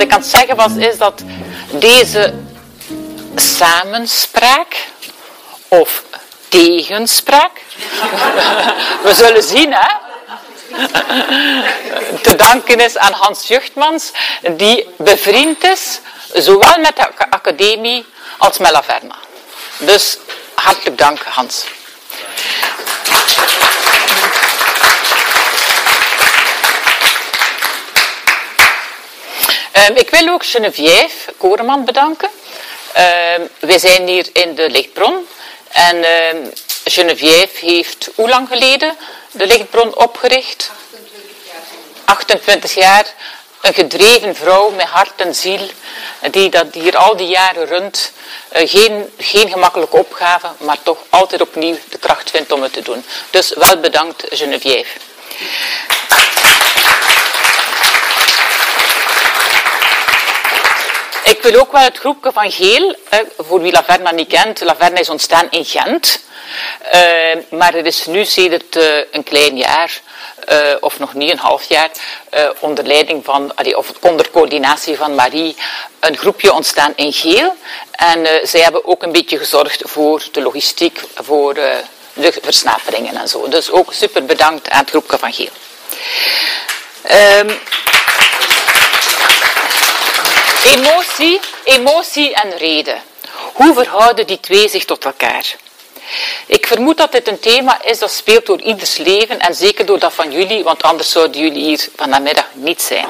Wat 0.00 0.08
ik 0.08 0.14
aan 0.14 0.20
het 0.20 0.30
zeggen 0.30 0.56
was, 0.56 0.76
is 0.76 0.98
dat 0.98 1.22
deze 1.70 2.34
samenspraak 3.34 4.76
of 5.68 6.02
tegenspraak, 6.48 7.50
we 9.04 9.14
zullen 9.14 9.42
zien 9.42 9.74
hè, 9.74 9.96
te 12.22 12.36
danken 12.36 12.80
is 12.80 12.98
aan 12.98 13.12
Hans 13.12 13.48
Juchtmans, 13.48 14.10
die 14.50 14.88
bevriend 14.96 15.64
is, 15.64 16.00
zowel 16.32 16.78
met 16.78 16.96
de 16.96 17.30
academie 17.30 18.06
als 18.38 18.58
met 18.58 18.70
Laverna. 18.70 19.16
Dus 19.78 20.18
hartelijk 20.54 20.98
dank 20.98 21.22
Hans. 21.22 21.64
Um, 29.88 29.96
ik 29.96 30.10
wil 30.10 30.28
ook 30.28 30.46
Geneviève 30.46 31.32
Koreman 31.36 31.84
bedanken. 31.84 32.28
Um, 33.38 33.48
wij 33.58 33.78
zijn 33.78 34.06
hier 34.06 34.26
in 34.32 34.54
de 34.54 34.70
Lichtbron. 34.70 35.26
En 35.68 35.96
um, 35.96 36.52
Geneviève 36.84 37.66
heeft 37.66 38.10
hoe 38.14 38.28
lang 38.28 38.48
geleden 38.48 38.96
de 39.30 39.46
Lichtbron 39.46 39.96
opgericht? 39.96 40.70
28 42.04 42.74
jaar. 42.74 43.06
Een 43.60 43.74
gedreven 43.74 44.36
vrouw 44.36 44.70
met 44.70 44.86
hart 44.86 45.20
en 45.20 45.34
ziel, 45.34 45.70
die 46.30 46.50
dat 46.50 46.66
hier 46.72 46.96
al 46.96 47.16
die 47.16 47.28
jaren 47.28 47.66
runt. 47.66 48.12
Uh, 48.56 48.68
geen, 48.68 49.12
geen 49.18 49.48
gemakkelijke 49.48 49.96
opgave, 49.96 50.48
maar 50.58 50.82
toch 50.82 50.98
altijd 51.08 51.40
opnieuw 51.40 51.76
de 51.88 51.98
kracht 51.98 52.30
vindt 52.30 52.52
om 52.52 52.62
het 52.62 52.72
te 52.72 52.82
doen. 52.82 53.04
Dus 53.30 53.54
wel 53.54 53.76
bedankt 53.76 54.24
Geneviève. 54.30 54.98
Ik 61.40 61.50
wil 61.50 61.60
ook 61.60 61.72
wel 61.72 61.82
het 61.82 61.98
groepje 61.98 62.32
van 62.32 62.50
Geel, 62.50 62.94
voor 63.38 63.60
wie 63.60 63.72
Laverna 63.72 64.10
niet 64.10 64.28
kent. 64.28 64.60
Laverna 64.60 64.98
is 64.98 65.08
ontstaan 65.08 65.46
in 65.50 65.64
Gent. 65.64 66.20
Uh, 66.94 67.58
maar 67.58 67.74
er 67.74 67.86
is 67.86 68.06
nu 68.06 68.24
sinds 68.24 68.64
uh, 68.76 68.98
een 69.10 69.24
klein 69.24 69.56
jaar, 69.56 70.00
uh, 70.52 70.58
of 70.80 70.98
nog 70.98 71.14
niet 71.14 71.30
een 71.30 71.38
half 71.38 71.64
jaar, 71.64 71.90
onder 72.58 72.84
leiding 72.86 73.24
van, 73.24 73.52
of 73.74 73.92
onder 74.00 74.30
coördinatie 74.30 74.96
van 74.96 75.14
Marie, 75.14 75.56
een 76.00 76.16
groepje 76.16 76.52
ontstaan 76.52 76.92
in 76.96 77.12
Geel. 77.12 77.56
En 77.90 78.48
zij 78.48 78.60
hebben 78.60 78.86
ook 78.86 79.02
een 79.02 79.12
beetje 79.12 79.38
gezorgd 79.38 79.82
voor 79.84 80.22
de 80.32 80.42
logistiek, 80.42 81.00
voor 81.14 81.54
de 81.54 81.82
versnaperingen 82.42 83.16
en 83.16 83.28
zo. 83.28 83.48
Dus 83.48 83.70
ook 83.70 83.92
super 83.92 84.24
bedankt 84.24 84.70
aan 84.70 84.80
het 84.80 84.90
groepje 84.90 85.18
van 85.18 85.32
Geel. 85.32 85.52
Um, 87.40 87.60
Emotie, 90.64 91.40
emotie 91.64 92.34
en 92.34 92.56
reden. 92.56 93.02
Hoe 93.52 93.74
verhouden 93.74 94.26
die 94.26 94.40
twee 94.40 94.68
zich 94.68 94.84
tot 94.84 95.04
elkaar? 95.04 95.56
Ik 96.46 96.66
vermoed 96.66 96.96
dat 96.96 97.12
dit 97.12 97.28
een 97.28 97.40
thema 97.40 97.82
is 97.82 97.98
dat 97.98 98.12
speelt 98.12 98.46
door 98.46 98.60
ieders 98.60 98.96
leven 98.96 99.38
en 99.38 99.54
zeker 99.54 99.86
door 99.86 99.98
dat 99.98 100.14
van 100.14 100.32
jullie, 100.32 100.64
want 100.64 100.82
anders 100.82 101.10
zouden 101.10 101.40
jullie 101.40 101.64
hier 101.64 101.88
vanmiddag 101.96 102.46
niet 102.52 102.82
zijn. 102.82 103.08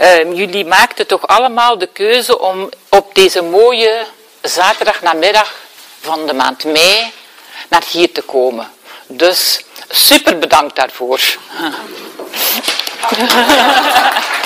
Uh, 0.00 0.34
jullie 0.34 0.64
maakten 0.64 1.06
toch 1.06 1.26
allemaal 1.26 1.78
de 1.78 1.86
keuze 1.86 2.38
om 2.38 2.68
op 2.88 3.14
deze 3.14 3.42
mooie 3.42 4.06
zaterdagnamiddag 4.42 5.54
van 6.00 6.26
de 6.26 6.32
maand 6.32 6.64
mei 6.64 7.12
naar 7.68 7.84
hier 7.90 8.12
te 8.12 8.22
komen. 8.22 8.72
Dus 9.06 9.64
super 9.88 10.38
bedankt 10.38 10.76
daarvoor. 10.76 11.20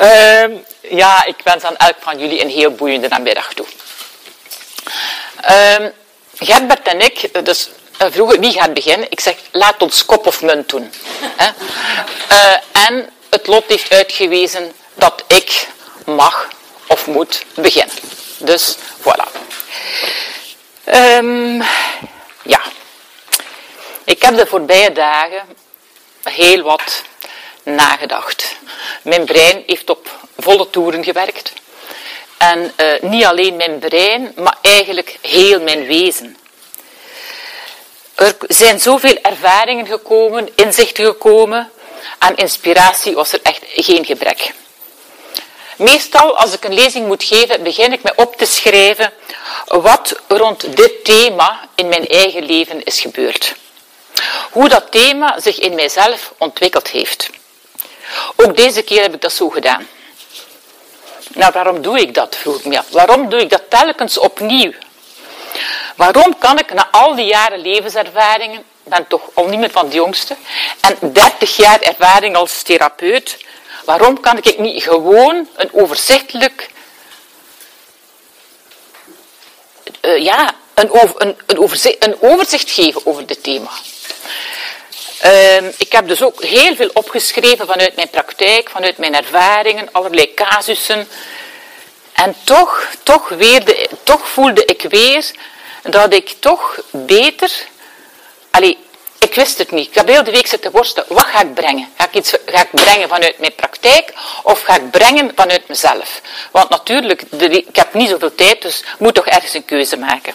uh, 0.00 0.44
ja, 1.00 1.24
ik 1.24 1.36
wens 1.44 1.62
aan 1.62 1.76
elk 1.76 1.96
van 2.00 2.18
jullie 2.18 2.40
een 2.40 2.50
heel 2.50 2.70
boeiende 2.70 3.08
namiddag 3.08 3.52
toe. 3.54 3.66
Uh, 5.50 5.86
Gerbert 6.38 6.88
en 6.88 7.00
ik, 7.00 7.44
dus 7.44 7.70
uh, 8.02 8.08
vroeger, 8.10 8.40
wie 8.40 8.52
gaat 8.52 8.74
beginnen? 8.74 9.10
Ik 9.10 9.20
zeg, 9.20 9.36
laat 9.52 9.82
ons 9.82 10.04
kop 10.04 10.26
of 10.26 10.42
munt 10.42 10.68
doen. 10.68 10.92
Uh, 12.30 12.86
en 12.86 13.10
het 13.30 13.46
lot 13.46 13.64
heeft 13.66 13.92
uitgewezen 13.92 14.72
dat 14.94 15.24
ik 15.26 15.68
mag 16.06 16.48
of 16.86 17.06
moet 17.06 17.44
beginnen. 17.54 17.94
Dus, 18.38 18.76
voilà. 19.00 19.42
Um, 20.94 21.62
ja. 22.42 22.60
Ik 24.04 24.22
heb 24.22 24.36
de 24.36 24.46
voorbije 24.46 24.92
dagen 24.92 25.42
heel 26.22 26.62
wat 26.62 27.02
nagedacht. 27.64 28.56
Mijn 29.02 29.24
brein 29.24 29.62
heeft 29.66 29.90
op 29.90 30.10
volle 30.38 30.70
toeren 30.70 31.04
gewerkt. 31.04 31.52
En 32.36 32.72
uh, 32.76 33.10
niet 33.10 33.24
alleen 33.24 33.56
mijn 33.56 33.78
brein, 33.78 34.32
maar 34.36 34.56
eigenlijk 34.60 35.18
heel 35.20 35.60
mijn 35.60 35.86
wezen. 35.86 36.36
Er 38.14 38.36
zijn 38.48 38.80
zoveel 38.80 39.18
ervaringen 39.22 39.86
gekomen, 39.86 40.48
inzichten 40.54 41.04
gekomen. 41.04 41.70
Aan 42.18 42.36
inspiratie 42.36 43.14
was 43.14 43.32
er 43.32 43.40
echt 43.42 43.62
geen 43.74 44.04
gebrek. 44.04 44.52
Meestal, 45.76 46.36
als 46.36 46.52
ik 46.52 46.64
een 46.64 46.74
lezing 46.74 47.06
moet 47.06 47.24
geven, 47.24 47.62
begin 47.62 47.92
ik 47.92 48.02
me 48.02 48.12
op 48.16 48.36
te 48.36 48.44
schrijven 48.44 49.12
wat 49.66 50.20
rond 50.28 50.76
dit 50.76 51.04
thema 51.04 51.68
in 51.74 51.88
mijn 51.88 52.06
eigen 52.06 52.44
leven 52.44 52.84
is 52.84 53.00
gebeurd. 53.00 53.54
Hoe 54.50 54.68
dat 54.68 54.90
thema 54.90 55.40
zich 55.40 55.58
in 55.58 55.74
mijzelf 55.74 56.32
ontwikkeld 56.38 56.88
heeft. 56.88 57.30
Ook 58.36 58.56
deze 58.56 58.82
keer 58.82 59.02
heb 59.02 59.14
ik 59.14 59.20
dat 59.20 59.32
zo 59.32 59.48
gedaan. 59.48 59.88
Nou, 61.34 61.52
waarom 61.52 61.82
doe 61.82 62.00
ik 62.00 62.14
dat, 62.14 62.36
vroeg 62.36 62.58
ik 62.58 62.64
me 62.64 62.78
af. 62.78 62.88
Waarom 62.90 63.28
doe 63.28 63.40
ik 63.40 63.50
dat 63.50 63.62
telkens 63.68 64.18
opnieuw? 64.18 64.72
Waarom 65.96 66.38
kan 66.38 66.58
ik 66.58 66.72
na 66.72 66.88
al 66.90 67.14
die 67.14 67.26
jaren 67.26 67.60
levenservaringen, 67.60 68.58
ik 68.58 68.90
ben 68.90 69.06
toch 69.06 69.22
al 69.34 69.46
niet 69.46 69.58
meer 69.58 69.70
van 69.70 69.88
de 69.88 69.94
jongste, 69.94 70.36
en 70.80 71.12
30 71.12 71.56
jaar 71.56 71.80
ervaring 71.80 72.36
als 72.36 72.62
therapeut, 72.62 73.44
waarom 73.84 74.20
kan 74.20 74.36
ik 74.36 74.58
niet 74.58 74.82
gewoon 74.82 75.48
een 75.56 75.72
overzichtelijk, 75.72 76.70
uh, 80.00 80.18
ja, 80.22 80.54
een, 80.74 80.90
een, 81.16 81.36
een, 81.46 81.58
overzicht, 81.58 82.04
een 82.04 82.16
overzicht 82.20 82.70
geven 82.70 83.06
over 83.06 83.26
dit 83.26 83.42
thema? 83.42 83.70
Uh, 85.24 85.56
ik 85.78 85.92
heb 85.92 86.08
dus 86.08 86.22
ook 86.22 86.42
heel 86.42 86.74
veel 86.74 86.90
opgeschreven 86.92 87.66
vanuit 87.66 87.96
mijn 87.96 88.10
praktijk, 88.10 88.70
vanuit 88.70 88.98
mijn 88.98 89.14
ervaringen, 89.14 89.88
allerlei 89.92 90.34
casussen. 90.34 91.08
En 92.12 92.34
toch, 92.44 92.90
toch, 93.02 93.28
weerde, 93.28 93.88
toch 94.02 94.28
voelde 94.28 94.64
ik 94.64 94.82
weer 94.82 95.30
dat 95.82 96.12
ik 96.12 96.34
toch 96.38 96.80
beter... 96.90 97.50
Allee, 98.50 98.78
ik 99.18 99.34
wist 99.34 99.58
het 99.58 99.70
niet. 99.70 99.86
Ik 99.86 99.94
heb 99.94 100.08
heel 100.08 100.24
de 100.24 100.30
week 100.30 100.46
zitten 100.46 100.70
worstelen. 100.70 101.06
Wat 101.08 101.24
ga 101.24 101.40
ik 101.40 101.54
brengen? 101.54 101.88
Ga 101.96 102.04
ik 102.04 102.14
iets 102.14 102.36
ga 102.46 102.62
ik 102.62 102.70
brengen 102.70 103.08
vanuit 103.08 103.38
mijn 103.38 103.54
praktijk 103.54 104.12
of 104.42 104.62
ga 104.62 104.74
ik 104.74 104.90
brengen 104.90 105.32
vanuit 105.34 105.68
mezelf? 105.68 106.20
Want 106.50 106.68
natuurlijk, 106.68 107.22
ik 107.50 107.76
heb 107.76 107.94
niet 107.94 108.08
zoveel 108.08 108.34
tijd, 108.34 108.62
dus 108.62 108.82
moet 108.98 109.14
toch 109.14 109.26
ergens 109.26 109.54
een 109.54 109.64
keuze 109.64 109.96
maken. 109.96 110.34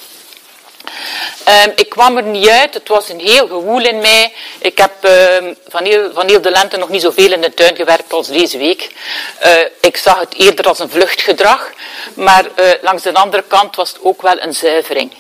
Um, 1.66 1.72
ik 1.76 1.90
kwam 1.90 2.18
er 2.18 2.24
niet 2.24 2.50
uit, 2.50 2.74
het 2.74 2.88
was 2.88 3.10
een 3.10 3.20
heel 3.20 3.48
gewoel 3.48 3.86
in 3.86 4.00
mij. 4.00 4.34
Ik 4.60 4.78
heb 4.78 4.92
um, 5.42 5.56
van, 5.68 5.86
heel, 5.86 6.14
van 6.14 6.28
heel 6.28 6.42
de 6.42 6.52
lente 6.52 6.78
nog 6.78 6.90
niet 6.90 7.02
zoveel 7.02 7.32
in 7.32 7.42
de 7.42 7.54
tuin 7.54 7.76
gewerkt 7.76 8.14
als 8.14 8.28
deze 8.28 8.58
week. 8.58 8.90
Uh, 9.46 9.52
ik 9.82 9.98
zag 9.98 10.20
het 10.20 10.34
eerder 10.36 10.68
als 10.68 10.80
een 10.80 10.90
vluchtgedrag, 10.90 11.72
maar 12.14 12.46
uh, 12.46 12.66
langs 12.82 13.04
de 13.04 13.14
andere 13.14 13.44
kant 13.48 13.76
was 13.76 13.90
het 13.90 13.98
ook 14.02 14.22
wel 14.22 14.42
een 14.42 14.54
zuivering. 14.54 15.14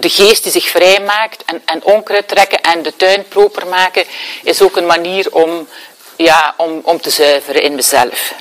De 0.00 0.08
geest 0.08 0.42
die 0.42 0.52
zich 0.52 0.68
vrijmaakt 0.68 1.42
en, 1.44 1.62
en 1.64 1.84
onkruid 1.84 2.28
trekken 2.28 2.60
en 2.60 2.82
de 2.82 2.96
tuin 2.96 3.28
proper 3.28 3.66
maken, 3.66 4.04
is 4.42 4.62
ook 4.62 4.76
een 4.76 4.86
manier 4.86 5.32
om, 5.32 5.68
ja, 6.16 6.54
om, 6.56 6.80
om 6.84 7.00
te 7.00 7.10
zuiveren 7.10 7.62
in 7.62 7.74
mezelf. 7.74 8.32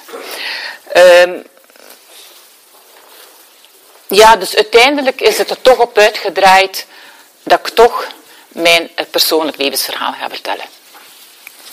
Um, 1.25 1.45
ja, 4.07 4.35
dus 4.35 4.55
uiteindelijk 4.55 5.21
is 5.21 5.37
het 5.37 5.49
er 5.49 5.61
toch 5.61 5.77
op 5.77 5.97
uitgedraaid 5.97 6.85
dat 7.43 7.59
ik 7.59 7.67
toch 7.67 8.07
mijn 8.47 8.89
eh, 8.95 9.05
persoonlijk 9.11 9.57
levensverhaal 9.57 10.13
ga 10.13 10.29
vertellen. 10.29 10.65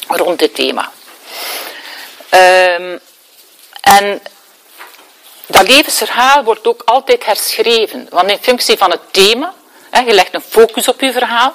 Rond 0.08 0.38
dit 0.38 0.54
thema. 0.54 0.92
Um, 2.30 3.00
en 3.80 4.22
dat 5.46 5.68
levensverhaal 5.68 6.44
wordt 6.44 6.66
ook 6.66 6.82
altijd 6.84 7.24
herschreven. 7.24 8.06
Want 8.10 8.30
in 8.30 8.38
functie 8.40 8.76
van 8.76 8.90
het 8.90 9.00
thema, 9.10 9.54
je 10.06 10.12
legt 10.12 10.34
een 10.34 10.44
focus 10.48 10.88
op 10.88 11.00
je 11.00 11.12
verhaal. 11.12 11.54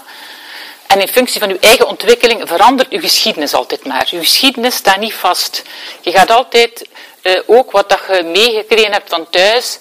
En 0.88 1.02
in 1.02 1.08
functie 1.08 1.40
van 1.40 1.50
uw 1.50 1.58
eigen 1.60 1.88
ontwikkeling 1.88 2.48
verandert 2.48 2.90
uw 2.90 3.00
geschiedenis 3.00 3.54
altijd 3.54 3.86
maar. 3.86 4.10
Uw 4.12 4.20
geschiedenis 4.20 4.76
staat 4.76 4.98
niet 4.98 5.14
vast. 5.14 5.64
Je 6.02 6.12
gaat 6.12 6.32
altijd 6.32 6.88
uh, 7.24 7.42
ook 7.46 7.72
wat 7.72 7.90
dat 7.90 8.00
je 8.08 8.24
meegekregen 8.24 8.92
hebt 8.92 9.10
van 9.10 9.30
thuis, 9.30 9.78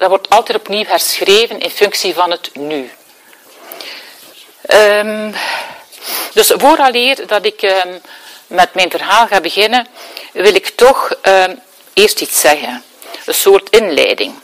dat 0.00 0.08
wordt 0.08 0.30
altijd 0.30 0.58
opnieuw 0.58 0.84
herschreven 0.84 1.60
in 1.60 1.70
functie 1.70 2.14
van 2.14 2.30
het 2.30 2.50
nu. 2.54 2.90
Um, 4.72 5.34
dus 6.32 6.52
vooraleer 6.56 7.26
dat 7.26 7.44
ik 7.44 7.62
um, 7.62 8.00
met 8.46 8.74
mijn 8.74 8.90
verhaal 8.90 9.26
ga 9.26 9.40
beginnen, 9.40 9.86
wil 10.32 10.54
ik 10.54 10.68
toch 10.68 11.12
ehm, 11.22 11.56
eerst 11.92 12.20
iets 12.20 12.40
zeggen. 12.40 12.84
Een 13.24 13.34
soort 13.34 13.70
inleiding. 13.70 14.34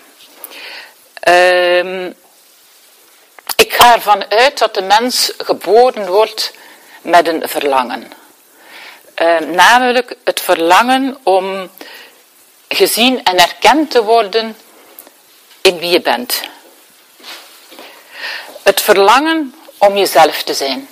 Ehm, 1.20 2.06
ik 3.56 3.72
ga 3.72 3.94
ervan 3.94 4.30
uit 4.30 4.58
dat 4.58 4.74
de 4.74 4.82
mens 4.82 5.32
geboren 5.38 6.06
wordt 6.06 6.52
met 7.02 7.28
een 7.28 7.48
verlangen. 7.48 8.12
Ehm, 9.14 9.50
namelijk 9.50 10.16
het 10.24 10.40
verlangen 10.40 11.18
om 11.22 11.70
gezien 12.68 13.24
en 13.24 13.38
erkend 13.38 13.90
te 13.90 14.02
worden 14.02 14.56
in 15.66 15.78
wie 15.78 15.90
je 15.90 16.00
bent. 16.00 16.40
Het 18.62 18.80
verlangen 18.80 19.54
om 19.78 19.96
jezelf 19.96 20.42
te 20.42 20.54
zijn. 20.54 20.88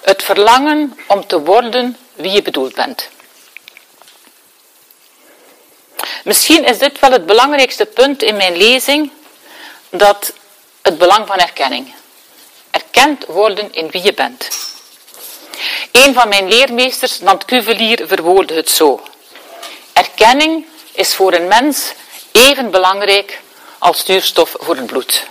Het 0.00 0.22
verlangen 0.22 0.98
om 1.06 1.26
te 1.26 1.40
worden 1.40 1.96
wie 2.14 2.30
je 2.30 2.42
bedoeld 2.42 2.74
bent. 2.74 3.08
Misschien 6.24 6.64
is 6.64 6.78
dit 6.78 6.98
wel 6.98 7.10
het 7.10 7.26
belangrijkste 7.26 7.86
punt 7.86 8.22
in 8.22 8.36
mijn 8.36 8.56
lezing, 8.56 9.10
dat 9.90 10.32
het 10.82 10.98
belang 10.98 11.26
van 11.26 11.38
erkenning. 11.38 11.94
Erkend 12.70 13.24
worden 13.26 13.72
in 13.72 13.90
wie 13.90 14.02
je 14.02 14.14
bent. 14.14 14.48
Een 15.92 16.14
van 16.14 16.28
mijn 16.28 16.48
leermeesters, 16.48 17.20
Nant 17.20 17.44
Cuvelier, 17.44 18.06
verwoordde 18.06 18.54
het 18.54 18.70
zo. 18.70 19.02
Erkenning 19.92 20.66
is 20.92 21.14
voor 21.14 21.32
een 21.32 21.48
mens 21.48 21.92
even 22.32 22.70
belangrijk 22.70 23.40
als 23.82 24.04
zuurstof 24.04 24.54
voor 24.58 24.76
het 24.76 24.86
bloed. 24.86 25.26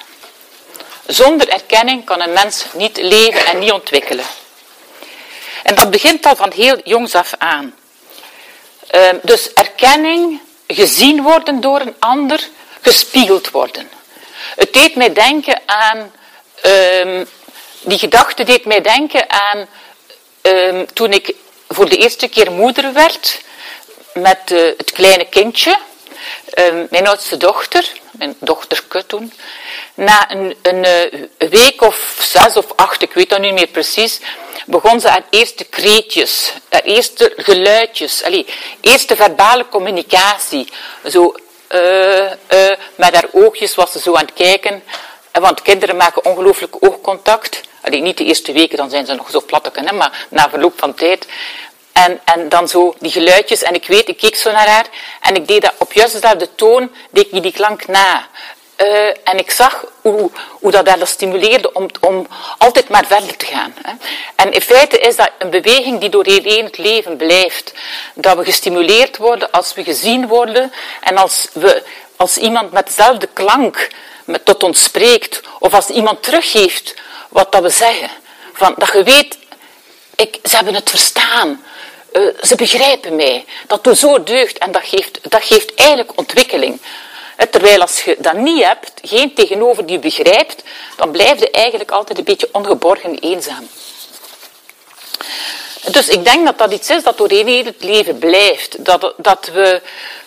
Zonder 1.06 1.50
erkenning 1.50 2.06
kan 2.06 2.22
een 2.22 2.34
mens 2.34 2.66
niet 2.74 2.98
leven 2.98 3.46
en 3.46 3.60
niet 3.60 3.72
ontwikkelen. 3.72 4.26
En 5.64 5.76
dat 5.76 5.92
begint 5.92 6.26
al 6.26 6.36
van 6.36 6.52
heel 6.52 6.82
jongs 6.84 7.16
af 7.16 7.34
aan. 7.38 7.76
Ehm, 8.88 9.16
dus 9.22 9.54
erkenning, 9.54 10.42
gezien 10.68 11.22
worden 11.22 11.62
door 11.62 11.80
een 11.80 11.96
ander, 12.00 12.48
gespiegeld 12.82 13.50
worden. 13.50 13.90
Het 14.56 14.74
deed 14.74 14.96
mij 14.96 15.14
denken 15.14 15.62
aan, 15.66 16.12
ehm, 16.62 17.26
die 17.82 17.98
gedachte 17.98 18.44
deed 18.44 18.66
mij 18.66 18.82
denken 18.82 19.30
aan 19.30 19.68
ehm, 20.42 20.86
toen 20.94 21.12
ik 21.12 21.36
voor 21.68 21.90
de 21.90 21.98
eerste 21.98 22.28
keer 22.28 22.52
moeder 22.52 22.94
werd 22.94 23.42
met 24.14 24.52
uh, 24.52 24.62
het 24.78 24.92
kleine 24.92 25.26
kindje, 25.26 25.78
mijn 26.90 27.08
oudste 27.08 27.38
dochter, 27.38 27.92
mijn 28.12 28.36
dochterke 28.40 29.06
toen. 29.06 29.34
Na 29.94 30.32
een, 30.32 30.56
een, 30.62 30.86
eh, 30.86 31.50
week 31.50 31.82
of 31.82 32.18
zes 32.20 32.58
of 32.58 32.66
acht, 32.76 33.02
ik 33.02 33.14
weet 33.14 33.30
dat 33.30 33.40
niet 33.40 33.54
meer 33.54 33.68
precies, 33.68 34.20
begon 34.66 35.00
ze 35.00 35.08
haar 35.08 35.24
eerste 35.30 35.64
kreetjes, 35.64 36.54
eerste 36.84 37.34
geluidjes, 37.36 38.24
allee, 38.24 38.46
eerste 38.82 39.16
verbale 39.16 39.68
communicatie. 39.70 40.68
Zo, 41.10 41.36
uh, 41.70 42.20
uh, 42.20 42.76
met 42.96 43.14
haar 43.14 43.28
oogjes 43.32 43.76
was 43.76 43.92
ze 43.92 44.00
zo 44.00 44.14
aan 44.14 44.26
het 44.26 44.34
kijken. 44.34 44.84
Want 45.32 45.62
kinderen 45.62 45.96
maken 45.96 46.26
ongelooflijk 46.26 46.76
oogcontact. 46.80 47.62
Allee, 47.82 48.02
niet 48.02 48.18
de 48.18 48.24
eerste 48.24 48.52
weken, 48.52 48.78
dan 48.78 48.90
zijn 48.90 49.06
ze 49.06 49.14
nog 49.14 49.30
zo 49.30 49.42
platteken, 49.46 49.96
maar 49.96 50.26
na 50.30 50.50
verloop 50.50 50.80
van 50.80 50.94
tijd. 50.94 51.28
En, 52.06 52.20
en 52.26 52.50
dan 52.50 52.68
zo 52.68 52.96
die 53.00 53.12
geluidjes. 53.12 53.64
En 53.64 53.74
ik 53.74 53.88
weet, 53.88 54.08
ik 54.08 54.18
keek 54.18 54.36
zo 54.36 54.52
naar 54.52 54.68
haar. 54.68 54.86
En 55.22 55.36
ik 55.36 55.48
deed 55.48 55.62
dat 55.62 55.74
op 55.78 55.94
juist 55.94 56.14
dezelfde 56.14 56.56
toon, 56.56 56.92
deed 57.12 57.28
ik 57.32 57.44
die 57.44 57.52
klank 57.52 57.88
na. 57.88 58.28
Uh, 58.78 59.08
en 59.24 59.38
ik 59.38 59.52
zag 59.52 59.86
hoe, 60.02 60.32
hoe 60.50 60.72
dat 60.72 60.88
haar 60.88 61.08
stimuleerde 61.08 61.74
om, 61.74 61.88
om 62.00 62.28
altijd 62.58 62.90
maar 62.90 63.06
verder 63.06 63.38
te 63.38 63.46
gaan. 63.46 63.74
Hè. 63.82 63.94
En 64.36 64.52
in 64.52 64.62
feite 64.62 64.98
is 64.98 65.16
dat 65.16 65.32
een 65.38 65.50
beweging 65.50 66.00
die 66.00 66.10
door 66.10 66.26
heel 66.26 66.64
het 66.64 66.78
leven 66.78 67.18
blijft. 67.18 67.74
Dat 68.14 68.38
we 68.38 68.44
gestimuleerd 68.44 69.18
worden 69.18 69.52
als 69.52 69.74
we 69.74 69.84
gezien 69.84 70.28
worden 70.28 70.74
en 71.02 71.18
als, 71.18 71.48
we, 71.54 71.84
als 72.16 72.38
iemand 72.38 72.72
met 72.72 72.86
dezelfde 72.86 73.28
klank 73.34 73.88
met, 74.26 74.46
tot 74.46 74.64
ons 74.64 74.84
spreekt. 74.84 75.42
Of 75.60 75.74
als 75.74 75.88
iemand 75.88 76.24
teruggeeft 76.24 76.94
wat 77.30 77.52
dat 77.52 77.62
we 77.62 77.70
zeggen. 77.70 78.10
Van, 78.54 78.74
dat 78.78 78.92
je 78.94 79.04
weet, 79.04 79.38
ik, 80.16 80.40
ze 80.44 80.56
hebben 80.56 80.76
het 80.76 80.90
verstaan. 80.90 81.64
Uh, 82.12 82.28
ze 82.42 82.56
begrijpen 82.56 83.16
mij. 83.16 83.46
Dat 83.68 83.84
doet 83.84 83.98
zo 83.98 84.24
deugd 84.24 84.58
en 84.58 84.72
dat 84.72 84.82
geeft, 84.86 85.32
dat 85.32 85.44
geeft 85.44 85.76
eigenlijk 85.76 86.18
ontwikkeling. 86.18 86.82
Terwijl 87.50 87.82
als 87.82 88.04
je 88.04 88.16
dat 88.20 88.34
niet 88.34 88.64
hebt, 88.64 88.92
geen 89.02 89.34
tegenover 89.34 89.86
die 89.86 89.96
je 89.96 90.02
begrijpt, 90.02 90.64
dan 90.96 91.12
blijf 91.12 91.40
je 91.40 91.52
eigenlijk 91.52 91.92
altijd 91.92 92.18
een 92.18 92.24
beetje 92.24 92.50
ongeborgen 92.52 93.20
eenzaam. 93.20 93.68
Dus 95.92 96.08
ik 96.08 96.26
denk 96.26 96.46
dat 96.46 96.58
dat 96.58 96.72
iets 96.72 96.90
is 96.90 97.04
dat 97.04 97.18
doorheen 97.18 97.48
heel 97.48 97.66
het 97.66 97.84
leven 97.84 98.18
blijft. 98.18 98.86
Dat, 98.86 99.14
dat 99.18 99.50
we, 99.54 99.82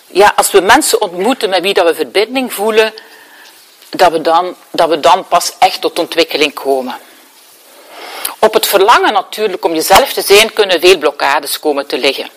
ja, 0.07 0.33
als 0.37 0.51
we 0.51 0.61
mensen 0.61 1.01
ontmoeten 1.01 1.49
met 1.49 1.63
wie 1.63 1.75
dat 1.75 1.87
we 1.87 1.95
verbinding 1.95 2.53
voelen, 2.53 2.95
dat 3.91 4.13
we, 4.13 4.21
dan, 4.21 4.57
dat 4.71 4.89
we 4.89 5.01
dan 5.01 5.29
pas 5.29 5.53
echt 5.59 5.81
tot 5.81 5.99
ontwikkeling 5.99 6.55
komen. 6.55 6.97
Op 8.45 8.55
het 8.55 8.67
verlangen 8.67 9.13
natuurlijk 9.13 9.65
om 9.65 9.75
jezelf 9.75 10.13
te 10.13 10.23
zijn, 10.23 10.53
kunnen 10.53 10.81
veel 10.81 10.99
blokkades 10.99 11.61
komen 11.61 11.87
te 11.87 11.99
liggen. 11.99 12.29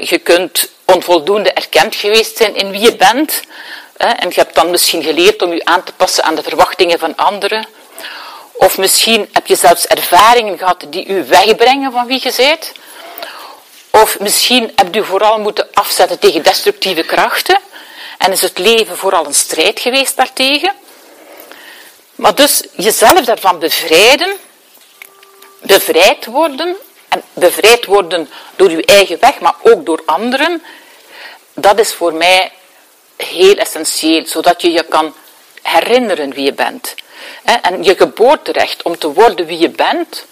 Je 0.00 0.18
kunt 0.18 0.68
onvoldoende 0.84 1.52
erkend 1.52 1.94
geweest 1.94 2.36
zijn 2.36 2.54
in 2.54 2.70
wie 2.70 2.80
je 2.80 2.96
bent. 2.96 3.42
En 3.96 4.28
je 4.28 4.34
hebt 4.34 4.54
dan 4.54 4.70
misschien 4.70 5.02
geleerd 5.02 5.42
om 5.42 5.52
je 5.52 5.64
aan 5.64 5.84
te 5.84 5.92
passen 5.92 6.24
aan 6.24 6.34
de 6.34 6.42
verwachtingen 6.42 6.98
van 6.98 7.16
anderen. 7.16 7.66
Of 8.52 8.78
misschien 8.78 9.28
heb 9.32 9.46
je 9.46 9.56
zelfs 9.56 9.86
ervaringen 9.86 10.58
gehad 10.58 10.84
die 10.88 11.06
u 11.06 11.24
wegbrengen 11.24 11.92
van 11.92 12.06
wie 12.06 12.20
je 12.22 12.32
bent. 12.36 12.72
Of 13.90 14.18
misschien 14.18 14.72
heb 14.76 14.94
je 14.94 15.04
vooral 15.04 15.38
moeten 15.38 15.68
afzetten 15.72 16.18
tegen 16.18 16.42
destructieve 16.42 17.02
krachten. 17.02 17.60
En 18.18 18.32
is 18.32 18.42
het 18.42 18.58
leven 18.58 18.96
vooral 18.96 19.26
een 19.26 19.34
strijd 19.34 19.80
geweest 19.80 20.16
daartegen. 20.16 20.72
Maar 22.14 22.34
dus 22.34 22.62
jezelf 22.76 23.24
daarvan 23.24 23.58
bevrijden, 23.58 24.36
bevrijd 25.68 26.26
worden, 26.26 26.76
en 27.08 27.22
bevrijd 27.32 27.84
worden 27.84 28.30
door 28.56 28.70
je 28.70 28.84
eigen 28.84 29.18
weg, 29.20 29.40
maar 29.40 29.54
ook 29.62 29.86
door 29.86 30.02
anderen, 30.06 30.62
dat 31.54 31.78
is 31.78 31.92
voor 31.94 32.14
mij 32.14 32.52
heel 33.16 33.56
essentieel, 33.56 34.26
zodat 34.26 34.62
je 34.62 34.70
je 34.72 34.82
kan 34.82 35.14
herinneren 35.62 36.32
wie 36.34 36.44
je 36.44 36.52
bent. 36.52 36.94
En 37.42 37.84
je 37.84 37.96
geboorterecht 37.96 38.82
om 38.82 38.98
te 38.98 39.12
worden 39.12 39.46
wie 39.46 39.58
je 39.58 39.68
bent, 39.68 40.26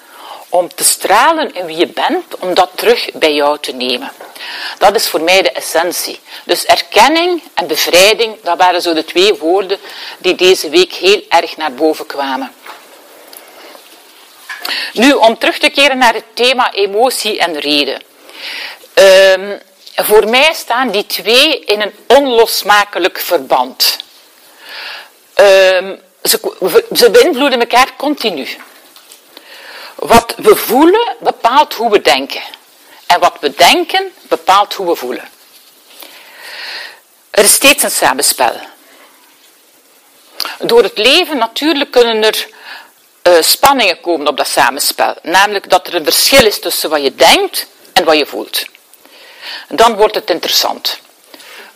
om 0.49 0.75
te 0.75 0.85
stralen 0.85 1.55
in 1.55 1.67
wie 1.67 1.77
je 1.77 1.87
bent, 1.87 2.39
om 2.39 2.55
dat 2.55 2.71
terug 2.75 3.11
bij 3.13 3.35
jou 3.35 3.59
te 3.61 3.73
nemen. 3.73 4.13
Dat 4.79 4.95
is 4.95 5.09
voor 5.09 5.21
mij 5.21 5.43
de 5.43 5.51
essentie. 5.51 6.21
Dus 6.45 6.65
erkenning 6.65 7.43
en 7.55 7.67
bevrijding, 7.67 8.37
dat 8.43 8.59
waren 8.59 8.83
zo 8.83 8.95
de 8.95 9.05
twee 9.05 9.35
woorden 9.35 9.79
die 10.19 10.35
deze 10.35 10.69
week 10.69 10.93
heel 10.93 11.23
erg 11.29 11.57
naar 11.57 11.73
boven 11.73 12.07
kwamen. 12.07 12.53
Nu, 14.93 15.13
om 15.13 15.39
terug 15.39 15.59
te 15.59 15.71
keren 15.71 15.99
naar 15.99 16.15
het 16.15 16.25
thema 16.35 16.73
emotie 16.73 17.39
en 17.39 17.59
reden. 17.61 18.03
Um, 19.39 19.61
voor 19.95 20.29
mij 20.29 20.53
staan 20.55 20.91
die 20.91 21.07
twee 21.07 21.65
in 21.65 21.81
een 21.81 21.95
onlosmakelijk 22.07 23.19
verband. 23.19 23.99
Um, 25.35 26.01
ze, 26.23 26.85
ze 26.93 27.11
beïnvloeden 27.11 27.61
elkaar 27.61 27.97
continu. 27.97 28.49
Wat 29.95 30.35
we 30.37 30.57
voelen 30.57 31.17
bepaalt 31.21 31.75
hoe 31.75 31.91
we 31.91 32.01
denken. 32.01 32.43
En 33.07 33.21
wat 33.21 33.37
we 33.41 33.55
denken 33.55 34.13
bepaalt 34.23 34.75
hoe 34.75 34.87
we 34.87 34.95
voelen. 34.95 35.29
Er 37.31 37.45
is 37.45 37.53
steeds 37.53 37.83
een 37.83 37.91
samenspel. 37.91 38.61
Door 40.59 40.83
het 40.83 40.99
leven 40.99 41.37
natuurlijk 41.37 41.91
kunnen 41.91 42.23
er 42.25 42.49
uh, 43.27 43.43
spanningen 43.43 44.01
komen 44.01 44.29
op 44.29 44.37
dat 44.37 44.49
samenspel. 44.49 45.15
Namelijk 45.23 45.71
dat 45.71 45.87
er 45.87 45.95
een 45.95 46.05
verschil 46.05 46.47
is 46.47 46.61
tussen 46.61 46.91
wat 46.91 47.03
je 47.03 47.15
denkt 47.15 47.67
en 47.93 48.05
wat 48.05 48.17
je 48.17 48.27
voelt. 48.27 48.65
Dan 49.69 49.97
wordt 49.97 50.15
het 50.15 50.31
interessant. 50.31 50.99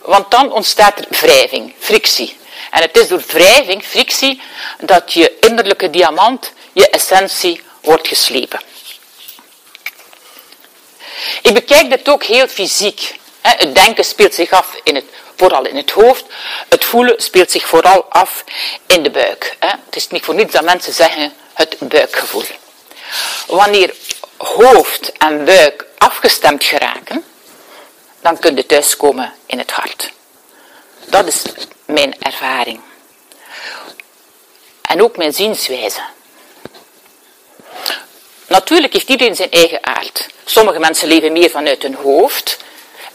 Want 0.01 0.31
dan 0.31 0.51
ontstaat 0.51 0.99
er 0.99 1.05
wrijving, 1.09 1.73
frictie. 1.79 2.37
En 2.71 2.81
het 2.81 2.97
is 2.97 3.07
door 3.07 3.23
wrijving, 3.27 3.83
frictie, 3.83 4.41
dat 4.79 5.13
je 5.13 5.37
innerlijke 5.39 5.89
diamant, 5.89 6.51
je 6.73 6.89
essentie, 6.89 7.61
wordt 7.81 8.07
geslepen. 8.07 8.61
Ik 11.41 11.53
bekijk 11.53 11.89
dit 11.89 12.09
ook 12.09 12.23
heel 12.23 12.47
fysiek. 12.47 13.19
Het 13.41 13.75
denken 13.75 14.05
speelt 14.05 14.33
zich 14.33 14.51
af 14.51 14.75
in 14.83 14.95
het, 14.95 15.05
vooral 15.35 15.65
in 15.65 15.75
het 15.75 15.91
hoofd. 15.91 16.25
Het 16.69 16.85
voelen 16.85 17.21
speelt 17.21 17.51
zich 17.51 17.67
vooral 17.67 18.05
af 18.09 18.43
in 18.85 19.03
de 19.03 19.11
buik. 19.11 19.55
Het 19.59 19.95
is 19.95 20.07
niet 20.07 20.25
voor 20.25 20.35
niets 20.35 20.53
dat 20.53 20.63
mensen 20.63 20.93
zeggen 20.93 21.33
het 21.53 21.75
buikgevoel. 21.79 22.43
Wanneer 23.47 23.93
hoofd 24.37 25.11
en 25.11 25.45
buik 25.45 25.85
afgestemd 25.97 26.63
geraken, 26.63 27.25
dan 28.21 28.39
kun 28.39 28.55
je 28.55 28.65
thuiskomen 28.65 29.33
in 29.45 29.57
het 29.57 29.71
hart. 29.71 30.11
Dat 31.05 31.27
is 31.27 31.41
mijn 31.85 32.15
ervaring. 32.19 32.81
En 34.81 35.01
ook 35.01 35.17
mijn 35.17 35.33
zienswijze. 35.33 36.01
Natuurlijk 38.47 38.93
heeft 38.93 39.09
iedereen 39.09 39.35
zijn 39.35 39.51
eigen 39.51 39.85
aard. 39.85 40.27
Sommige 40.45 40.79
mensen 40.79 41.07
leven 41.07 41.31
meer 41.31 41.49
vanuit 41.49 41.81
hun 41.81 41.95
hoofd 41.95 42.57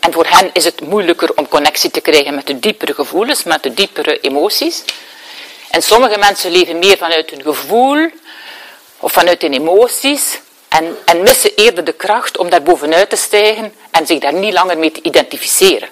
En 0.07 0.13
voor 0.13 0.27
hen 0.27 0.51
is 0.53 0.65
het 0.65 0.81
moeilijker 0.81 1.35
om 1.35 1.49
connectie 1.49 1.91
te 1.91 2.01
krijgen 2.01 2.35
met 2.35 2.47
de 2.47 2.59
diepere 2.59 2.95
gevoelens, 2.95 3.43
met 3.43 3.63
de 3.63 3.75
diepere 3.75 4.21
emoties. 4.21 4.83
En 5.71 5.83
sommige 5.83 6.19
mensen 6.19 6.51
leven 6.51 6.79
meer 6.79 6.97
vanuit 6.97 7.31
hun 7.31 7.43
gevoel 7.43 8.11
of 8.99 9.13
vanuit 9.13 9.43
hun 9.43 9.53
emoties 9.53 10.41
en, 10.69 10.99
en 11.05 11.23
missen 11.23 11.55
eerder 11.55 11.85
de 11.85 11.93
kracht 11.93 12.39
om 12.39 12.51
daar 12.51 12.63
bovenuit 12.63 13.11
te 13.11 13.17
stijgen 13.17 13.75
en 13.91 14.07
zich 14.07 14.19
daar 14.19 14.33
niet 14.33 14.53
langer 14.53 14.79
mee 14.79 14.93
te 14.93 15.03
identificeren. 15.03 15.89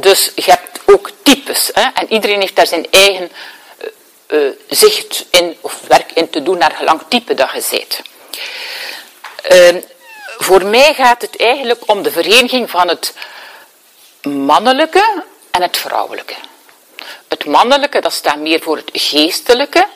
Dus 0.00 0.32
je 0.34 0.50
hebt 0.50 0.80
ook 0.86 1.10
types 1.22 1.72
en 1.72 2.06
iedereen 2.08 2.40
heeft 2.40 2.56
daar 2.56 2.66
zijn 2.66 2.86
eigen 2.90 3.30
uh, 4.28 4.50
zicht 4.68 5.26
in 5.30 5.56
of 5.60 5.80
werk 5.88 6.12
in 6.12 6.30
te 6.30 6.42
doen 6.42 6.58
naar 6.58 6.74
gelang 6.78 7.00
type 7.08 7.34
dat 7.34 7.50
je 7.52 7.60
zit. 7.60 8.02
Ehm, 9.42 9.80
voor 10.38 10.64
mij 10.64 10.94
gaat 10.94 11.22
het 11.22 11.36
eigenlijk 11.36 11.82
om 11.86 12.02
de 12.02 12.10
vereniging 12.10 12.70
van 12.70 12.88
het 12.88 13.14
mannelijke 14.22 15.24
en 15.50 15.62
het 15.62 15.76
vrouwelijke. 15.76 16.34
Het 17.28 17.44
mannelijke, 17.44 18.00
dat 18.00 18.12
staat 18.12 18.38
meer 18.38 18.60
voor 18.60 18.76
het 18.76 18.90
geestelijke, 18.92 19.86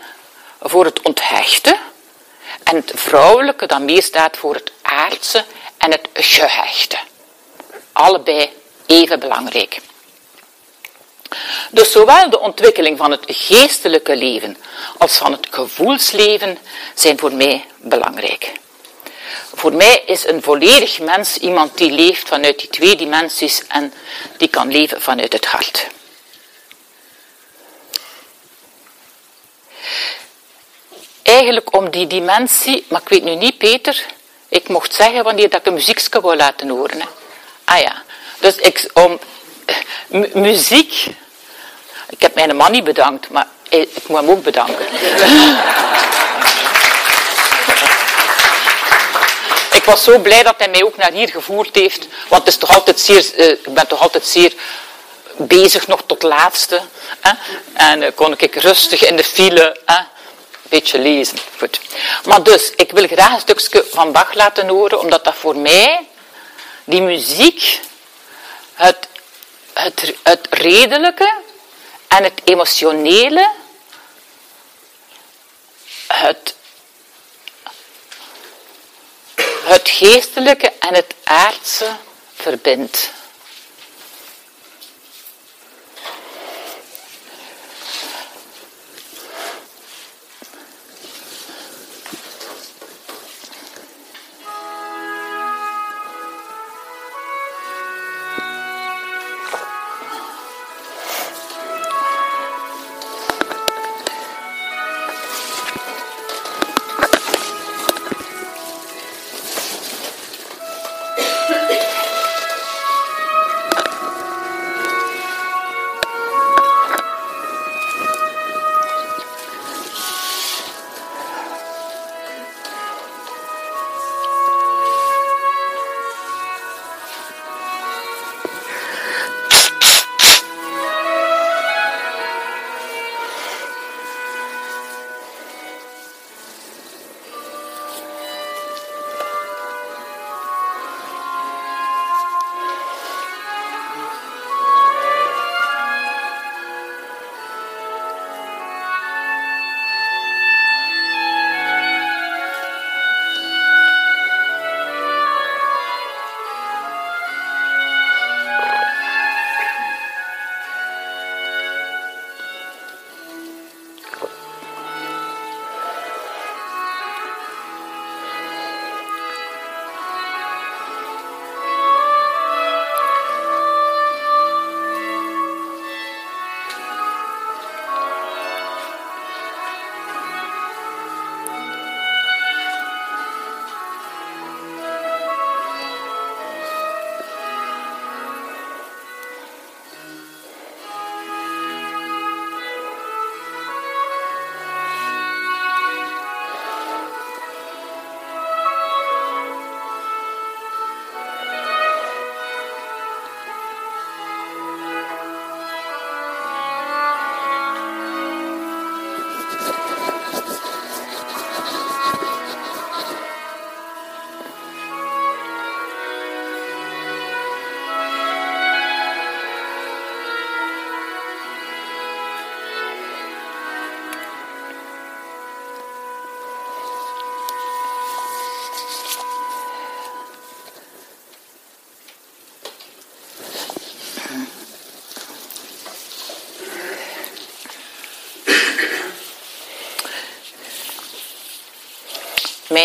voor 0.60 0.84
het 0.84 1.02
onthechte. 1.02 1.76
En 2.62 2.76
het 2.76 2.92
vrouwelijke, 2.94 3.66
dat 3.66 3.80
meer 3.80 4.02
staat 4.02 4.36
voor 4.36 4.54
het 4.54 4.72
aardse 4.82 5.44
en 5.78 5.90
het 5.90 6.08
gehechte. 6.12 6.98
Allebei 7.92 8.50
even 8.86 9.20
belangrijk. 9.20 9.80
Dus 11.70 11.92
zowel 11.92 12.30
de 12.30 12.40
ontwikkeling 12.40 12.98
van 12.98 13.10
het 13.10 13.24
geestelijke 13.26 14.16
leven 14.16 14.56
als 14.98 15.16
van 15.16 15.32
het 15.32 15.46
gevoelsleven 15.50 16.58
zijn 16.94 17.18
voor 17.18 17.32
mij 17.32 17.64
belangrijk. 17.76 18.52
Voor 19.54 19.72
mij 19.72 20.02
is 20.06 20.26
een 20.26 20.42
volledig 20.42 20.98
mens 20.98 21.36
iemand 21.36 21.78
die 21.78 21.90
leeft 21.90 22.28
vanuit 22.28 22.58
die 22.58 22.68
twee 22.68 22.96
dimensies 22.96 23.62
en 23.68 23.94
die 24.36 24.48
kan 24.48 24.70
leven 24.70 25.02
vanuit 25.02 25.32
het 25.32 25.46
hart. 25.46 25.86
Eigenlijk 31.22 31.76
om 31.76 31.90
die 31.90 32.06
dimensie, 32.06 32.84
maar 32.88 33.00
ik 33.00 33.08
weet 33.08 33.24
nu 33.24 33.34
niet, 33.34 33.58
Peter, 33.58 34.04
ik 34.48 34.68
mocht 34.68 34.94
zeggen 34.94 35.24
wanneer 35.24 35.50
dat 35.50 35.60
ik 35.60 35.66
een 35.66 35.74
muziekje 35.74 36.20
wil 36.20 36.36
laten 36.36 36.68
horen. 36.68 37.00
Hè. 37.00 37.06
Ah 37.64 37.80
ja, 37.80 38.02
dus 38.38 38.56
ik, 38.56 38.90
om 38.92 39.18
muziek, 40.32 41.06
ik 42.08 42.22
heb 42.22 42.34
mijn 42.34 42.56
man 42.56 42.70
niet 42.72 42.84
bedankt, 42.84 43.30
maar 43.30 43.46
ik 43.68 44.08
moet 44.08 44.20
hem 44.20 44.30
ook 44.30 44.42
bedanken. 44.42 44.86
ik 49.82 49.88
was 49.88 50.02
zo 50.02 50.18
blij 50.18 50.42
dat 50.42 50.54
hij 50.58 50.68
mij 50.68 50.82
ook 50.84 50.96
naar 50.96 51.12
hier 51.12 51.28
gevoerd 51.28 51.74
heeft, 51.74 52.06
want 52.28 52.44
het 52.44 52.52
is 52.52 52.56
toch 52.56 52.70
altijd 52.70 53.00
zeer, 53.00 53.30
uh, 53.36 53.50
ik 53.50 53.74
ben 53.74 53.86
toch 53.86 54.00
altijd 54.00 54.26
zeer 54.26 54.52
bezig 55.36 55.86
nog 55.86 56.02
tot 56.06 56.22
laatste. 56.22 56.80
Hè? 57.20 57.32
En 57.72 58.02
uh, 58.02 58.08
kon 58.14 58.34
ik 58.36 58.54
rustig 58.54 59.04
in 59.04 59.16
de 59.16 59.24
file 59.24 59.76
hè? 59.84 59.96
een 59.96 60.06
beetje 60.62 60.98
lezen. 60.98 61.38
Maar 62.24 62.42
dus, 62.42 62.70
ik 62.76 62.90
wil 62.92 63.06
graag 63.06 63.32
een 63.32 63.40
stukje 63.40 63.84
van 63.90 64.12
Bach 64.12 64.34
laten 64.34 64.68
horen, 64.68 65.00
omdat 65.00 65.24
dat 65.24 65.34
voor 65.34 65.56
mij, 65.56 66.08
die 66.84 67.02
muziek, 67.02 67.80
het, 68.74 69.08
het, 69.72 70.14
het 70.22 70.46
redelijke 70.50 71.32
en 72.08 72.24
het 72.24 72.40
emotionele, 72.44 73.50
het 76.06 76.54
het 79.64 79.88
geestelijke 79.88 80.72
en 80.78 80.94
het 80.94 81.14
aardse 81.24 81.96
verbindt. 82.34 83.10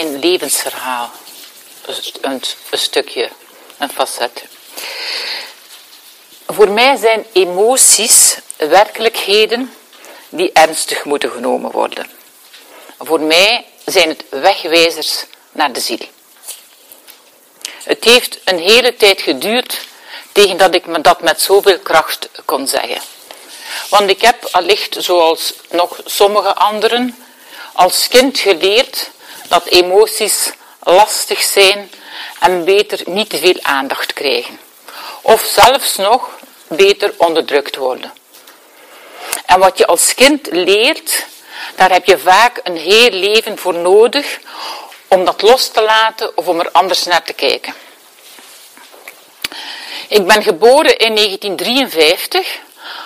Mijn 0.03 0.19
levensverhaal. 0.19 1.11
Een, 2.21 2.41
een 2.69 2.77
stukje, 2.79 3.29
een 3.77 3.89
facet. 3.89 4.43
Voor 6.47 6.69
mij 6.69 6.95
zijn 6.95 7.25
emoties 7.31 8.37
werkelijkheden 8.57 9.73
die 10.29 10.51
ernstig 10.51 11.03
moeten 11.03 11.31
genomen 11.31 11.71
worden. 11.71 12.09
Voor 12.99 13.19
mij 13.21 13.65
zijn 13.85 14.09
het 14.09 14.23
wegwijzers 14.29 15.25
naar 15.51 15.73
de 15.73 15.79
ziel. 15.79 16.07
Het 17.83 18.03
heeft 18.03 18.39
een 18.43 18.59
hele 18.59 18.95
tijd 18.95 19.21
geduurd 19.21 19.79
tegen 20.31 20.57
dat 20.57 20.75
ik 20.75 20.85
me 20.85 21.01
dat 21.01 21.21
met 21.21 21.41
zoveel 21.41 21.79
kracht 21.79 22.29
kon 22.45 22.67
zeggen. 22.67 23.01
Want 23.89 24.09
ik 24.09 24.21
heb 24.21 24.47
allicht, 24.51 24.95
zoals 24.99 25.53
nog 25.69 25.99
sommige 26.05 26.55
anderen, 26.55 27.25
als 27.73 28.07
kind 28.07 28.39
geleerd 28.39 29.09
dat 29.47 29.65
emoties 29.65 30.51
lastig 30.79 31.41
zijn 31.41 31.91
en 32.39 32.65
beter 32.65 33.01
niet 33.05 33.29
te 33.29 33.37
veel 33.37 33.59
aandacht 33.61 34.13
krijgen. 34.13 34.59
Of 35.21 35.41
zelfs 35.41 35.95
nog 35.95 36.29
beter 36.67 37.13
onderdrukt 37.17 37.75
worden. 37.75 38.13
En 39.45 39.59
wat 39.59 39.77
je 39.77 39.85
als 39.85 40.13
kind 40.13 40.47
leert, 40.51 41.25
daar 41.75 41.91
heb 41.91 42.05
je 42.05 42.17
vaak 42.17 42.59
een 42.63 42.77
heel 42.77 43.09
leven 43.09 43.57
voor 43.57 43.73
nodig 43.73 44.39
om 45.07 45.25
dat 45.25 45.41
los 45.41 45.67
te 45.67 45.81
laten 45.81 46.37
of 46.37 46.47
om 46.47 46.59
er 46.59 46.71
anders 46.71 47.03
naar 47.03 47.23
te 47.23 47.33
kijken. 47.33 47.73
Ik 50.07 50.27
ben 50.27 50.43
geboren 50.43 50.97
in 50.97 51.15
1953 51.15 52.59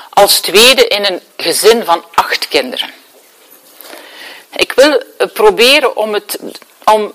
als 0.10 0.40
tweede 0.40 0.88
in 0.88 1.06
een 1.06 1.22
gezin 1.38 1.86
van 1.86 2.06
acht 2.14 2.48
kinderen. 2.48 3.01
Ik 4.56 4.72
wil 4.72 5.04
proberen 5.34 5.96
om, 5.96 6.14
het, 6.14 6.40
om 6.84 7.14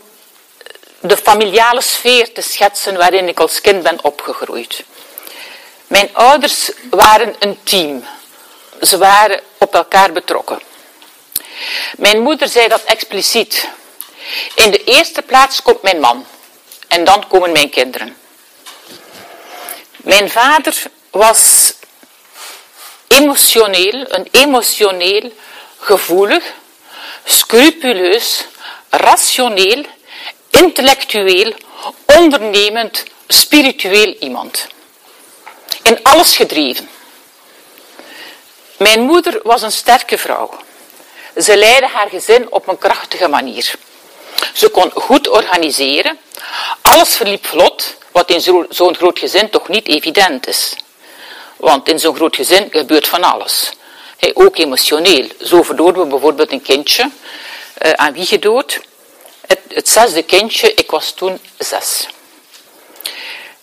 de 1.00 1.16
familiale 1.16 1.80
sfeer 1.80 2.32
te 2.32 2.40
schetsen 2.40 2.96
waarin 2.96 3.28
ik 3.28 3.40
als 3.40 3.60
kind 3.60 3.82
ben 3.82 4.04
opgegroeid. 4.04 4.84
Mijn 5.86 6.10
ouders 6.12 6.70
waren 6.90 7.34
een 7.38 7.58
team. 7.62 8.04
Ze 8.80 8.98
waren 8.98 9.40
op 9.58 9.74
elkaar 9.74 10.12
betrokken. 10.12 10.60
Mijn 11.96 12.20
moeder 12.20 12.48
zei 12.48 12.68
dat 12.68 12.84
expliciet. 12.84 13.68
In 14.54 14.70
de 14.70 14.84
eerste 14.84 15.22
plaats 15.22 15.62
komt 15.62 15.82
mijn 15.82 16.00
man. 16.00 16.26
En 16.88 17.04
dan 17.04 17.28
komen 17.28 17.52
mijn 17.52 17.70
kinderen. 17.70 18.16
Mijn 19.96 20.30
vader 20.30 20.82
was 21.10 21.72
emotioneel, 23.08 24.04
een 24.08 24.28
emotioneel, 24.30 25.32
gevoelig, 25.78 26.44
scrupuleus, 27.26 28.46
rationeel, 28.90 29.84
intellectueel, 30.50 31.52
ondernemend, 32.18 33.04
spiritueel 33.28 34.16
iemand. 34.20 34.66
In 35.82 35.98
alles 36.02 36.36
gedreven. 36.36 36.88
Mijn 38.76 39.00
moeder 39.00 39.40
was 39.42 39.62
een 39.62 39.72
sterke 39.72 40.18
vrouw. 40.18 40.50
Ze 41.36 41.56
leidde 41.56 41.86
haar 41.86 42.08
gezin 42.08 42.52
op 42.52 42.68
een 42.68 42.78
krachtige 42.78 43.28
manier. 43.28 43.74
Ze 44.52 44.68
kon 44.68 44.90
goed 44.90 45.28
organiseren. 45.28 46.18
Alles 46.82 47.16
verliep 47.16 47.46
vlot, 47.46 47.96
wat 48.12 48.30
in 48.30 48.40
zo'n 48.68 48.94
groot 48.94 49.18
gezin 49.18 49.50
toch 49.50 49.68
niet 49.68 49.88
evident 49.88 50.46
is. 50.46 50.74
Want 51.56 51.88
in 51.88 51.98
zo'n 51.98 52.14
groot 52.14 52.36
gezin 52.36 52.68
gebeurt 52.70 53.08
van 53.08 53.24
alles. 53.24 53.70
Ook 54.34 54.56
emotioneel. 54.56 55.28
Zo 55.40 55.62
verloren 55.62 56.00
we 56.00 56.06
bijvoorbeeld 56.06 56.52
een 56.52 56.62
kindje. 56.62 57.10
Uh, 57.82 57.90
aan 57.92 58.12
wie 58.12 58.26
gedood? 58.26 58.80
Het, 59.46 59.60
het 59.68 59.88
zesde 59.88 60.22
kindje, 60.22 60.74
ik 60.74 60.90
was 60.90 61.12
toen 61.12 61.40
zes. 61.58 62.06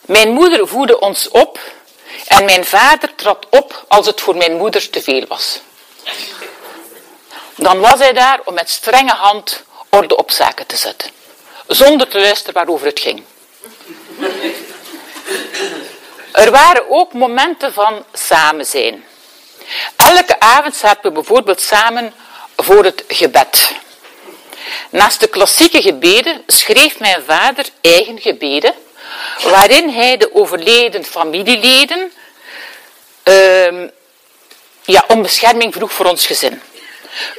Mijn 0.02 0.32
moeder 0.32 0.68
voedde 0.68 1.00
ons 1.00 1.30
op 1.30 1.60
en 2.28 2.46
mijn 2.46 2.66
vader 2.66 3.16
trad 3.16 3.46
op 3.50 3.86
als 3.88 4.06
het 4.06 4.22
voor 4.22 4.36
mijn 4.36 4.58
moeder 4.58 4.90
te 4.90 5.02
veel 5.02 5.26
was. 5.28 5.60
Dan 7.56 7.80
was 7.80 8.00
hij 8.00 8.14
daar 8.14 8.40
om 8.46 8.54
met 8.54 8.70
strenge 8.70 9.14
hand 9.14 9.64
orde 9.90 10.16
op 10.16 10.32
zaken 10.32 10.66
te 10.66 10.78
zetten. 10.78 11.10
Zonder 11.68 12.08
te 12.08 12.20
luisteren 12.20 12.54
waarover 12.54 12.88
het 12.88 13.00
ging. 13.00 13.24
Er 16.32 16.52
waren 16.52 16.90
ook 16.90 17.14
momenten 17.14 17.74
van 17.74 18.06
samen 18.14 18.66
zijn. 18.66 19.06
Elke 19.96 20.40
avond 20.40 20.76
zaten 20.76 21.04
we 21.04 21.12
bijvoorbeeld 21.12 21.62
samen 21.62 22.14
voor 22.58 22.84
het 22.84 23.04
gebed. 23.08 23.72
Naast 24.90 25.20
de 25.20 25.28
klassieke 25.28 25.82
gebeden 25.82 26.44
schreef 26.48 27.00
mijn 27.00 27.24
vader 27.28 27.66
eigen 27.82 28.20
gebeden, 28.22 28.74
waarin 29.44 29.90
hij 29.90 30.18
de 30.18 30.34
overleden 30.36 31.06
familieleden 31.06 32.12
uh, 33.24 33.90
ja, 34.84 35.04
om 35.08 35.22
bescherming 35.22 35.74
vroeg 35.74 35.92
voor 35.92 36.06
ons 36.06 36.26
gezin. 36.26 36.62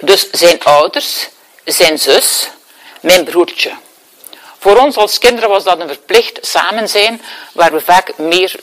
Dus 0.00 0.30
zijn 0.30 0.62
ouders, 0.62 1.28
zijn 1.64 1.98
zus, 1.98 2.48
mijn 3.00 3.24
broertje. 3.24 3.72
Voor 4.58 4.76
ons 4.76 4.96
als 4.96 5.18
kinderen 5.18 5.48
was 5.48 5.64
dat 5.64 5.80
een 5.80 5.88
verplicht 5.88 6.38
samen 6.46 6.88
zijn, 6.88 7.22
waar 7.52 7.72
we 7.72 7.80
vaak 7.80 8.18
meer, 8.18 8.54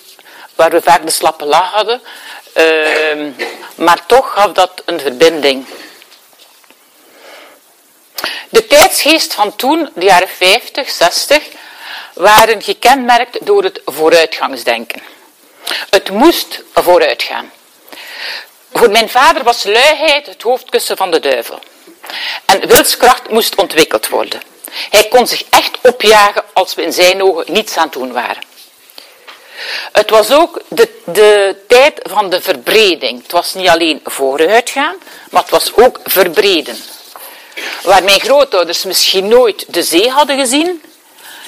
waar 0.56 0.72
we 0.72 0.82
vaak 0.82 1.06
de 1.06 1.12
slappe 1.12 1.46
lach 1.46 1.72
hadden. 1.72 2.02
Uh, 2.56 3.28
maar 3.76 4.06
toch 4.06 4.34
gaf 4.34 4.52
dat 4.52 4.82
een 4.86 5.00
verbinding. 5.00 5.66
De 8.50 8.68
tijdsgeest 8.68 9.34
van 9.34 9.56
toen, 9.56 9.90
de 9.96 10.06
jaren 10.06 10.30
50, 10.30 10.90
60, 10.90 11.44
waren 12.14 12.62
gekenmerkt 12.62 13.46
door 13.46 13.64
het 13.64 13.82
vooruitgangsdenken. 13.86 15.02
Het 15.90 16.10
moest 16.10 16.64
vooruitgaan. 16.74 17.52
Voor 18.74 18.92
mijn 18.92 19.10
vader 19.10 19.44
was 19.44 19.64
luiheid 19.64 20.26
het 20.26 20.42
hoofdkussen 20.42 20.98
van 20.98 21.12
de 21.12 21.20
duivel. 21.20 21.60
En 22.46 22.68
wilskracht 22.68 23.30
moest 23.30 23.56
ontwikkeld 23.56 24.08
worden. 24.08 24.42
Hij 24.90 25.08
kon 25.08 25.28
zich 25.28 25.44
echt 25.50 25.78
opjagen 25.82 26.44
als 26.54 26.76
we 26.76 26.82
in 26.82 26.94
zijn 26.94 27.24
ogen 27.24 27.54
niets 27.54 27.78
aan 27.78 27.90
doen 27.92 28.12
waren. 28.12 28.44
Het 29.92 30.10
was 30.10 30.32
ook 30.32 30.62
de, 30.68 30.90
de 31.06 31.56
tijd 31.68 32.00
van 32.04 32.30
de 32.30 32.42
verbreding. 32.42 33.22
Het 33.22 33.32
was 33.32 33.54
niet 33.54 33.68
alleen 33.68 34.02
vooruitgaan, 34.04 34.96
maar 35.30 35.42
het 35.42 35.52
was 35.52 35.76
ook 35.76 36.00
verbreden. 36.04 36.78
Waar 37.84 38.04
mijn 38.04 38.20
grootouders 38.20 38.84
misschien 38.84 39.28
nooit 39.28 39.74
de 39.74 39.84
zee 39.84 40.10
hadden 40.10 40.40
gezien, 40.40 40.84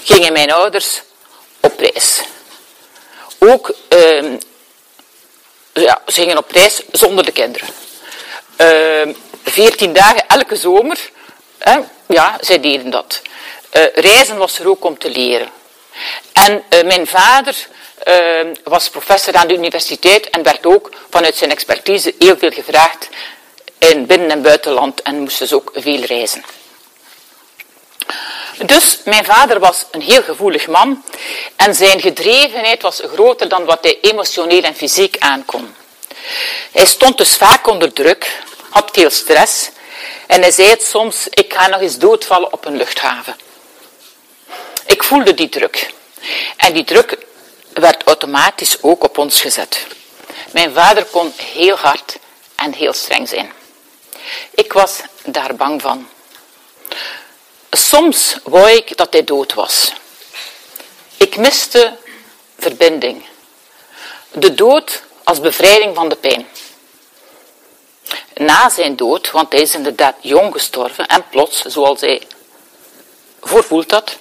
gingen 0.03 0.33
mijn 0.33 0.51
ouders 0.51 1.01
op 1.59 1.79
reis. 1.79 2.21
Ook, 3.39 3.75
uh, 3.89 4.23
ja, 5.73 6.01
ze 6.07 6.13
gingen 6.13 6.37
op 6.37 6.51
reis 6.51 6.81
zonder 6.91 7.25
de 7.25 7.31
kinderen. 7.31 7.67
Uh, 8.57 9.15
14 9.43 9.93
dagen 9.93 10.27
elke 10.27 10.55
zomer, 10.55 11.11
ja, 12.07 12.37
zij 12.41 12.59
deden 12.59 12.89
dat. 12.89 13.21
Uh, 13.73 13.83
reizen 13.93 14.37
was 14.37 14.59
er 14.59 14.69
ook 14.69 14.83
om 14.83 14.97
te 14.97 15.09
leren. 15.09 15.49
En 16.33 16.63
uh, 16.69 16.83
mijn 16.83 17.07
vader 17.07 17.67
uh, 18.07 18.53
was 18.63 18.89
professor 18.89 19.33
aan 19.33 19.47
de 19.47 19.53
universiteit 19.53 20.29
en 20.29 20.43
werd 20.43 20.65
ook 20.65 20.91
vanuit 21.09 21.35
zijn 21.35 21.51
expertise 21.51 22.15
heel 22.19 22.37
veel 22.37 22.51
gevraagd 22.51 23.09
in 23.77 24.05
binnen- 24.05 24.31
en 24.31 24.41
buitenland 24.41 25.01
en 25.01 25.19
moest 25.19 25.39
dus 25.39 25.53
ook 25.53 25.71
veel 25.75 26.01
reizen. 26.01 26.43
Dus 28.65 28.99
mijn 29.05 29.25
vader 29.25 29.59
was 29.59 29.85
een 29.91 30.01
heel 30.01 30.23
gevoelig 30.23 30.67
man 30.67 31.03
en 31.55 31.75
zijn 31.75 32.01
gedrevenheid 32.01 32.81
was 32.81 33.01
groter 33.13 33.49
dan 33.49 33.65
wat 33.65 33.79
hij 33.81 33.97
emotioneel 34.01 34.61
en 34.61 34.75
fysiek 34.75 35.15
aankon. 35.19 35.75
Hij 36.71 36.85
stond 36.85 37.17
dus 37.17 37.35
vaak 37.35 37.67
onder 37.67 37.93
druk, 37.93 38.39
had 38.69 38.89
veel 38.91 39.09
stress 39.09 39.69
en 40.27 40.41
hij 40.41 40.51
zei 40.51 40.69
het 40.69 40.83
soms, 40.83 41.27
ik 41.29 41.53
ga 41.53 41.67
nog 41.67 41.81
eens 41.81 41.97
doodvallen 41.97 42.53
op 42.53 42.65
een 42.65 42.77
luchthaven. 42.77 43.35
Ik 44.85 45.03
voelde 45.03 45.33
die 45.33 45.49
druk 45.49 45.91
en 46.57 46.73
die 46.73 46.83
druk 46.83 47.17
werd 47.77 48.03
automatisch 48.03 48.77
ook 48.81 49.03
op 49.03 49.17
ons 49.17 49.41
gezet. 49.41 49.87
Mijn 50.51 50.73
vader 50.73 51.05
kon 51.05 51.33
heel 51.35 51.75
hard 51.75 52.17
en 52.55 52.73
heel 52.73 52.93
streng 52.93 53.27
zijn. 53.27 53.51
Ik 54.51 54.73
was 54.73 55.01
daar 55.25 55.55
bang 55.55 55.81
van. 55.81 56.07
Soms 57.71 58.37
wou 58.43 58.69
ik 58.69 58.97
dat 58.97 59.13
hij 59.13 59.23
dood 59.23 59.53
was. 59.53 59.93
Ik 61.17 61.37
miste 61.37 61.97
verbinding. 62.59 63.25
De 64.31 64.53
dood 64.53 65.03
als 65.23 65.39
bevrijding 65.39 65.95
van 65.95 66.09
de 66.09 66.15
pijn. 66.15 66.47
Na 68.33 68.69
zijn 68.69 68.95
dood, 68.95 69.31
want 69.31 69.51
hij 69.51 69.61
is 69.61 69.75
inderdaad 69.75 70.15
jong 70.21 70.53
gestorven 70.53 71.07
en 71.07 71.25
plots, 71.29 71.61
zoals 71.61 72.01
hij 72.01 72.21
voorvoelt 73.41 73.89
dat, 73.89 74.17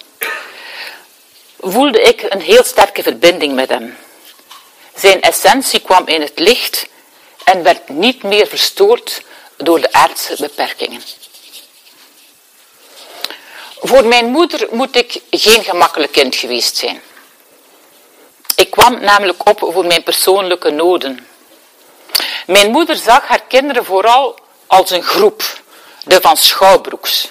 voelde 1.62 2.02
ik 2.02 2.26
een 2.28 2.40
heel 2.40 2.64
sterke 2.64 3.02
verbinding 3.02 3.54
met 3.54 3.68
hem. 3.68 3.96
Zijn 4.94 5.20
essentie 5.20 5.80
kwam 5.80 6.06
in 6.06 6.20
het 6.20 6.38
licht 6.38 6.86
en 7.44 7.62
werd 7.62 7.88
niet 7.88 8.22
meer 8.22 8.46
verstoord 8.46 9.22
door 9.56 9.80
de 9.80 9.92
aardse 9.92 10.36
beperkingen. 10.38 11.02
Voor 13.80 14.04
mijn 14.06 14.26
moeder 14.26 14.68
moet 14.70 14.96
ik 14.96 15.20
geen 15.30 15.64
gemakkelijk 15.64 16.12
kind 16.12 16.34
geweest 16.34 16.76
zijn. 16.76 17.02
Ik 18.56 18.70
kwam 18.70 19.00
namelijk 19.00 19.48
op 19.48 19.58
voor 19.58 19.86
mijn 19.86 20.02
persoonlijke 20.02 20.70
noden. 20.70 21.26
Mijn 22.46 22.70
moeder 22.70 22.96
zag 22.96 23.26
haar 23.26 23.42
kinderen 23.48 23.84
vooral 23.84 24.38
als 24.66 24.90
een 24.90 25.02
groep, 25.02 25.60
de 26.04 26.20
van 26.20 26.36
Schouwbroeks. 26.36 27.28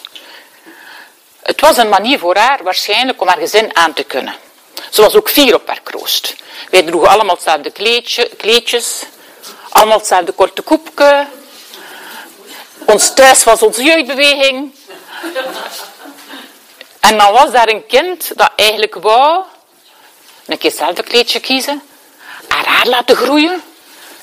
Het 1.42 1.62
was 1.62 1.78
een 1.78 1.90
manier 1.90 2.20
voor 2.20 2.36
haar 2.36 2.64
waarschijnlijk 2.64 3.22
om 3.22 3.28
haar 3.28 3.38
gezin 3.38 3.76
aan 3.76 3.94
te 3.94 4.04
kunnen. 4.04 4.36
Ze 4.90 5.02
was 5.02 5.16
ook 5.16 5.30
fier 5.30 5.56
op 5.56 5.68
haar 5.68 5.82
kroost. 5.84 6.36
Wij 6.70 6.84
droegen 6.84 7.10
allemaal 7.10 7.36
hetzelfde 7.36 7.72
kleedje, 7.72 8.30
kleedjes, 8.38 9.04
allemaal 9.70 9.98
hetzelfde 9.98 10.32
korte 10.32 10.62
koepje. 10.62 11.28
Ons 12.86 13.14
thuis 13.14 13.44
was 13.44 13.62
onze 13.62 13.84
jeugdbeweging. 13.84 14.76
En 17.00 17.18
dan 17.18 17.32
was 17.32 17.52
daar 17.52 17.68
een 17.68 17.86
kind 17.86 18.32
dat 18.38 18.52
eigenlijk 18.56 18.96
wou 18.96 19.44
een 20.46 20.58
keer 20.58 20.72
zelf 20.72 20.98
een 20.98 21.04
kleedje 21.04 21.40
kiezen, 21.40 21.82
haar 22.48 22.66
haar 22.66 22.88
laten 22.88 23.16
groeien, 23.16 23.64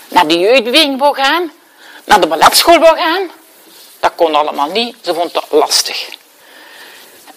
naar 0.08 0.26
de 0.26 0.38
jeugdbeweging 0.38 0.98
wou 0.98 1.14
gaan, 1.14 1.52
naar 2.04 2.20
de 2.20 2.26
balletschool 2.26 2.78
wou 2.78 2.96
gaan. 2.96 3.30
Dat 4.00 4.12
kon 4.16 4.34
allemaal 4.34 4.70
niet, 4.70 4.96
ze 5.04 5.14
vond 5.14 5.34
dat 5.34 5.46
lastig. 5.50 6.08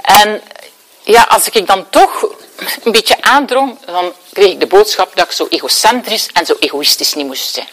En 0.01 0.41
ja, 1.03 1.23
als 1.23 1.49
ik 1.49 1.67
dan 1.67 1.89
toch 1.89 2.21
een 2.83 2.91
beetje 2.91 3.21
aandrong, 3.21 3.77
dan 3.85 4.13
kreeg 4.33 4.51
ik 4.51 4.59
de 4.59 4.67
boodschap 4.67 5.15
dat 5.15 5.25
ik 5.25 5.31
zo 5.31 5.47
egocentrisch 5.49 6.27
en 6.33 6.45
zo 6.45 6.55
egoïstisch 6.59 7.13
niet 7.13 7.25
moest 7.25 7.53
zijn. 7.53 7.69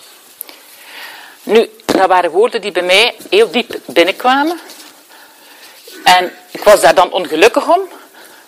Nu, 1.42 1.70
dat 1.84 2.08
waren 2.08 2.30
woorden 2.30 2.60
die 2.60 2.72
bij 2.72 2.82
mij 2.82 3.16
heel 3.30 3.50
diep 3.50 3.78
binnenkwamen. 3.86 4.60
En 6.04 6.32
ik 6.50 6.64
was 6.64 6.80
daar 6.80 6.94
dan 6.94 7.12
ongelukkig 7.12 7.68
om. 7.68 7.80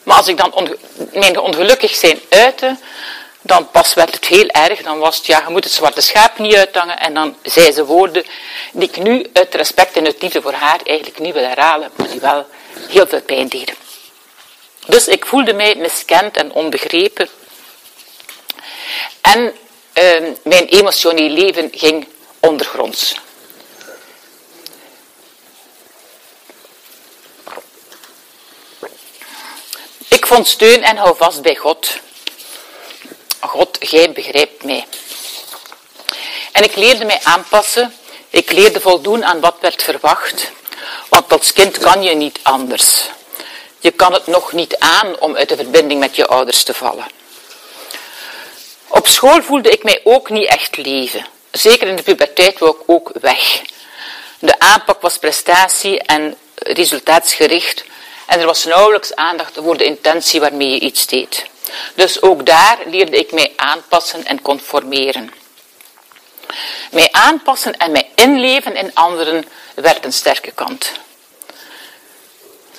Maar 0.02 0.16
als 0.16 0.28
ik 0.28 0.36
dan 0.36 0.76
mijn 1.12 1.38
ongelukkig 1.38 1.94
zijn 1.94 2.20
uitte, 2.28 2.76
dan 3.40 3.70
pas 3.70 3.94
werd 3.94 4.14
het 4.14 4.26
heel 4.26 4.48
erg. 4.48 4.82
Dan 4.82 4.98
was 4.98 5.16
het, 5.16 5.26
ja, 5.26 5.42
je 5.46 5.52
moet 5.52 5.64
het 5.64 5.72
zwarte 5.72 6.00
schaap 6.00 6.38
niet 6.38 6.54
uithangen. 6.54 6.98
En 6.98 7.14
dan 7.14 7.36
zei 7.42 7.72
ze 7.72 7.84
woorden 7.84 8.24
die 8.72 8.88
ik 8.88 8.96
nu 8.96 9.26
uit 9.32 9.54
respect 9.54 9.96
en 9.96 10.04
uit 10.04 10.22
liefde 10.22 10.42
voor 10.42 10.52
haar 10.52 10.80
eigenlijk 10.84 11.18
niet 11.18 11.34
wil 11.34 11.44
herhalen, 11.44 11.90
maar 11.96 12.08
die 12.08 12.20
wel 12.20 12.46
heel 12.88 13.06
veel 13.06 13.22
pijn 13.22 13.48
deden. 13.48 13.74
Dus 14.86 15.08
ik 15.08 15.26
voelde 15.26 15.52
mij 15.52 15.74
miskend 15.74 16.36
en 16.36 16.52
onbegrepen. 16.52 17.28
En 19.20 19.54
uh, 19.94 20.34
mijn 20.42 20.66
emotioneel 20.66 21.28
leven 21.28 21.70
ging 21.72 22.06
ondergronds. 22.40 23.14
Ik 30.08 30.26
vond 30.26 30.46
steun 30.46 30.82
en 30.82 30.96
hou 30.96 31.16
vast 31.16 31.42
bij 31.42 31.56
God. 31.56 31.98
God, 33.40 33.78
jij 33.80 34.12
begrijpt 34.12 34.64
mij. 34.64 34.86
En 36.52 36.62
ik 36.62 36.76
leerde 36.76 37.04
mij 37.04 37.20
aanpassen. 37.22 37.94
Ik 38.30 38.52
leerde 38.52 38.80
voldoen 38.80 39.24
aan 39.24 39.40
wat 39.40 39.56
werd 39.60 39.82
verwacht. 39.82 40.50
Want 41.08 41.32
als 41.32 41.52
kind 41.52 41.78
kan 41.78 42.02
je 42.02 42.14
niet 42.14 42.38
anders. 42.42 43.10
Je 43.78 43.90
kan 43.90 44.12
het 44.12 44.26
nog 44.26 44.52
niet 44.52 44.78
aan 44.78 45.18
om 45.18 45.36
uit 45.36 45.48
de 45.48 45.56
verbinding 45.56 46.00
met 46.00 46.16
je 46.16 46.26
ouders 46.26 46.62
te 46.62 46.74
vallen. 46.74 47.06
Op 48.88 49.06
school 49.06 49.42
voelde 49.42 49.70
ik 49.70 49.82
mij 49.82 50.00
ook 50.04 50.30
niet 50.30 50.48
echt 50.48 50.76
leven. 50.76 51.26
Zeker 51.50 51.88
in 51.88 51.96
de 51.96 52.02
puberteit 52.02 52.58
wou 52.58 52.76
ik 52.76 52.82
ook 52.86 53.12
weg. 53.20 53.62
De 54.38 54.58
aanpak 54.58 55.00
was 55.00 55.18
prestatie 55.18 56.02
en 56.02 56.36
resultaatsgericht 56.54 57.84
en 58.26 58.40
er 58.40 58.46
was 58.46 58.64
nauwelijks 58.64 59.14
aandacht 59.14 59.54
voor 59.62 59.76
de 59.76 59.84
intentie 59.84 60.40
waarmee 60.40 60.70
je 60.70 60.80
iets 60.80 61.06
deed. 61.06 61.44
Dus 61.94 62.22
ook 62.22 62.46
daar 62.46 62.78
leerde 62.86 63.16
ik 63.16 63.32
mij 63.32 63.52
aanpassen 63.56 64.24
en 64.24 64.42
conformeren. 64.42 65.39
Mij 66.90 67.08
aanpassen 67.12 67.76
en 67.76 67.92
mij 67.92 68.10
inleven 68.14 68.76
in 68.76 68.94
anderen 68.94 69.44
werd 69.74 70.04
een 70.04 70.12
sterke 70.12 70.50
kant. 70.50 70.92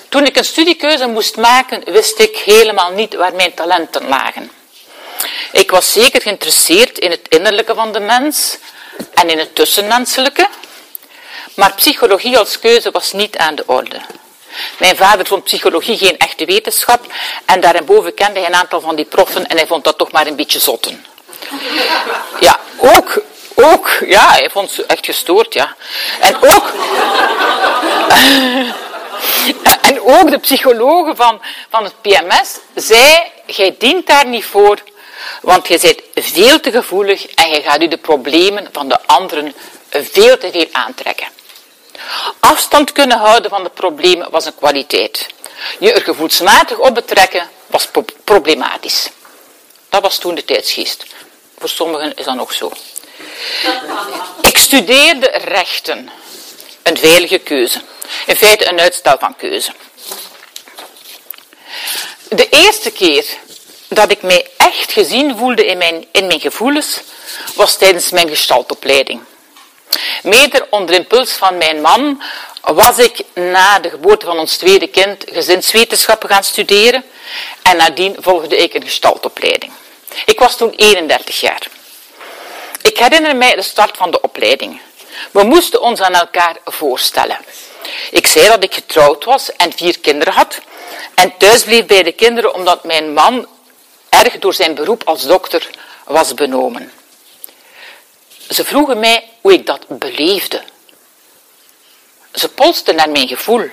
Toen 0.08 0.26
ik 0.26 0.36
een 0.36 0.44
studiekeuze 0.44 1.06
moest 1.06 1.36
maken, 1.36 1.92
wist 1.92 2.18
ik 2.18 2.36
helemaal 2.36 2.90
niet 2.92 3.14
waar 3.14 3.34
mijn 3.34 3.54
talenten 3.54 4.08
lagen. 4.08 4.50
Ik 5.52 5.70
was 5.70 5.92
zeker 5.92 6.22
geïnteresseerd 6.22 6.98
in 6.98 7.10
het 7.10 7.26
innerlijke 7.28 7.74
van 7.74 7.92
de 7.92 8.00
mens 8.00 8.58
en 9.14 9.30
in 9.30 9.38
het 9.38 9.54
tussenmenselijke, 9.54 10.48
maar 11.54 11.74
psychologie 11.74 12.38
als 12.38 12.58
keuze 12.58 12.90
was 12.90 13.12
niet 13.12 13.36
aan 13.36 13.54
de 13.54 13.62
orde. 13.66 14.00
Mijn 14.78 14.96
vader 14.96 15.26
vond 15.26 15.44
psychologie 15.44 15.96
geen 15.96 16.18
echte 16.18 16.44
wetenschap 16.44 17.12
en 17.44 17.60
daarboven 17.60 18.14
kende 18.14 18.38
hij 18.38 18.48
een 18.48 18.54
aantal 18.54 18.80
van 18.80 18.96
die 18.96 19.04
proffen 19.04 19.46
en 19.46 19.56
hij 19.56 19.66
vond 19.66 19.84
dat 19.84 19.98
toch 19.98 20.12
maar 20.12 20.26
een 20.26 20.36
beetje 20.36 20.58
zotten. 20.58 21.04
Ja, 22.40 22.60
ook, 22.76 23.22
ook, 23.54 23.88
ja, 24.06 24.30
hij 24.30 24.50
vond 24.50 24.70
ze 24.70 24.86
echt 24.86 25.04
gestoord, 25.04 25.54
ja. 25.54 25.76
En 26.20 26.36
ook, 26.36 26.72
en 29.88 30.00
ook 30.00 30.30
de 30.30 30.38
psychologen 30.38 31.16
van, 31.16 31.40
van 31.70 31.84
het 31.84 32.00
PMS 32.00 32.58
zei, 32.74 33.20
jij 33.46 33.74
dient 33.78 34.06
daar 34.06 34.26
niet 34.26 34.44
voor, 34.44 34.78
want 35.40 35.68
je 35.68 35.78
bent 35.80 36.26
veel 36.26 36.60
te 36.60 36.70
gevoelig 36.70 37.26
en 37.26 37.50
je 37.50 37.62
gaat 37.62 37.82
u 37.82 37.88
de 37.88 37.96
problemen 37.96 38.68
van 38.72 38.88
de 38.88 39.06
anderen 39.06 39.54
veel 39.90 40.38
te 40.38 40.50
veel 40.50 40.66
aantrekken. 40.72 41.28
Afstand 42.40 42.92
kunnen 42.92 43.18
houden 43.18 43.50
van 43.50 43.62
de 43.62 43.70
problemen 43.70 44.30
was 44.30 44.44
een 44.44 44.54
kwaliteit. 44.54 45.26
Je 45.78 45.92
er 45.92 46.02
gevoelsmatig 46.02 46.78
op 46.78 46.94
betrekken 46.94 47.48
was 47.66 47.88
problematisch. 48.24 49.10
Dat 49.88 50.02
was 50.02 50.18
toen 50.18 50.34
de 50.34 50.44
tijdsgeest. 50.44 51.04
Voor 51.58 51.68
sommigen 51.68 52.16
is 52.16 52.24
dat 52.24 52.34
nog 52.34 52.52
zo. 52.52 52.72
Ik 54.40 54.58
studeerde 54.58 55.26
rechten. 55.44 56.10
Een 56.82 56.96
veilige 56.96 57.38
keuze. 57.38 57.80
In 58.26 58.36
feite 58.36 58.68
een 58.68 58.80
uitstel 58.80 59.16
van 59.18 59.36
keuze. 59.36 59.72
De 62.28 62.48
eerste 62.48 62.90
keer 62.90 63.24
dat 63.88 64.10
ik 64.10 64.22
mij 64.22 64.46
echt 64.56 64.92
gezien 64.92 65.36
voelde 65.36 65.66
in 65.66 65.78
mijn, 65.78 66.06
in 66.12 66.26
mijn 66.26 66.40
gevoelens, 66.40 67.00
was 67.54 67.76
tijdens 67.76 68.10
mijn 68.10 68.28
gestaltopleiding. 68.28 69.20
Mede 70.22 70.66
onder 70.70 70.94
impuls 70.94 71.32
van 71.32 71.56
mijn 71.56 71.80
man 71.80 72.22
was 72.60 72.98
ik 72.98 73.20
na 73.34 73.78
de 73.78 73.90
geboorte 73.90 74.26
van 74.26 74.38
ons 74.38 74.56
tweede 74.56 74.86
kind 74.86 75.24
gezinswetenschappen 75.32 76.28
gaan 76.28 76.44
studeren 76.44 77.04
en 77.62 77.76
nadien 77.76 78.16
volgde 78.18 78.56
ik 78.56 78.74
een 78.74 78.82
gestaltopleiding. 78.82 79.72
Ik 80.24 80.38
was 80.38 80.56
toen 80.56 80.72
31 80.76 81.40
jaar. 81.40 81.66
Ik 82.82 82.98
herinner 82.98 83.36
mij 83.36 83.54
de 83.54 83.62
start 83.62 83.96
van 83.96 84.10
de 84.10 84.20
opleiding. 84.20 84.80
We 85.30 85.42
moesten 85.42 85.80
ons 85.80 86.00
aan 86.00 86.14
elkaar 86.14 86.56
voorstellen. 86.64 87.38
Ik 88.10 88.26
zei 88.26 88.48
dat 88.48 88.64
ik 88.64 88.74
getrouwd 88.74 89.24
was 89.24 89.52
en 89.52 89.72
vier 89.72 89.98
kinderen 89.98 90.32
had 90.32 90.60
en 91.14 91.36
thuis 91.36 91.62
bleef 91.62 91.86
bij 91.86 92.02
de 92.02 92.12
kinderen 92.12 92.54
omdat 92.54 92.84
mijn 92.84 93.12
man 93.12 93.46
erg 94.08 94.38
door 94.38 94.54
zijn 94.54 94.74
beroep 94.74 95.02
als 95.04 95.22
dokter 95.22 95.70
was 96.04 96.34
benomen. 96.34 96.92
Ze 98.48 98.64
vroegen 98.64 98.98
mij 98.98 99.28
hoe 99.40 99.52
ik 99.52 99.66
dat 99.66 99.84
beleefde. 99.88 100.62
Ze 102.32 102.48
polsten 102.48 102.94
naar 102.94 103.10
mijn 103.10 103.28
gevoel. 103.28 103.68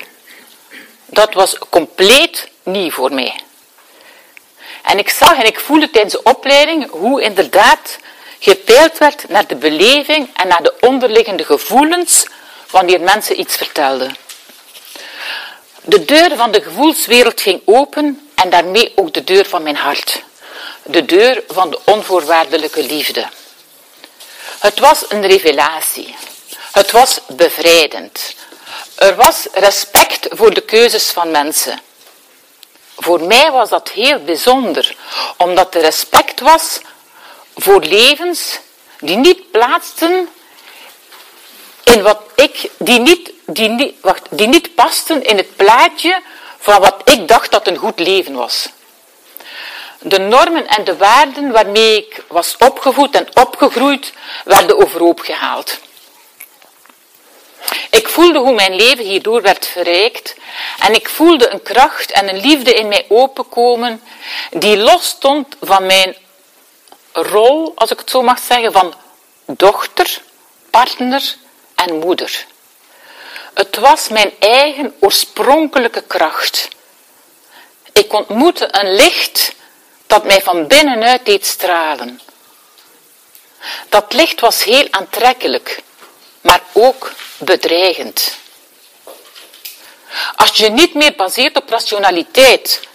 Dat 1.05 1.33
was 1.33 1.57
compleet 1.69 2.49
nieuw 2.63 2.91
voor 2.91 3.13
mij. 3.13 3.39
En 4.83 4.97
ik 4.97 5.09
zag 5.09 5.33
en 5.33 5.45
ik 5.45 5.59
voelde 5.59 5.89
tijdens 5.89 6.13
de 6.13 6.23
opleiding 6.23 6.89
hoe 6.89 7.21
inderdaad 7.21 7.97
gepeild 8.39 8.97
werd 8.97 9.29
naar 9.29 9.47
de 9.47 9.55
beleving 9.55 10.29
en 10.35 10.47
naar 10.47 10.63
de 10.63 10.73
onderliggende 10.79 11.45
gevoelens 11.45 12.25
wanneer 12.69 13.01
mensen 13.01 13.39
iets 13.39 13.55
vertelden. 13.55 14.15
De 15.81 16.05
deur 16.05 16.35
van 16.35 16.51
de 16.51 16.61
gevoelswereld 16.61 17.41
ging 17.41 17.61
open 17.65 18.29
en 18.35 18.49
daarmee 18.49 18.91
ook 18.95 19.13
de 19.13 19.23
deur 19.23 19.45
van 19.45 19.63
mijn 19.63 19.75
hart. 19.75 20.23
De 20.83 21.05
deur 21.05 21.43
van 21.47 21.69
de 21.69 21.79
onvoorwaardelijke 21.83 22.83
liefde. 22.83 23.27
Het 24.59 24.79
was 24.79 25.05
een 25.09 25.27
revelatie. 25.27 26.15
Het 26.71 26.91
was 26.91 27.19
bevrijdend. 27.27 28.35
Er 28.95 29.15
was 29.15 29.47
respect 29.53 30.27
voor 30.29 30.53
de 30.53 30.61
keuzes 30.61 31.09
van 31.09 31.31
mensen. 31.31 31.79
Voor 32.97 33.21
mij 33.21 33.51
was 33.51 33.69
dat 33.69 33.89
heel 33.89 34.23
bijzonder, 34.23 34.95
omdat 35.37 35.75
er 35.75 35.81
respect 35.81 36.39
was 36.39 36.79
voor 37.55 37.81
levens 37.83 38.59
die 38.99 39.17
niet 39.17 39.51
plaatsten 39.51 40.29
in 41.83 42.01
wat 42.01 42.21
ik, 42.35 42.69
die 42.77 42.99
niet, 42.99 43.31
die 43.45 43.69
niet, 43.69 43.93
wacht, 44.01 44.27
die 44.29 44.47
niet 44.47 44.75
pasten 44.75 45.23
in 45.23 45.37
het 45.37 45.55
plaatje 45.55 46.21
van 46.57 46.81
wat 46.81 47.01
ik 47.03 47.27
dacht 47.27 47.51
dat 47.51 47.67
een 47.67 47.77
goed 47.77 47.99
leven 47.99 48.33
was 48.33 48.69
de 50.01 50.19
normen 50.19 50.67
en 50.67 50.83
de 50.83 50.97
waarden 50.97 51.51
waarmee 51.51 51.97
ik 51.97 52.23
was 52.27 52.55
opgevoed 52.57 53.15
en 53.15 53.27
opgegroeid, 53.33 54.13
werden 54.45 54.77
overhoop 54.77 55.19
gehaald. 55.19 55.79
Ik 57.89 58.07
voelde 58.07 58.39
hoe 58.39 58.53
mijn 58.53 58.75
leven 58.75 59.05
hierdoor 59.05 59.41
werd 59.41 59.67
verrijkt 59.67 60.35
en 60.79 60.93
ik 60.93 61.09
voelde 61.09 61.49
een 61.49 61.61
kracht 61.61 62.11
en 62.11 62.29
een 62.29 62.39
liefde 62.39 62.73
in 62.73 62.87
mij 62.87 63.05
openkomen 63.09 64.01
die 64.51 64.77
los 64.77 65.05
stond 65.05 65.55
van 65.61 65.85
mijn 65.85 66.15
rol, 67.23 67.71
als 67.75 67.91
ik 67.91 67.99
het 67.99 68.09
zo 68.09 68.21
mag 68.21 68.39
zeggen, 68.39 68.71
van 68.71 68.93
dochter, 69.45 70.21
partner 70.69 71.35
en 71.75 71.99
moeder. 71.99 72.45
Het 73.53 73.75
was 73.77 74.07
mijn 74.07 74.33
eigen 74.39 74.95
oorspronkelijke 74.99 76.01
kracht. 76.01 76.67
Ik 77.91 78.13
ontmoette 78.13 78.67
een 78.71 78.95
licht 78.95 79.53
dat 80.07 80.23
mij 80.23 80.41
van 80.41 80.67
binnenuit 80.67 81.25
deed 81.25 81.45
stralen. 81.45 82.21
Dat 83.89 84.13
licht 84.13 84.39
was 84.39 84.63
heel 84.63 84.87
aantrekkelijk, 84.91 85.81
maar 86.41 86.61
ook 86.73 87.11
bedreigend. 87.37 88.37
Als 90.35 90.57
je 90.57 90.69
niet 90.69 90.93
meer 90.93 91.15
baseert 91.15 91.57
op 91.57 91.69
rationaliteit, 91.69 92.87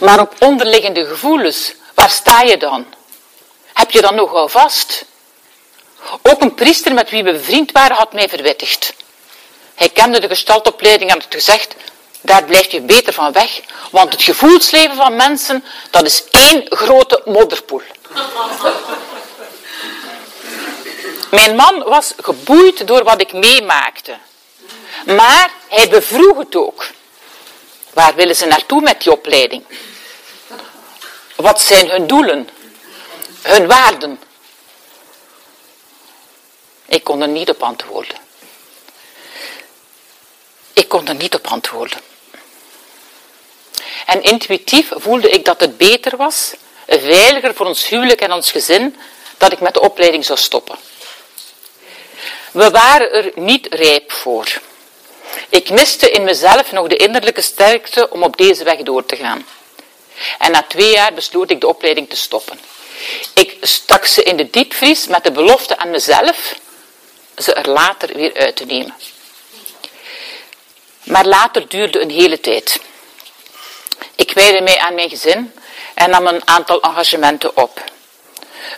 maar 0.00 0.20
op 0.20 0.34
onderliggende 0.38 1.06
gevoelens, 1.06 1.74
waar 1.94 2.10
sta 2.10 2.42
je 2.42 2.56
dan? 2.56 2.86
Heb 3.78 3.90
je 3.90 4.00
dan 4.00 4.14
nogal 4.14 4.48
vast? 4.48 5.04
Ook 6.22 6.42
een 6.42 6.54
priester 6.54 6.94
met 6.94 7.10
wie 7.10 7.22
we 7.22 7.32
bevriend 7.32 7.72
waren 7.72 7.96
had 7.96 8.12
mij 8.12 8.28
verwittigd. 8.28 8.94
Hij 9.74 9.88
kende 9.88 10.20
de 10.20 10.28
gestaltopleiding 10.28 11.10
en 11.10 11.20
had 11.20 11.26
gezegd, 11.28 11.74
daar 12.20 12.44
blijf 12.44 12.70
je 12.70 12.80
beter 12.80 13.12
van 13.12 13.32
weg, 13.32 13.60
want 13.90 14.12
het 14.12 14.22
gevoelsleven 14.22 14.96
van 14.96 15.16
mensen, 15.16 15.64
dat 15.90 16.04
is 16.04 16.24
één 16.30 16.66
grote 16.68 17.22
modderpoel. 17.24 17.82
Mijn 21.30 21.56
man 21.56 21.82
was 21.82 22.12
geboeid 22.16 22.86
door 22.86 23.04
wat 23.04 23.20
ik 23.20 23.32
meemaakte. 23.32 24.16
Maar 25.06 25.50
hij 25.68 25.88
bevroeg 25.88 26.38
het 26.38 26.56
ook. 26.56 26.86
Waar 27.92 28.14
willen 28.14 28.36
ze 28.36 28.46
naartoe 28.46 28.80
met 28.80 29.02
die 29.02 29.12
opleiding? 29.12 29.64
Wat 31.36 31.60
zijn 31.60 31.90
hun 31.90 32.06
doelen? 32.06 32.48
Hun 33.48 33.66
waarden? 33.66 34.20
Ik 36.86 37.04
kon 37.04 37.22
er 37.22 37.28
niet 37.28 37.48
op 37.50 37.62
antwoorden. 37.62 38.16
Ik 40.72 40.88
kon 40.88 41.08
er 41.08 41.14
niet 41.14 41.34
op 41.34 41.46
antwoorden. 41.46 41.98
En 44.06 44.22
intuïtief 44.22 44.90
voelde 44.94 45.30
ik 45.30 45.44
dat 45.44 45.60
het 45.60 45.76
beter 45.76 46.16
was, 46.16 46.54
veiliger 46.86 47.54
voor 47.54 47.66
ons 47.66 47.88
huwelijk 47.88 48.20
en 48.20 48.32
ons 48.32 48.50
gezin, 48.50 48.96
dat 49.38 49.52
ik 49.52 49.60
met 49.60 49.74
de 49.74 49.80
opleiding 49.80 50.24
zou 50.24 50.38
stoppen. 50.38 50.78
We 52.52 52.70
waren 52.70 53.12
er 53.12 53.32
niet 53.34 53.66
rijp 53.70 54.12
voor. 54.12 54.60
Ik 55.48 55.70
miste 55.70 56.10
in 56.10 56.24
mezelf 56.24 56.72
nog 56.72 56.86
de 56.86 56.96
innerlijke 56.96 57.40
sterkte 57.40 58.10
om 58.10 58.22
op 58.22 58.36
deze 58.36 58.64
weg 58.64 58.78
door 58.78 59.06
te 59.06 59.16
gaan. 59.16 59.46
En 60.38 60.50
na 60.50 60.62
twee 60.62 60.90
jaar 60.90 61.14
besloot 61.14 61.50
ik 61.50 61.60
de 61.60 61.68
opleiding 61.68 62.08
te 62.08 62.16
stoppen. 62.16 62.60
Ik 63.34 63.56
stak 63.60 64.06
ze 64.06 64.22
in 64.22 64.36
de 64.36 64.50
diepvries 64.50 65.06
met 65.06 65.24
de 65.24 65.32
belofte 65.32 65.76
aan 65.76 65.90
mezelf 65.90 66.54
ze 67.36 67.54
er 67.54 67.68
later 67.68 68.14
weer 68.14 68.34
uit 68.34 68.56
te 68.56 68.64
nemen. 68.64 68.94
Maar 71.02 71.26
later 71.26 71.68
duurde 71.68 72.00
een 72.00 72.10
hele 72.10 72.40
tijd. 72.40 72.80
Ik 74.14 74.32
wijde 74.32 74.60
mij 74.60 74.78
aan 74.78 74.94
mijn 74.94 75.08
gezin 75.08 75.52
en 75.94 76.10
nam 76.10 76.26
een 76.26 76.48
aantal 76.48 76.80
engagementen 76.80 77.56
op. 77.56 77.84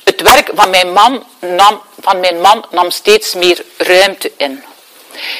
Het 0.05 0.21
werk 0.21 0.51
van 0.55 0.71
mijn, 0.71 0.93
man 0.93 1.27
nam, 1.39 1.83
van 2.01 2.21
mijn 2.21 2.41
man 2.41 2.67
nam 2.71 2.91
steeds 2.91 3.35
meer 3.35 3.65
ruimte 3.77 4.33
in. 4.37 4.65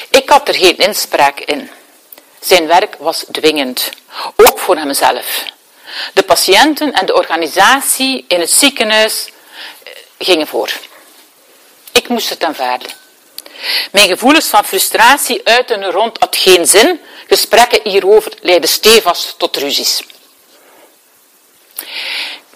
Ik 0.09 0.29
had 0.29 0.47
er 0.47 0.55
geen 0.55 0.77
inspraak 0.77 1.39
in. 1.39 1.69
Zijn 2.39 2.67
werk 2.67 2.95
was 2.99 3.25
dwingend, 3.31 3.89
ook 4.35 4.59
voor 4.59 4.77
hemzelf. 4.77 5.43
De 6.13 6.23
patiënten 6.23 6.93
en 6.93 7.05
de 7.05 7.13
organisatie 7.13 8.25
in 8.27 8.39
het 8.39 8.51
ziekenhuis 8.51 9.29
eh, 9.83 9.91
gingen 10.19 10.47
voor. 10.47 10.69
Ik 11.91 12.07
moest 12.07 12.29
het 12.29 12.43
aanvaarden. 12.43 12.89
Mijn 13.91 14.07
gevoelens 14.07 14.47
van 14.47 14.65
frustratie 14.65 15.41
uiten 15.43 15.91
rond 15.91 16.17
had 16.19 16.35
geen 16.35 16.65
zin. 16.65 17.01
Gesprekken 17.27 17.79
hierover 17.83 18.31
leidden 18.41 18.69
stevast 18.69 19.33
tot 19.37 19.55
ruzies. 19.55 20.03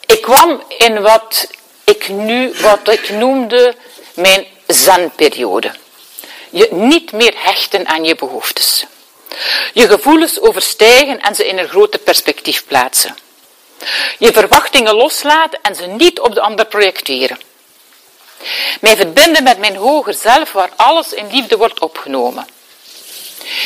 Ik 0.06 0.22
kwam 0.22 0.64
in 0.78 1.02
wat 1.02 1.48
ik 1.84 2.08
nu, 2.08 2.54
wat 2.62 2.88
ik 2.88 3.10
noemde, 3.10 3.76
mijn 4.14 4.48
zenperiode. 4.68 5.72
Je 6.50 6.68
niet 6.72 7.12
meer 7.12 7.34
hechten 7.38 7.88
aan 7.88 8.04
je 8.04 8.16
behoeftes. 8.16 8.86
Je 9.74 9.88
gevoelens 9.88 10.40
overstijgen 10.40 11.20
en 11.20 11.36
ze 11.36 11.48
in 11.48 11.58
een 11.58 11.68
groter 11.68 12.00
perspectief 12.00 12.66
plaatsen. 12.66 13.16
Je 14.20 14.34
verwachtingen 14.34 14.96
loslaten 14.96 15.60
en 15.62 15.76
ze 15.76 15.86
niet 15.86 16.20
op 16.20 16.34
de 16.34 16.42
ander 16.42 16.66
projecteren. 16.66 17.40
Mij 18.82 18.96
verbinden 18.96 19.44
met 19.44 19.58
mijn 19.58 19.76
hoger 19.76 20.14
zelf 20.14 20.52
waar 20.52 20.70
alles 20.76 21.14
in 21.14 21.28
liefde 21.32 21.58
wordt 21.58 21.80
opgenomen. 21.80 22.48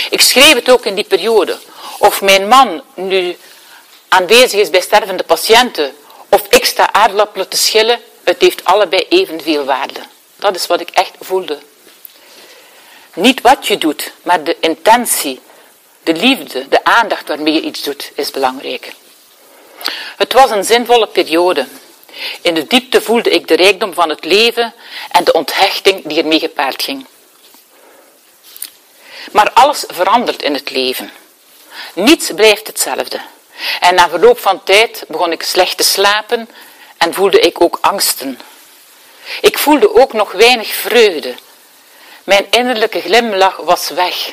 Ik 0.10 0.22
schreef 0.22 0.54
het 0.54 0.70
ook 0.70 0.86
in 0.86 0.96
die 0.96 1.04
periode. 1.04 1.58
Of 1.98 2.22
mijn 2.22 2.48
man 2.48 2.84
nu 2.94 3.38
aanwezig 4.08 4.60
is 4.60 4.70
bij 4.70 4.82
stervende 4.82 5.24
patiënten, 5.24 5.96
of 6.30 6.42
ik 6.50 6.66
sta 6.66 6.94
aardappelen 6.94 7.48
te 7.48 7.58
schillen, 7.58 8.02
het 8.24 8.42
heeft 8.42 8.66
allebei 8.66 9.06
evenveel 9.10 9.66
waarde. 9.66 10.00
Dat 10.36 10.56
is 10.56 10.68
wat 10.68 10.82
ik 10.82 10.90
echt 10.90 11.12
voelde. 11.20 11.60
Niet 13.14 13.42
wat 13.42 13.68
je 13.68 13.78
doet, 13.78 14.12
maar 14.22 14.44
de 14.44 14.58
intentie, 14.60 15.40
de 16.04 16.14
liefde, 16.14 16.68
de 16.68 16.84
aandacht 16.84 17.28
waarmee 17.28 17.54
je 17.54 17.62
iets 17.62 17.84
doet, 17.84 18.12
is 18.16 18.32
belangrijk. 18.32 18.94
Het 20.18 20.34
was 20.34 20.50
een 20.50 20.64
zinvolle 20.64 21.08
periode. 21.08 21.68
In 22.42 22.54
de 22.54 22.68
diepte 22.68 23.02
voelde 23.02 23.30
ik 23.30 23.48
de 23.48 23.56
rijkdom 23.56 23.94
van 23.94 24.10
het 24.10 24.26
leven 24.26 24.74
en 25.12 25.24
de 25.24 25.32
onthechting 25.32 26.08
die 26.08 26.22
ermee 26.22 26.40
gepaard 26.40 26.84
ging. 26.84 27.06
Maar 29.32 29.52
alles 29.54 29.84
verandert 29.88 30.42
in 30.42 30.54
het 30.54 30.70
leven. 30.70 31.12
Niets 31.94 32.32
blijft 32.36 32.68
hetzelfde. 32.68 33.22
En 33.80 33.96
na 33.96 34.10
verloop 34.10 34.40
van 34.40 34.64
tijd 34.64 35.04
begon 35.08 35.32
ik 35.32 35.44
slecht 35.44 35.78
te 35.78 35.84
slapen 35.84 36.50
en 36.98 37.14
voelde 37.14 37.40
ik 37.40 37.62
ook 37.62 37.78
angsten. 37.82 38.40
Ik 39.42 39.58
voelde 39.58 39.96
ook 39.96 40.14
nog 40.14 40.32
weinig 40.32 40.68
vreugde. 40.68 41.36
Mijn 42.24 42.48
innerlijke 42.50 43.02
glimlach 43.02 43.56
was 43.56 43.90
weg. 43.90 44.32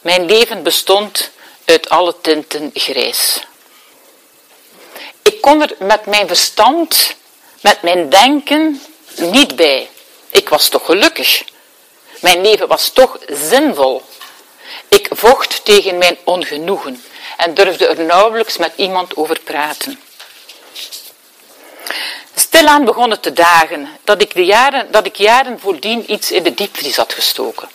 Mijn 0.00 0.26
leven 0.26 0.62
bestond 0.62 1.30
uit 1.64 1.88
alle 1.88 2.14
tinten 2.20 2.70
grijs. 2.74 3.40
Ik 5.22 5.40
kon 5.40 5.62
er 5.62 5.74
met 5.78 6.06
mijn 6.06 6.26
verstand, 6.26 7.14
met 7.60 7.82
mijn 7.82 8.08
denken 8.08 8.82
niet 9.16 9.56
bij. 9.56 9.90
Ik 10.30 10.48
was 10.48 10.68
toch 10.68 10.84
gelukkig. 10.84 11.44
Mijn 12.20 12.40
leven 12.40 12.68
was 12.68 12.88
toch 12.88 13.18
zinvol. 13.28 14.02
Ik 14.88 15.08
vocht 15.10 15.64
tegen 15.64 15.98
mijn 15.98 16.18
ongenoegen 16.24 17.04
en 17.36 17.54
durfde 17.54 17.86
er 17.86 18.04
nauwelijks 18.04 18.56
met 18.56 18.72
iemand 18.76 19.16
over 19.16 19.40
praten. 19.40 20.00
Stilaan 22.34 22.84
begon 22.84 23.10
het 23.10 23.22
te 23.22 23.32
dagen 23.32 23.88
dat 24.04 24.22
ik, 24.22 24.34
de 24.34 24.44
jaren, 24.44 24.90
dat 24.90 25.06
ik 25.06 25.16
jaren 25.16 25.60
voordien 25.60 26.12
iets 26.12 26.30
in 26.30 26.42
de 26.42 26.54
diepvries 26.54 26.96
had 26.96 27.12
gestoken. 27.12 27.68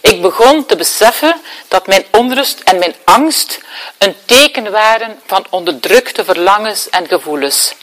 Ik 0.00 0.22
begon 0.22 0.66
te 0.66 0.76
beseffen 0.76 1.40
dat 1.68 1.86
mijn 1.86 2.04
onrust 2.10 2.60
en 2.60 2.78
mijn 2.78 2.94
angst 3.04 3.60
een 3.98 4.16
teken 4.24 4.70
waren 4.70 5.20
van 5.26 5.46
onderdrukte 5.50 6.24
verlangens 6.24 6.88
en 6.88 7.08
gevoelens. 7.08 7.74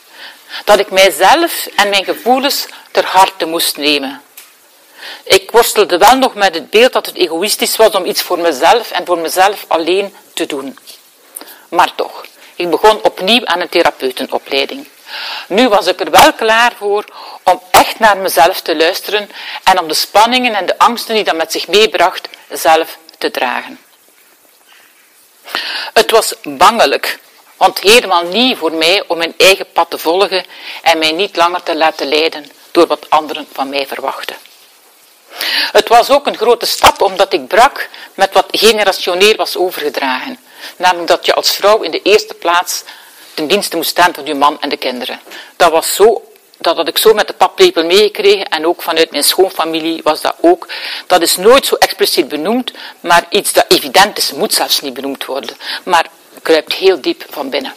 Dat 0.65 0.79
ik 0.79 0.91
mijzelf 0.91 1.67
en 1.75 1.89
mijn 1.89 2.03
gevoelens 2.03 2.65
ter 2.91 3.05
harte 3.05 3.45
moest 3.45 3.77
nemen. 3.77 4.21
Ik 5.23 5.51
worstelde 5.51 5.97
wel 5.97 6.17
nog 6.17 6.33
met 6.33 6.53
het 6.53 6.69
beeld 6.69 6.93
dat 6.93 7.05
het 7.05 7.15
egoïstisch 7.15 7.75
was 7.75 7.91
om 7.91 8.05
iets 8.05 8.21
voor 8.21 8.39
mezelf 8.39 8.91
en 8.91 9.05
voor 9.05 9.17
mezelf 9.17 9.65
alleen 9.67 10.15
te 10.33 10.45
doen. 10.45 10.77
Maar 11.69 11.95
toch, 11.95 12.25
ik 12.55 12.69
begon 12.69 13.03
opnieuw 13.03 13.45
aan 13.45 13.59
een 13.59 13.69
therapeutenopleiding. 13.69 14.87
Nu 15.47 15.69
was 15.69 15.87
ik 15.87 15.99
er 15.99 16.11
wel 16.11 16.33
klaar 16.33 16.73
voor 16.77 17.05
om 17.43 17.61
echt 17.71 17.99
naar 17.99 18.17
mezelf 18.17 18.61
te 18.61 18.75
luisteren 18.75 19.29
en 19.63 19.79
om 19.79 19.87
de 19.87 19.93
spanningen 19.93 20.55
en 20.55 20.65
de 20.65 20.77
angsten 20.77 21.15
die 21.15 21.23
dat 21.23 21.35
met 21.35 21.51
zich 21.51 21.67
meebracht 21.67 22.29
zelf 22.49 22.97
te 23.17 23.31
dragen. 23.31 23.79
Het 25.93 26.11
was 26.11 26.33
bangelijk, 26.43 27.19
want 27.57 27.79
helemaal 27.79 28.23
niet 28.23 28.57
voor 28.57 28.71
mij 28.71 29.03
om 29.07 29.17
mijn 29.17 29.33
eigen 29.37 29.71
pad 29.73 29.89
te 29.89 29.97
volgen 29.97 30.45
en 30.81 30.97
mij 30.97 31.11
niet 31.11 31.35
langer 31.35 31.63
te 31.63 31.75
laten 31.75 32.07
leiden 32.07 32.51
door 32.71 32.87
wat 32.87 33.09
anderen 33.09 33.47
van 33.53 33.69
mij 33.69 33.87
verwachten. 33.87 34.35
Het 35.71 35.87
was 35.87 36.09
ook 36.09 36.27
een 36.27 36.37
grote 36.37 36.65
stap 36.65 37.01
omdat 37.01 37.33
ik 37.33 37.47
brak 37.47 37.89
met 38.13 38.33
wat 38.33 38.45
generationeel 38.51 39.35
was 39.35 39.57
overgedragen. 39.57 40.39
Namelijk 40.77 41.07
dat 41.07 41.25
je 41.25 41.33
als 41.33 41.51
vrouw 41.51 41.81
in 41.81 41.91
de 41.91 42.01
eerste 42.01 42.33
plaats 42.33 42.83
ten 43.33 43.47
dienste 43.47 43.75
moest 43.75 43.89
staan 43.89 44.13
van 44.13 44.25
je 44.25 44.33
man 44.33 44.61
en 44.61 44.69
de 44.69 44.77
kinderen. 44.77 45.19
Dat 45.55 45.71
was 45.71 45.95
zo, 45.95 46.23
dat 46.57 46.75
had 46.75 46.87
ik 46.87 46.97
zo 46.97 47.13
met 47.13 47.27
de 47.27 47.33
paplepel 47.33 47.85
meegekregen 47.85 48.45
en 48.49 48.65
ook 48.65 48.81
vanuit 48.81 49.11
mijn 49.11 49.23
schoonfamilie 49.23 50.01
was 50.03 50.21
dat 50.21 50.35
ook. 50.41 50.67
Dat 51.07 51.21
is 51.21 51.35
nooit 51.35 51.65
zo 51.65 51.75
expliciet 51.75 52.27
benoemd, 52.27 52.71
maar 52.99 53.25
iets 53.29 53.53
dat 53.53 53.65
evident 53.67 54.17
is, 54.17 54.31
moet 54.31 54.53
zelfs 54.53 54.81
niet 54.81 54.93
benoemd 54.93 55.25
worden. 55.25 55.57
Maar 55.83 56.09
kruipt 56.41 56.73
heel 56.73 57.01
diep 57.01 57.25
van 57.29 57.49
binnen. 57.49 57.73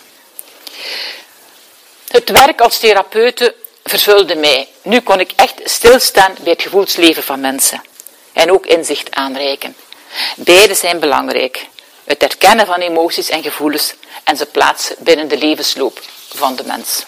Het 2.08 2.30
werk 2.30 2.60
als 2.60 2.78
therapeute 2.78 3.54
vervulde 3.84 4.34
mij. 4.34 4.68
Nu 4.82 5.00
kon 5.00 5.20
ik 5.20 5.32
echt 5.36 5.60
stilstaan 5.64 6.34
bij 6.40 6.52
het 6.52 6.62
gevoelsleven 6.62 7.22
van 7.22 7.40
mensen. 7.40 7.82
En 8.32 8.52
ook 8.52 8.66
inzicht 8.66 9.14
aanreiken. 9.14 9.76
Beide 10.36 10.74
zijn 10.74 11.00
belangrijk. 11.00 11.66
Het 12.06 12.20
herkennen 12.20 12.66
van 12.66 12.80
emoties 12.80 13.28
en 13.28 13.42
gevoelens 13.42 13.94
en 14.24 14.36
ze 14.36 14.46
plaatsen 14.46 14.96
binnen 14.98 15.28
de 15.28 15.38
levensloop 15.38 16.00
van 16.34 16.56
de 16.56 16.64
mens. 16.64 17.04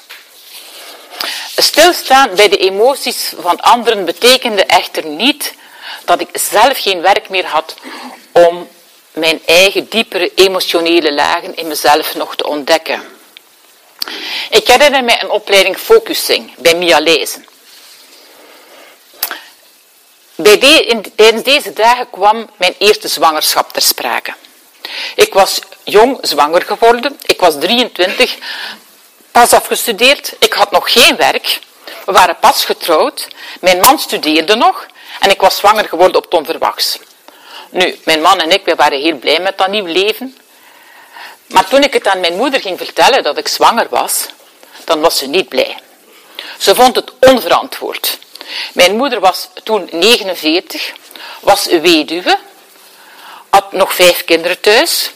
Stilstaan 1.57 2.35
bij 2.35 2.49
de 2.49 2.57
emoties 2.57 3.33
van 3.39 3.61
anderen 3.61 4.05
betekende 4.05 4.65
echter 4.65 5.07
niet 5.07 5.55
dat 6.05 6.21
ik 6.21 6.29
zelf 6.33 6.79
geen 6.79 7.01
werk 7.01 7.29
meer 7.29 7.47
had 7.47 7.75
om 8.33 8.69
mijn 9.13 9.41
eigen 9.47 9.89
diepere 9.89 10.33
emotionele 10.35 11.13
lagen 11.13 11.57
in 11.57 11.67
mezelf 11.67 12.15
nog 12.15 12.37
te 12.37 12.47
ontdekken. 12.47 13.03
Ik 14.51 14.67
herinner 14.67 15.05
mij 15.05 15.23
een 15.23 15.31
opleiding 15.31 15.77
focusing 15.77 16.55
bij 16.57 16.75
Mia 16.75 17.01
Lezen. 17.01 17.47
Bij 20.35 20.59
tijdens 21.15 21.43
deze 21.43 21.73
dagen 21.73 22.11
kwam 22.11 22.51
mijn 22.57 22.75
eerste 22.79 23.09
zwangerschap 23.09 23.73
ter 23.73 23.83
sprake. 23.83 24.35
Ik 25.15 25.35
was 25.35 25.61
jong 25.85 26.19
zwanger 26.21 26.63
geworden, 26.63 27.21
ik 27.27 27.41
was 27.41 27.55
23, 27.59 28.37
pas 29.33 29.53
afgestudeerd, 29.53 30.35
ik 30.39 30.53
had 30.53 30.71
nog 30.71 30.93
geen 30.93 31.17
werk, 31.17 31.59
we 32.05 32.13
waren 32.13 32.39
pas 32.39 32.65
getrouwd, 32.65 33.29
mijn 33.61 33.81
man 33.81 33.99
studeerde 33.99 34.55
nog 34.55 34.87
en 35.21 35.31
ik 35.31 35.41
was 35.41 35.57
zwanger 35.57 35.89
geworden 35.89 36.17
op 36.17 36.31
Tom 36.31 36.45
Verwachts. 36.45 36.99
Nu, 37.71 37.99
mijn 38.05 38.21
man 38.21 38.41
en 38.41 38.51
ik, 38.51 38.65
we 38.65 38.75
waren 38.75 39.01
heel 39.01 39.17
blij 39.17 39.41
met 39.41 39.59
dat 39.59 39.69
nieuw 39.69 39.87
leven. 39.87 40.37
Maar 41.47 41.69
toen 41.69 41.83
ik 41.83 41.93
het 41.93 42.07
aan 42.07 42.21
mijn 42.21 42.37
moeder 42.37 42.61
ging 42.61 42.79
vertellen 42.79 43.23
dat 43.23 43.39
ik 43.39 43.49
zwanger 43.49 43.87
was, 43.91 44.27
dan 44.85 45.01
was 45.01 45.19
ze 45.19 45.27
niet 45.27 45.49
blij. 45.49 45.79
Ze 46.59 46.75
vond 46.75 46.97
het 46.97 47.13
onverantwoord. 47.21 48.19
Mijn 48.73 48.97
moeder 48.97 49.21
was 49.21 49.49
toen 49.63 49.89
49, 49.91 50.93
was 51.41 51.67
weduwe, 51.67 52.39
had 53.51 53.73
nog 53.73 53.95
vijf 53.95 54.25
kinderen 54.25 54.61
thuis. 54.61 55.11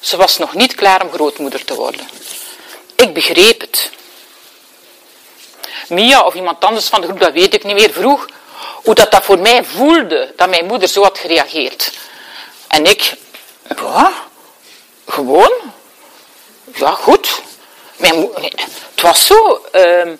Ze 0.00 0.16
was 0.16 0.38
nog 0.38 0.54
niet 0.54 0.74
klaar 0.74 1.02
om 1.02 1.12
grootmoeder 1.12 1.64
te 1.64 1.74
worden. 1.74 2.08
Ik 2.94 3.14
begreep 3.14 3.60
het. 3.60 3.90
Mia 5.88 6.22
of 6.24 6.34
iemand 6.34 6.64
anders 6.64 6.86
van 6.86 7.00
de 7.00 7.06
groep, 7.06 7.20
dat 7.20 7.32
weet 7.32 7.54
ik 7.54 7.64
niet 7.64 7.74
meer, 7.74 7.92
vroeg 7.92 8.26
hoe 8.82 8.94
dat, 8.94 9.10
dat 9.10 9.24
voor 9.24 9.38
mij 9.38 9.64
voelde 9.64 10.32
dat 10.36 10.48
mijn 10.48 10.66
moeder 10.66 10.88
zo 10.88 11.02
had 11.02 11.18
gereageerd. 11.18 11.92
En 12.68 12.84
ik, 12.84 13.14
ja, 13.76 14.12
gewoon, 15.06 15.52
ja 16.74 16.90
goed. 16.90 17.40
Mijn 17.96 18.28
het 18.94 19.02
was 19.02 19.26
zo, 19.26 19.64
uh, 19.72 20.12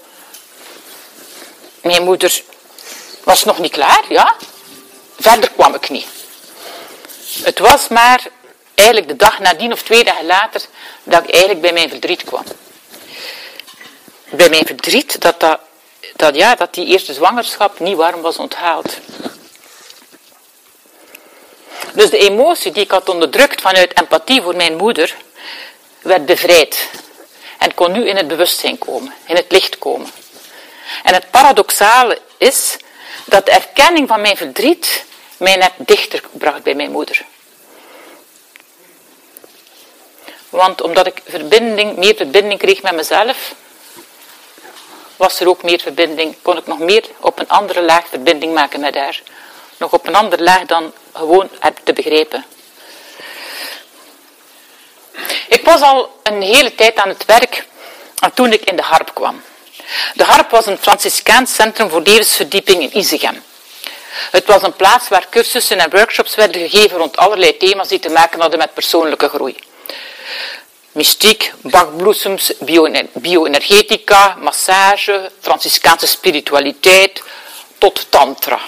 mijn 1.83 2.03
moeder 2.03 2.43
was 3.25 3.45
nog 3.45 3.59
niet 3.59 3.73
klaar, 3.73 4.05
ja. 4.09 4.35
Verder 5.19 5.51
kwam 5.51 5.75
ik 5.75 5.89
niet. 5.89 6.07
Het 7.41 7.59
was 7.59 7.89
maar 7.89 8.27
eigenlijk 8.75 9.09
de 9.09 9.17
dag 9.17 9.39
nadien 9.39 9.73
of 9.73 9.83
twee 9.83 10.05
dagen 10.05 10.27
later 10.27 10.63
dat 11.03 11.23
ik 11.23 11.31
eigenlijk 11.31 11.61
bij 11.61 11.73
mijn 11.73 11.89
verdriet 11.89 12.25
kwam. 12.25 12.45
Bij 14.31 14.49
mijn 14.49 14.67
verdriet 14.67 15.21
dat, 15.21 15.41
dat, 16.17 16.37
ja, 16.37 16.55
dat 16.55 16.75
die 16.75 16.87
eerste 16.87 17.15
zwangerschap 17.15 17.79
niet 17.79 17.97
warm 17.97 18.21
was 18.21 18.37
onthaald. 18.37 18.97
Dus 21.93 22.11
de 22.11 22.19
emotie 22.19 22.73
die 22.73 22.83
ik 22.83 22.91
had 22.91 23.09
onderdrukt 23.09 23.61
vanuit 23.61 23.99
empathie 23.99 24.43
voor 24.43 24.57
mijn 24.57 24.77
moeder, 24.77 25.17
werd 26.01 26.27
bevrijd. 26.27 26.89
En 27.59 27.75
kon 27.75 27.93
nu 27.93 28.09
in 28.09 28.17
het 28.17 28.29
bewustzijn 28.29 28.79
komen, 28.79 29.15
in 29.27 29.37
het 29.37 29.53
licht 29.53 29.79
komen. 29.79 30.11
En 31.03 31.15
het 31.15 31.31
paradoxale 31.31 32.19
is 32.39 32.77
dat 33.25 33.47
de 33.47 33.53
erkenning 33.53 34.09
van 34.09 34.21
mijn 34.21 34.37
verdriet 34.37 35.05
mij 35.43 35.57
net 35.57 35.73
dichter 35.77 36.23
bracht 36.33 36.63
bij 36.63 36.75
mijn 36.75 36.91
moeder. 36.91 37.25
Want 40.49 40.83
omdat 40.83 41.07
ik 41.07 41.23
verbinding, 41.27 41.97
meer 41.97 42.15
verbinding 42.15 42.61
kreeg 42.61 42.83
met 42.83 42.95
mezelf, 42.95 43.55
was 45.17 45.41
er 45.41 45.49
ook 45.49 45.63
meer 45.63 45.81
verbinding, 45.81 46.37
kon 46.43 46.57
ik 46.57 46.67
nog 46.67 46.79
meer 46.79 47.05
op 47.21 47.39
een 47.39 47.49
andere 47.49 47.83
laag 47.83 48.09
verbinding 48.09 48.55
maken 48.55 48.81
met 48.81 48.95
haar. 48.95 49.23
Nog 49.77 49.93
op 49.93 50.07
een 50.07 50.15
andere 50.15 50.43
laag 50.43 50.65
dan 50.67 50.93
gewoon 51.13 51.51
te 51.85 51.93
begrijpen. 51.93 52.45
Ik 55.49 55.65
was 55.65 55.81
al 55.81 56.21
een 56.23 56.43
hele 56.43 56.75
tijd 56.75 56.97
aan 56.97 57.09
het 57.09 57.25
werk 57.25 57.67
toen 58.35 58.53
ik 58.53 58.65
in 58.65 58.77
de 58.77 58.83
harp 58.83 59.15
kwam. 59.15 59.43
De 60.15 60.25
harp 60.25 60.51
was 60.51 60.67
een 60.67 60.79
Franciscaans 60.79 61.55
centrum 61.55 61.91
voor 61.91 62.03
levensverdieping 62.03 62.83
in 62.83 62.97
Izegem. 62.99 63.43
Het 64.31 64.47
was 64.47 64.63
een 64.63 64.77
plaats 64.77 65.09
waar 65.09 65.27
cursussen 65.31 65.79
en 65.79 65.91
workshops 65.91 66.35
werden 66.35 66.69
gegeven 66.69 66.99
rond 66.99 67.17
allerlei 67.17 67.57
thema's 67.57 67.89
die 67.89 67.99
te 67.99 68.09
maken 68.09 68.41
hadden 68.41 68.59
met 68.59 68.75
persoonlijke 68.75 69.29
groei. 69.29 69.57
Mystiek, 70.93 71.53
bachbloesems, 71.61 72.53
bioenergetica, 73.13 74.37
massage, 74.41 75.31
Franciscaanse 75.41 76.07
spiritualiteit, 76.07 77.23
tot 77.79 78.07
tantra. 78.09 78.61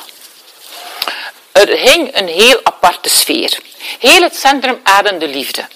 Er 1.52 1.68
hing 1.68 2.16
een 2.16 2.28
heel 2.28 2.60
aparte 2.62 3.08
sfeer. 3.08 3.58
Heel 3.98 4.22
het 4.22 4.36
centrum 4.36 4.80
ademde 4.82 5.28
liefde. 5.28 5.66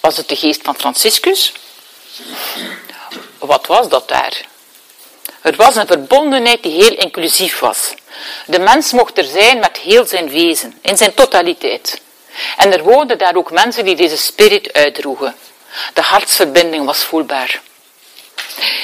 Was 0.00 0.16
het 0.16 0.28
de 0.28 0.36
geest 0.36 0.60
van 0.62 0.74
Franciscus? 0.74 1.52
Wat 3.38 3.66
was 3.66 3.88
dat 3.88 4.08
daar? 4.08 4.48
Er 5.42 5.56
was 5.56 5.76
een 5.76 5.86
verbondenheid 5.86 6.62
die 6.62 6.82
heel 6.82 6.96
inclusief 6.96 7.58
was. 7.58 7.94
De 8.46 8.58
mens 8.58 8.92
mocht 8.92 9.18
er 9.18 9.24
zijn 9.24 9.58
met 9.58 9.76
heel 9.76 10.06
zijn 10.06 10.30
wezen, 10.30 10.78
in 10.82 10.96
zijn 10.96 11.14
totaliteit. 11.14 12.00
En 12.56 12.72
er 12.72 12.82
woonden 12.82 13.18
daar 13.18 13.36
ook 13.36 13.50
mensen 13.50 13.84
die 13.84 13.96
deze 13.96 14.16
spirit 14.16 14.72
uitdroegen. 14.72 15.34
De 15.94 16.02
hartsverbinding 16.02 16.86
was 16.86 16.98
voelbaar. 16.98 17.60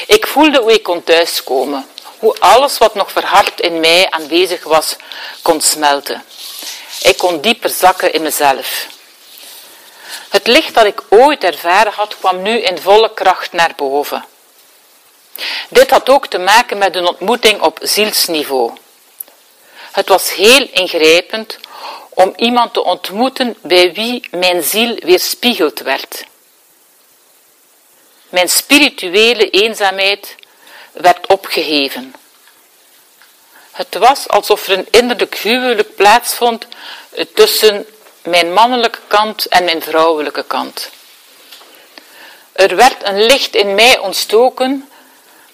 Ik 0.06 0.26
voelde 0.26 0.60
hoe 0.60 0.72
ik 0.72 0.82
kon 0.82 1.04
thuiskomen, 1.04 1.86
hoe 2.18 2.36
alles 2.38 2.78
wat 2.78 2.94
nog 2.94 3.12
verhard 3.12 3.60
in 3.60 3.80
mij 3.80 4.10
aanwezig 4.10 4.64
was, 4.64 4.96
kon 5.42 5.60
smelten. 5.60 6.24
Ik 7.02 7.18
kon 7.18 7.40
dieper 7.40 7.70
zakken 7.70 8.12
in 8.12 8.22
mezelf. 8.22 8.86
Het 10.28 10.46
licht 10.46 10.74
dat 10.74 10.84
ik 10.84 11.02
ooit 11.08 11.44
ervaren 11.44 11.92
had, 11.92 12.18
kwam 12.18 12.42
nu 12.42 12.62
in 12.62 12.78
volle 12.78 13.14
kracht 13.14 13.52
naar 13.52 13.72
boven. 13.76 14.24
Dit 15.68 15.90
had 15.90 16.08
ook 16.08 16.26
te 16.26 16.38
maken 16.38 16.78
met 16.78 16.96
een 16.96 17.06
ontmoeting 17.06 17.60
op 17.60 17.78
zielsniveau. 17.82 18.72
Het 19.92 20.08
was 20.08 20.34
heel 20.34 20.68
ingrijpend 20.72 21.58
om 22.08 22.32
iemand 22.36 22.72
te 22.72 22.84
ontmoeten 22.84 23.56
bij 23.62 23.92
wie 23.92 24.28
mijn 24.30 24.62
ziel 24.62 24.94
weerspiegeld 24.94 25.80
werd. 25.80 26.24
Mijn 28.28 28.48
spirituele 28.48 29.50
eenzaamheid 29.50 30.34
werd 30.92 31.26
opgeheven. 31.26 32.14
Het 33.72 33.94
was 33.94 34.28
alsof 34.28 34.66
er 34.66 34.78
een 34.78 34.88
innerlijk 34.90 35.36
huwelijk 35.36 35.94
plaatsvond 35.94 36.66
tussen 37.34 37.86
mijn 38.22 38.52
mannelijke 38.52 38.98
kant 39.06 39.46
en 39.46 39.64
mijn 39.64 39.82
vrouwelijke 39.82 40.44
kant. 40.44 40.90
Er 42.52 42.76
werd 42.76 43.06
een 43.06 43.22
licht 43.26 43.54
in 43.54 43.74
mij 43.74 43.98
ontstoken 43.98 44.88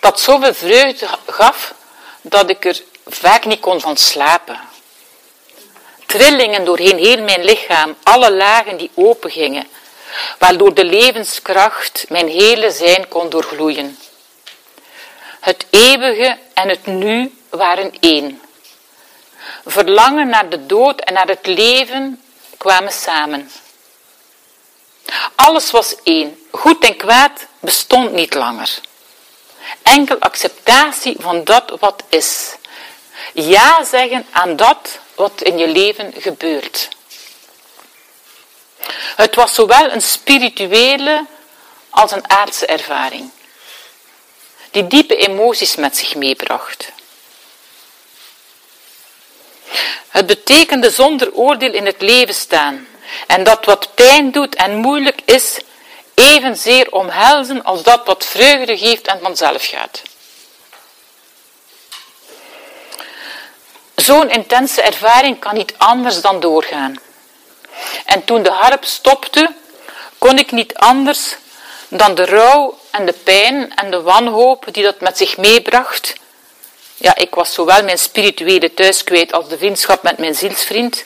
dat 0.02 0.20
zoveel 0.20 0.54
vreugde 0.54 1.06
gaf 1.26 1.74
dat 2.20 2.50
ik 2.50 2.64
er 2.64 2.82
vaak 3.06 3.44
niet 3.44 3.60
kon 3.60 3.80
van 3.80 3.96
slapen. 3.96 4.60
Trillingen 6.06 6.64
doorheen 6.64 6.98
heel 6.98 7.22
mijn 7.22 7.44
lichaam, 7.44 7.96
alle 8.02 8.32
lagen 8.32 8.76
die 8.76 8.90
opengingen, 8.94 9.68
waardoor 10.38 10.74
de 10.74 10.84
levenskracht 10.84 12.04
mijn 12.08 12.28
hele 12.28 12.70
zijn 12.70 13.08
kon 13.08 13.28
doorgloeien. 13.30 13.98
Het 15.40 15.66
eeuwige 15.70 16.38
en 16.54 16.68
het 16.68 16.86
nu 16.86 17.34
waren 17.50 17.92
één. 18.00 18.40
Verlangen 19.64 20.28
naar 20.28 20.48
de 20.48 20.66
dood 20.66 21.00
en 21.00 21.14
naar 21.14 21.28
het 21.28 21.46
leven 21.46 22.22
kwamen 22.56 22.92
samen. 22.92 23.50
Alles 25.34 25.70
was 25.70 25.94
één. 26.02 26.46
Goed 26.50 26.84
en 26.84 26.96
kwaad 26.96 27.46
bestond 27.60 28.12
niet 28.12 28.34
langer. 28.34 28.80
Enkel 29.82 30.18
acceptatie 30.18 31.16
van 31.18 31.44
dat 31.44 31.72
wat 31.80 32.02
is. 32.08 32.54
Ja 33.32 33.84
zeggen 33.84 34.26
aan 34.30 34.56
dat 34.56 34.98
wat 35.14 35.42
in 35.42 35.58
je 35.58 35.68
leven 35.68 36.14
gebeurt. 36.18 36.88
Het 39.16 39.34
was 39.34 39.54
zowel 39.54 39.90
een 39.90 40.02
spirituele 40.02 41.26
als 41.90 42.10
een 42.10 42.30
aardse 42.30 42.66
ervaring, 42.66 43.30
die 44.70 44.86
diepe 44.86 45.16
emoties 45.16 45.76
met 45.76 45.96
zich 45.96 46.14
meebracht. 46.14 46.92
Het 50.08 50.26
betekende 50.26 50.90
zonder 50.90 51.32
oordeel 51.32 51.72
in 51.72 51.86
het 51.86 52.00
leven 52.00 52.34
staan 52.34 52.86
en 53.26 53.44
dat 53.44 53.64
wat 53.64 53.94
pijn 53.94 54.30
doet 54.30 54.54
en 54.54 54.76
moeilijk 54.76 55.20
is, 55.24 55.58
evenzeer 56.22 56.92
omhelzen 56.92 57.64
als 57.64 57.82
dat 57.82 58.00
wat 58.04 58.24
vreugde 58.24 58.78
geeft 58.78 59.06
en 59.06 59.18
vanzelf 59.22 59.66
gaat. 59.66 60.02
Zo'n 63.94 64.30
intense 64.30 64.82
ervaring 64.82 65.38
kan 65.38 65.54
niet 65.54 65.74
anders 65.76 66.20
dan 66.20 66.40
doorgaan. 66.40 66.94
En 68.04 68.24
toen 68.24 68.42
de 68.42 68.50
harp 68.50 68.84
stopte, 68.84 69.54
kon 70.18 70.38
ik 70.38 70.50
niet 70.50 70.74
anders 70.74 71.36
dan 71.88 72.14
de 72.14 72.24
rouw 72.24 72.78
en 72.90 73.06
de 73.06 73.14
pijn 73.24 73.74
en 73.74 73.90
de 73.90 74.02
wanhoop 74.02 74.66
die 74.70 74.82
dat 74.82 75.00
met 75.00 75.16
zich 75.16 75.36
meebracht. 75.36 76.14
Ja, 76.96 77.14
ik 77.16 77.34
was 77.34 77.54
zowel 77.54 77.82
mijn 77.82 77.98
spirituele 77.98 78.74
thuis 78.74 79.04
kwijt 79.04 79.32
als 79.32 79.48
de 79.48 79.58
vriendschap 79.58 80.02
met 80.02 80.18
mijn 80.18 80.34
zielsvriend. 80.34 81.02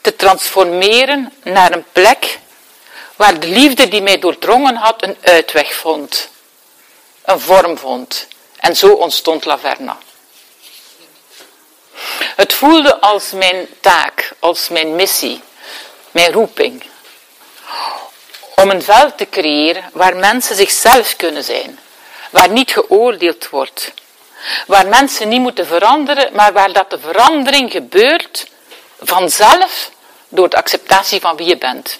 Te 0.00 0.16
transformeren 0.16 1.32
naar 1.42 1.72
een 1.72 1.84
plek 1.92 2.38
waar 3.18 3.40
de 3.40 3.46
liefde 3.46 3.88
die 3.88 4.02
mij 4.02 4.18
doordrongen 4.18 4.76
had 4.76 5.02
een 5.02 5.16
uitweg 5.20 5.74
vond. 5.74 6.28
Een 7.24 7.40
vorm 7.40 7.78
vond. 7.78 8.26
En 8.56 8.76
zo 8.76 8.92
ontstond 8.92 9.44
Laverna. 9.44 9.98
Het 12.36 12.52
voelde 12.52 13.00
als 13.00 13.30
mijn 13.30 13.66
taak, 13.80 14.32
als 14.38 14.68
mijn 14.68 14.94
missie, 14.94 15.40
mijn 16.10 16.32
roeping. 16.32 16.82
Om 18.54 18.70
een 18.70 18.82
veld 18.82 19.16
te 19.16 19.28
creëren 19.28 19.90
waar 19.92 20.16
mensen 20.16 20.56
zichzelf 20.56 21.16
kunnen 21.16 21.44
zijn. 21.44 21.78
Waar 22.30 22.50
niet 22.50 22.70
geoordeeld 22.70 23.48
wordt. 23.48 23.92
Waar 24.66 24.86
mensen 24.86 25.28
niet 25.28 25.40
moeten 25.40 25.66
veranderen, 25.66 26.34
maar 26.34 26.52
waar 26.52 26.72
dat 26.72 26.90
de 26.90 26.98
verandering 26.98 27.70
gebeurt 27.70 28.46
vanzelf 29.00 29.90
door 30.28 30.48
de 30.48 30.56
acceptatie 30.56 31.20
van 31.20 31.36
wie 31.36 31.46
je 31.46 31.58
bent. 31.58 31.98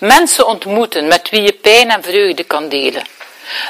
Mensen 0.00 0.46
ontmoeten 0.46 1.08
met 1.08 1.30
wie 1.30 1.42
je 1.42 1.52
pijn 1.52 1.90
en 1.90 2.02
vreugde 2.02 2.44
kan 2.44 2.68
delen. 2.68 3.06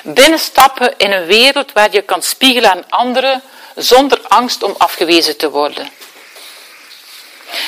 Binnenstappen 0.03 0.95
in 0.97 1.13
een 1.13 1.27
wereld 1.27 1.73
waar 1.73 1.93
je 1.93 2.03
kan 2.03 2.23
spiegelen 2.23 2.71
aan 2.71 2.85
anderen 2.89 3.43
zonder 3.77 4.21
angst 4.29 4.63
om 4.63 4.75
afgewezen 4.79 5.37
te 5.37 5.51
worden. 5.51 5.89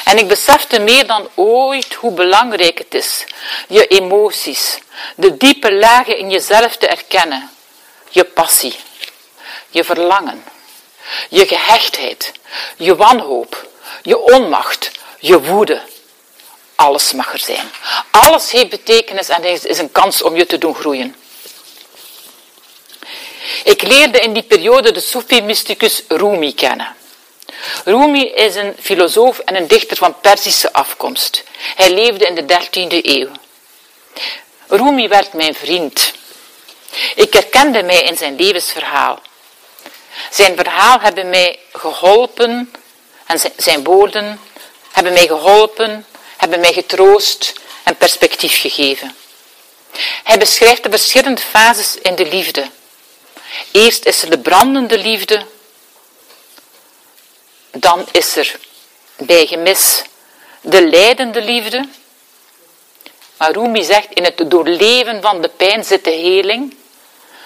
En 0.05 0.19
ik 0.19 0.29
besefte 0.29 0.79
meer 0.79 1.07
dan 1.07 1.29
ooit 1.35 1.95
hoe 1.95 2.13
belangrijk 2.13 2.79
het 2.79 2.95
is 2.95 3.25
je 3.69 3.87
emoties, 3.87 4.79
de 5.17 5.37
diepe 5.37 5.73
lagen 5.73 6.19
in 6.19 6.31
jezelf 6.31 6.77
te 6.77 6.87
erkennen. 6.87 7.51
Je 8.11 8.25
passie, 8.25 8.75
je 9.71 9.85
verlangen, 9.85 10.45
je 11.29 11.47
gehechtheid, 11.47 12.33
je 12.77 12.97
wanhoop, 12.97 13.69
je 14.03 14.19
onmacht, 14.19 14.91
je 15.19 15.41
woede. 15.41 15.83
Alles 16.75 17.13
mag 17.13 17.33
er 17.33 17.39
zijn. 17.39 17.71
Alles 18.11 18.51
heeft 18.51 18.69
betekenis 18.69 19.29
en 19.29 19.45
is 19.45 19.79
een 19.79 19.93
kans 19.93 20.23
om 20.23 20.37
je 20.37 20.47
te 20.47 20.59
doen 20.59 20.75
groeien. 20.75 21.17
Ik 23.65 23.83
leerde 23.83 24.21
in 24.21 24.33
die 24.33 24.43
periode 24.43 24.93
de 24.93 25.01
Soefi-mysticus 25.01 26.03
Rumi 26.09 26.55
kennen. 26.55 26.97
Rumi 27.85 28.31
is 28.31 28.55
een 28.55 28.77
filosoof 28.81 29.39
en 29.39 29.57
een 29.57 29.67
dichter 29.67 29.97
van 29.97 30.21
Perzische 30.21 30.73
afkomst. 30.73 31.45
Hij 31.77 31.91
leefde 31.91 32.27
in 32.27 32.35
de 32.35 32.43
13e 32.43 33.05
eeuw. 33.05 33.29
Rumi 34.69 35.09
werd 35.09 35.33
mijn 35.33 35.55
vriend. 35.55 36.13
Ik 37.15 37.33
herkende 37.33 37.83
mij 37.83 38.03
in 38.03 38.17
zijn 38.17 38.37
levensverhaal. 38.37 39.21
Zijn 40.31 40.57
verhaal 40.57 41.01
hebben 41.01 41.29
mij 41.29 41.59
geholpen 41.73 42.73
en 43.27 43.41
zijn 43.57 43.85
woorden 43.85 44.41
hebben 44.93 45.13
mij 45.13 45.27
geholpen, 45.27 46.07
hebben 46.45 46.63
mij 46.63 46.73
getroost 46.73 47.53
en 47.83 47.97
perspectief 47.97 48.61
gegeven. 48.61 49.17
Hij 50.25 50.39
beschrijft 50.39 50.83
de 50.83 50.91
verschillende 50.91 51.41
fases 51.41 51.97
in 52.03 52.15
de 52.15 52.27
liefde. 52.27 52.71
Eerst 53.71 54.05
is 54.05 54.23
er 54.23 54.31
de 54.31 54.39
brandende 54.39 54.99
liefde, 54.99 55.47
dan 57.71 58.07
is 58.13 58.37
er 58.37 58.59
bij 59.17 59.47
gemis 59.47 60.03
de 60.61 60.89
lijdende 60.89 61.43
liefde. 61.43 61.89
Maar 63.37 63.53
Rumi 63.53 63.83
zegt, 63.83 64.09
in 64.11 64.25
het 64.25 64.51
doorleven 64.51 65.23
van 65.23 65.43
de 65.43 65.49
pijn 65.49 65.85
zit 65.85 66.05
de 66.05 66.11
heling. 66.11 66.77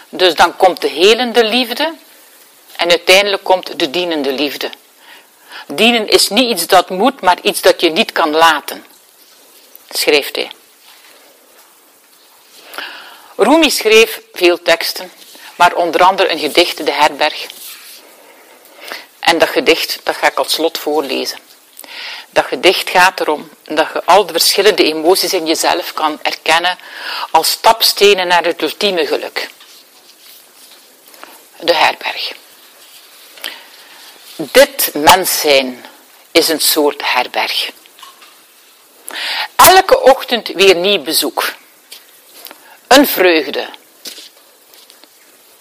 Dus 0.08 0.34
dan 0.34 0.56
komt 0.56 0.80
de 0.80 0.88
helende 0.88 1.44
liefde 1.44 1.94
en 2.76 2.90
uiteindelijk 2.90 3.44
komt 3.44 3.78
de 3.78 3.90
dienende 3.90 4.32
liefde. 4.32 4.70
Dienen 5.66 6.08
is 6.08 6.28
niet 6.28 6.50
iets 6.50 6.66
dat 6.66 6.90
moet, 6.90 7.20
maar 7.20 7.38
iets 7.42 7.60
dat 7.60 7.80
je 7.80 7.90
niet 7.90 8.12
kan 8.12 8.30
laten, 8.30 8.84
schrijft 9.88 10.36
hij. 10.36 10.50
Rumi 13.36 13.70
schreef 13.70 14.20
veel 14.32 14.62
teksten, 14.62 15.12
maar 15.56 15.74
onder 15.74 16.02
andere 16.02 16.30
een 16.30 16.38
gedicht, 16.38 16.86
De 16.86 16.92
Herberg. 16.92 17.46
En 19.18 19.38
dat 19.38 19.48
gedicht, 19.48 19.98
dat 20.02 20.16
ga 20.16 20.26
ik 20.26 20.38
als 20.38 20.52
slot 20.52 20.78
voorlezen. 20.78 21.38
Dat 22.30 22.44
gedicht 22.44 22.90
gaat 22.90 23.20
erom 23.20 23.50
dat 23.64 23.88
je 23.92 24.02
al 24.04 24.26
de 24.26 24.32
verschillende 24.32 24.84
emoties 24.84 25.32
in 25.32 25.46
jezelf 25.46 25.92
kan 25.92 26.18
erkennen 26.22 26.78
als 27.30 27.50
stapstenen 27.50 28.26
naar 28.26 28.44
het 28.44 28.62
ultieme 28.62 29.06
geluk. 29.06 29.48
De 31.60 31.74
herberg. 31.74 32.32
Dit 34.36 34.90
mens 34.94 35.40
zijn 35.40 35.86
is 36.30 36.48
een 36.48 36.60
soort 36.60 37.02
herberg. 37.04 37.70
Elke 39.56 40.00
ochtend 40.00 40.48
weer 40.48 40.74
nieuw 40.74 41.02
bezoek. 41.02 41.52
Een 42.86 43.06
vreugde. 43.06 43.68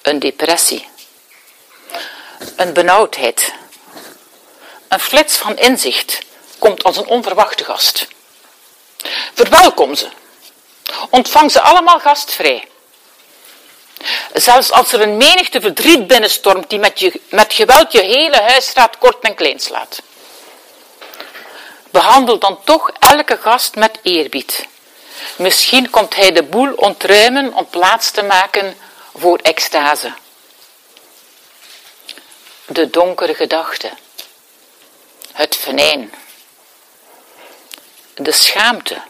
Een 0.01 0.19
depressie. 0.19 0.87
Een 2.55 2.73
benauwdheid. 2.73 3.53
Een 4.87 4.99
flits 4.99 5.37
van 5.37 5.57
inzicht 5.57 6.19
komt 6.59 6.83
als 6.83 6.97
een 6.97 7.07
onverwachte 7.07 7.63
gast. 7.63 8.07
Verwelkom 9.33 9.95
ze. 9.95 10.09
Ontvang 11.09 11.51
ze 11.51 11.61
allemaal 11.61 11.99
gastvrij. 11.99 12.67
Zelfs 14.33 14.71
als 14.71 14.91
er 14.91 15.01
een 15.01 15.17
menigte 15.17 15.61
verdriet 15.61 16.07
binnenstormt 16.07 16.69
die 16.69 16.79
met, 16.79 16.99
je, 16.99 17.21
met 17.29 17.53
geweld 17.53 17.91
je 17.91 18.01
hele 18.01 18.41
huisraad 18.41 18.97
kort 18.97 19.23
en 19.23 19.35
klein 19.35 19.59
slaat. 19.59 20.01
Behandel 21.97 22.39
dan 22.39 22.63
toch 22.63 22.91
elke 22.99 23.37
gast 23.37 23.75
met 23.75 23.99
eerbied. 24.01 24.67
Misschien 25.35 25.89
komt 25.89 26.15
hij 26.15 26.31
de 26.31 26.43
boel 26.43 26.73
ontruimen 26.73 27.53
om 27.53 27.67
plaats 27.67 28.11
te 28.11 28.23
maken 28.23 28.77
voor 29.15 29.37
extase. 29.37 30.13
De 32.65 32.89
donkere 32.89 33.33
gedachte. 33.35 33.89
Het 35.31 35.55
venijn. 35.55 36.13
De 38.15 38.31
schaamte 38.31 39.01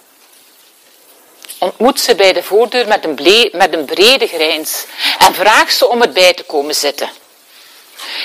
Ontmoet 1.58 2.00
ze 2.00 2.16
bij 2.16 2.34
de 2.34 2.44
voordeur 2.44 2.88
met 2.88 3.06
een, 3.06 3.50
met 3.52 3.74
een 3.74 3.86
brede 3.86 4.28
grijns 4.28 4.86
en 5.20 5.34
vraag 5.34 5.72
ze 5.72 5.88
om 5.88 6.02
erbij 6.02 6.34
te 6.34 6.44
komen 6.44 6.76
zitten. 6.76 7.10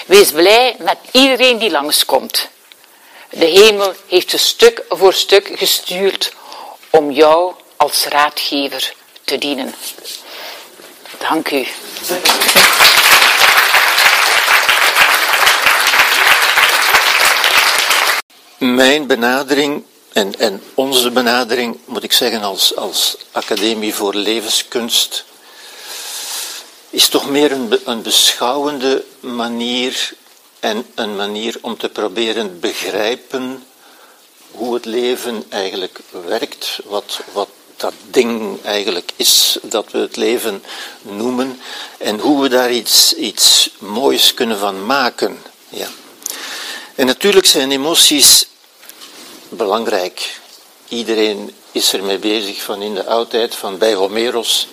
Wees 0.07 0.31
blij 0.31 0.77
met 0.79 0.99
iedereen 1.13 1.59
die 1.59 1.71
langskomt. 1.71 2.51
De 3.35 3.45
hemel 3.45 3.95
heeft 4.07 4.31
ze 4.31 4.39
stuk 4.39 4.85
voor 4.89 5.13
stuk 5.13 5.51
gestuurd 5.55 6.33
om 6.91 7.11
jou 7.11 7.55
als 7.77 8.05
raadgever 8.05 8.95
te 9.25 9.39
dienen. 9.39 9.75
Dank 11.19 11.51
u. 11.51 11.67
Mijn 18.59 19.07
benadering 19.07 19.85
en, 20.13 20.39
en 20.39 20.63
onze 20.75 21.11
benadering, 21.11 21.79
moet 21.85 22.03
ik 22.03 22.13
zeggen, 22.13 22.43
als, 22.43 22.77
als 22.77 23.17
Academie 23.31 23.95
voor 23.95 24.15
Levenskunst, 24.15 25.25
is 26.91 27.09
toch 27.09 27.29
meer 27.29 27.53
een, 27.53 27.81
een 27.85 28.03
beschouwende 28.03 29.05
manier 29.21 30.15
en 30.63 30.87
een 30.95 31.17
manier 31.17 31.59
om 31.61 31.77
te 31.77 31.89
proberen 31.89 32.61
begrijpen 32.61 33.65
hoe 34.51 34.75
het 34.75 34.85
leven 34.85 35.45
eigenlijk 35.49 35.99
werkt, 36.27 36.81
wat, 36.85 37.21
wat 37.33 37.49
dat 37.77 37.93
ding 38.11 38.63
eigenlijk 38.65 39.13
is 39.17 39.59
dat 39.63 39.91
we 39.91 39.99
het 39.99 40.17
leven 40.17 40.65
noemen 41.03 41.61
en 41.99 42.19
hoe 42.19 42.43
we 42.43 42.49
daar 42.49 42.73
iets, 42.73 43.15
iets 43.15 43.71
moois 43.79 44.35
kunnen 44.35 44.59
van 44.59 44.87
maken. 44.87 45.43
Ja. 45.69 45.89
En 46.95 47.07
natuurlijk 47.07 47.47
zijn 47.47 47.71
emoties 47.71 48.47
belangrijk. 49.49 50.41
Iedereen 50.89 51.55
is 51.73 51.93
ermee 51.93 52.19
bezig 52.19 52.63
van 52.63 52.83
in 52.83 52.95
de 52.95 53.07
oudheid, 53.07 53.55
van 53.55 53.79
bij 53.79 53.95
Homeros. 53.95 54.69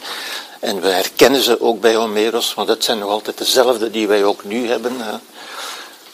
En 0.59 0.81
we 0.81 0.87
herkennen 0.87 1.41
ze 1.41 1.61
ook 1.61 1.81
bij 1.81 1.95
Homeros, 1.95 2.53
want 2.53 2.67
dat 2.67 2.83
zijn 2.83 2.99
nog 2.99 3.09
altijd 3.09 3.37
dezelfde 3.37 3.91
die 3.91 4.07
wij 4.07 4.23
ook 4.23 4.43
nu 4.43 4.67
hebben. 4.67 5.21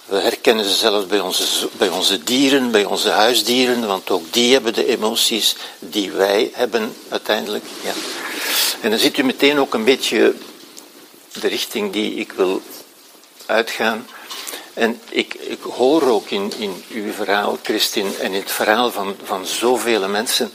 We 0.05 0.19
herkennen 0.19 0.65
ze 0.65 0.73
zelfs 0.73 1.05
bij 1.05 1.19
onze, 1.19 1.69
bij 1.71 1.89
onze 1.89 2.23
dieren, 2.23 2.71
bij 2.71 2.85
onze 2.85 3.09
huisdieren, 3.09 3.87
want 3.87 4.09
ook 4.09 4.33
die 4.33 4.53
hebben 4.53 4.73
de 4.73 4.85
emoties 4.85 5.55
die 5.79 6.11
wij 6.11 6.51
hebben 6.53 6.95
uiteindelijk. 7.09 7.65
Ja. 7.83 7.91
En 8.81 8.89
dan 8.89 8.99
ziet 8.99 9.17
u 9.17 9.23
meteen 9.23 9.59
ook 9.59 9.73
een 9.73 9.83
beetje 9.83 10.35
de 11.31 11.47
richting 11.47 11.91
die 11.91 12.15
ik 12.15 12.31
wil 12.31 12.61
uitgaan. 13.45 14.07
En 14.73 15.01
ik, 15.09 15.33
ik 15.33 15.61
hoor 15.61 16.03
ook 16.03 16.29
in, 16.29 16.53
in 16.57 16.83
uw 16.89 17.11
verhaal, 17.11 17.59
Christine, 17.63 18.17
en 18.19 18.33
in 18.33 18.39
het 18.39 18.51
verhaal 18.51 18.91
van, 18.91 19.15
van 19.23 19.45
zoveel 19.45 20.07
mensen, 20.07 20.53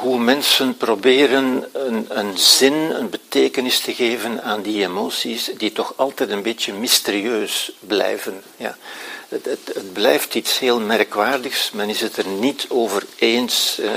hoe 0.00 0.18
mensen 0.18 0.76
proberen 0.76 1.64
een, 1.72 2.06
een, 2.08 2.38
zin, 2.38 2.72
een 2.72 3.10
betekenis 3.10 3.80
te 3.80 3.94
geven 3.94 4.42
aan 4.42 4.62
die 4.62 4.82
emoties, 4.82 5.50
die 5.56 5.72
toch 5.72 5.92
altijd 5.96 6.30
een 6.30 6.42
beetje 6.42 6.72
mysterieus 6.72 7.72
blijven. 7.80 8.42
Ja. 8.56 8.76
Het, 9.28 9.44
het, 9.44 9.92
blijft 9.92 10.34
iets 10.34 10.58
heel 10.58 10.80
merkwaardigs, 10.80 11.70
men 11.70 11.88
is 11.88 12.00
het 12.00 12.16
er 12.16 12.26
niet 12.26 12.66
over 12.68 13.02
eens. 13.16 13.78
Eh, 13.78 13.90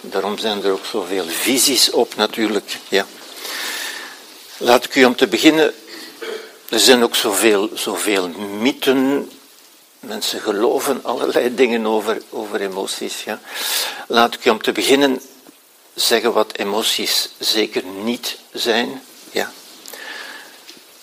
daarom 0.00 0.38
zijn 0.38 0.64
er 0.64 0.72
ook 0.72 0.84
zoveel 0.84 1.24
visies 1.26 1.90
op 1.90 2.16
natuurlijk. 2.16 2.76
Ja. 2.88 3.06
Laat 4.56 4.84
ik 4.84 4.94
u 4.94 5.04
om 5.04 5.16
te 5.16 5.26
beginnen. 5.26 5.74
Er 6.68 6.80
zijn 6.80 7.02
ook 7.02 7.14
zoveel, 7.16 7.70
zoveel 7.74 8.28
mythen. 8.60 9.30
Mensen 10.00 10.40
geloven 10.40 11.04
allerlei 11.04 11.54
dingen 11.54 11.86
over, 11.86 12.22
over 12.30 12.60
emoties. 12.60 13.24
Ja. 13.24 13.40
Laat 14.06 14.34
ik 14.34 14.44
u 14.44 14.50
om 14.50 14.62
te 14.62 14.72
beginnen 14.72 15.20
zeggen 15.94 16.32
wat 16.32 16.56
emoties 16.56 17.28
zeker 17.38 17.84
niet 17.84 18.38
zijn. 18.52 19.02
Ja. 19.30 19.52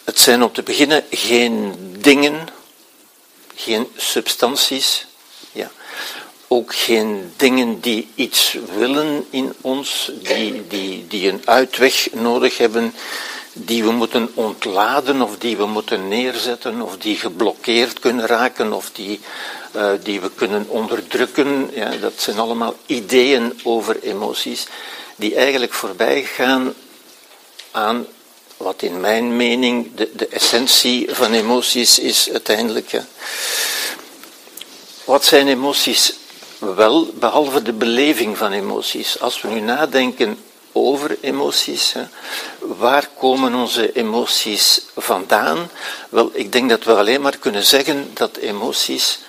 Het 0.03 0.19
zijn 0.19 0.43
om 0.43 0.53
te 0.53 0.63
beginnen 0.63 1.03
geen 1.09 1.75
dingen, 1.99 2.47
geen 3.55 3.87
substanties. 3.95 5.07
Ja. 5.51 5.71
Ook 6.47 6.75
geen 6.75 7.33
dingen 7.35 7.79
die 7.79 8.07
iets 8.15 8.57
willen 8.75 9.27
in 9.29 9.53
ons, 9.61 10.11
die, 10.13 10.67
die, 10.67 11.07
die 11.07 11.29
een 11.29 11.41
uitweg 11.45 12.07
nodig 12.11 12.57
hebben, 12.57 12.93
die 13.57 13.83
we 13.83 13.91
moeten 13.91 14.31
ontladen 14.33 15.21
of 15.21 15.37
die 15.37 15.57
we 15.57 15.65
moeten 15.65 16.07
neerzetten 16.07 16.81
of 16.81 16.97
die 16.97 17.15
geblokkeerd 17.15 17.99
kunnen 17.99 18.25
raken 18.25 18.73
of 18.73 18.91
die, 18.91 19.19
uh, 19.75 19.91
die 20.03 20.21
we 20.21 20.31
kunnen 20.35 20.65
onderdrukken. 20.69 21.69
Ja, 21.73 21.89
dat 21.89 22.13
zijn 22.15 22.39
allemaal 22.39 22.75
ideeën 22.85 23.59
over 23.63 23.99
emoties 24.01 24.67
die 25.15 25.35
eigenlijk 25.35 25.73
voorbij 25.73 26.23
gaan 26.23 26.73
aan 27.71 28.05
wat 28.57 28.81
in 28.81 28.99
mijn 28.99 29.35
mening 29.35 29.95
de, 29.95 30.11
de 30.15 30.27
essentie 30.27 31.07
van 31.09 31.33
emoties 31.33 31.99
is 31.99 32.29
uiteindelijk. 32.31 32.89
Ja. 32.89 33.05
Wat 35.03 35.25
zijn 35.25 35.47
emoties 35.47 36.13
wel, 36.59 37.09
behalve 37.13 37.61
de 37.61 37.73
beleving 37.73 38.37
van 38.37 38.51
emoties? 38.51 39.19
Als 39.19 39.41
we 39.41 39.47
nu 39.47 39.59
nadenken 39.59 40.37
over 40.75 41.17
emoties. 41.21 41.93
Waar 42.59 43.09
komen 43.17 43.53
onze 43.55 43.91
emoties 43.91 44.81
vandaan? 44.95 45.69
Wel, 46.09 46.29
ik 46.33 46.51
denk 46.51 46.69
dat 46.69 46.83
we 46.83 46.95
alleen 46.95 47.21
maar 47.21 47.37
kunnen 47.37 47.63
zeggen 47.63 48.11
dat 48.13 48.37
emoties 48.37 49.19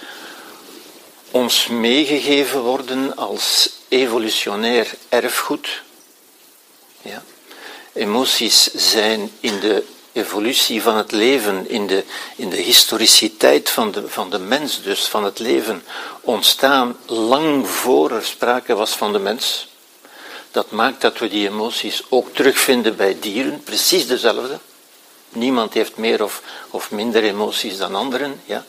ons 1.30 1.66
meegegeven 1.66 2.60
worden 2.60 3.16
als 3.16 3.70
evolutionair 3.88 4.94
erfgoed. 5.08 5.82
Ja. 7.02 7.22
Emoties 7.92 8.74
zijn 8.74 9.30
in 9.40 9.60
de 9.60 9.84
evolutie 10.12 10.82
van 10.82 10.96
het 10.96 11.12
leven, 11.12 11.68
in 11.68 11.86
de, 11.86 12.04
in 12.36 12.48
de 12.48 12.56
historiciteit 12.56 13.70
van 13.70 13.90
de, 13.90 14.08
van 14.08 14.30
de 14.30 14.38
mens, 14.38 14.82
dus 14.82 15.08
van 15.08 15.24
het 15.24 15.38
leven, 15.38 15.84
ontstaan 16.20 16.96
lang 17.06 17.68
voor 17.68 18.10
er 18.10 18.24
sprake 18.24 18.74
was 18.74 18.90
van 18.90 19.12
de 19.12 19.18
mens. 19.18 19.68
Dat 20.56 20.70
maakt 20.70 21.00
dat 21.00 21.18
we 21.18 21.28
die 21.28 21.48
emoties 21.48 22.02
ook 22.08 22.34
terugvinden 22.34 22.96
bij 22.96 23.16
dieren, 23.20 23.62
precies 23.64 24.06
dezelfde. 24.06 24.58
Niemand 25.28 25.74
heeft 25.74 25.96
meer 25.96 26.22
of, 26.22 26.42
of 26.70 26.90
minder 26.90 27.22
emoties 27.22 27.76
dan 27.76 27.94
anderen, 27.94 28.40
ja, 28.44 28.64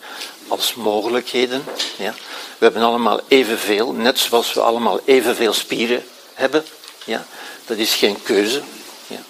als 0.48 0.74
mogelijkheden. 0.74 1.64
Ja. 1.98 2.14
We 2.58 2.66
hebben 2.66 2.82
allemaal 2.82 3.20
evenveel, 3.28 3.92
net 3.92 4.20
zoals 4.20 4.54
we 4.54 4.62
allemaal 4.62 5.00
evenveel 5.06 5.54
spieren 5.54 6.04
hebben. 6.34 6.66
Ja. 7.06 7.26
Dat 7.66 7.78
is 7.78 7.96
geen 7.96 8.24
keuze. 8.24 8.62
Ja. 9.08 9.22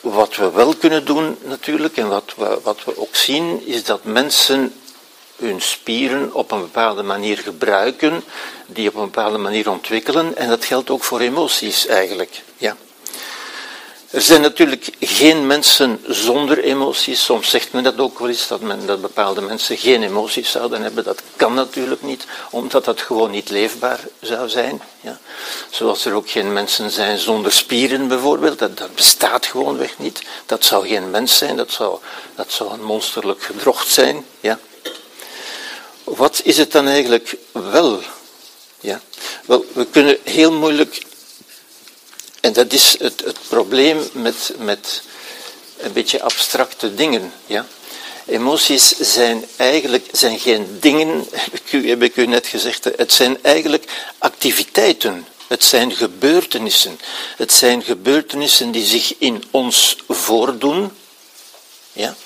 Wat 0.00 0.36
we 0.36 0.50
wel 0.50 0.74
kunnen 0.74 1.04
doen 1.04 1.38
natuurlijk, 1.42 1.96
en 1.96 2.08
wat 2.08 2.32
we, 2.36 2.58
wat 2.62 2.84
we 2.84 2.98
ook 2.98 3.14
zien, 3.14 3.66
is 3.66 3.84
dat 3.84 4.04
mensen 4.04 4.74
hun 5.36 5.60
spieren 5.60 6.34
op 6.34 6.50
een 6.50 6.60
bepaalde 6.60 7.02
manier 7.02 7.38
gebruiken, 7.38 8.24
die 8.66 8.88
op 8.88 8.94
een 8.94 9.04
bepaalde 9.04 9.38
manier 9.38 9.70
ontwikkelen. 9.70 10.36
En 10.36 10.48
dat 10.48 10.64
geldt 10.64 10.90
ook 10.90 11.04
voor 11.04 11.20
emoties 11.20 11.86
eigenlijk. 11.86 12.42
Ja. 12.56 12.76
Er 14.14 14.22
zijn 14.22 14.40
natuurlijk 14.40 14.90
geen 15.00 15.46
mensen 15.46 16.00
zonder 16.06 16.58
emoties. 16.58 17.24
Soms 17.24 17.50
zegt 17.50 17.72
men 17.72 17.82
dat 17.82 17.98
ook 17.98 18.18
wel 18.18 18.28
eens, 18.28 18.48
dat, 18.48 18.60
men, 18.60 18.86
dat 18.86 19.00
bepaalde 19.00 19.40
mensen 19.40 19.76
geen 19.76 20.02
emoties 20.02 20.50
zouden 20.50 20.82
hebben. 20.82 21.04
Dat 21.04 21.22
kan 21.36 21.54
natuurlijk 21.54 22.02
niet, 22.02 22.26
omdat 22.50 22.84
dat 22.84 23.00
gewoon 23.00 23.30
niet 23.30 23.50
leefbaar 23.50 24.00
zou 24.20 24.48
zijn. 24.48 24.82
Ja. 25.00 25.18
Zoals 25.70 26.04
er 26.04 26.14
ook 26.14 26.30
geen 26.30 26.52
mensen 26.52 26.90
zijn 26.90 27.18
zonder 27.18 27.52
spieren 27.52 28.08
bijvoorbeeld. 28.08 28.58
Dat, 28.58 28.78
dat 28.78 28.94
bestaat 28.94 29.46
gewoonweg 29.46 29.98
niet. 29.98 30.22
Dat 30.46 30.64
zou 30.64 30.88
geen 30.88 31.10
mens 31.10 31.36
zijn, 31.38 31.56
dat 31.56 31.70
zou, 31.70 31.98
dat 32.34 32.52
zou 32.52 32.72
een 32.72 32.84
monsterlijk 32.84 33.42
gedrocht 33.42 33.88
zijn. 33.88 34.26
Ja. 34.40 34.58
Wat 36.04 36.40
is 36.44 36.56
het 36.56 36.72
dan 36.72 36.88
eigenlijk 36.88 37.36
wel? 37.52 38.02
Ja. 38.80 39.00
Wel, 39.46 39.64
we 39.72 39.86
kunnen 39.86 40.18
heel 40.24 40.52
moeilijk, 40.52 41.02
en 42.40 42.52
dat 42.52 42.72
is 42.72 42.98
het, 42.98 43.22
het 43.24 43.38
probleem 43.48 44.08
met, 44.12 44.54
met 44.58 45.02
een 45.76 45.92
beetje 45.92 46.22
abstracte 46.22 46.94
dingen. 46.94 47.32
Ja. 47.46 47.66
Emoties 48.26 48.96
zijn 48.98 49.44
eigenlijk 49.56 50.08
zijn 50.12 50.38
geen 50.38 50.76
dingen, 50.80 51.26
ik, 51.70 51.86
heb 51.86 52.02
ik 52.02 52.16
u 52.16 52.26
net 52.26 52.46
gezegd, 52.46 52.84
het 52.84 53.12
zijn 53.12 53.38
eigenlijk 53.42 53.84
activiteiten. 54.18 55.26
Het 55.46 55.64
zijn 55.64 55.92
gebeurtenissen. 55.92 57.00
Het 57.36 57.52
zijn 57.52 57.82
gebeurtenissen 57.82 58.70
die 58.70 58.84
zich 58.84 59.14
in 59.18 59.44
ons 59.50 59.96
voordoen. 60.08 60.92
Ja? 61.92 62.16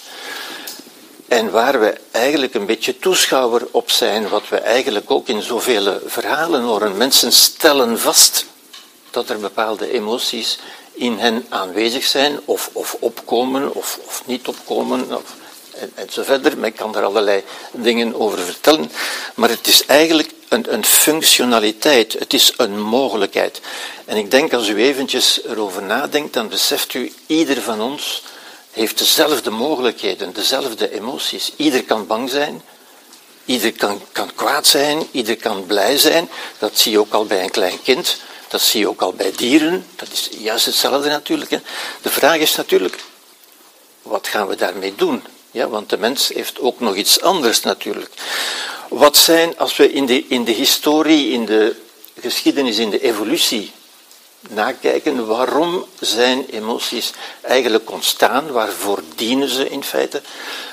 En 1.29 1.51
waar 1.51 1.81
we 1.81 1.95
eigenlijk 2.11 2.55
een 2.55 2.67
beetje 2.67 2.99
toeschouwer 2.99 3.67
op 3.71 3.91
zijn, 3.91 4.29
wat 4.29 4.49
we 4.49 4.57
eigenlijk 4.57 5.11
ook 5.11 5.29
in 5.29 5.43
zoveel 5.43 6.01
verhalen 6.07 6.63
horen. 6.63 6.97
Mensen 6.97 7.33
stellen 7.33 7.99
vast 7.99 8.45
dat 9.11 9.29
er 9.29 9.39
bepaalde 9.39 9.93
emoties 9.93 10.59
in 10.93 11.19
hen 11.19 11.47
aanwezig 11.49 12.05
zijn, 12.05 12.41
of, 12.45 12.71
of 12.73 12.97
opkomen, 13.01 13.75
of, 13.75 13.99
of 14.07 14.23
niet 14.27 14.49
opkomen, 14.49 15.17
of, 15.17 15.35
en, 15.95 16.09
zo 16.11 16.23
verder. 16.23 16.59
Men 16.59 16.75
kan 16.75 16.97
er 16.97 17.05
allerlei 17.05 17.43
dingen 17.73 18.15
over 18.15 18.39
vertellen. 18.39 18.91
Maar 19.35 19.49
het 19.49 19.67
is 19.67 19.87
eigenlijk 19.87 20.31
een, 20.49 20.73
een 20.73 20.85
functionaliteit, 20.85 22.13
het 22.19 22.33
is 22.33 22.53
een 22.57 22.81
mogelijkheid. 22.81 23.61
En 24.05 24.17
ik 24.17 24.31
denk 24.31 24.53
als 24.53 24.69
u 24.69 24.83
eventjes 24.83 25.41
erover 25.45 25.83
nadenkt, 25.83 26.33
dan 26.33 26.49
beseft 26.49 26.95
u, 26.95 27.13
ieder 27.27 27.63
van 27.63 27.81
ons 27.81 28.23
heeft 28.71 28.99
dezelfde 28.99 29.51
mogelijkheden, 29.51 30.33
dezelfde 30.33 30.93
emoties. 30.93 31.53
Ieder 31.57 31.85
kan 31.85 32.07
bang 32.07 32.31
zijn, 32.31 32.63
ieder 33.45 33.73
kan, 33.73 34.03
kan 34.13 34.35
kwaad 34.35 34.67
zijn, 34.67 35.07
ieder 35.11 35.37
kan 35.37 35.67
blij 35.67 35.99
zijn. 35.99 36.29
Dat 36.59 36.79
zie 36.79 36.93
je 36.93 36.99
ook 36.99 37.13
al 37.13 37.25
bij 37.25 37.43
een 37.43 37.51
klein 37.51 37.83
kind, 37.83 38.17
dat 38.49 38.61
zie 38.61 38.81
je 38.81 38.89
ook 38.89 39.03
al 39.03 39.13
bij 39.13 39.33
dieren. 39.37 39.87
Dat 39.97 40.09
is 40.13 40.29
juist 40.39 40.67
hetzelfde 40.67 41.09
natuurlijk. 41.09 41.51
Hè. 41.51 41.59
De 42.03 42.11
vraag 42.11 42.37
is 42.37 42.57
natuurlijk, 42.57 42.97
wat 44.03 44.29
gaan 44.29 44.47
we 44.47 44.57
daarmee 44.57 44.95
doen? 44.95 45.23
Ja, 45.51 45.69
want 45.69 45.91
de 45.91 45.99
mens 45.99 46.29
heeft 46.29 46.61
ook 46.61 46.81
nog 46.81 46.97
iets 46.97 47.21
anders 47.21 47.61
natuurlijk. 47.61 48.11
Wat 48.89 49.17
zijn, 49.17 49.59
als 49.59 49.77
we 49.77 49.93
in 49.93 50.07
de, 50.07 50.27
in 50.29 50.45
de 50.45 50.53
historie, 50.53 51.31
in 51.31 51.45
de 51.45 51.77
geschiedenis, 52.21 52.79
in 52.79 52.91
de 52.91 53.01
evolutie 53.01 53.73
nakijken, 54.41 55.27
waarom 55.27 55.87
zijn 56.01 56.47
emoties 56.47 57.13
eigenlijk 57.41 57.91
ontstaan? 57.91 58.53
Waarvoor 58.53 59.03
dienen 59.15 59.49
ze 59.49 59.69
in 59.69 59.85
feite? 59.85 60.23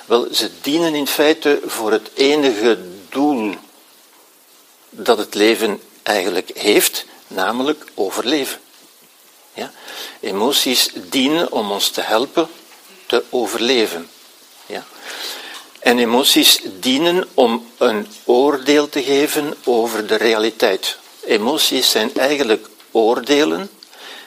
Wel, 0.06 0.28
ze 0.32 0.50
dienen 0.62 0.96
in 0.96 1.08
feite 1.08 1.62
voor 1.66 1.92
het 1.92 2.10
enige 2.14 2.80
doel 3.10 3.56
dat 4.90 5.18
het 5.18 5.34
leven 5.34 5.82
eigenlijk 6.04 6.52
heeft, 6.54 7.06
namelijk 7.28 7.86
overleven. 7.94 8.60
Ja? 9.54 9.72
Emoties 10.20 10.92
dienen 11.10 11.52
om 11.52 11.72
ons 11.72 11.90
te 11.90 12.02
helpen 12.02 12.48
te 13.06 13.24
overleven. 13.30 14.10
Ja? 14.66 14.86
En 15.80 16.00
emoties 16.00 16.62
dienen 16.80 17.28
om 17.34 17.70
een 17.78 18.08
oordeel 18.24 18.90
te 18.90 19.04
geven 19.04 19.54
over 19.64 20.08
de 20.08 20.16
realiteit. 20.16 20.98
Emoties 21.26 21.90
zijn 21.92 22.16
eigenlijk 22.16 22.68
oordelen 22.96 23.70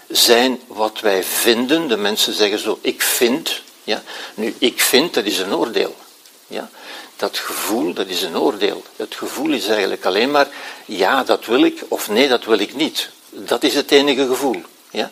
zijn 0.08 0.60
wat 0.66 1.00
wij 1.00 1.24
vinden. 1.24 1.88
De 1.88 1.96
mensen 1.96 2.34
zeggen 2.34 2.58
zo, 2.58 2.78
ik 2.80 3.02
vind. 3.02 3.62
Ja? 3.84 4.02
Nu, 4.34 4.54
ik 4.58 4.80
vind, 4.80 5.14
dat 5.14 5.24
is 5.24 5.38
een 5.38 5.54
oordeel. 5.54 5.96
Ja? 6.46 6.70
Dat 7.16 7.38
gevoel, 7.38 7.92
dat 7.92 8.06
is 8.06 8.22
een 8.22 8.38
oordeel. 8.38 8.82
Het 8.96 9.14
gevoel 9.14 9.52
is 9.52 9.66
eigenlijk 9.68 10.04
alleen 10.04 10.30
maar, 10.30 10.48
ja, 10.84 11.24
dat 11.24 11.46
wil 11.46 11.64
ik, 11.64 11.84
of 11.88 12.08
nee, 12.08 12.28
dat 12.28 12.44
wil 12.44 12.58
ik 12.58 12.74
niet. 12.74 13.10
Dat 13.30 13.62
is 13.62 13.74
het 13.74 13.90
enige 13.90 14.26
gevoel. 14.26 14.62
Ja? 14.90 15.10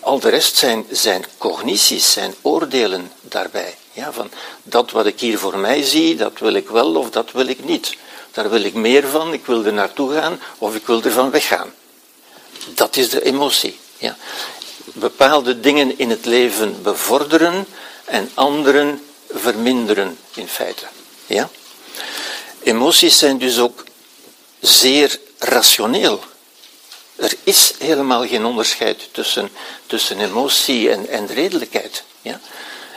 Al 0.00 0.18
de 0.18 0.28
rest 0.28 0.56
zijn, 0.56 0.86
zijn 0.90 1.24
cognities, 1.38 2.12
zijn 2.12 2.34
oordelen 2.42 3.12
daarbij. 3.20 3.76
Ja, 3.92 4.12
van 4.12 4.30
dat 4.62 4.90
wat 4.90 5.06
ik 5.06 5.20
hier 5.20 5.38
voor 5.38 5.58
mij 5.58 5.82
zie, 5.82 6.16
dat 6.16 6.38
wil 6.38 6.54
ik 6.54 6.68
wel 6.68 6.96
of 6.96 7.10
dat 7.10 7.32
wil 7.32 7.46
ik 7.46 7.64
niet. 7.64 7.96
Daar 8.32 8.50
wil 8.50 8.62
ik 8.62 8.74
meer 8.74 9.06
van, 9.06 9.32
ik 9.32 9.46
wil 9.46 9.64
er 9.64 9.72
naartoe 9.72 10.12
gaan 10.12 10.40
of 10.58 10.74
ik 10.74 10.86
wil 10.86 11.02
er 11.02 11.12
van 11.12 11.30
weggaan. 11.30 11.72
Dat 12.74 12.96
is 12.96 13.10
de 13.10 13.24
emotie. 13.24 13.78
Ja. 13.98 14.16
Bepaalde 14.84 15.60
dingen 15.60 15.98
in 15.98 16.10
het 16.10 16.24
leven 16.24 16.82
bevorderen 16.82 17.66
en 18.04 18.30
anderen 18.34 19.02
verminderen 19.30 20.18
in 20.34 20.48
feite. 20.48 20.84
Ja? 21.26 21.50
Emoties 22.62 23.18
zijn 23.18 23.38
dus 23.38 23.58
ook 23.58 23.84
zeer 24.60 25.18
rationeel. 25.38 26.20
Er 27.16 27.32
is 27.44 27.72
helemaal 27.78 28.26
geen 28.26 28.44
onderscheid 28.44 29.08
tussen, 29.12 29.50
tussen 29.86 30.20
emotie 30.20 30.90
en, 30.90 31.08
en 31.08 31.26
redelijkheid. 31.26 32.02
Ja? 32.22 32.40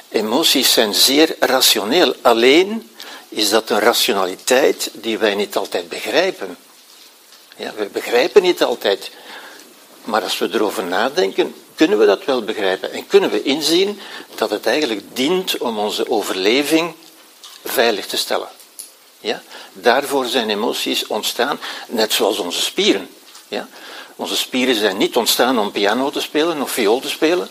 Emoties 0.09 0.73
zijn 0.73 0.93
zeer 0.93 1.35
rationeel. 1.39 2.15
Alleen 2.21 2.89
is 3.29 3.49
dat 3.49 3.69
een 3.69 3.79
rationaliteit 3.79 4.89
die 4.93 5.17
wij 5.17 5.35
niet 5.35 5.55
altijd 5.55 5.89
begrijpen. 5.89 6.57
Ja, 7.55 7.73
we 7.75 7.85
begrijpen 7.85 8.41
niet 8.41 8.63
altijd. 8.63 9.11
Maar 10.03 10.23
als 10.23 10.37
we 10.37 10.49
erover 10.51 10.83
nadenken, 10.83 11.55
kunnen 11.75 11.99
we 11.99 12.05
dat 12.05 12.25
wel 12.25 12.43
begrijpen. 12.43 12.91
En 12.91 13.07
kunnen 13.07 13.29
we 13.31 13.43
inzien 13.43 13.99
dat 14.35 14.49
het 14.49 14.65
eigenlijk 14.65 15.01
dient 15.13 15.57
om 15.57 15.77
onze 15.77 16.09
overleving 16.09 16.95
veilig 17.63 18.05
te 18.05 18.17
stellen. 18.17 18.47
Ja? 19.19 19.41
Daarvoor 19.73 20.25
zijn 20.25 20.49
emoties 20.49 21.07
ontstaan, 21.07 21.59
net 21.87 22.13
zoals 22.13 22.39
onze 22.39 22.61
spieren. 22.61 23.09
Ja? 23.47 23.67
Onze 24.15 24.35
spieren 24.35 24.75
zijn 24.75 24.97
niet 24.97 25.15
ontstaan 25.15 25.59
om 25.59 25.71
piano 25.71 26.09
te 26.09 26.21
spelen 26.21 26.61
of 26.61 26.71
viool 26.71 26.99
te 26.99 27.09
spelen, 27.09 27.49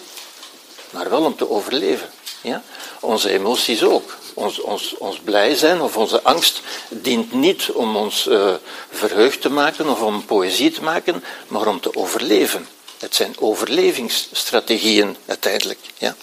maar 0.91 1.11
wel 1.11 1.23
om 1.23 1.37
te 1.37 1.51
overleven. 1.51 2.11
Ja? 2.41 2.63
Onze 3.01 3.31
emoties 3.31 3.83
ook. 3.83 4.17
Ons, 4.35 4.61
ons, 4.61 4.95
ons 4.99 5.19
blij 5.19 5.55
zijn 5.55 5.81
of 5.81 5.97
onze 5.97 6.23
angst 6.23 6.61
dient 6.89 7.33
niet 7.33 7.71
om 7.71 7.97
ons 7.97 8.27
uh, 8.27 8.55
verheugd 8.91 9.41
te 9.41 9.51
maken 9.51 9.89
of 9.89 10.01
om 10.01 10.25
poëzie 10.25 10.71
te 10.71 10.83
maken, 10.83 11.25
maar 11.49 11.67
om 11.67 11.81
te 11.81 11.97
overleven. 11.97 12.69
Het 12.99 13.15
zijn 13.15 13.35
overlevingsstrategieën 13.39 15.17
uiteindelijk. 15.27 15.79
Ja? 15.99 16.17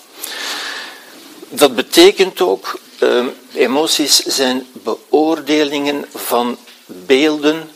Dat 1.50 1.76
betekent 1.76 2.42
ook, 2.42 2.80
uh, 3.00 3.26
emoties 3.54 4.16
zijn 4.16 4.68
beoordelingen 4.72 6.06
van 6.14 6.58
beelden, 6.86 7.72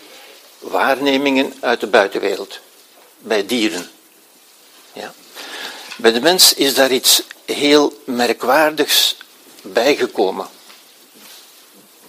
waarnemingen 0.59 1.53
uit 1.59 1.79
de 1.79 1.87
buitenwereld. 1.87 2.59
Bij 3.17 3.45
dieren. 3.45 3.89
Ja? 4.93 5.13
Bij 5.97 6.11
de 6.11 6.21
mens 6.21 6.53
is 6.53 6.73
daar 6.73 6.91
iets 6.91 7.23
heel 7.51 8.01
merkwaardigs 8.05 9.17
bijgekomen. 9.61 10.47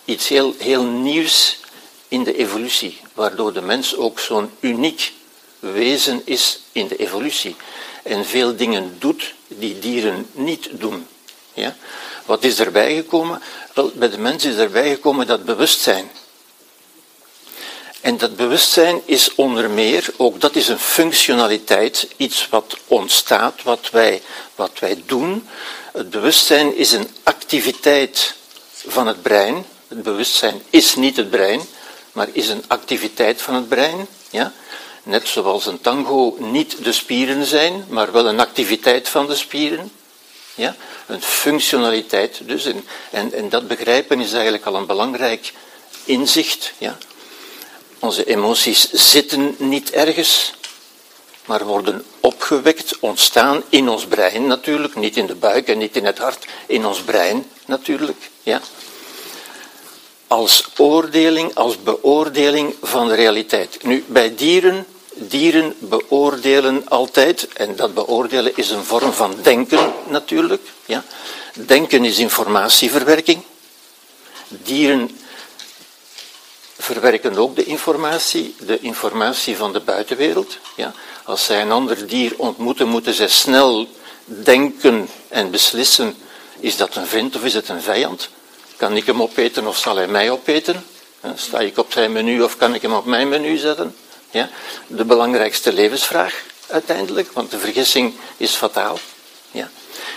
Iets 0.05 0.29
heel, 0.29 0.55
heel 0.59 0.85
nieuws 0.85 1.59
in 2.09 2.25
de 2.25 2.37
evolutie, 2.37 3.01
waardoor 3.15 3.53
de 3.53 3.63
mens 3.63 3.97
ook 3.97 4.21
zo'n 4.21 4.51
uniek 4.61 5.13
wezen 5.59 6.23
is 6.25 6.61
in 6.73 6.89
de 6.89 6.97
evolutie. 6.97 7.57
En 8.03 8.25
veel 8.25 8.57
dingen 8.57 8.97
doet 8.99 9.35
die 9.49 9.79
dieren 9.79 10.27
niet 10.33 10.69
doen. 10.73 11.07
Ja? 11.55 11.77
Wat 12.25 12.45
is 12.45 12.59
erbij 12.59 12.95
gekomen? 12.95 13.43
Wel, 13.75 13.91
bij 13.95 14.11
de 14.11 14.19
mens 14.19 14.45
is 14.45 14.57
erbij 14.57 14.91
gekomen 14.91 15.27
dat 15.27 15.45
bewustzijn. 15.45 16.11
En 18.03 18.19
dat 18.19 18.37
bewustzijn 18.37 19.01
is 19.05 19.35
onder 19.35 19.71
meer, 19.71 20.09
ook 20.17 20.41
dat 20.41 20.57
is 20.57 20.69
een 20.69 20.79
functionaliteit, 20.79 22.09
iets 22.17 22.49
wat 22.49 22.77
ontstaat, 22.87 23.63
wat 23.63 23.91
wij, 23.91 24.23
wat 24.55 24.79
wij 24.79 25.03
doen. 25.07 25.49
Het 25.93 26.11
bewustzijn 26.11 26.77
is 26.77 26.93
een 26.93 27.09
activiteit 27.23 28.35
van 28.87 29.07
het 29.07 29.23
brein. 29.23 29.65
Het 29.89 30.03
bewustzijn 30.03 30.63
is 30.71 30.95
niet 30.95 31.17
het 31.17 31.31
brein, 31.31 31.61
maar 32.13 32.29
is 32.33 32.49
een 32.49 32.65
activiteit 32.67 33.43
van 33.43 33.55
het 33.55 33.69
brein. 33.69 34.07
Ja? 34.31 34.53
Net 35.03 35.29
zoals 35.29 35.67
een 35.67 35.81
tango 35.81 36.37
niet 36.39 36.85
de 36.85 36.93
spieren 36.93 37.47
zijn, 37.47 37.85
maar 37.89 38.13
wel 38.13 38.27
een 38.27 38.41
activiteit 38.41 39.09
van 39.09 39.27
de 39.27 39.37
spieren. 39.37 39.93
Ja? 40.55 40.77
Een 41.07 41.23
functionaliteit 41.23 42.41
dus. 42.47 42.65
En, 42.65 42.85
en, 43.11 43.33
en 43.33 43.49
dat 43.49 43.69
begrijpen 43.69 44.21
is 44.21 44.33
eigenlijk 44.33 44.67
al 44.67 44.75
een 44.75 44.87
belangrijk 44.87 45.53
inzicht. 46.05 46.73
Ja? 46.79 46.99
Onze 48.03 48.25
emoties 48.25 48.91
zitten 48.91 49.55
niet 49.59 49.91
ergens, 49.91 50.55
maar 51.45 51.65
worden 51.65 52.05
opgewekt, 52.21 52.99
ontstaan 53.01 53.63
in 53.69 53.89
ons 53.89 54.07
brein 54.07 54.47
natuurlijk, 54.47 54.97
niet 54.97 55.17
in 55.17 55.27
de 55.27 55.35
buik 55.35 55.69
en 55.69 55.79
niet 55.79 55.97
in 55.97 56.05
het 56.05 56.19
hart, 56.19 56.47
in 56.67 56.87
ons 56.87 57.03
brein 57.03 57.47
natuurlijk. 57.67 58.31
Ja? 58.43 58.61
Als 60.27 60.69
oordeling, 60.77 61.55
als 61.55 61.83
beoordeling 61.83 62.75
van 62.83 63.09
de 63.09 63.15
realiteit. 63.15 63.83
Nu, 63.83 64.05
bij 64.09 64.35
dieren 64.35 64.87
Dieren 65.15 65.75
beoordelen 65.79 66.89
altijd, 66.89 67.49
en 67.53 67.77
dat 67.77 67.95
beoordelen 67.95 68.57
is 68.57 68.71
een 68.71 68.85
vorm 68.85 69.13
van 69.13 69.37
denken 69.43 69.93
natuurlijk. 70.09 70.63
Ja. 70.85 71.05
Denken 71.55 72.05
is 72.05 72.19
informatieverwerking. 72.19 73.43
Dieren 74.49 75.11
verwerken 76.83 77.37
ook 77.37 77.57
de 77.57 77.65
informatie, 77.65 78.55
de 78.59 78.79
informatie 78.81 79.57
van 79.57 79.73
de 79.73 79.81
buitenwereld. 79.81 80.59
Ja. 80.77 80.93
Als 81.25 81.45
zij 81.45 81.61
een 81.61 81.73
ander 81.73 82.07
dier 82.07 82.35
ontmoeten, 82.37 82.89
moeten 82.89 83.15
zij 83.15 83.29
snel 83.29 83.89
denken 84.25 85.09
en 85.29 85.51
beslissen: 85.51 86.17
is 86.61 86.77
dat 86.77 86.95
een 86.95 87.07
vriend 87.07 87.37
of 87.37 87.45
is 87.45 87.55
het 87.55 87.69
een 87.69 87.83
vijand? 87.83 88.29
Kan 88.77 88.97
ik 88.97 89.07
hem 89.07 89.23
opeten 89.23 89.67
of 89.67 89.77
zal 89.77 89.97
hij 89.97 90.07
mij 90.07 90.31
opeten? 90.31 90.85
Sta 91.35 91.61
ik 91.61 91.79
op 91.79 91.93
zijn 91.93 92.13
menu 92.13 92.43
of 92.43 92.57
kan 92.57 92.75
ik 92.75 92.83
hem 92.83 92.93
op 92.93 93.05
mijn 93.05 93.29
menu 93.29 93.57
zetten? 93.57 93.97
Ja? 94.31 94.49
De 94.87 95.05
belangrijkste 95.05 95.73
levensvraag 95.73 96.43
uiteindelijk, 96.67 97.33
want 97.33 97.51
de 97.51 97.59
vergissing 97.59 98.15
is 98.37 98.55
fataal. 98.55 98.99
Ja? 99.53 99.71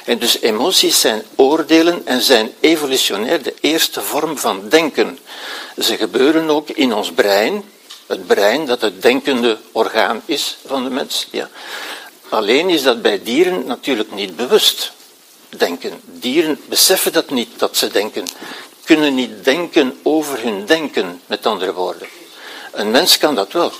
En 0.05 0.19
dus 0.19 0.39
emoties 0.41 0.99
zijn 0.99 1.23
oordelen 1.35 2.01
en 2.05 2.21
zijn 2.21 2.53
evolutionair 2.59 3.43
de 3.43 3.53
eerste 3.61 4.01
vorm 4.01 4.37
van 4.37 4.69
denken. 4.69 5.19
Ze 5.77 5.97
gebeuren 5.97 6.49
ook 6.49 6.69
in 6.69 6.93
ons 6.93 7.11
brein, 7.11 7.63
het 8.05 8.27
brein 8.27 8.65
dat 8.65 8.81
het 8.81 9.01
denkende 9.01 9.57
orgaan 9.71 10.21
is 10.25 10.57
van 10.65 10.83
de 10.83 10.89
mens. 10.89 11.27
Ja. 11.31 11.49
Alleen 12.29 12.69
is 12.69 12.83
dat 12.83 13.01
bij 13.01 13.23
dieren 13.23 13.65
natuurlijk 13.65 14.11
niet 14.11 14.35
bewust 14.35 14.91
denken. 15.49 16.01
Dieren 16.05 16.61
beseffen 16.69 17.13
dat 17.13 17.29
niet 17.29 17.49
dat 17.57 17.77
ze 17.77 17.87
denken, 17.87 18.27
kunnen 18.83 19.15
niet 19.15 19.43
denken 19.43 19.99
over 20.03 20.41
hun 20.41 20.65
denken, 20.65 21.21
met 21.25 21.45
andere 21.45 21.73
woorden. 21.73 22.07
Een 22.71 22.91
mens 22.91 23.17
kan 23.17 23.35
dat 23.35 23.51
wel 23.51 23.71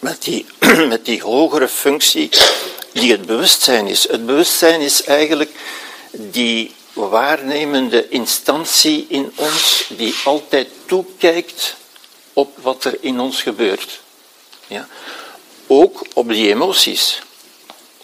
met 0.00 0.22
die, 0.22 0.46
met 0.88 1.04
die 1.04 1.22
hogere 1.22 1.68
functie 1.68 2.30
die 2.92 3.12
het 3.12 3.26
bewustzijn 3.26 3.86
is. 3.86 4.08
Het 4.08 4.26
bewustzijn 4.26 4.80
is 4.80 5.04
eigenlijk 5.04 5.50
die 6.10 6.74
waarnemende 6.92 8.08
instantie 8.08 9.06
in 9.08 9.32
ons 9.34 9.86
die 9.96 10.14
altijd 10.24 10.68
toekijkt 10.86 11.76
op 12.32 12.58
wat 12.62 12.84
er 12.84 12.96
in 13.00 13.20
ons 13.20 13.42
gebeurt. 13.42 14.00
Ja. 14.66 14.88
Ook 15.66 16.06
op 16.14 16.28
die 16.28 16.48
emoties. 16.48 17.22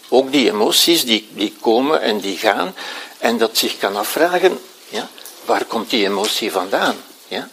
Ook 0.09 0.31
die 0.31 0.49
emoties 0.51 1.05
die, 1.05 1.27
die 1.31 1.55
komen 1.61 2.01
en 2.01 2.19
die 2.19 2.37
gaan 2.37 2.75
en 3.17 3.37
dat 3.37 3.57
zich 3.57 3.77
kan 3.77 3.95
afvragen, 3.95 4.59
ja, 4.89 5.09
waar 5.45 5.65
komt 5.65 5.89
die 5.89 6.05
emotie 6.05 6.51
vandaan? 6.51 6.95
Ja? 7.27 7.49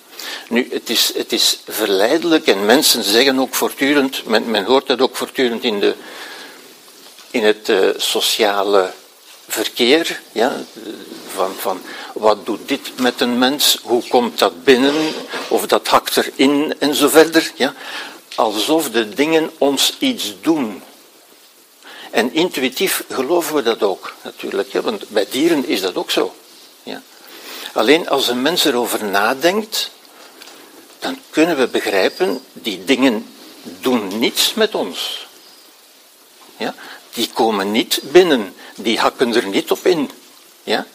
Nu, 0.49 0.68
het 0.70 0.91
is, 0.91 1.12
het 1.14 1.32
is 1.32 1.59
verleidelijk 1.68 2.47
en 2.47 2.66
mensen 2.66 3.03
zeggen 3.03 3.39
ook 3.39 3.55
voortdurend, 3.55 4.24
men, 4.26 4.51
men 4.51 4.64
hoort 4.64 4.87
dat 4.87 5.01
ook 5.01 5.16
voortdurend 5.16 5.64
in, 5.64 5.80
de, 5.80 5.95
in 7.35 7.45
het 7.45 7.68
uh, 7.68 7.89
sociale 7.97 8.93
verkeer, 9.49 10.20
ja, 10.32 10.64
van, 11.35 11.55
van 11.59 11.82
wat 12.12 12.47
doet 12.47 12.68
dit 12.68 12.99
met 12.99 13.20
een 13.20 13.39
mens, 13.39 13.78
hoe 13.82 14.03
komt 14.09 14.39
dat 14.39 14.64
binnen, 14.64 14.95
of 15.49 15.66
dat 15.66 15.89
hakt 15.89 16.16
erin 16.16 16.74
en 16.78 16.95
zo 16.95 17.09
verder. 17.09 17.53
Ja. 17.55 17.74
Alsof 18.35 18.91
de 18.91 19.09
dingen 19.09 19.51
ons 19.59 19.95
iets 19.99 20.35
doen. 20.41 20.82
En 22.11 22.32
intuïtief 22.32 23.05
geloven 23.11 23.55
we 23.55 23.62
dat 23.62 23.82
ook, 23.82 24.14
natuurlijk, 24.22 24.72
want 24.72 25.09
bij 25.09 25.26
dieren 25.30 25.66
is 25.66 25.80
dat 25.80 25.95
ook 25.95 26.11
zo. 26.11 26.35
Ja. 26.82 27.03
Alleen 27.72 28.09
als 28.09 28.28
een 28.28 28.43
mens 28.43 28.64
erover 28.64 29.05
nadenkt, 29.05 29.91
dan 30.99 31.18
kunnen 31.30 31.57
we 31.57 31.66
begrijpen, 31.68 32.45
die 32.53 32.85
dingen 32.85 33.26
doen 33.62 34.18
niets 34.18 34.55
met 34.55 34.74
ons. 34.74 35.26
Ja? 36.57 36.74
Die 37.15 37.31
komen 37.33 37.71
niet 37.71 38.01
binnen, 38.03 38.55
die 38.77 38.99
hakken 38.99 39.35
er 39.35 39.47
niet 39.47 39.71
op 39.71 39.87
in. 39.87 40.11
Ja? 40.62 40.87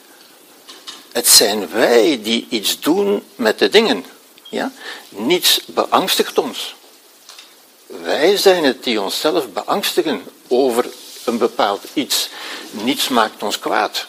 Het 1.11 1.27
zijn 1.27 1.69
wij 1.71 2.19
die 2.23 2.47
iets 2.49 2.79
doen 2.79 3.23
met 3.35 3.59
de 3.59 3.69
dingen. 3.69 4.05
Ja? 4.49 4.71
Niets 5.09 5.61
beangstigt 5.65 6.37
ons. 6.37 6.75
Wij 7.85 8.37
zijn 8.37 8.63
het 8.63 8.83
die 8.83 9.01
onszelf 9.01 9.49
beangstigen 9.49 10.23
over 10.47 10.85
een 11.25 11.37
bepaald 11.37 11.83
iets. 11.93 12.29
Niets 12.71 13.07
maakt 13.07 13.43
ons 13.43 13.59
kwaad. 13.59 14.07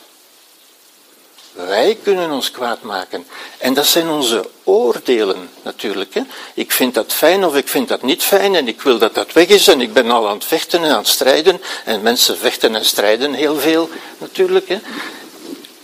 Wij 1.66 1.98
kunnen 2.02 2.30
ons 2.30 2.50
kwaad 2.50 2.82
maken. 2.82 3.26
En 3.58 3.74
dat 3.74 3.86
zijn 3.86 4.08
onze 4.08 4.48
oordelen 4.64 5.50
natuurlijk. 5.62 6.14
Hè. 6.14 6.20
Ik 6.54 6.72
vind 6.72 6.94
dat 6.94 7.12
fijn 7.12 7.44
of 7.44 7.56
ik 7.56 7.68
vind 7.68 7.88
dat 7.88 8.02
niet 8.02 8.22
fijn 8.22 8.54
en 8.54 8.68
ik 8.68 8.82
wil 8.82 8.98
dat 8.98 9.14
dat 9.14 9.32
weg 9.32 9.46
is 9.46 9.68
en 9.68 9.80
ik 9.80 9.92
ben 9.92 10.10
al 10.10 10.28
aan 10.28 10.34
het 10.34 10.44
vechten 10.44 10.84
en 10.84 10.90
aan 10.90 10.98
het 10.98 11.08
strijden. 11.08 11.60
En 11.84 12.02
mensen 12.02 12.38
vechten 12.38 12.74
en 12.74 12.84
strijden 12.84 13.34
heel 13.34 13.56
veel 13.56 13.88
natuurlijk. 14.18 14.68
Hè. 14.68 14.78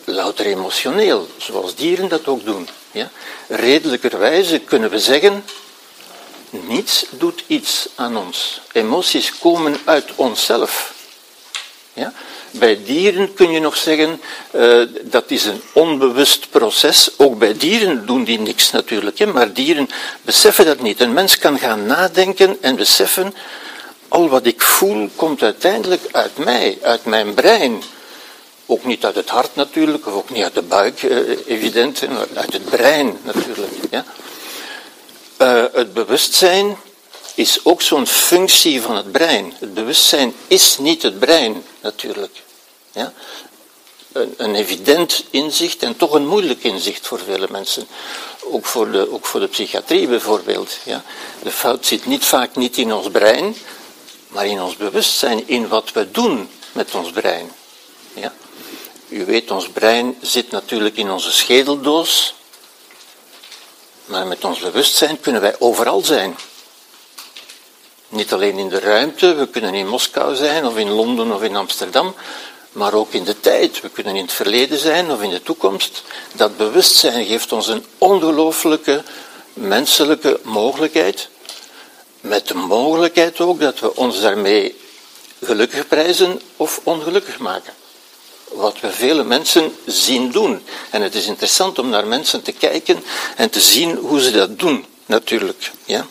Louter 0.05 0.47
emotioneel, 0.47 1.29
zoals 1.37 1.74
dieren 1.74 2.09
dat 2.09 2.27
ook 2.27 2.45
doen. 2.45 2.68
Ja. 2.91 3.11
Redelijkerwijze 3.49 4.59
kunnen 4.59 4.91
we 4.91 5.01
zeggen, 5.01 5.45
niets 6.51 7.07
doet 7.11 7.45
iets 7.47 7.89
aan 7.95 8.16
ons. 8.16 8.61
Emoties 8.72 9.39
komen 9.39 9.77
uit 9.85 10.11
onszelf. 10.14 10.95
Ja? 11.93 12.12
Bij 12.59 12.79
dieren 12.85 13.35
kun 13.35 13.51
je 13.51 13.61
nog 13.61 13.77
zeggen, 13.77 14.21
uh, 14.51 14.83
dat 15.03 15.25
is 15.31 15.45
een 15.45 15.61
onbewust 15.73 16.51
proces. 16.51 17.11
Ook 17.17 17.39
bij 17.39 17.57
dieren 17.57 18.07
doen 18.07 18.25
die 18.25 18.41
niks 18.41 18.71
natuurlijk, 18.71 19.19
hè? 19.19 19.27
maar 19.27 19.53
dieren 19.53 19.89
beseffen 20.23 20.65
dat 20.65 20.81
niet. 20.81 21.01
Een 21.01 21.13
mens 21.13 21.39
kan 21.39 21.59
gaan 21.59 21.87
nadenken 21.87 22.57
en 22.61 22.77
beseffen, 22.77 23.35
al 24.09 24.29
wat 24.29 24.47
ik 24.47 24.63
voel 24.63 25.09
komt 25.17 25.43
uiteindelijk 25.43 26.03
uit 26.11 26.39
mij, 26.39 26.79
uit 26.83 27.05
mijn 27.05 27.35
brein. 27.35 27.83
Ook 28.67 28.85
niet 28.85 29.05
uit 29.05 29.15
het 29.15 29.29
hart 29.29 29.55
natuurlijk, 29.55 30.07
of 30.07 30.13
ook 30.13 30.31
niet 30.31 30.43
uit 30.43 30.55
de 30.55 30.63
buik, 30.63 31.03
uh, 31.03 31.19
evident, 31.47 32.09
maar 32.09 32.27
uit 32.35 32.53
het 32.53 32.65
brein 32.65 33.19
natuurlijk. 33.23 33.73
Ja? 33.91 34.05
Uh, 35.39 35.65
het 35.73 35.95
bewustzijn 35.95 36.77
is 37.35 37.61
ook 37.63 37.83
zo'n 37.83 38.07
functie 38.07 38.83
van 38.83 38.97
het 38.97 39.13
brein. 39.13 39.53
Het 39.59 39.75
bewustzijn 39.75 40.35
is 40.47 40.79
niet 40.79 41.03
het 41.03 41.19
brein, 41.19 41.65
natuurlijk. 41.81 42.45
Ja? 42.97 43.12
Een, 44.36 44.55
evident 44.55 45.24
inzicht 45.30 45.82
en 45.82 45.97
toch 45.97 46.12
een 46.12 46.26
moeilijk 46.26 46.64
inzicht 46.64 47.07
voor 47.07 47.18
vele 47.18 47.47
mensen. 47.51 47.86
Ook 48.42 48.66
voor 48.66 48.90
de, 48.90 49.12
ook 49.12 49.26
voor 49.26 49.40
de 49.40 49.47
psychiatrie 49.47 50.07
bijvoorbeeld. 50.07 50.76
Ja? 50.82 51.05
De 51.42 51.51
fout 51.51 51.86
zit 51.86 52.07
niet 52.07 52.24
vaak 52.24 52.57
niet 52.57 52.76
in 52.76 52.92
ons 52.92 53.11
brein, 53.11 53.57
maar 54.28 54.47
in 54.47 54.62
ons 54.62 54.76
bewustzijn, 54.76 55.49
in 55.49 55.68
wat 55.68 55.92
we 55.92 56.11
doen 56.11 56.49
met 56.72 56.94
ons 56.94 57.11
brein. 57.11 57.53
Ja? 58.12 58.34
U 59.09 59.24
weet, 59.24 59.51
ons 59.51 59.68
brein 59.68 60.16
zit 60.20 60.51
natuurlijk 60.51 60.97
in 60.97 61.11
onze 61.11 61.32
schedeldoos, 61.32 62.34
maar 64.05 64.26
met 64.26 64.44
ons 64.44 64.59
bewustzijn 64.59 65.20
kunnen 65.20 65.40
wij 65.40 65.57
overal 65.59 66.01
zijn. 66.01 66.36
Niet 68.09 68.32
alleen 68.32 68.59
in 68.59 68.68
de 68.68 68.80
ruimte, 68.80 69.34
we 69.34 69.49
kunnen 69.49 69.74
in 69.74 69.88
Moskou 69.88 70.34
zijn, 70.36 70.66
of 70.66 70.76
in 70.76 70.90
Londen 70.90 71.32
of 71.32 71.42
in 71.42 71.57
Amsterdam, 71.57 72.14
maar 72.77 72.95
ook 72.95 73.12
in 73.12 73.24
de 73.24 73.41
tijd. 73.41 73.81
We 73.81 73.89
kunnen 73.89 74.16
in 74.16 74.22
het 74.22 74.33
verleden 74.33 74.79
zijn 74.79 75.11
of 75.11 75.22
in 75.22 75.31
de 75.31 75.43
toekomst. 75.43 76.03
Dat 76.33 76.57
bewustzijn 76.57 77.27
geeft 77.27 77.53
ons 77.53 77.68
een 77.68 77.85
ongelooflijke 77.99 79.03
menselijke 79.53 80.41
mogelijkheid, 80.43 81.29
met 82.20 82.49
de 82.49 82.55
mogelijkheid 82.55 83.41
ook 83.41 83.61
dat 83.61 83.81
we 83.81 83.97
ons 83.97 84.20
daarmee 84.20 84.77
gelukkig 85.43 85.89
prijzen 85.89 86.41
of 86.57 86.81
ongelukkig 86.83 87.39
maken. 87.39 87.72
Wat 88.49 88.81
we 88.81 88.93
vele 88.93 89.24
mensen 89.24 89.77
zien 89.87 90.31
doen. 90.31 90.62
En 90.91 91.03
het 91.03 91.14
is 91.14 91.27
interessant 91.27 91.79
om 91.79 91.89
naar 91.89 92.07
mensen 92.07 92.43
te 92.43 92.53
kijken 92.53 93.05
en 93.37 93.51
te 93.51 93.61
zien 93.61 93.97
hoe 93.97 94.20
ze 94.20 94.31
dat 94.31 94.59
doen, 94.59 94.87
natuurlijk. 95.07 95.72
Ja? 95.85 96.07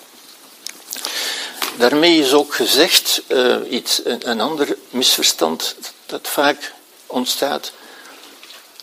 Daarmee 1.77 2.19
is 2.19 2.33
ook 2.33 2.55
gezegd 2.55 3.21
uh, 3.27 3.55
iets, 3.69 4.01
een, 4.03 4.41
ander 4.41 4.77
misverstand 4.89 5.75
dat 6.05 6.27
vaak 6.27 6.73
ontstaat, 7.05 7.71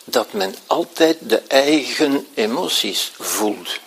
dat 0.05 0.33
men 0.33 0.55
altijd 0.66 1.16
de 1.20 1.39
eigen 1.39 2.27
emoties 2.35 3.12
voelt. 3.18 3.79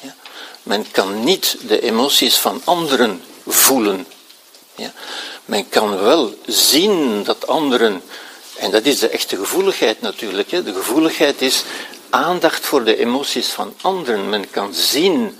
Ja? 0.00 0.14
Men 0.62 0.90
kan 0.90 1.24
niet 1.24 1.56
de 1.60 1.80
emoties 1.80 2.36
van 2.36 2.60
anderen 2.64 3.22
voelen. 3.46 4.06
Ja? 4.74 4.92
Men 5.44 5.68
kan 5.68 6.00
wel 6.00 6.34
zien 6.46 7.24
dat 7.24 7.46
anderen, 7.46 8.02
en 8.56 8.70
dat 8.70 8.84
is 8.84 8.98
de 8.98 9.08
echte 9.08 9.36
gevoeligheid 9.36 10.00
natuurlijk, 10.00 10.50
hè? 10.50 10.62
de 10.62 10.74
gevoeligheid 10.74 11.42
is 11.42 11.62
aandacht 12.10 12.66
voor 12.66 12.84
de 12.84 12.96
emoties 12.96 13.48
van 13.48 13.74
anderen. 13.80 14.28
Men 14.28 14.50
kan 14.50 14.74
zien 14.74 15.38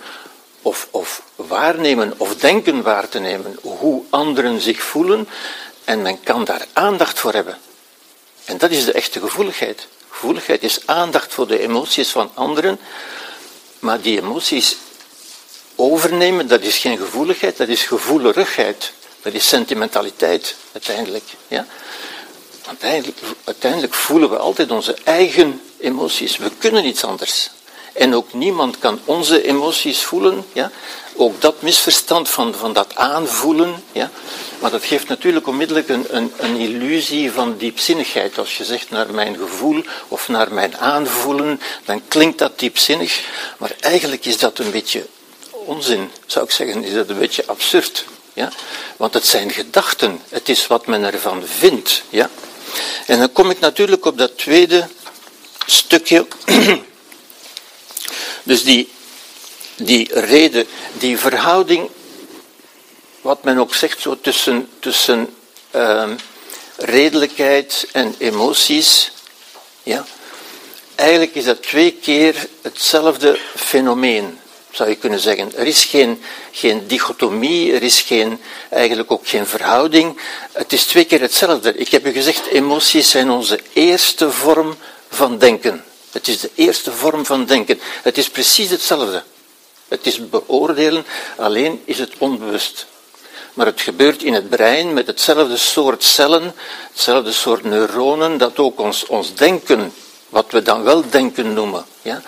of, 0.63 0.89
of 0.91 1.23
waarnemen 1.35 2.15
of 2.17 2.37
denken 2.37 2.83
waar 2.83 3.09
te 3.09 3.19
nemen 3.19 3.59
hoe 3.63 4.03
anderen 4.11 4.61
zich 4.61 4.83
voelen 4.83 5.29
en 5.87 6.03
men 6.03 6.23
kan 6.23 6.45
daar 6.45 6.67
aandacht 6.73 7.19
voor 7.19 7.33
hebben. 7.33 7.59
En 8.45 8.59
dat 8.59 8.71
is 8.71 8.85
de 8.85 8.93
echte 8.93 9.21
gevoeligheid. 9.21 9.87
Gevoeligheid 10.11 10.63
is 10.63 10.87
aandacht 10.87 11.35
voor 11.35 11.47
de 11.47 11.59
emoties 11.59 12.11
van 12.11 12.31
anderen, 12.35 12.81
maar 13.79 14.01
die 14.01 14.21
emoties 14.21 14.77
overnemen, 15.75 16.49
dat 16.49 16.63
is 16.63 16.79
geen 16.79 16.97
gevoeligheid, 16.97 17.57
dat 17.57 17.69
is 17.69 17.83
gevoelerigheid. 17.83 18.93
Dat 19.23 19.35
is 19.35 19.49
sentimentaliteit, 19.49 20.57
uiteindelijk. 20.73 21.25
Ja? 21.49 21.67
Uiteindelijk, 22.67 23.19
uiteindelijk 23.45 23.95
voelen 23.95 24.31
we 24.31 24.37
altijd 24.37 24.71
onze 24.71 24.97
eigen 25.05 25.63
emoties. 25.79 26.37
We 26.37 26.51
kunnen 26.59 26.85
iets 26.85 27.05
anders 27.05 27.51
en 27.93 28.15
ook 28.15 28.33
niemand 28.33 28.79
kan 28.79 29.01
onze 29.05 29.43
emoties 29.43 30.03
voelen. 30.03 30.47
Ja? 30.53 30.71
Ook 31.17 31.41
dat 31.41 31.63
misverstand 31.63 32.29
van, 32.29 32.55
van 32.55 32.73
dat 32.73 32.95
aanvoelen, 32.95 33.83
ja? 33.93 34.11
maar 34.59 34.71
dat 34.71 34.85
geeft 34.85 35.09
natuurlijk 35.09 35.47
onmiddellijk 35.47 35.89
een, 35.89 36.07
een, 36.09 36.33
een 36.37 36.57
illusie 36.57 37.33
van 37.33 37.57
diepzinnigheid. 37.57 38.39
Als 38.39 38.57
je 38.57 38.65
zegt 38.65 38.91
naar 38.91 39.11
mijn 39.15 39.37
gevoel 39.37 39.85
of 40.09 40.29
naar 40.29 40.53
mijn 40.53 40.77
aanvoelen, 40.77 41.61
dan 41.85 42.03
klinkt 42.09 42.39
dat 42.39 42.59
diepzinnig, 42.59 43.25
maar 43.59 43.73
eigenlijk 43.81 44.25
is 44.25 44.39
dat 44.39 44.59
een 44.59 44.71
beetje 44.71 45.07
onzin, 45.51 46.11
zou 46.27 46.45
ik 46.45 46.51
zeggen, 46.51 46.85
is 46.85 46.95
dat 46.95 47.09
een 47.09 47.19
beetje 47.19 47.47
absurd. 47.47 48.05
Ja? 48.33 48.53
Want 48.97 49.15
het 49.15 49.27
zijn 49.27 49.51
gedachten, 49.51 50.21
het 50.29 50.49
is 50.49 50.67
wat 50.67 50.87
men 50.87 51.05
ervan 51.05 51.43
vindt. 51.47 52.03
Ja? 52.09 52.31
En 53.07 53.19
dan 53.19 53.33
kom 53.33 53.51
ik 53.51 53.61
natuurlijk 53.61 54.05
op 54.05 54.19
dat 54.19 54.39
tweede 54.39 54.89
stukje 55.67 56.27
dus 58.43 58.65
die, 58.65 58.89
die 59.77 60.21
reden, 60.21 60.67
die 60.93 61.19
verhouding, 61.19 61.91
wat 63.21 63.45
men 63.45 63.59
ook 63.59 63.75
zegt 63.75 64.01
zo 64.01 64.21
tussen, 64.21 64.69
tussen 64.79 65.35
uh, 65.75 66.11
redelijkheid 66.77 67.89
en 67.93 68.15
emoties, 68.19 69.13
ja, 69.83 70.07
eigenlijk 70.95 71.35
is 71.35 71.45
dat 71.45 71.63
twee 71.63 71.93
keer 71.93 72.49
hetzelfde 72.63 73.39
fenomeen, 73.57 74.39
zou 74.71 74.89
je 74.89 74.97
kunnen 74.97 75.21
zeggen. 75.21 75.57
Er 75.57 75.67
is 75.67 75.85
geen, 75.85 76.23
geen 76.53 76.87
dichotomie, 76.87 77.73
er 77.73 77.83
is 77.83 78.01
geen, 78.01 78.41
eigenlijk 78.71 79.11
ook 79.11 79.29
geen 79.29 79.47
verhouding. 79.47 80.21
Het 80.53 80.73
is 80.73 80.85
twee 80.85 81.05
keer 81.05 81.21
hetzelfde. 81.21 81.75
Ik 81.75 81.89
heb 81.89 82.07
u 82.07 82.13
gezegd, 82.13 82.47
emoties 82.47 83.11
zijn 83.11 83.31
onze 83.31 83.61
eerste 83.73 84.31
vorm 84.31 84.77
van 85.09 85.39
denken. 85.39 85.85
Het 86.11 86.29
is 86.29 86.41
de 86.41 86.51
eerste 86.55 86.93
vorm 86.93 87.27
van 87.27 87.45
denken. 87.45 87.81
Het 88.03 88.19
is 88.19 88.31
precies 88.31 88.71
hetzelfde. 88.71 89.23
Het 89.89 90.07
is 90.07 90.29
beoordelen, 90.29 91.07
alleen 91.37 91.83
is 91.85 91.99
het 91.99 92.13
onbewust. 92.19 92.87
Maar 93.55 93.67
het 93.67 93.81
gebeurt 93.81 94.23
in 94.23 94.35
het 94.35 94.49
brein 94.49 94.93
met 94.93 95.07
hetzelfde 95.07 95.57
soort 95.57 96.05
cellen, 96.05 96.55
hetzelfde 96.93 97.33
soort 97.33 97.65
neuronen, 97.65 98.39
dat 98.39 98.59
ook 98.59 98.81
ons, 98.81 99.07
ons 99.07 99.35
denken, 99.35 99.93
wat 100.29 100.51
we 100.51 100.63
dan 100.63 100.83
wel 100.83 101.11
denken 101.11 101.53
noemen. 101.53 101.85
Ja? 102.03 102.23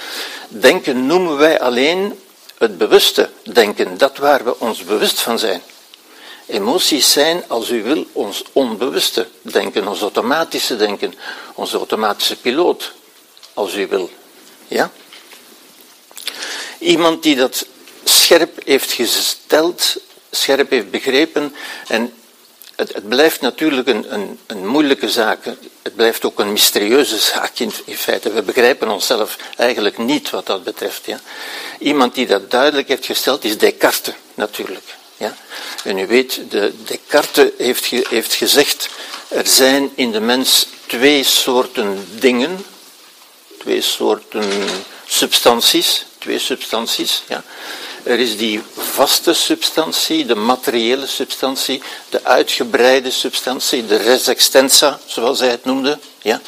Denken 0.48 1.06
noemen 1.06 1.36
wij 1.36 1.60
alleen 1.60 2.20
het 2.58 2.78
bewuste 2.78 3.30
denken, 3.52 3.98
dat 3.98 4.16
waar 4.16 4.44
we 4.44 4.60
ons 4.60 4.84
bewust 4.84 5.20
van 5.20 5.38
zijn. 5.38 5.62
Emoties 6.46 7.12
zijn, 7.12 7.44
als 7.46 7.70
u 7.70 7.82
wil, 7.82 8.06
ons 8.12 8.42
onbewuste 8.52 9.28
denken, 9.42 9.88
ons 9.88 10.00
automatische 10.00 10.76
denken, 10.76 11.14
onze 11.54 11.76
automatische 11.76 12.36
piloot 12.36 12.92
als 13.54 13.74
u 13.74 13.86
wil. 13.86 14.10
Ja? 14.68 14.90
Iemand 16.78 17.22
die 17.22 17.36
dat 17.36 17.66
scherp 18.04 18.60
heeft 18.64 18.92
gesteld, 18.92 19.96
scherp 20.30 20.70
heeft 20.70 20.90
begrepen 20.90 21.54
en 21.86 22.12
het, 22.78 22.94
het 22.94 23.08
blijft 23.08 23.40
natuurlijk 23.40 23.88
een, 23.88 24.14
een, 24.14 24.38
een, 24.46 24.66
moeilijke 24.66 25.10
zaak. 25.10 25.44
Het 25.82 25.94
blijft 25.94 26.24
ook 26.24 26.38
een 26.38 26.52
mysterieuze 26.52 27.18
zaak 27.18 27.58
in, 27.58 27.72
feite. 27.96 28.32
We 28.32 28.42
begrijpen 28.42 28.88
onszelf 28.88 29.36
eigenlijk 29.56 29.98
niet 29.98 30.30
wat 30.30 30.46
dat 30.46 30.64
betreft. 30.64 31.06
Iemand 31.78 32.14
die 32.14 32.26
dat 32.26 32.50
duidelijk 32.50 32.88
heeft 32.88 33.06
gesteld 33.06 33.44
is 33.44 33.58
Descartes 33.58 34.14
natuurlijk. 34.34 34.96
Ja. 35.16 35.36
En 35.84 35.98
u 35.98 36.06
weet, 36.06 36.40
de, 36.50 36.72
Descartes 36.84 37.50
heeft, 37.56 37.86
heeft 37.86 38.34
gezegd, 38.34 38.88
er 39.28 39.46
zijn 39.46 39.90
in 39.94 40.10
de 40.10 40.20
mens 40.20 40.66
twee 40.86 41.24
soorten 41.24 42.06
dingen, 42.18 42.64
twee 43.58 43.80
soorten 43.80 44.44
substanties. 45.06 46.06
Twee 46.28 46.40
substanties, 46.40 47.22
ja. 47.28 47.42
Er 48.02 48.18
is 48.18 48.36
die 48.36 48.62
vaste 48.76 49.32
substantie, 49.32 50.26
de 50.26 50.34
materiële 50.34 51.06
substantie, 51.06 51.82
de 52.08 52.24
uitgebreide 52.24 53.10
substantie, 53.10 53.86
de 53.86 53.96
res 53.96 54.26
extensa, 54.26 55.00
zoals 55.06 55.38
hij 55.38 55.48
het 55.48 55.64
noemde. 55.64 55.98
Ja. 56.22 56.40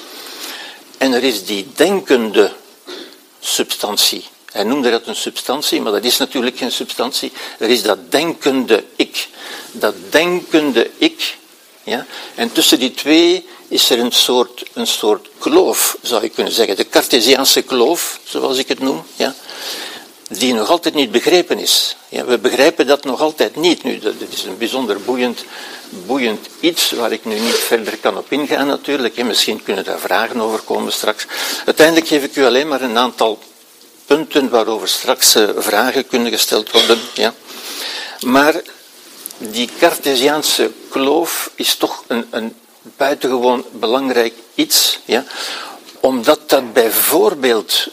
En 0.98 1.12
er 1.12 1.22
is 1.22 1.44
die 1.44 1.68
denkende 1.74 2.52
substantie. 3.40 4.24
Hij 4.52 4.64
noemde 4.64 4.90
dat 4.90 5.06
een 5.06 5.16
substantie, 5.16 5.80
maar 5.80 5.92
dat 5.92 6.04
is 6.04 6.16
natuurlijk 6.16 6.58
geen 6.58 6.72
substantie. 6.72 7.32
Er 7.58 7.68
is 7.68 7.82
dat 7.82 8.10
denkende 8.10 8.84
ik. 8.96 9.28
Dat 9.72 9.94
denkende 10.10 10.90
ik. 10.98 11.36
Ja? 11.82 12.06
En 12.34 12.52
tussen 12.52 12.78
die 12.78 12.90
twee 12.90 13.46
is 13.70 13.90
er 13.90 13.98
een 13.98 14.12
soort, 14.12 14.64
een 14.72 14.86
soort 14.86 15.28
kloof, 15.38 15.96
zou 16.02 16.22
je 16.22 16.28
kunnen 16.28 16.52
zeggen. 16.52 16.76
De 16.76 16.88
Cartesiaanse 16.88 17.62
kloof, 17.62 18.20
zoals 18.24 18.58
ik 18.58 18.68
het 18.68 18.78
noem. 18.78 19.02
Ja? 19.16 19.34
Die 20.28 20.54
nog 20.54 20.68
altijd 20.68 20.94
niet 20.94 21.10
begrepen 21.10 21.58
is. 21.58 21.96
Ja, 22.08 22.24
we 22.24 22.38
begrijpen 22.38 22.86
dat 22.86 23.04
nog 23.04 23.20
altijd 23.20 23.56
niet. 23.56 23.82
Nu, 23.82 23.98
dat 23.98 24.14
is 24.30 24.44
een 24.44 24.58
bijzonder 24.58 25.00
boeiend, 25.00 25.44
boeiend 26.06 26.46
iets 26.60 26.90
waar 26.90 27.12
ik 27.12 27.24
nu 27.24 27.38
niet 27.38 27.58
verder 27.58 27.96
kan 27.96 28.16
op 28.16 28.32
ingaan 28.32 28.66
natuurlijk. 28.66 29.24
Misschien 29.24 29.62
kunnen 29.62 29.84
daar 29.84 29.98
vragen 29.98 30.40
over 30.40 30.60
komen 30.60 30.92
straks. 30.92 31.26
Uiteindelijk 31.66 32.06
geef 32.06 32.24
ik 32.24 32.36
u 32.36 32.44
alleen 32.44 32.68
maar 32.68 32.80
een 32.80 32.98
aantal 32.98 33.38
punten 34.06 34.48
waarover 34.48 34.88
straks 34.88 35.34
eh, 35.34 35.48
vragen 35.56 36.06
kunnen 36.06 36.32
gesteld 36.32 36.70
worden. 36.70 36.98
Ja. 37.14 37.34
Maar 38.20 38.62
die 39.38 39.68
Cartesiaanse 39.78 40.70
kloof 40.88 41.50
is 41.54 41.74
toch 41.74 42.04
een, 42.06 42.26
een 42.30 42.54
buitengewoon 42.82 43.64
belangrijk 43.72 44.34
iets, 44.54 44.98
ja, 45.04 45.24
omdat 46.00 46.50
dat 46.50 46.72
bijvoorbeeld 46.72 47.86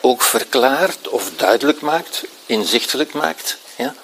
ook 0.00 0.22
verklaart 0.22 1.08
of 1.08 1.30
duidelijk 1.36 1.80
maakt, 1.80 2.24
inzichtelijk 2.46 3.12
maakt, 3.12 3.58
ja, 3.76 3.94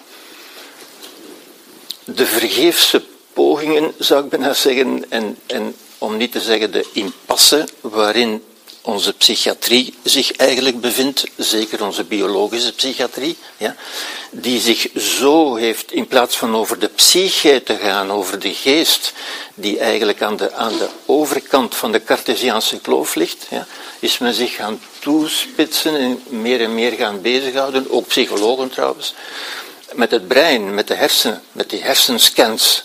de 2.05 2.27
vergeefse 2.27 3.05
pogingen, 3.33 3.95
zou 3.99 4.25
ik 4.25 4.31
bijna 4.31 4.55
zeggen, 4.55 5.05
en, 5.09 5.39
en 5.47 5.77
om 5.99 6.17
niet 6.17 6.33
te 6.33 6.41
zeggen 6.41 6.73
de 6.73 6.89
impasse 6.93 7.69
waarin 7.81 8.45
onze 8.83 9.13
psychiatrie 9.13 9.95
zich 10.03 10.33
eigenlijk 10.33 10.81
bevindt, 10.81 11.25
zeker 11.37 11.85
onze 11.85 12.05
biologische 12.05 12.73
psychiatrie, 12.73 13.37
ja, 13.57 13.77
die 14.31 14.61
zich 14.61 14.89
zo 14.97 15.55
heeft, 15.55 15.93
in 15.93 16.07
plaats 16.07 16.37
van 16.37 16.57
over 16.57 16.79
de 16.79 16.89
psyche 16.89 17.63
te 17.65 17.77
gaan, 17.77 18.13
over 18.13 18.39
de 18.39 18.55
geest, 18.55 19.13
die 19.55 19.79
eigenlijk 19.79 20.23
aan 20.23 20.37
de, 20.37 20.53
aan 20.53 20.79
de 20.79 20.89
overkant 21.07 21.75
van 21.75 21.93
de 21.93 22.05
Cartesiaanse 22.05 22.81
kloof 22.81 23.15
ligt, 23.15 23.47
ja, 23.51 23.67
is 23.99 24.19
men 24.19 24.35
zich 24.35 24.55
gaan 24.55 24.81
toespitsen 24.99 25.97
en 25.97 26.23
meer 26.29 26.61
en 26.61 26.75
meer 26.75 26.93
gaan 26.93 27.21
bezighouden, 27.21 27.91
ook 27.91 28.07
psychologen 28.07 28.71
trouwens, 28.71 29.15
met 29.93 30.11
het 30.11 30.29
brein, 30.29 30.75
met 30.75 30.89
de 30.89 30.95
hersenen, 30.95 31.43
met 31.53 31.71
die 31.71 31.83
hersenscans. 31.83 32.85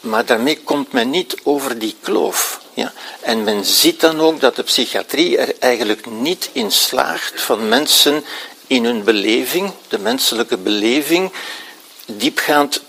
Maar 0.00 0.26
daarmee 0.26 0.58
komt 0.58 0.92
men 0.92 1.10
niet 1.10 1.36
over 1.42 1.78
die 1.78 1.96
kloof. 2.00 2.60
Ja? 2.74 2.92
En 3.20 3.44
men 3.44 3.64
ziet 3.64 4.00
dan 4.00 4.20
ook 4.20 4.40
dat 4.40 4.56
de 4.56 4.62
psychiatrie 4.62 5.38
er 5.38 5.54
eigenlijk 5.58 6.06
niet 6.06 6.50
in 6.52 6.70
slaagt 6.70 7.40
van 7.40 7.68
mensen 7.68 8.24
in 8.66 8.84
hun 8.84 9.04
beleving, 9.04 9.72
de 9.88 9.98
menselijke 9.98 10.56
beleving, 10.56 11.32
diepgaand 12.06 12.82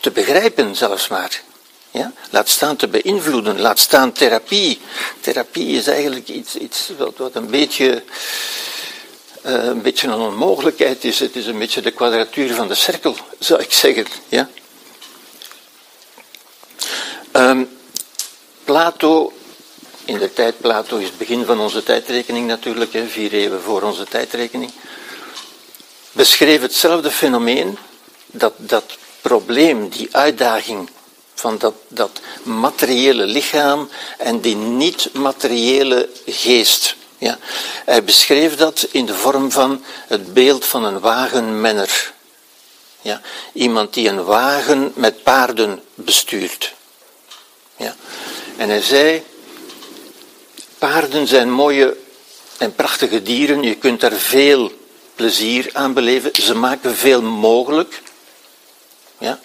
te 0.00 0.10
begrijpen 0.10 0.76
zelfs 0.76 1.08
maar. 1.08 1.42
Ja? 1.90 2.12
Laat 2.30 2.48
staan 2.48 2.76
te 2.76 2.88
beïnvloeden, 2.88 3.60
laat 3.60 3.78
staan 3.78 4.12
therapie. 4.12 4.80
Therapie 5.20 5.76
is 5.76 5.86
eigenlijk 5.86 6.28
iets, 6.28 6.56
iets 6.56 6.90
wat, 7.16 7.34
een 7.34 7.50
beetje... 7.50 8.02
Uh, 9.46 9.64
een 9.64 9.82
beetje 9.82 10.08
een 10.08 10.20
onmogelijkheid 10.20 11.04
is. 11.04 11.18
Het 11.18 11.36
is 11.36 11.46
een 11.46 11.58
beetje 11.58 11.80
de 11.80 11.90
kwadratuur 11.90 12.54
van 12.54 12.68
de 12.68 12.74
cirkel, 12.74 13.16
zou 13.38 13.62
ik 13.62 13.72
zeggen. 13.72 14.06
Ja? 14.28 14.48
Um, 17.36 17.68
Plato, 18.64 19.32
in 20.04 20.18
de 20.18 20.32
tijd 20.32 20.60
Plato 20.60 20.96
is 20.96 21.06
het 21.06 21.18
begin 21.18 21.44
van 21.44 21.60
onze 21.60 21.82
tijdrekening 21.82 22.46
natuurlijk, 22.46 22.92
hè, 22.92 23.06
vier 23.06 23.32
eeuwen 23.32 23.62
voor 23.62 23.82
onze 23.82 24.04
tijdrekening, 24.04 24.70
beschreef 26.12 26.60
hetzelfde 26.60 27.10
fenomeen, 27.10 27.78
dat, 28.26 28.52
dat 28.56 28.84
probleem, 29.20 29.88
die 29.88 30.08
uitdaging 30.10 30.90
van 31.34 31.58
dat, 31.58 31.74
dat 31.88 32.20
materiële 32.42 33.24
lichaam 33.24 33.88
en 34.18 34.40
die 34.40 34.56
niet-materiële 34.56 36.08
geest. 36.26 36.96
Ja. 37.18 37.38
Hij 37.84 38.04
beschreef 38.04 38.56
dat 38.56 38.88
in 38.90 39.06
de 39.06 39.14
vorm 39.14 39.52
van 39.52 39.84
het 40.06 40.34
beeld 40.34 40.64
van 40.64 40.84
een 40.84 41.00
wagenmenner. 41.00 42.12
Ja. 43.00 43.20
Iemand 43.52 43.94
die 43.94 44.08
een 44.08 44.24
wagen 44.24 44.92
met 44.94 45.22
paarden 45.22 45.82
bestuurt. 45.94 46.74
Ja. 47.76 47.96
En 48.56 48.68
hij 48.68 48.82
zei, 48.82 49.22
paarden 50.78 51.26
zijn 51.26 51.50
mooie 51.50 51.96
en 52.58 52.74
prachtige 52.74 53.22
dieren, 53.22 53.62
je 53.62 53.74
kunt 53.74 54.00
daar 54.00 54.12
veel 54.12 54.72
plezier 55.14 55.70
aan 55.72 55.92
beleven, 55.92 56.30
ze 56.42 56.54
maken 56.54 56.94
veel 56.94 57.22
mogelijk. 57.22 58.02
Ja? 59.18 59.38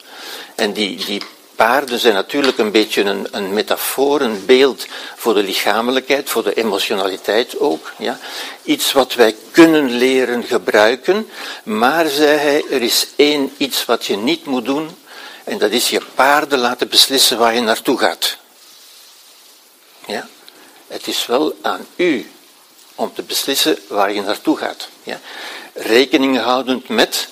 En 0.56 0.74
die, 0.74 1.06
die 1.06 1.22
paarden 1.56 2.00
zijn 2.00 2.14
natuurlijk 2.14 2.58
een 2.58 2.72
beetje 2.72 3.04
een, 3.04 3.28
een 3.32 3.54
metafoor, 3.54 4.22
een 4.22 4.46
beeld 4.46 4.86
voor 5.16 5.34
de 5.34 5.44
lichamelijkheid, 5.44 6.30
voor 6.30 6.44
de 6.44 6.54
emotionaliteit 6.54 7.60
ook. 7.60 7.92
Ja? 7.98 8.20
Iets 8.64 8.92
wat 8.92 9.14
wij 9.14 9.36
kunnen 9.52 9.92
leren 9.92 10.44
gebruiken, 10.44 11.30
maar, 11.64 12.08
zei 12.08 12.38
hij, 12.38 12.64
er 12.72 12.82
is 12.82 13.08
één 13.16 13.54
iets 13.58 13.86
wat 13.86 14.06
je 14.06 14.18
niet 14.18 14.46
moet 14.46 14.66
doen, 14.66 14.90
en 15.52 15.58
dat 15.58 15.72
is 15.72 15.90
je 15.90 16.02
paarden 16.16 16.60
laten 16.60 16.90
beslissen 16.90 17.38
waar 17.38 17.54
je 17.54 17.62
naartoe 17.62 17.98
gaat. 17.98 18.38
Ja? 20.08 20.28
Het 20.88 21.08
is 21.08 21.26
wel 21.26 21.56
aan 21.62 21.88
u 21.96 22.32
om 22.96 23.14
te 23.14 23.22
beslissen 23.22 23.78
waar 23.88 24.14
je 24.14 24.22
naartoe 24.22 24.58
gaat. 24.58 24.88
Ja? 25.04 25.20
Rekening 25.74 26.40
houdend 26.40 26.88
met 26.88 27.28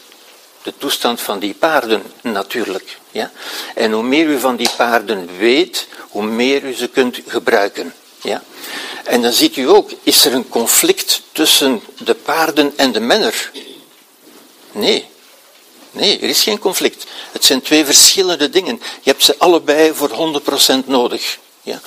de 0.64 0.74
toestand 0.78 1.22
van 1.22 1.40
die 1.40 1.54
paarden 1.54 2.04
natuurlijk. 2.22 2.98
Ja? 3.12 3.32
En 3.76 3.92
hoe 3.92 4.04
meer 4.04 4.28
u 4.28 4.40
van 4.40 4.56
die 4.56 4.70
paarden 4.78 5.38
weet, 5.38 5.88
hoe 6.10 6.24
meer 6.24 6.64
u 6.64 6.74
ze 6.74 6.88
kunt 6.88 7.20
gebruiken. 7.28 7.94
Ja? 8.22 8.44
En 9.04 9.22
dan 9.22 9.34
ziet 9.34 9.56
u 9.56 9.70
ook, 9.70 9.92
is 10.04 10.26
er 10.26 10.34
een 10.34 10.50
conflict 10.50 11.22
tussen 11.32 11.82
de 11.98 12.16
paarden 12.16 12.74
en 12.76 12.92
de 12.92 13.00
menner? 13.00 13.52
Nee. 14.72 15.10
Nee, 15.92 16.20
er 16.20 16.30
is 16.30 16.44
geen 16.44 16.60
conflict. 16.60 17.06
Het 17.32 17.46
zijn 17.46 17.62
twee 17.62 17.86
verschillende 17.86 18.50
dingen. 18.50 18.82
Je 19.02 19.10
hebt 19.12 19.24
ze 19.24 19.36
allebei 19.38 19.94
voor 19.94 20.42
100% 20.82 20.86
nodig. 20.86 21.38
Ja? 21.62 21.82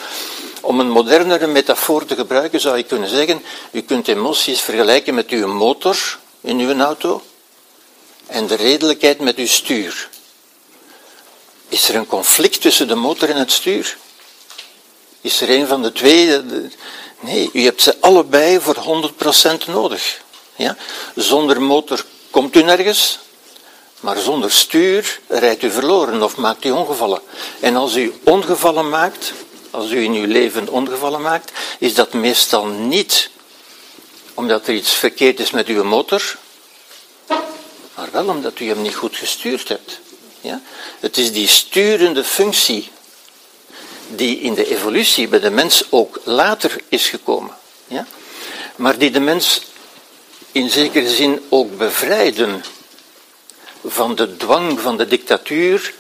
Om 0.61 0.81
een 0.81 0.91
modernere 0.91 1.47
metafoor 1.47 2.05
te 2.05 2.15
gebruiken 2.15 2.61
zou 2.61 2.77
je 2.77 2.83
kunnen 2.83 3.09
zeggen, 3.09 3.43
u 3.71 3.81
kunt 3.81 4.09
emoties 4.09 4.61
vergelijken 4.61 5.15
met 5.15 5.29
uw 5.29 5.47
motor 5.47 6.19
in 6.41 6.59
uw 6.59 6.81
auto 6.81 7.23
en 8.27 8.47
de 8.47 8.55
redelijkheid 8.55 9.21
met 9.21 9.37
uw 9.37 9.47
stuur. 9.47 10.09
Is 11.69 11.89
er 11.89 11.95
een 11.95 12.07
conflict 12.07 12.61
tussen 12.61 12.89
de 12.89 12.95
motor 12.95 13.31
en 13.31 13.37
het 13.37 13.53
stuur? 13.53 13.97
Is 15.21 15.41
er 15.41 15.51
een 15.51 15.67
van 15.67 15.83
de 15.83 15.93
twee? 15.93 16.41
Nee, 17.21 17.51
u 17.53 17.65
hebt 17.65 17.83
ze 17.83 17.97
allebei 18.01 18.61
voor 18.61 19.11
100% 19.65 19.67
nodig. 19.67 20.21
Ja? 20.57 20.77
Zonder 21.15 21.63
motor 21.63 22.05
komt 22.31 22.57
u 22.57 22.63
nergens, 22.63 23.19
maar 24.03 24.19
zonder 24.19 24.53
stuur 24.53 25.21
rijdt 25.29 25.63
u 25.63 25.71
verloren 25.71 26.23
of 26.23 26.37
maakt 26.37 26.65
u 26.65 26.71
ongevallen. 26.71 27.21
En 27.61 27.77
als 27.77 27.97
u 27.97 28.13
ongevallen 28.25 28.89
maakt, 28.89 29.33
als 29.71 29.91
u 29.91 30.03
in 30.03 30.13
uw 30.13 30.27
leven 30.27 30.69
ongevallen 30.69 31.23
maakt, 31.23 31.53
is 31.79 31.95
dat 31.95 32.13
meestal 32.13 32.67
niet 32.67 33.31
omdat 34.35 34.67
er 34.67 34.75
iets 34.75 34.93
verkeerd 34.93 35.41
is 35.41 35.51
met 35.51 35.67
uw 35.67 35.85
motor, 35.85 36.37
maar 37.95 38.09
wel 38.13 38.29
omdat 38.29 38.61
u 38.61 38.69
hem 38.69 38.83
niet 38.83 38.95
goed 38.95 39.17
gestuurd 39.17 39.69
hebt. 39.69 40.01
Ja? 40.41 40.61
Het 41.01 41.17
is 41.17 41.33
die 41.33 41.49
sturende 41.49 42.25
functie 42.25 42.91
die 44.09 44.41
in 44.41 44.55
de 44.55 44.71
evolutie 44.71 45.29
bij 45.29 45.41
de 45.41 45.51
mens 45.51 45.85
ook 45.91 46.21
later 46.25 46.77
is 46.89 47.09
gekomen. 47.09 47.57
Ja? 47.87 48.07
Maar 48.77 48.99
die 48.99 49.11
de 49.11 49.21
mens 49.21 49.63
in 50.53 50.71
zekere 50.71 51.09
zin 51.09 51.47
ook 51.49 51.79
bevrijden 51.79 52.65
van 53.85 54.15
de 54.15 54.37
dwang, 54.37 54.81
van 54.81 54.97
de 54.97 55.07
dictatuur, 55.07 55.95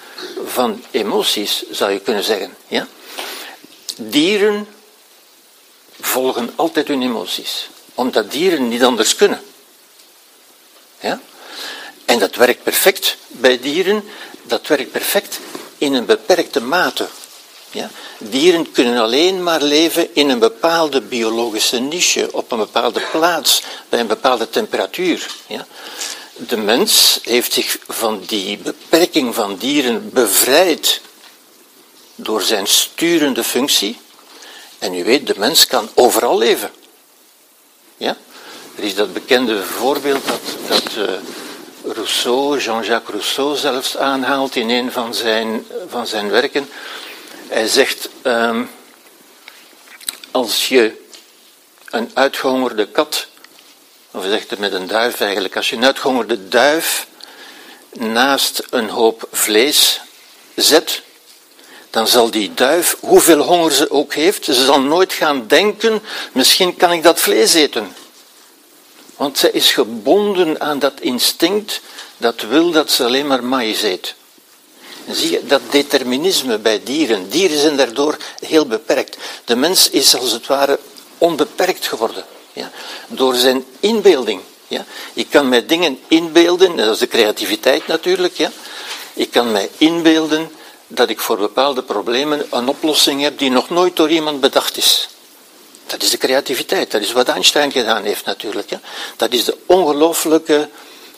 van 0.44 0.84
emoties, 0.90 1.64
zou 1.70 1.90
je 1.92 2.00
kunnen 2.00 2.24
zeggen. 2.24 2.56
Ja? 2.66 2.88
Dieren 3.96 4.68
volgen 6.00 6.52
altijd 6.56 6.88
hun 6.88 7.02
emoties, 7.02 7.68
omdat 7.94 8.30
dieren 8.30 8.68
niet 8.68 8.84
anders 8.84 9.16
kunnen. 9.16 9.42
Ja? 11.00 11.20
En 12.04 12.18
dat 12.18 12.34
werkt 12.34 12.62
perfect 12.62 13.16
bij 13.28 13.60
dieren, 13.60 14.04
dat 14.42 14.66
werkt 14.66 14.90
perfect 14.90 15.40
in 15.78 15.94
een 15.94 16.06
beperkte 16.06 16.60
mate. 16.60 17.08
Ja? 17.70 17.90
Dieren 18.18 18.72
kunnen 18.72 18.98
alleen 18.98 19.42
maar 19.42 19.62
leven 19.62 20.14
in 20.14 20.28
een 20.28 20.38
bepaalde 20.38 21.00
biologische 21.00 21.78
niche, 21.78 22.28
op 22.32 22.52
een 22.52 22.58
bepaalde 22.58 23.02
plaats, 23.10 23.62
bij 23.88 24.00
een 24.00 24.06
bepaalde 24.06 24.50
temperatuur. 24.50 25.26
Ja? 25.46 25.66
De 26.46 26.56
mens 26.56 27.18
heeft 27.22 27.52
zich 27.52 27.78
van 27.88 28.22
die 28.26 28.58
beperking 28.58 29.34
van 29.34 29.56
dieren 29.56 30.10
bevrijd 30.12 31.00
door 32.14 32.42
zijn 32.42 32.66
sturende 32.66 33.44
functie. 33.44 33.98
En 34.78 34.94
u 34.94 35.04
weet, 35.04 35.26
de 35.26 35.34
mens 35.36 35.66
kan 35.66 35.88
overal 35.94 36.38
leven. 36.38 36.70
Ja? 37.96 38.16
Er 38.76 38.84
is 38.84 38.94
dat 38.94 39.12
bekende 39.12 39.62
voorbeeld 39.62 40.26
dat, 40.26 40.40
dat 40.66 40.96
uh, 40.96 41.92
Rousseau, 41.94 42.58
Jean-Jacques 42.58 43.14
Rousseau 43.14 43.56
zelfs 43.56 43.96
aanhaalt 43.96 44.56
in 44.56 44.70
een 44.70 44.92
van 44.92 45.14
zijn, 45.14 45.66
van 45.88 46.06
zijn 46.06 46.30
werken. 46.30 46.68
Hij 47.48 47.66
zegt, 47.66 48.08
um, 48.22 48.70
als 50.30 50.68
je 50.68 51.04
een 51.90 52.10
uitgehongerde 52.14 52.86
kat, 52.86 53.26
of 54.12 54.24
zegt 54.24 54.50
het 54.50 54.58
met 54.58 54.72
een 54.72 54.86
duif 54.86 55.20
eigenlijk, 55.20 55.56
als 55.56 55.70
je 55.70 55.76
een 55.76 55.84
uitgehongerde 55.84 56.48
duif 56.48 57.06
naast 57.92 58.62
een 58.70 58.88
hoop 58.88 59.28
vlees 59.32 60.00
zet, 60.54 61.02
dan 61.90 62.08
zal 62.08 62.30
die 62.30 62.54
duif, 62.54 62.96
hoeveel 63.00 63.40
honger 63.40 63.72
ze 63.72 63.90
ook 63.90 64.14
heeft, 64.14 64.44
ze 64.44 64.64
zal 64.64 64.80
nooit 64.80 65.12
gaan 65.12 65.46
denken, 65.46 66.02
misschien 66.32 66.76
kan 66.76 66.92
ik 66.92 67.02
dat 67.02 67.20
vlees 67.20 67.54
eten. 67.54 67.94
Want 69.16 69.38
zij 69.38 69.50
is 69.50 69.72
gebonden 69.72 70.60
aan 70.60 70.78
dat 70.78 71.00
instinct 71.00 71.80
dat 72.16 72.40
wil 72.40 72.70
dat 72.70 72.90
ze 72.90 73.04
alleen 73.04 73.26
maar 73.26 73.44
maïs 73.44 73.82
eet. 73.82 74.14
Zie 75.10 75.30
je 75.30 75.46
dat 75.46 75.60
determinisme 75.70 76.58
bij 76.58 76.82
dieren. 76.82 77.28
Dieren 77.28 77.58
zijn 77.58 77.76
daardoor 77.76 78.16
heel 78.40 78.66
beperkt. 78.66 79.16
De 79.44 79.56
mens 79.56 79.90
is 79.90 80.16
als 80.16 80.30
het 80.30 80.46
ware 80.46 80.78
onbeperkt 81.18 81.86
geworden. 81.86 82.24
Ja? 82.52 82.70
Door 83.06 83.34
zijn 83.34 83.64
inbeelding. 83.80 84.40
Ja? 84.68 84.84
Ik 85.12 85.30
kan 85.30 85.48
mij 85.48 85.66
dingen 85.66 85.98
inbeelden, 86.08 86.76
dat 86.76 86.94
is 86.94 86.98
de 86.98 87.08
creativiteit 87.08 87.86
natuurlijk. 87.86 88.34
Ja? 88.34 88.50
Ik 89.12 89.30
kan 89.30 89.52
mij 89.52 89.70
inbeelden 89.76 90.50
dat 90.86 91.08
ik 91.08 91.20
voor 91.20 91.36
bepaalde 91.36 91.82
problemen 91.82 92.46
een 92.50 92.68
oplossing 92.68 93.22
heb 93.22 93.38
die 93.38 93.50
nog 93.50 93.70
nooit 93.70 93.96
door 93.96 94.10
iemand 94.10 94.40
bedacht 94.40 94.76
is. 94.76 95.08
Dat 95.86 96.02
is 96.02 96.10
de 96.10 96.16
creativiteit, 96.16 96.90
dat 96.90 97.00
is 97.00 97.12
wat 97.12 97.28
Einstein 97.28 97.72
gedaan 97.72 98.04
heeft 98.04 98.24
natuurlijk. 98.24 98.70
Ja? 98.70 98.80
Dat 99.16 99.32
is 99.32 99.44
de 99.44 99.56
ongelooflijke 99.66 100.68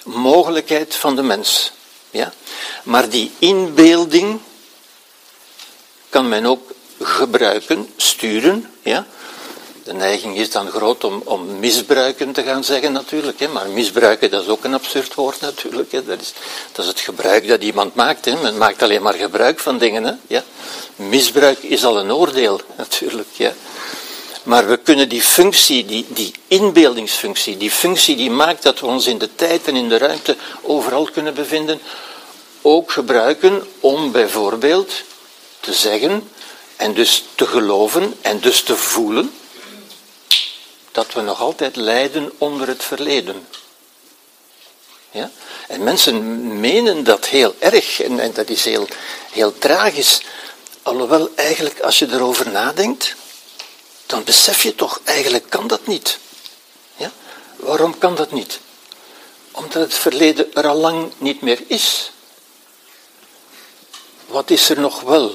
mogelijkheid 0.05 0.95
van 0.95 1.17
de 1.17 1.23
mens. 1.23 1.73
Ja? 2.11 2.33
Maar 2.83 3.09
die 3.09 3.33
inbeelding 3.39 4.41
kan 6.09 6.29
men 6.29 6.47
ook 6.47 6.71
gebruiken, 7.01 7.93
sturen. 7.97 8.71
Ja? 8.83 9.07
De 9.85 9.93
neiging 9.93 10.37
is 10.37 10.51
dan 10.51 10.71
groot 10.71 11.05
om, 11.05 11.23
om 11.25 11.59
misbruiken 11.59 12.33
te 12.33 12.43
gaan 12.43 12.65
zeggen 12.65 12.93
natuurlijk. 12.93 13.41
Hè? 13.41 13.49
Maar 13.49 13.69
misbruiken, 13.69 14.31
dat 14.31 14.43
is 14.43 14.49
ook 14.49 14.65
een 14.65 14.75
absurd 14.75 15.15
woord 15.15 15.41
natuurlijk. 15.41 15.93
Hè? 15.93 16.05
Dat, 16.05 16.21
is, 16.21 16.33
dat 16.73 16.85
is 16.85 16.91
het 16.91 17.01
gebruik 17.01 17.49
dat 17.49 17.63
iemand 17.63 17.95
maakt. 17.95 18.25
Hè? 18.25 18.37
Men 18.43 18.59
maakt 18.59 18.83
alleen 18.83 19.03
maar 19.03 19.15
gebruik 19.15 19.59
van 19.59 19.79
dingen. 19.79 20.05
Hè? 20.05 20.13
Ja? 20.27 20.45
Misbruik 20.97 21.59
is 21.59 21.85
al 21.85 21.99
een 21.99 22.13
oordeel 22.13 22.61
natuurlijk. 22.77 23.29
Ja? 23.33 23.53
Maar 24.43 24.69
we 24.69 24.77
kunnen 24.77 25.09
die 25.09 25.23
functie, 25.23 25.85
die, 25.85 26.07
die 26.09 26.33
inbeeldingsfunctie, 26.49 27.57
die 27.57 27.71
functie 27.71 28.17
die 28.17 28.31
maakt 28.31 28.63
dat 28.63 28.81
we 28.81 28.87
ons 28.87 29.07
in 29.07 29.19
de 29.19 29.35
tijd 29.35 29.69
en 29.69 29.77
in 29.77 29.89
de 29.89 29.99
ruimte 29.99 30.37
overal 30.63 31.09
kunnen 31.13 31.35
bevinden, 31.35 31.81
ook 32.63 32.93
gebruiken 32.93 33.67
om 33.81 34.13
bijvoorbeeld 34.13 34.93
te 35.61 35.73
zeggen 35.73 36.29
en 36.77 36.95
dus 36.95 37.25
te 37.35 37.47
geloven 37.47 38.15
en 38.21 38.41
dus 38.41 38.63
te 38.63 38.77
voelen 38.77 39.33
dat 40.95 41.13
we 41.13 41.21
nog 41.21 41.41
altijd 41.41 41.77
lijden 41.77 42.33
onder 42.39 42.69
het 42.69 42.85
verleden. 42.85 43.49
Ja? 45.11 45.31
En 45.69 45.85
mensen 45.85 46.61
menen 46.61 47.05
dat 47.05 47.27
heel 47.27 47.55
erg 47.59 48.01
en, 48.01 48.33
dat 48.33 48.49
is 48.49 48.65
heel, 48.65 48.89
heel 49.31 49.59
tragisch. 49.59 50.21
Alhoewel 50.83 51.31
eigenlijk 51.35 51.81
als 51.81 51.99
je 51.99 52.09
erover 52.11 52.51
nadenkt, 52.51 53.15
dan 54.07 54.25
besef 54.25 54.63
je 54.63 54.75
toch, 54.75 55.01
eigenlijk 55.05 55.51
kan 55.51 55.67
dat 55.67 55.87
niet. 55.87 56.19
Ja? 56.97 57.13
Waarom 57.57 57.99
kan 57.99 58.15
dat 58.15 58.33
niet? 58.33 58.61
Omdat 59.51 59.83
het 59.83 59.95
verleden 59.95 60.55
er 60.55 60.67
al 60.67 60.77
lang 60.77 61.13
niet 61.19 61.41
meer 61.41 61.63
is. 61.67 62.11
Wat 64.27 64.51
is 64.51 64.69
er 64.69 64.81
nog 64.81 65.01
wel? 65.01 65.35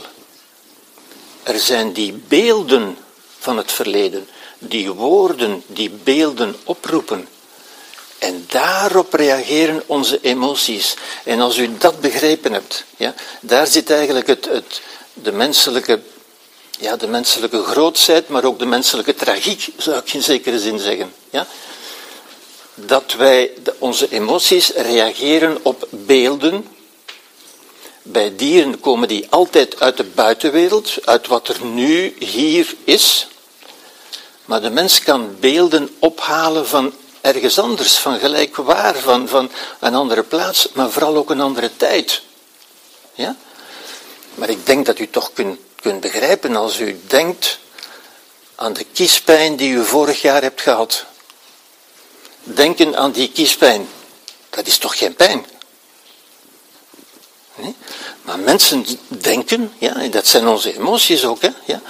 Er 1.44 1.60
zijn 1.60 1.94
die 1.94 2.14
beelden 2.14 2.98
van 3.40 3.58
het 3.58 3.72
verleden, 3.72 4.30
die 4.60 4.92
woorden, 4.92 5.64
die 5.68 5.90
beelden 5.90 6.56
oproepen. 6.64 7.28
En 8.18 8.46
daarop 8.48 9.14
reageren 9.14 9.84
onze 9.86 10.20
emoties. 10.22 10.96
En 11.24 11.40
als 11.40 11.58
u 11.58 11.78
dat 11.78 12.02
begrepen 12.02 12.54
hebt, 12.54 12.84
ja, 12.98 13.14
daar 13.42 13.68
zit 13.68 13.90
eigenlijk 13.90 14.28
het, 14.28 14.46
het, 14.46 14.82
de 15.14 15.32
menselijke 15.32 16.00
ja, 16.80 16.96
de 16.96 17.08
menselijke 17.08 17.64
grootheid, 17.64 18.30
maar 18.30 18.44
ook 18.44 18.60
de 18.60 18.66
menselijke 18.66 19.14
tragiek, 19.14 19.68
zou 19.78 19.98
ik 19.98 20.14
in 20.14 20.24
zekere 20.24 20.60
zin 20.60 20.80
zeggen. 20.80 21.14
Ja? 21.30 21.48
Dat 22.76 23.14
wij, 23.14 23.52
onze 23.78 24.10
emoties 24.10 24.70
reageren 24.70 25.58
op 25.62 25.88
beelden. 25.90 26.68
Bij 28.02 28.36
dieren 28.36 28.80
komen 28.80 29.08
die 29.08 29.28
altijd 29.30 29.80
uit 29.80 29.98
de 29.98 30.04
buitenwereld, 30.04 30.98
uit 31.06 31.28
wat 31.28 31.48
er 31.48 31.66
nu 31.66 32.16
hier 32.20 32.74
is. 32.84 33.28
Maar 34.50 34.62
de 34.62 34.70
mens 34.70 35.04
kan 35.04 35.36
beelden 35.40 35.96
ophalen 36.00 36.68
van 36.68 36.94
ergens 37.22 37.60
anders, 37.60 37.98
van 37.98 38.20
gelijk 38.20 38.56
waar, 38.56 38.96
van, 38.96 39.28
van 39.28 39.52
een 39.80 39.96
andere 39.96 40.24
plaats, 40.24 40.70
maar 40.74 40.90
vooral 40.92 41.16
ook 41.16 41.30
een 41.30 41.42
andere 41.42 41.78
tijd. 41.78 42.22
Ja? 43.14 43.36
Maar 44.36 44.50
ik 44.50 44.66
denk 44.66 44.86
dat 44.86 45.00
u 45.00 45.10
toch 45.10 45.34
kunt 45.34 45.60
kunt 45.82 46.00
begrijpen 46.00 46.56
als 46.56 46.80
u 46.80 47.00
denkt 47.08 47.60
aan 48.56 48.74
de 48.74 48.86
kiespijn 48.94 49.56
die 49.56 49.72
u 49.74 49.86
vorig 49.86 50.22
jaar 50.22 50.42
hebt 50.42 50.62
gehad. 50.62 51.06
Denken 52.44 52.98
aan 52.98 53.12
die 53.12 53.32
kiespijn, 53.32 53.90
dat 54.50 54.68
is 54.68 54.78
toch 54.78 54.98
geen 54.98 55.16
pijn? 55.16 55.46
Maar 58.22 58.40
mensen 58.40 58.86
denken, 59.08 59.74
ja, 59.78 60.08
dat 60.08 60.28
zijn 60.28 60.48
onze 60.48 60.76
emoties 60.76 61.26
ook, 61.26 61.42
hè, 61.42 61.50
ja, 61.66 61.82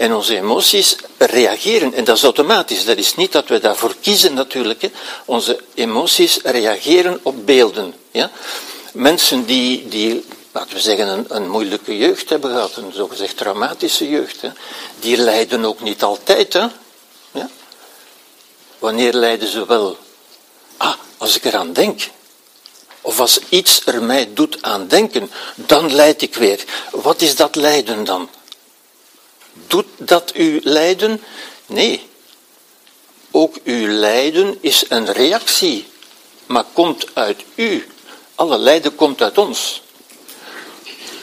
en 0.00 0.14
onze 0.14 0.36
emoties 0.36 0.96
reageren, 1.18 1.94
en 1.94 2.04
dat 2.04 2.16
is 2.16 2.22
automatisch, 2.22 2.84
dat 2.84 2.96
is 2.96 3.14
niet 3.14 3.32
dat 3.32 3.48
we 3.48 3.58
daarvoor 3.58 3.94
kiezen 4.00 4.34
natuurlijk, 4.34 4.82
hè. 4.82 4.88
onze 5.24 5.60
emoties 5.74 6.38
reageren 6.42 7.20
op 7.22 7.46
beelden. 7.46 7.94
Ja. 8.10 8.30
Mensen 8.92 9.44
die, 9.44 9.88
die 9.88 10.24
laten 10.52 10.74
we 10.74 10.80
zeggen, 10.80 11.08
een, 11.08 11.24
een, 11.28 11.48
moeilijke 11.48 11.96
jeugd 11.96 12.28
hebben 12.28 12.50
gehad, 12.50 12.76
een 12.76 12.92
zogezegd 12.92 13.36
traumatische 13.36 14.08
jeugd, 14.08 14.40
hè, 14.40 14.48
die 14.98 15.16
lijden 15.16 15.64
ook 15.64 15.80
niet 15.80 16.02
altijd. 16.02 16.52
Hè? 16.52 16.66
Ja? 17.32 17.48
Wanneer 18.78 19.12
lijden 19.12 19.48
ze 19.48 19.66
wel? 19.66 19.96
Ah, 20.76 20.94
als 21.16 21.36
ik 21.36 21.44
eraan 21.44 21.72
denk. 21.72 22.00
Of 23.00 23.20
als 23.20 23.40
iets 23.48 23.86
er 23.86 24.02
mij 24.02 24.28
doet 24.34 24.62
aan 24.62 24.88
denken, 24.88 25.30
dan 25.54 25.94
lijd 25.94 26.22
ik 26.22 26.34
weer. 26.34 26.64
Wat 26.90 27.20
is 27.20 27.36
dat 27.36 27.56
lijden 27.56 28.04
dan? 28.04 28.28
Doet 29.66 29.86
dat 29.96 30.32
u 30.36 30.60
lijden? 30.62 31.22
Nee. 31.66 32.08
Ook 33.30 33.56
uw 33.64 33.86
lijden 33.88 34.58
is 34.60 34.84
een 34.88 35.12
reactie, 35.12 35.86
maar 36.46 36.64
komt 36.72 37.06
uit 37.12 37.44
u. 37.54 37.86
Alle 38.34 38.58
lijden 38.58 38.94
komt 38.94 39.22
uit 39.22 39.38
ons. 39.38 39.82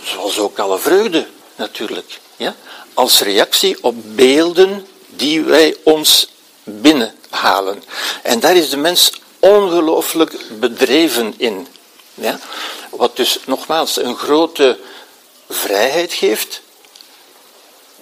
Zoals 0.04 0.38
ook 0.38 0.60
alle 0.60 0.80
vreugde 0.80 1.28
natuurlijk. 1.56 2.20
Ja? 2.36 2.56
Als 2.94 3.22
reactie 3.22 3.84
op 3.84 3.96
beelden 4.16 4.88
die 5.08 5.44
wij 5.44 5.76
ons 5.84 6.30
binnenhalen. 6.64 7.84
En 8.24 8.40
daar 8.40 8.56
is 8.56 8.70
de 8.70 8.78
mens 8.78 9.12
ongelooflijk 9.40 10.60
bedreven 10.60 11.34
in. 11.38 11.68
Ja? 12.14 12.40
Wat 12.90 13.16
dus 13.16 13.40
nogmaals 13.46 13.98
een 13.98 14.18
grote 14.18 14.80
vrijheid 15.50 16.14
geeft. 16.14 16.62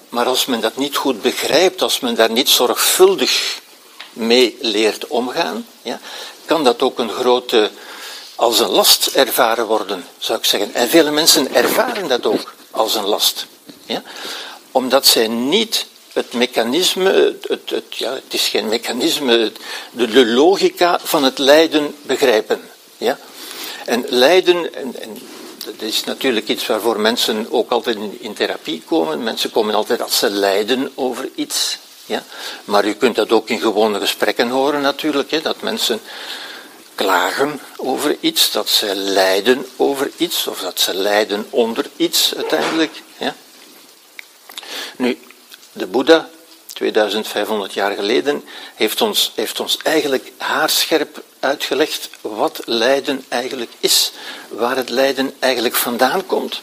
Maar 0.09 0.25
als 0.25 0.45
men 0.45 0.61
dat 0.61 0.77
niet 0.77 0.95
goed 0.95 1.21
begrijpt, 1.21 1.81
als 1.81 1.99
men 1.99 2.15
daar 2.15 2.31
niet 2.31 2.49
zorgvuldig 2.49 3.59
mee 4.13 4.57
leert 4.61 5.07
omgaan, 5.07 5.67
ja, 5.81 5.99
kan 6.45 6.63
dat 6.63 6.81
ook 6.81 6.99
een 6.99 7.11
grote 7.11 7.71
als 8.35 8.59
een 8.59 8.69
last 8.69 9.07
ervaren 9.07 9.65
worden, 9.65 10.07
zou 10.17 10.37
ik 10.37 10.45
zeggen. 10.45 10.73
En 10.73 10.89
vele 10.89 11.11
mensen 11.11 11.53
ervaren 11.53 12.07
dat 12.07 12.25
ook 12.25 12.53
als 12.71 12.95
een 12.95 13.05
last. 13.05 13.47
Ja? 13.85 14.03
Omdat 14.71 15.05
zij 15.05 15.27
niet 15.27 15.85
het 16.13 16.33
mechanisme, 16.33 17.37
het, 17.47 17.69
het, 17.69 17.95
ja, 17.95 18.13
het 18.13 18.33
is 18.33 18.47
geen 18.47 18.67
mechanisme, 18.67 19.51
de, 19.91 20.07
de, 20.07 20.25
logica 20.25 20.99
van 21.03 21.23
het 21.23 21.37
lijden 21.37 21.95
begrijpen. 22.01 22.61
Ja? 22.97 23.19
En 23.85 24.05
lijden, 24.07 24.73
en, 24.73 24.95
en 24.99 25.17
dat 25.65 25.81
is 25.81 26.03
natuurlijk 26.03 26.47
iets 26.47 26.67
waarvoor 26.67 26.99
mensen 26.99 27.47
ook 27.51 27.71
altijd 27.71 27.97
in, 28.19 28.33
therapie 28.33 28.81
komen. 28.85 29.23
Mensen 29.23 29.51
komen 29.51 29.75
altijd 29.75 30.01
als 30.01 30.17
ze 30.17 30.29
lijden 30.29 30.91
over 30.95 31.29
iets. 31.35 31.77
Ja? 32.05 32.23
Maar 32.65 32.85
u 32.85 32.93
kunt 32.93 33.15
dat 33.15 33.31
ook 33.31 33.49
in 33.49 33.59
gewone 33.59 33.99
gesprekken 33.99 34.49
horen 34.49 34.81
natuurlijk, 34.81 35.31
hè, 35.31 35.41
dat 35.41 35.61
mensen 35.61 36.01
klagen 36.95 37.59
over 37.77 38.17
iets, 38.19 38.51
dat 38.51 38.69
ze 38.69 38.95
lijden 38.95 39.65
over 39.75 40.11
iets, 40.17 40.47
of 40.47 40.59
dat 40.59 40.79
ze 40.79 40.93
lijden 40.93 41.47
onder 41.49 41.85
iets 41.95 42.35
uiteindelijk. 42.35 43.01
Ja. 43.17 43.35
Nu, 44.97 45.19
de 45.71 45.87
Boeddha 45.87 46.29
2500 46.73 47.73
jaar 47.73 47.95
geleden, 47.95 48.43
heeft 48.75 49.01
ons, 49.01 49.31
heeft 49.35 49.59
ons 49.59 49.77
eigenlijk 49.77 50.31
haarscherp 50.37 51.23
uitgelegd 51.45 52.09
wat 52.21 52.61
lijden 52.65 53.25
eigenlijk 53.27 53.71
is, 53.79 54.11
waar 54.49 54.75
het 54.75 54.89
lijden 54.89 55.35
eigenlijk 55.39 55.75
vandaan 55.75 56.25
komt 56.25 56.61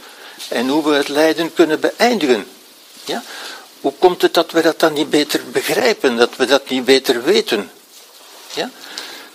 en 0.49 0.69
hoe 0.69 0.89
we 0.89 0.95
het 0.95 1.09
lijden 1.09 1.55
kunnen 1.55 1.81
beëindigen. 1.81 2.47
Ja? 3.05 3.23
Hoe 3.81 3.93
komt 3.99 4.23
het 4.23 4.35
dat 4.35 4.51
we 4.51 4.63
dat 4.63 4.81
dan 4.81 4.93
niet 4.93 5.11
beter 5.11 5.51
begrijpen, 5.51 6.17
dat 6.17 6.37
we 6.37 6.45
dat 6.45 6.69
niet 6.69 6.85
beter 6.85 7.23
weten? 7.23 7.71
Ja? 8.55 8.71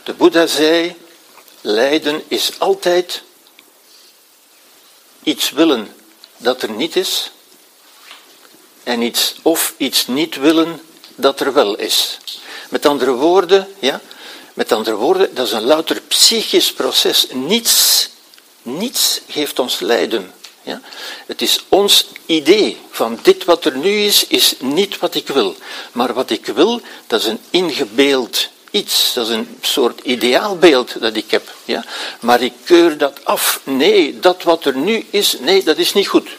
De 0.03 0.13
Boeddha 0.13 0.47
zei, 0.47 0.95
lijden 1.61 2.23
is 2.27 2.51
altijd 2.57 3.21
iets 5.23 5.51
willen 5.51 5.95
dat 6.37 6.61
er 6.61 6.69
niet 6.69 6.95
is, 6.95 7.31
en 8.83 9.01
iets, 9.01 9.35
of 9.41 9.73
iets 9.77 10.07
niet 10.07 10.35
willen 10.35 10.81
dat 11.15 11.39
er 11.39 11.53
wel 11.53 11.75
is. 11.75 12.17
Met 12.69 12.85
andere 12.85 13.11
woorden, 13.11 13.67
ja, 13.79 14.01
met 14.57 14.71
andere 14.71 14.95
woorden, 14.95 15.35
dat 15.35 15.45
is 15.45 15.51
een 15.51 15.63
louter 15.63 16.01
psychisch 16.07 16.73
proces. 16.73 17.27
Niets, 17.31 18.09
niets 18.61 19.21
geeft 19.27 19.59
ons 19.59 19.79
lijden. 19.79 20.33
Ja? 20.63 20.81
Het 21.25 21.41
is 21.41 21.65
ons 21.69 22.07
idee 22.25 22.77
van 22.91 23.19
dit 23.21 23.45
wat 23.45 23.65
er 23.65 23.77
nu 23.77 23.89
is, 23.89 24.27
is 24.27 24.55
niet 24.59 24.99
wat 24.99 25.15
ik 25.15 25.27
wil. 25.27 25.55
Maar 25.91 26.13
wat 26.13 26.29
ik 26.29 26.45
wil, 26.45 26.81
dat 27.07 27.19
is 27.19 27.25
een 27.25 27.39
ingebeeld 27.49 28.47
iets. 28.71 29.13
Dat 29.13 29.27
is 29.27 29.33
een 29.33 29.57
soort 29.61 29.99
ideaalbeeld 30.03 31.01
dat 31.01 31.15
ik 31.15 31.31
heb. 31.31 31.53
Ja? 31.65 31.85
Maar 32.19 32.41
ik 32.41 32.53
keur 32.63 32.97
dat 32.97 33.25
af. 33.25 33.61
Nee, 33.63 34.19
dat 34.19 34.43
wat 34.43 34.65
er 34.65 34.75
nu 34.75 35.05
is, 35.09 35.35
nee, 35.39 35.63
dat 35.63 35.77
is 35.77 35.93
niet 35.93 36.07
goed. 36.07 36.29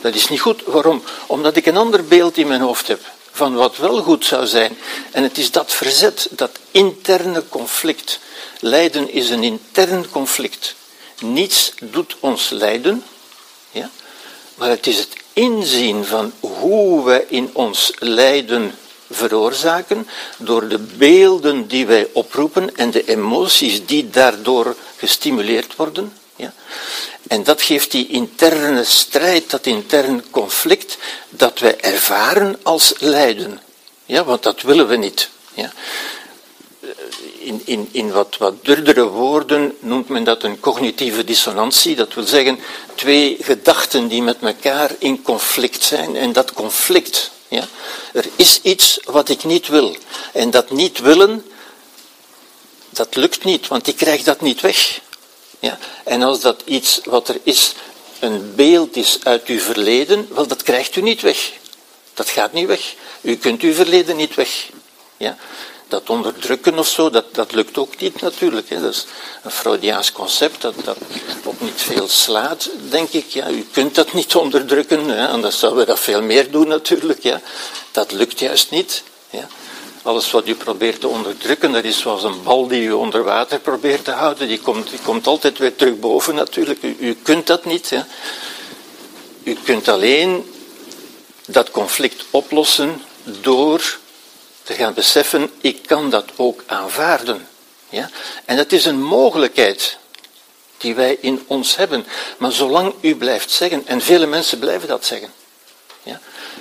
Dat 0.00 0.14
is 0.14 0.28
niet 0.28 0.40
goed. 0.40 0.62
Waarom? 0.64 1.02
Omdat 1.26 1.56
ik 1.56 1.66
een 1.66 1.76
ander 1.76 2.04
beeld 2.04 2.36
in 2.36 2.46
mijn 2.46 2.60
hoofd 2.60 2.88
heb 2.88 3.14
van 3.36 3.54
wat 3.54 3.76
wel 3.76 4.02
goed 4.02 4.24
zou 4.24 4.46
zijn. 4.46 4.78
En 5.10 5.22
het 5.22 5.38
is 5.38 5.50
dat 5.50 5.72
verzet, 5.72 6.28
dat 6.30 6.58
interne 6.70 7.48
conflict. 7.48 8.18
Lijden 8.60 9.10
is 9.10 9.30
een 9.30 9.42
intern 9.42 10.10
conflict. 10.10 10.74
Niets 11.20 11.72
doet 11.80 12.16
ons 12.20 12.50
lijden, 12.50 13.04
ja? 13.70 13.90
maar 14.54 14.68
het 14.68 14.86
is 14.86 14.98
het 14.98 15.16
inzien 15.32 16.04
van 16.04 16.32
hoe 16.40 17.04
wij 17.04 17.24
in 17.28 17.50
ons 17.52 17.92
lijden 17.98 18.74
veroorzaken 19.10 20.08
door 20.38 20.68
de 20.68 20.78
beelden 20.78 21.66
die 21.66 21.86
wij 21.86 22.08
oproepen 22.12 22.76
en 22.76 22.90
de 22.90 23.04
emoties 23.04 23.86
die 23.86 24.10
daardoor 24.10 24.76
gestimuleerd 24.96 25.76
worden. 25.76 26.12
Ja? 26.36 26.54
En 27.28 27.44
dat 27.44 27.62
geeft 27.62 27.90
die 27.90 28.08
interne 28.08 28.84
strijd, 28.84 29.50
dat 29.50 29.66
intern 29.66 30.24
conflict, 30.30 30.98
dat 31.28 31.58
wij 31.58 31.80
ervaren 31.80 32.58
als 32.62 32.94
lijden. 32.98 33.60
Ja, 34.04 34.24
want 34.24 34.42
dat 34.42 34.62
willen 34.62 34.88
we 34.88 34.96
niet. 34.96 35.28
Ja. 35.54 35.72
In, 37.38 37.62
in, 37.64 37.88
in 37.92 38.10
wat, 38.10 38.36
wat 38.38 38.64
durdere 38.64 39.06
woorden 39.06 39.76
noemt 39.80 40.08
men 40.08 40.24
dat 40.24 40.42
een 40.42 40.60
cognitieve 40.60 41.24
dissonantie. 41.24 41.96
Dat 41.96 42.14
wil 42.14 42.24
zeggen 42.24 42.58
twee 42.94 43.36
gedachten 43.40 44.08
die 44.08 44.22
met 44.22 44.36
elkaar 44.40 44.90
in 44.98 45.22
conflict 45.22 45.82
zijn. 45.82 46.16
En 46.16 46.32
dat 46.32 46.52
conflict, 46.52 47.30
ja, 47.48 47.68
er 48.12 48.24
is 48.36 48.60
iets 48.62 49.00
wat 49.04 49.28
ik 49.28 49.44
niet 49.44 49.68
wil. 49.68 49.96
En 50.32 50.50
dat 50.50 50.70
niet 50.70 50.98
willen, 50.98 51.44
dat 52.90 53.16
lukt 53.16 53.44
niet, 53.44 53.68
want 53.68 53.86
ik 53.86 53.96
krijg 53.96 54.22
dat 54.22 54.40
niet 54.40 54.60
weg. 54.60 55.00
Ja? 55.58 55.78
En 56.04 56.22
als 56.22 56.40
dat 56.40 56.62
iets 56.64 57.00
wat 57.04 57.28
er 57.28 57.38
is 57.42 57.74
een 58.20 58.54
beeld 58.54 58.96
is 58.96 59.18
uit 59.22 59.46
uw 59.46 59.60
verleden, 59.60 60.28
wel, 60.34 60.46
dat 60.46 60.62
krijgt 60.62 60.96
u 60.96 61.00
niet 61.00 61.20
weg. 61.20 61.52
Dat 62.14 62.28
gaat 62.28 62.52
niet 62.52 62.66
weg. 62.66 62.94
U 63.20 63.36
kunt 63.36 63.62
uw 63.62 63.72
verleden 63.72 64.16
niet 64.16 64.34
weg. 64.34 64.68
Ja? 65.16 65.36
Dat 65.88 66.10
onderdrukken 66.10 66.78
of 66.78 66.88
zo, 66.88 67.10
dat, 67.10 67.34
dat 67.34 67.52
lukt 67.52 67.78
ook 67.78 68.00
niet 68.00 68.20
natuurlijk. 68.20 68.68
Hè. 68.68 68.80
Dat 68.80 68.92
is 68.92 69.06
een 69.42 69.50
Freudiaans 69.50 70.12
concept 70.12 70.62
dat, 70.62 70.74
dat 70.84 70.96
op 71.44 71.60
niet 71.60 71.72
veel 71.82 72.08
slaat, 72.08 72.68
denk 72.88 73.10
ik. 73.10 73.28
Ja. 73.28 73.48
U 73.48 73.66
kunt 73.72 73.94
dat 73.94 74.12
niet 74.12 74.34
onderdrukken, 74.34 75.08
hè. 75.08 75.28
anders 75.28 75.58
zouden 75.58 75.80
we 75.80 75.86
dat 75.86 76.00
veel 76.00 76.22
meer 76.22 76.50
doen 76.50 76.68
natuurlijk. 76.68 77.22
Ja. 77.22 77.40
Dat 77.90 78.12
lukt 78.12 78.38
juist 78.38 78.70
niet. 78.70 79.02
Ja. 79.30 79.48
Alles 80.06 80.30
wat 80.30 80.48
u 80.48 80.54
probeert 80.54 81.00
te 81.00 81.08
onderdrukken, 81.08 81.72
dat 81.72 81.84
is 81.84 81.98
zoals 81.98 82.22
een 82.22 82.42
bal 82.42 82.66
die 82.66 82.82
u 82.82 82.92
onder 82.92 83.22
water 83.22 83.58
probeert 83.58 84.04
te 84.04 84.10
houden. 84.10 84.48
Die 84.48 84.60
komt, 84.60 84.90
die 84.90 84.98
komt 84.98 85.26
altijd 85.26 85.58
weer 85.58 85.76
terug 85.76 85.98
boven 85.98 86.34
natuurlijk. 86.34 86.82
U, 86.82 86.96
u 86.98 87.14
kunt 87.22 87.46
dat 87.46 87.64
niet. 87.64 87.90
Hè. 87.90 88.00
U 89.42 89.56
kunt 89.64 89.88
alleen 89.88 90.52
dat 91.46 91.70
conflict 91.70 92.24
oplossen 92.30 93.02
door 93.24 93.98
te 94.62 94.74
gaan 94.74 94.94
beseffen, 94.94 95.50
ik 95.60 95.82
kan 95.86 96.10
dat 96.10 96.24
ook 96.36 96.62
aanvaarden. 96.66 97.48
Ja? 97.88 98.10
En 98.44 98.56
dat 98.56 98.72
is 98.72 98.84
een 98.84 99.02
mogelijkheid 99.02 99.98
die 100.76 100.94
wij 100.94 101.18
in 101.20 101.44
ons 101.46 101.76
hebben. 101.76 102.06
Maar 102.38 102.52
zolang 102.52 102.94
u 103.00 103.16
blijft 103.16 103.50
zeggen, 103.50 103.86
en 103.86 104.00
vele 104.00 104.26
mensen 104.26 104.58
blijven 104.58 104.88
dat 104.88 105.04
zeggen? 105.04 105.32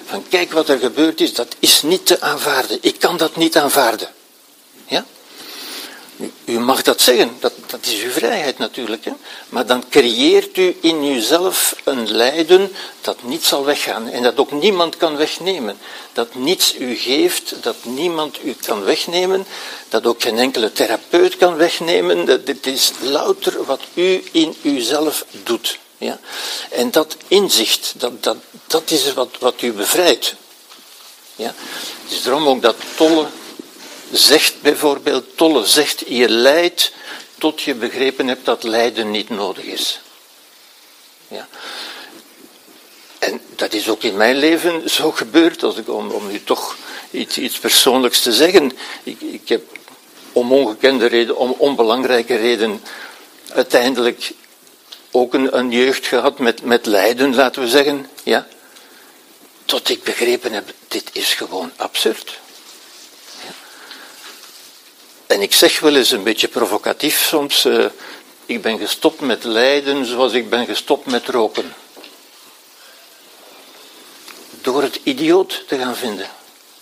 Van 0.06 0.26
kijk 0.30 0.52
wat 0.52 0.70
er 0.70 0.80
gebeurd 0.80 1.22
is, 1.22 1.34
dat 1.34 1.56
is 1.60 1.82
niet 1.82 2.06
te 2.06 2.22
aanvaarden. 2.22 2.78
Ik 2.82 3.00
kan 3.00 3.18
dat 3.18 3.36
niet 3.36 3.58
aanvaarden. 3.58 4.10
Ja? 4.88 5.06
U, 6.46 6.60
mag 6.60 6.82
dat 6.82 7.02
zeggen, 7.02 7.38
dat, 7.40 7.54
dat 7.68 7.86
is 7.86 8.04
uw 8.04 8.10
vrijheid 8.10 8.58
natuurlijk. 8.58 9.06
Hè? 9.06 9.12
Maar 9.50 9.66
dan 9.66 9.84
creëert 9.90 10.58
u 10.58 10.78
in 10.82 11.04
uzelf 11.04 11.76
een 11.84 12.12
lijden 12.12 12.72
dat 13.02 13.24
niet 13.24 13.44
zal 13.44 13.66
weggaan 13.66 14.10
en 14.10 14.24
dat 14.24 14.38
ook 14.38 14.52
niemand 14.52 14.98
kan 14.98 15.18
wegnemen. 15.18 15.78
Dat 16.14 16.36
niets 16.36 16.76
u 16.80 16.96
geeft, 16.96 17.64
dat 17.64 17.76
niemand 17.84 18.38
u 18.44 18.56
kan 18.66 18.84
wegnemen, 18.84 19.46
dat 19.90 20.06
ook 20.06 20.22
geen 20.22 20.38
enkele 20.38 20.72
therapeut 20.72 21.38
kan 21.38 21.56
wegnemen. 21.56 22.46
Dit 22.46 22.68
is 22.68 22.92
louter 23.02 23.66
wat 23.66 23.82
u 23.94 24.24
in 24.32 24.56
uzelf 24.62 25.26
doet. 25.44 25.80
Ja? 25.98 26.20
En 26.70 26.92
dat 26.92 27.18
inzicht, 27.28 27.94
dat, 27.98 28.24
dat, 28.24 28.38
dat 28.68 28.92
is 28.92 29.14
wat, 29.14 29.30
wat 29.40 29.62
u 29.62 29.74
bevrijdt. 29.74 30.36
Ja? 31.36 31.54
Het 32.04 32.12
is 32.12 32.24
daarom 32.24 32.48
ook 32.48 32.62
dat 32.62 32.76
Tolle 32.96 33.28
zegt 34.12 34.62
bijvoorbeeld, 34.62 35.38
Tolle 35.38 35.66
zegt, 35.66 36.04
je 36.08 36.30
lijdt 36.30 36.92
tot 37.38 37.62
je 37.62 37.76
begrepen 37.76 38.28
hebt 38.28 38.46
dat 38.46 38.64
lijden 38.64 39.12
niet 39.12 39.30
nodig 39.30 39.64
is. 39.64 40.00
Ja? 41.28 41.48
En 43.20 43.42
dat 43.56 43.74
is 43.74 43.90
ook 43.90 44.04
in 44.04 44.18
mijn 44.18 44.36
leven 44.36 44.90
zo 44.90 45.12
gebeurd, 45.12 45.64
als 45.64 45.76
ik, 45.76 45.90
om, 45.90 46.12
om 46.12 46.28
nu 46.28 46.44
toch 46.44 46.76
iets, 47.12 47.38
iets 47.38 47.60
persoonlijks 47.60 48.22
te 48.22 48.34
zeggen. 48.34 48.72
Ik, 49.04 49.22
ik 49.22 49.50
heb 49.50 49.64
om 50.32 50.52
ongekende 50.52 51.06
reden, 51.06 51.38
om 51.38 51.56
onbelangrijke 51.58 52.36
reden, 52.36 52.82
uiteindelijk 53.50 54.32
ook 55.12 55.34
een, 55.34 55.58
een 55.58 55.72
jeugd 55.72 56.06
gehad 56.06 56.40
met, 56.40 56.64
met 56.64 56.86
lijden, 56.86 57.36
laten 57.36 57.62
we 57.62 57.68
zeggen. 57.68 58.10
Ja? 58.24 58.48
Tot 59.66 59.90
ik 59.90 60.04
begrepen 60.04 60.52
heb, 60.52 60.74
dit 60.88 61.10
is 61.12 61.34
gewoon 61.34 61.72
absurd. 61.76 62.40
Ja? 63.44 63.54
En 65.28 65.42
ik 65.42 65.54
zeg 65.54 65.80
wel 65.80 65.96
eens 65.96 66.12
een 66.12 66.24
beetje 66.24 66.48
provocatief 66.48 67.24
soms, 67.24 67.66
uh, 67.66 67.86
ik 68.46 68.62
ben 68.62 68.78
gestopt 68.78 69.20
met 69.20 69.44
lijden 69.44 70.06
zoals 70.06 70.34
ik 70.34 70.50
ben 70.50 70.66
gestopt 70.66 71.06
met 71.06 71.28
roken. 71.28 71.74
Door 74.62 74.82
het 74.82 75.00
idioot 75.04 75.64
te 75.68 75.78
gaan 75.78 75.96
vinden. 75.96 76.30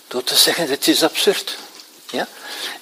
Door 0.08 0.24
te 0.24 0.36
zeggen, 0.36 0.66
dit 0.66 0.86
is 0.86 1.02
absurd. 1.02 1.56
Ja? 2.10 2.28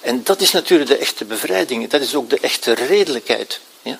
En 0.01 0.23
dat 0.23 0.41
is 0.41 0.51
natuurlijk 0.51 0.89
de 0.89 0.97
echte 0.97 1.25
bevrijding. 1.25 1.89
Dat 1.89 2.01
is 2.01 2.15
ook 2.15 2.29
de 2.29 2.39
echte 2.39 2.73
redelijkheid. 2.73 3.59
Ja? 3.81 3.99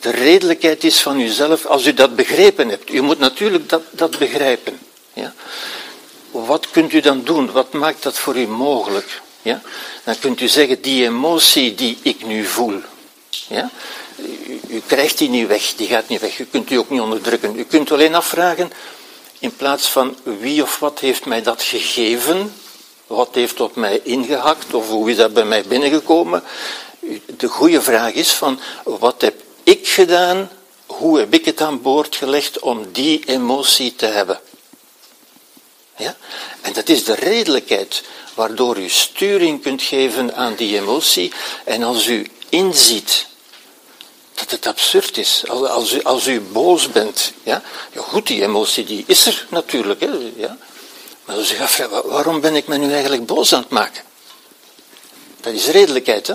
de 0.00 0.10
redelijkheid 0.10 0.84
is 0.84 1.00
van 1.00 1.20
uzelf 1.20 1.66
als 1.66 1.86
u 1.86 1.94
dat 1.94 2.16
begrepen 2.16 2.68
hebt. 2.68 2.92
U 2.92 3.00
moet 3.00 3.18
natuurlijk 3.18 3.68
dat, 3.68 3.82
dat 3.90 4.18
begrijpen. 4.18 4.78
Wat 6.30 6.70
kunt 6.70 6.92
u 6.92 7.00
dan 7.00 7.24
doen? 7.24 7.52
Wat 7.52 7.72
maakt 7.72 8.02
dat 8.02 8.18
voor 8.18 8.36
u 8.36 8.46
mogelijk? 8.46 9.20
Ja? 9.42 9.62
Dan 10.04 10.18
kunt 10.18 10.40
u 10.40 10.48
zeggen, 10.48 10.82
die 10.82 11.04
emotie 11.04 11.74
die 11.74 11.98
ik 12.02 12.26
nu 12.26 12.44
voel, 12.44 12.80
ja? 13.48 13.70
u, 14.16 14.60
u 14.68 14.82
krijgt 14.86 15.18
die 15.18 15.28
niet 15.28 15.46
weg, 15.46 15.74
die 15.76 15.88
gaat 15.88 16.08
niet 16.08 16.20
weg. 16.20 16.38
U 16.38 16.44
kunt 16.44 16.70
u 16.70 16.76
ook 16.76 16.90
niet 16.90 17.00
onderdrukken. 17.00 17.58
U 17.58 17.64
kunt 17.64 17.92
alleen 17.92 18.14
afvragen, 18.14 18.72
in 19.38 19.56
plaats 19.56 19.88
van 19.88 20.16
wie 20.22 20.62
of 20.62 20.78
wat 20.78 20.98
heeft 20.98 21.24
mij 21.24 21.42
dat 21.42 21.62
gegeven, 21.62 22.52
wat 23.06 23.28
heeft 23.32 23.60
op 23.60 23.76
mij 23.76 24.00
ingehakt, 24.02 24.74
of 24.74 24.88
hoe 24.88 25.10
is 25.10 25.16
dat 25.16 25.32
bij 25.32 25.44
mij 25.44 25.62
binnengekomen, 25.62 26.42
de 27.36 27.48
goede 27.48 27.82
vraag 27.82 28.12
is 28.12 28.30
van, 28.30 28.60
wat 28.84 29.20
heb 29.20 29.34
ik 29.62 29.88
gedaan? 29.88 30.50
Hoe 30.86 31.18
heb 31.18 31.34
ik 31.34 31.44
het 31.44 31.60
aan 31.60 31.82
boord 31.82 32.16
gelegd 32.16 32.58
om 32.58 32.92
die 32.92 33.22
emotie 33.26 33.94
te 33.94 34.06
hebben? 34.06 34.40
Ja? 36.00 36.16
En 36.60 36.72
dat 36.72 36.88
is 36.88 37.04
de 37.04 37.14
redelijkheid 37.14 38.02
waardoor 38.34 38.78
u 38.78 38.88
sturing 38.88 39.62
kunt 39.62 39.82
geven 39.82 40.34
aan 40.34 40.54
die 40.54 40.78
emotie. 40.78 41.32
En 41.64 41.82
als 41.82 42.06
u 42.06 42.26
inziet 42.48 43.26
dat 44.34 44.50
het 44.50 44.66
absurd 44.66 45.16
is, 45.16 45.42
als 45.48 45.92
u, 45.92 46.02
als 46.02 46.26
u 46.26 46.40
boos 46.40 46.88
bent, 46.88 47.32
ja? 47.42 47.62
goed, 47.96 48.26
die 48.26 48.42
emotie 48.42 48.84
die 48.84 49.04
is 49.06 49.26
er 49.26 49.46
natuurlijk, 49.48 50.00
hè? 50.00 50.10
Ja? 50.36 50.58
Maar 51.24 51.36
dan 51.36 51.44
zeg 51.44 51.76
je 51.76 51.86
af, 51.86 52.02
waarom 52.04 52.40
ben 52.40 52.56
ik 52.56 52.66
me 52.66 52.76
nu 52.76 52.92
eigenlijk 52.92 53.26
boos 53.26 53.52
aan 53.52 53.60
het 53.60 53.70
maken? 53.70 54.02
Dat 55.40 55.52
is 55.52 55.66
redelijkheid, 55.66 56.26
hè? 56.26 56.34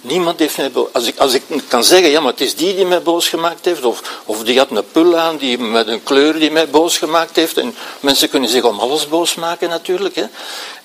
Niemand 0.00 0.38
heeft 0.38 0.56
mij 0.56 0.70
boos. 0.70 0.88
Als 0.92 1.06
ik, 1.06 1.18
als 1.18 1.34
ik 1.34 1.42
kan 1.68 1.84
zeggen, 1.84 2.10
ja, 2.10 2.20
maar 2.20 2.32
het 2.32 2.40
is 2.40 2.54
die 2.54 2.74
die 2.74 2.86
mij 2.86 3.02
boos 3.02 3.28
gemaakt 3.28 3.64
heeft, 3.64 3.84
of, 3.84 4.20
of 4.24 4.42
die 4.42 4.58
had 4.58 4.70
een 4.70 4.90
pul 4.92 5.18
aan 5.18 5.36
die, 5.36 5.58
met 5.58 5.86
een 5.86 6.02
kleur 6.02 6.38
die 6.38 6.50
mij 6.50 6.68
boos 6.68 6.98
gemaakt 6.98 7.36
heeft. 7.36 7.58
En 7.58 7.74
mensen 8.00 8.28
kunnen 8.28 8.50
zich 8.50 8.64
om 8.64 8.78
alles 8.78 9.08
boos 9.08 9.34
maken 9.34 9.68
natuurlijk. 9.68 10.14
Hè. 10.14 10.24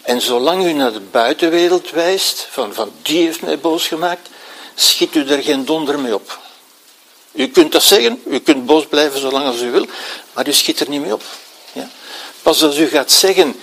En 0.02 0.22
zolang 0.22 0.66
u 0.66 0.74
naar 0.74 0.94
de 0.94 1.02
buitenwereld 1.12 1.92
wijst, 1.92 2.48
van, 2.52 2.74
van 2.74 2.92
die 3.02 3.24
heeft 3.26 3.42
mij 3.42 3.60
boos 3.60 3.88
gemaakt, 3.88 4.30
schiet 4.76 5.16
u 5.16 5.28
er 5.28 5.44
geen 5.44 5.66
donder 5.66 6.00
mee 6.00 6.14
op. 6.14 6.40
U 7.32 7.48
kunt 7.48 7.72
dat 7.72 7.84
zeggen, 7.84 8.22
u 8.26 8.40
kunt 8.40 8.66
boos 8.66 8.86
blijven 8.86 9.20
zolang 9.20 9.46
als 9.46 9.62
u 9.62 9.72
wil, 9.72 9.86
maar 10.34 10.48
u 10.48 10.54
schiet 10.54 10.80
er 10.80 10.90
niet 10.90 11.02
mee 11.02 11.14
op. 11.14 11.24
Ja? 11.74 11.90
Pas 12.42 12.64
als 12.64 12.78
u 12.78 12.88
gaat 12.88 13.12
zeggen, 13.12 13.56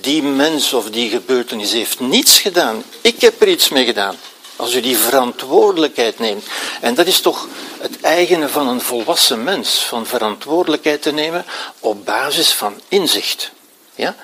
die 0.00 0.22
mens 0.22 0.72
of 0.72 0.90
die 0.90 1.10
gebeurtenis 1.10 1.72
heeft 1.72 2.00
niets 2.00 2.38
gedaan, 2.38 2.84
ik 3.00 3.20
heb 3.20 3.42
er 3.42 3.48
iets 3.48 3.68
mee 3.68 3.84
gedaan. 3.84 4.16
Als 4.56 4.74
u 4.74 4.80
die 4.80 4.96
verantwoordelijkheid 4.96 6.18
neemt. 6.18 6.44
En 6.80 6.94
dat 6.94 7.06
is 7.06 7.20
toch 7.20 7.48
het 7.78 8.00
eigene 8.00 8.48
van 8.48 8.68
een 8.68 8.80
volwassen 8.80 9.44
mens, 9.44 9.84
van 9.84 10.06
verantwoordelijkheid 10.06 11.02
te 11.02 11.12
nemen 11.12 11.44
op 11.80 12.04
basis 12.04 12.52
van 12.52 12.80
inzicht. 12.88 13.50
Ja? 13.94 14.16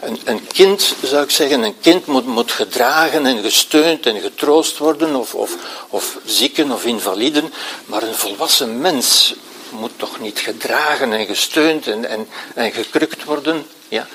Een, 0.00 0.20
een, 0.24 0.46
kind, 0.46 0.94
zou 1.02 1.22
ik 1.22 1.30
zeggen, 1.30 1.62
een 1.62 1.80
kind 1.80 2.06
moet, 2.06 2.26
moet 2.26 2.52
gedragen 2.52 3.26
en 3.26 3.42
gesteund 3.42 4.06
en 4.06 4.20
getroost 4.20 4.78
worden, 4.78 5.16
of, 5.16 5.34
of, 5.34 5.56
of 5.88 6.18
zieken 6.24 6.70
of 6.72 6.84
invaliden, 6.84 7.52
maar 7.84 8.02
een 8.02 8.14
volwassen 8.14 8.80
mens 8.80 9.34
moet 9.70 9.92
toch 9.96 10.20
niet 10.20 10.38
gedragen 10.38 11.12
en 11.12 11.26
gesteund 11.26 11.86
en, 11.86 12.04
en, 12.04 12.28
en 12.54 12.72
gekrukt 12.72 13.24
worden. 13.24 13.66
Ja? 13.88 14.06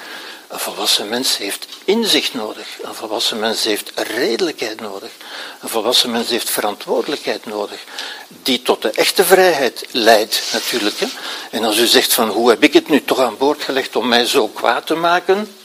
Een 0.48 0.60
volwassen 0.60 1.10
mens 1.10 1.38
heeft 1.38 1.68
inzicht 1.86 2.34
nodig. 2.34 2.68
Een 2.82 2.94
volwassen 2.94 3.40
mens 3.40 3.64
heeft 3.64 3.92
redelijkheid 3.96 4.82
nodig. 4.82 5.10
Een 5.62 5.70
volwassen 5.70 6.12
mens 6.12 6.30
heeft 6.30 6.50
verantwoordelijkheid 6.50 7.46
nodig. 7.46 7.84
Die 8.28 8.62
tot 8.62 8.82
de 8.82 8.92
echte 8.92 9.26
vrijheid 9.26 9.86
leidt, 9.92 10.42
natuurlijk. 10.54 11.00
Hè? 11.00 11.08
En 11.52 11.64
als 11.64 11.78
u 11.78 11.86
zegt 11.86 12.14
van 12.14 12.30
hoe 12.30 12.50
heb 12.50 12.64
ik 12.64 12.74
het 12.74 12.88
nu 12.88 13.04
toch 13.04 13.20
aan 13.20 13.38
boord 13.38 13.64
gelegd 13.64 13.96
om 13.96 14.08
mij 14.08 14.26
zo 14.26 14.48
kwaad 14.48 14.86
te 14.86 14.96
maken? 14.96 15.56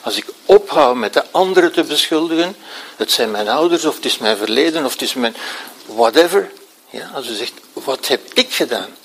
Als 0.00 0.16
ik 0.16 0.24
ophoud 0.46 0.96
met 0.96 1.12
de 1.12 1.24
anderen 1.30 1.72
te 1.72 1.84
beschuldigen, 1.84 2.56
het 2.96 3.12
zijn 3.12 3.30
mijn 3.30 3.48
ouders 3.48 3.84
of 3.84 3.94
het 3.94 4.04
is 4.04 4.18
mijn 4.18 4.36
verleden 4.36 4.84
of 4.84 4.92
het 4.92 5.02
is 5.02 5.14
mijn 5.14 5.36
whatever. 5.86 6.50
Ja, 6.90 7.10
als 7.14 7.28
u 7.28 7.34
zegt, 7.34 7.52
wat 7.72 8.08
heb 8.08 8.20
ik 8.32 8.52
gedaan? 8.52 8.96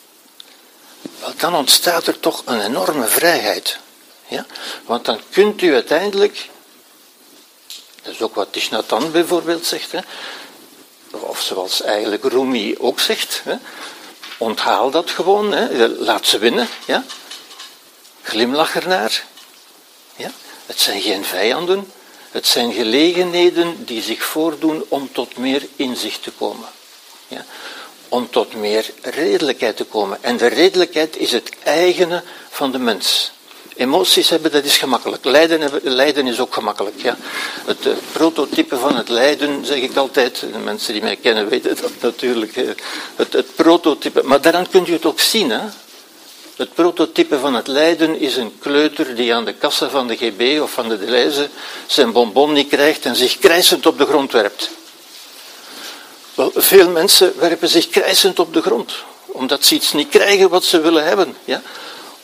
Dan 1.38 1.56
ontstaat 1.56 2.08
er 2.08 2.20
toch 2.20 2.42
een 2.46 2.62
enorme 2.62 3.08
vrijheid. 3.08 3.78
Ja? 4.28 4.46
Want 4.86 5.06
dan 5.06 5.20
kunt 5.30 5.62
u 5.62 5.74
uiteindelijk, 5.74 6.50
dat 8.04 8.14
is 8.14 8.22
ook 8.22 8.36
wat 8.36 8.52
Tishnatan 8.52 9.12
bijvoorbeeld 9.12 9.66
zegt, 9.66 9.92
hè, 9.92 10.00
of 11.12 11.42
zoals 11.42 11.82
eigenlijk 11.82 12.24
Rumi 12.24 12.76
ook 12.80 13.00
zegt, 13.00 13.42
hè, 13.44 13.56
onthaal 14.38 14.92
dat 14.92 15.10
gewoon, 15.10 15.52
hè, 15.52 15.88
laat 15.88 16.26
ze 16.26 16.38
winnen, 16.38 16.68
ja? 16.86 17.04
glimlach 18.28 18.76
ernaar. 18.76 19.24
Ja? 20.16 20.32
Het 20.66 20.80
zijn 20.80 21.02
geen 21.02 21.26
vijanden, 21.26 21.92
het 22.32 22.48
zijn 22.48 22.74
gelegenheden 22.74 23.86
die 23.86 24.02
zich 24.02 24.24
voordoen 24.24 24.86
om 24.88 25.12
tot 25.12 25.38
meer 25.38 25.68
inzicht 25.76 26.24
te 26.24 26.32
komen. 26.32 26.70
Ja? 27.28 27.46
Om 28.10 28.30
tot 28.30 28.54
meer 28.54 28.92
redelijkheid 29.02 29.78
te 29.78 29.84
komen. 29.84 30.24
En 30.24 30.38
de 30.38 30.48
redelijkheid 30.48 31.18
is 31.18 31.32
het 31.32 31.50
eigene 31.64 32.24
van 32.50 32.72
de 32.72 32.80
mens. 32.80 33.32
Emoties 33.78 34.30
hebben, 34.30 34.52
dat 34.52 34.64
is 34.64 34.78
gemakkelijk. 34.78 35.26
Lijden, 35.26 35.62
hebben, 35.62 35.82
lijden 35.84 36.28
is 36.28 36.40
ook 36.40 36.54
gemakkelijk. 36.54 37.02
Ja. 37.02 37.18
Het 37.66 37.86
uh, 37.86 37.94
prototype 38.12 38.78
van 38.78 38.96
het 38.96 39.10
lijden, 39.10 39.66
zeg 39.66 39.78
ik 39.78 39.96
altijd, 39.96 40.40
de 40.40 40.58
mensen 40.58 40.94
die 40.94 41.02
mij 41.02 41.16
kennen 41.16 41.50
weten 41.50 41.78
dat 41.82 41.92
natuurlijk. 42.02 42.56
Uh, 42.56 42.70
het, 43.16 43.34
het, 43.34 43.56
prototype, 43.56 44.22
maar 44.24 44.42
daaraan 44.42 44.70
kunt 44.70 44.88
u 44.88 44.94
het 44.94 45.06
ook 45.06 45.20
zien. 45.20 45.50
Hè. 45.50 45.60
Het 46.56 46.74
prototype 46.74 47.40
van 47.40 47.54
het 47.54 47.68
lijden 47.68 48.20
is 48.20 48.36
een 48.36 48.60
kleuter 48.60 49.16
die 49.16 49.34
aan 49.34 49.46
de 49.46 49.54
kassa 49.54 49.90
van 49.90 50.08
de 50.08 50.16
GB 50.16 50.62
of 50.62 50.72
van 50.72 50.90
de 50.90 51.00
Deleuze 51.00 51.50
zijn 51.88 52.12
bonbon 52.12 52.54
niet 52.54 52.68
krijgt 52.68 53.06
en 53.06 53.16
zich 53.16 53.38
krijsend 53.38 53.86
op 53.86 53.98
de 53.98 54.06
grond 54.06 54.32
werpt. 54.32 54.70
Wel, 56.34 56.52
veel 56.56 56.90
mensen 56.90 57.34
werpen 57.40 57.70
zich 57.70 57.90
krijsend 57.90 58.40
op 58.40 58.54
de 58.54 58.62
grond, 58.62 58.94
omdat 59.26 59.66
ze 59.66 59.76
iets 59.76 59.94
niet 59.94 60.10
krijgen 60.10 60.50
wat 60.50 60.64
ze 60.64 60.82
willen 60.82 61.06
hebben. 61.06 61.36
Ja? 61.46 61.62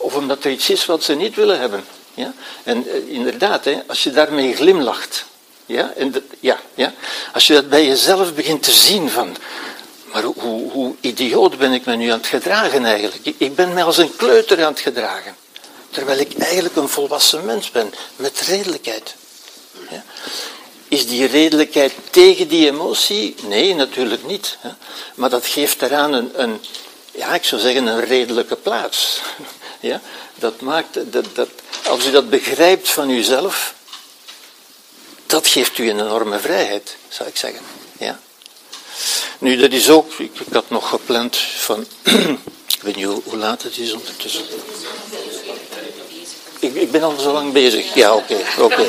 Of 0.04 0.16
omdat 0.16 0.44
er 0.44 0.52
iets 0.52 0.70
is 0.70 0.86
wat 0.86 1.04
ze 1.04 1.14
niet 1.14 1.36
willen 1.36 1.60
hebben. 1.60 1.86
Ja? 2.14 2.34
En 2.64 2.88
eh, 2.88 3.08
inderdaad, 3.08 3.66
hè, 3.66 3.82
als 3.88 4.04
je 4.04 4.12
daarmee 4.12 4.56
glimlacht, 4.56 5.26
ja, 5.66 5.94
en 5.96 6.14
ja, 6.40 6.60
ja, 6.76 6.94
als 7.34 7.48
je 7.48 7.54
dat 7.54 7.70
bij 7.70 7.86
jezelf 7.86 8.34
begint 8.34 8.64
te 8.64 8.72
zien 8.72 9.10
van, 9.10 9.36
maar 10.12 10.24
hoe, 10.24 10.72
hoe 10.72 10.96
idioot 11.00 11.58
ben 11.58 11.72
ik 11.72 11.86
me 11.86 11.96
nu 11.96 12.10
aan 12.10 12.18
het 12.18 12.28
gedragen 12.28 12.86
eigenlijk? 12.86 13.36
Ik, 13.38 13.56
ben 13.56 13.74
mij 13.74 13.84
als 13.84 13.98
een 13.98 14.16
kleuter 14.16 14.64
aan 14.64 14.72
het 14.72 14.82
gedragen. 14.82 15.36
Terwijl 15.90 16.20
ik 16.20 16.38
eigenlijk 16.38 16.76
een 16.76 16.90
volwassen 16.90 17.46
mens 17.46 17.72
ben, 17.72 17.94
met 18.16 18.40
redelijkheid. 18.40 19.16
Ja? 19.90 20.04
Is 20.88 21.08
die 21.08 21.26
redelijkheid 21.26 21.94
tegen 22.10 22.48
die 22.48 22.68
emotie? 22.68 23.36
Nee, 23.48 23.76
natuurlijk 23.76 24.26
niet. 24.26 24.58
Hè? 24.60 24.70
Maar 25.16 25.30
dat 25.30 25.46
geeft 25.46 25.82
eraan 25.82 26.14
een, 26.14 26.32
een, 26.36 26.62
ja, 27.12 27.34
ik 27.34 27.44
zou 27.44 27.62
zeggen, 27.62 27.88
een 27.88 28.06
redelijke 28.06 28.56
plaats. 28.56 29.22
Ja? 29.84 30.02
Dat 30.36 30.62
maakt, 30.62 31.12
dat, 31.12 31.26
dat, 31.34 31.50
als 31.88 32.06
u 32.06 32.12
dat 32.12 32.30
begrijpt 32.30 32.90
van 32.90 33.10
uzelf, 33.10 33.74
dat 35.26 35.48
geeft 35.48 35.78
u 35.78 35.90
een 35.90 36.00
enorme 36.00 36.40
vrijheid, 36.40 36.96
zou 37.08 37.30
ik 37.30 37.38
zeggen. 37.38 37.62
Ja? 37.98 38.20
Nu, 39.38 39.58
dat 39.58 39.72
is 39.72 39.90
ook, 39.90 40.14
ik, 40.14 40.32
had 40.52 40.70
nog 40.70 40.90
gepland 40.90 41.38
van, 41.38 41.86
ik 42.78 42.82
weet 42.82 42.96
niet 42.96 43.06
hoe, 43.06 43.22
hoe, 43.24 43.38
laat 43.38 43.64
het 43.64 43.78
is 43.78 43.94
ondertussen. 43.94 44.44
Ik, 46.60 46.74
ik 46.76 46.92
ben 46.92 47.04
al 47.04 47.20
zo 47.20 47.32
lang 47.32 47.52
bezig. 47.52 47.94
Ja, 47.94 48.16
oké, 48.16 48.38
oké. 48.60 48.88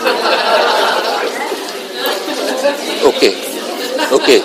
Oké, 3.03 3.35
oké. 4.11 4.43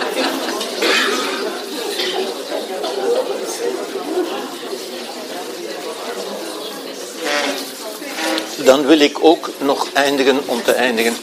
Dan 8.64 8.86
wil 8.86 9.00
ik 9.00 9.24
ook 9.24 9.50
nog 9.58 9.88
eindigen, 9.94 10.48
om 10.48 10.64
te 10.64 10.72
eindigen, 10.72 11.18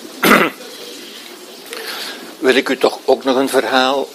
wil 2.38 2.54
ik 2.54 2.68
u 2.68 2.78
toch 2.78 2.98
ook 3.04 3.24
nog 3.24 3.36
een 3.36 3.48
verhaal, 3.48 4.08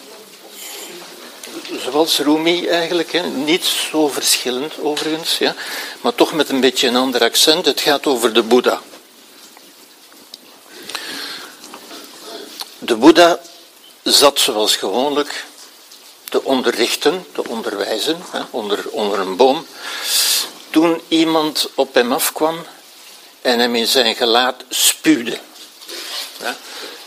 zoals 1.84 2.20
Rumi 2.20 2.68
eigenlijk, 2.68 3.12
hè, 3.12 3.22
niet 3.28 3.64
zo 3.64 4.08
verschillend 4.08 4.74
overigens, 4.82 5.38
ja, 5.38 5.56
maar 6.02 6.16
toch 6.16 6.34
met 6.34 6.50
een 6.50 6.60
beetje 6.60 6.88
een 6.88 6.96
ander 6.96 7.22
accent. 7.22 7.66
Het 7.66 7.82
gaat 7.82 8.08
over 8.08 8.34
de 8.34 8.44
Boeddha. 8.44 8.82
De 12.80 12.96
Boeddha 12.96 13.40
zat 14.04 14.40
zoals 14.40 14.76
gewoonlijk 14.76 15.46
te 16.30 16.44
onderrichten, 16.44 17.26
te 17.32 17.48
onderwijzen, 17.48 18.24
hè, 18.32 18.40
onder, 18.50 18.90
onder 18.90 19.20
een 19.20 19.36
boom. 19.36 19.66
Toen 20.70 21.02
iemand 21.08 21.70
op 21.76 21.94
hem 21.94 22.12
afkwam 22.12 22.66
en 23.42 23.60
hem 23.60 23.76
in 23.76 23.88
zijn 23.88 24.16
gelaat 24.16 24.64
spuwde. 24.70 25.40
Ja? 26.40 26.58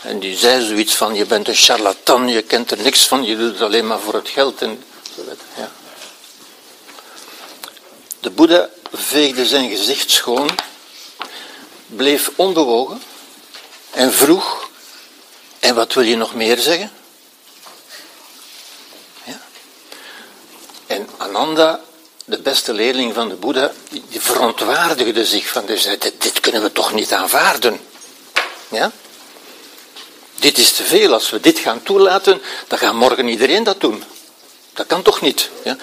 En 0.01 0.19
die 0.19 0.37
zei 0.37 0.65
zoiets 0.65 0.95
van, 0.95 1.15
je 1.15 1.25
bent 1.25 1.47
een 1.47 1.55
charlatan, 1.55 2.27
je 2.27 2.41
kent 2.41 2.71
er 2.71 2.77
niks 2.77 3.07
van, 3.07 3.23
je 3.23 3.37
doet 3.37 3.51
het 3.51 3.61
alleen 3.61 3.87
maar 3.87 3.99
voor 3.99 4.13
het 4.13 4.29
geld. 4.29 4.61
En, 4.61 4.83
ja. 5.57 5.71
De 8.19 8.29
Boeddha 8.29 8.69
veegde 8.93 9.45
zijn 9.45 9.69
gezicht 9.69 10.11
schoon, 10.11 10.49
bleef 11.87 12.31
onbewogen 12.35 13.01
en 13.91 14.13
vroeg, 14.13 14.69
en 15.59 15.75
wat 15.75 15.93
wil 15.93 16.03
je 16.03 16.15
nog 16.15 16.35
meer 16.35 16.57
zeggen? 16.57 16.91
Ja. 19.23 19.41
En 20.87 21.09
Ananda 21.17 21.84
de 22.25 22.39
beste 22.39 22.73
leerling 22.73 23.13
van 23.13 23.29
de 23.29 23.35
Boeddha, 23.35 23.71
die 23.89 24.21
verontwaardigde 24.21 25.25
zich 25.25 25.47
van, 25.47 25.65
dus 25.65 25.83
dit, 25.83 26.13
dit 26.17 26.39
kunnen 26.39 26.61
we 26.61 26.71
toch 26.71 26.93
niet 26.93 27.13
aanvaarden. 27.13 27.79
Ja? 28.67 28.91
Dit 30.35 30.57
is 30.57 30.71
te 30.71 30.83
veel, 30.83 31.13
als 31.13 31.29
we 31.29 31.39
dit 31.39 31.59
gaan 31.59 31.83
toelaten, 31.83 32.41
dan 32.67 32.77
gaat 32.77 32.93
morgen 32.93 33.27
iedereen 33.27 33.63
dat 33.63 33.79
doen. 33.79 34.03
Dat 34.73 34.87
kan 34.87 35.01
toch 35.01 35.21
niet? 35.21 35.49
Ja? 35.63 35.77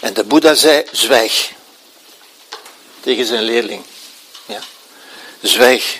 En 0.00 0.14
de 0.14 0.24
Boeddha 0.24 0.54
zei, 0.54 0.84
zwijg. 0.92 1.52
Tegen 3.00 3.26
zijn 3.26 3.42
leerling. 3.42 3.82
Ja? 4.46 4.60
Zwijg. 5.40 5.98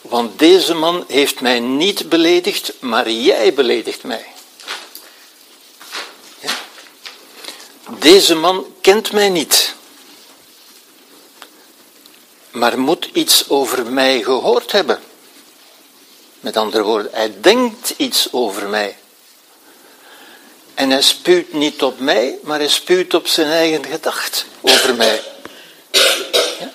Want 0.00 0.38
deze 0.38 0.74
man 0.74 1.04
heeft 1.08 1.40
mij 1.40 1.60
niet 1.60 2.08
beledigd, 2.08 2.72
maar 2.80 3.10
jij 3.10 3.54
beledigt 3.54 4.02
mij. 4.02 4.33
Deze 7.98 8.34
man 8.34 8.66
kent 8.80 9.12
mij 9.12 9.28
niet. 9.28 9.74
maar 12.54 12.78
moet 12.78 13.08
iets 13.12 13.48
over 13.48 13.86
mij 13.86 14.22
gehoord 14.22 14.72
hebben. 14.72 15.00
Met 16.40 16.56
andere 16.56 16.82
woorden, 16.82 17.12
hij 17.12 17.34
denkt 17.40 17.94
iets 17.96 18.28
over 18.32 18.68
mij. 18.68 18.96
En 20.74 20.90
hij 20.90 21.02
spuwt 21.02 21.52
niet 21.52 21.82
op 21.82 21.98
mij, 21.98 22.38
maar 22.42 22.58
hij 22.58 22.68
spuwt 22.68 23.14
op 23.14 23.26
zijn 23.26 23.50
eigen 23.50 23.84
gedacht 23.84 24.46
over 24.60 24.94
mij. 24.94 25.22
Ja? 26.58 26.72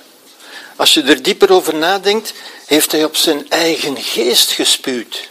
Als 0.76 0.94
je 0.94 1.02
er 1.02 1.24
dieper 1.24 1.52
over 1.52 1.76
nadenkt, 1.76 2.34
heeft 2.66 2.92
hij 2.92 3.04
op 3.04 3.16
zijn 3.16 3.50
eigen 3.50 3.98
geest 3.98 4.52
gespuwd. 4.52 5.30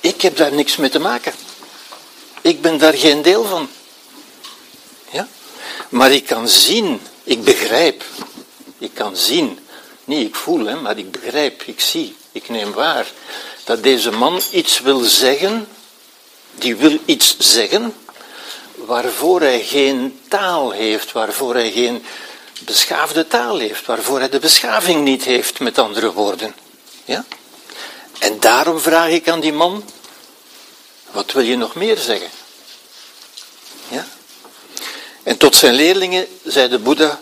Ik 0.00 0.20
heb 0.20 0.36
daar 0.36 0.52
niks 0.52 0.76
mee 0.76 0.90
te 0.90 0.98
maken. 0.98 1.32
Ik 2.42 2.62
ben 2.62 2.78
daar 2.78 2.94
geen 2.94 3.22
deel 3.22 3.44
van. 3.44 3.68
Ja? 5.10 5.28
Maar 5.88 6.12
ik 6.12 6.26
kan 6.26 6.48
zien, 6.48 7.00
ik 7.24 7.44
begrijp. 7.44 8.04
Ik 8.78 8.94
kan 8.94 9.16
zien. 9.16 9.58
Niet 10.04 10.26
ik 10.26 10.34
voel, 10.34 10.66
hè, 10.66 10.74
maar 10.74 10.98
ik 10.98 11.10
begrijp, 11.10 11.62
ik 11.62 11.80
zie, 11.80 12.16
ik 12.32 12.48
neem 12.48 12.72
waar. 12.72 13.06
Dat 13.64 13.82
deze 13.82 14.10
man 14.10 14.40
iets 14.50 14.80
wil 14.80 14.98
zeggen, 14.98 15.68
die 16.54 16.76
wil 16.76 16.98
iets 17.04 17.36
zeggen, 17.38 17.94
waarvoor 18.74 19.40
hij 19.40 19.64
geen 19.64 20.20
taal 20.28 20.70
heeft, 20.70 21.12
waarvoor 21.12 21.54
hij 21.54 21.70
geen 21.70 22.04
beschaafde 22.64 23.26
taal 23.26 23.58
heeft, 23.58 23.86
waarvoor 23.86 24.18
hij 24.18 24.28
de 24.28 24.38
beschaving 24.38 25.04
niet 25.04 25.24
heeft, 25.24 25.60
met 25.60 25.78
andere 25.78 26.12
woorden. 26.12 26.54
Ja? 27.04 27.24
En 28.18 28.40
daarom 28.40 28.78
vraag 28.80 29.08
ik 29.08 29.28
aan 29.28 29.40
die 29.40 29.52
man, 29.52 29.84
wat 31.12 31.32
wil 31.32 31.42
je 31.42 31.56
nog 31.56 31.74
meer 31.74 31.98
zeggen? 31.98 32.30
Ja? 33.88 34.06
En 35.22 35.36
tot 35.36 35.56
zijn 35.56 35.74
leerlingen 35.74 36.26
zei 36.44 36.68
de 36.68 36.78
Boeddha, 36.78 37.20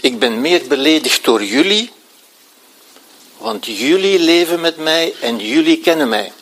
ik 0.00 0.18
ben 0.18 0.40
meer 0.40 0.66
beledigd 0.66 1.24
door 1.24 1.44
jullie, 1.44 1.92
want 3.36 3.66
jullie 3.66 4.18
leven 4.18 4.60
met 4.60 4.76
mij 4.76 5.14
en 5.20 5.38
jullie 5.38 5.78
kennen 5.78 6.08
mij. 6.08 6.32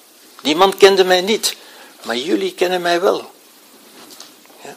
Die 0.43 0.57
man 0.57 0.77
kende 0.77 1.05
mij 1.05 1.21
niet, 1.21 1.57
maar 2.03 2.17
jullie 2.17 2.55
kennen 2.55 2.83
mij 2.83 3.01
wel. 3.01 3.33
Ja? 4.63 4.77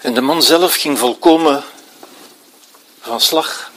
En 0.00 0.14
de 0.14 0.20
man 0.20 0.42
zelf 0.42 0.74
ging 0.74 0.98
volkomen 0.98 1.64
van 3.00 3.20
slag, 3.20 3.70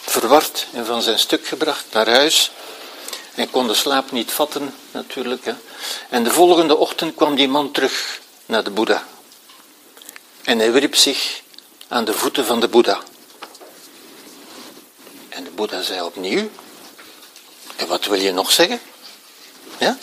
verward 0.00 0.66
en 0.72 0.86
van 0.86 1.02
zijn 1.02 1.18
stuk 1.18 1.46
gebracht 1.46 1.84
naar 1.92 2.08
huis. 2.08 2.50
En 3.36 3.50
kon 3.50 3.66
de 3.66 3.74
slaap 3.74 4.10
niet 4.10 4.30
vatten, 4.30 4.74
natuurlijk. 4.90 5.44
Hè. 5.44 5.52
En 6.08 6.24
de 6.24 6.30
volgende 6.30 6.76
ochtend 6.76 7.14
kwam 7.14 7.34
die 7.34 7.48
man 7.48 7.70
terug 7.70 8.20
naar 8.46 8.64
de 8.64 8.70
Boeddha. 8.70 9.06
En 10.44 10.58
hij 10.58 10.72
wierp 10.72 10.94
zich 10.94 11.42
aan 11.88 12.04
de 12.04 12.12
voeten 12.12 12.44
van 12.44 12.60
de 12.60 12.68
Boeddha. 12.68 13.00
En 15.28 15.44
de 15.44 15.50
Boeddha 15.50 15.82
zei 15.82 16.00
opnieuw: 16.00 16.48
En 17.76 17.86
wat 17.86 18.04
wil 18.04 18.20
je 18.20 18.32
nog 18.32 18.50
zeggen? 18.52 18.80
Ja? 19.78 19.98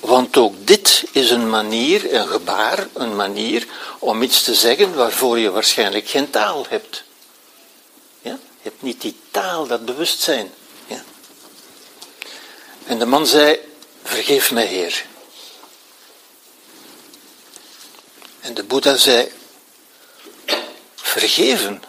Want 0.00 0.36
ook 0.36 0.54
dit 0.66 1.04
is 1.12 1.30
een 1.30 1.50
manier, 1.50 2.14
een 2.14 2.28
gebaar, 2.28 2.88
een 2.92 3.16
manier 3.16 3.66
om 3.98 4.22
iets 4.22 4.42
te 4.42 4.54
zeggen 4.54 4.94
waarvoor 4.94 5.38
je 5.38 5.50
waarschijnlijk 5.50 6.08
geen 6.08 6.30
taal 6.30 6.66
hebt. 6.68 7.02
Ja? 8.22 8.38
Je 8.62 8.68
hebt 8.68 8.82
niet 8.82 9.00
die 9.00 9.16
taal, 9.30 9.66
dat 9.66 9.84
bewustzijn. 9.84 10.52
En 12.86 12.98
de 12.98 13.06
man 13.06 13.26
zei: 13.26 13.58
Vergeef 14.02 14.50
mij, 14.50 14.66
Heer. 14.66 15.04
En 18.40 18.54
de 18.54 18.62
Boeddha 18.62 18.96
zei: 18.96 19.32
Vergeven. 20.94 21.82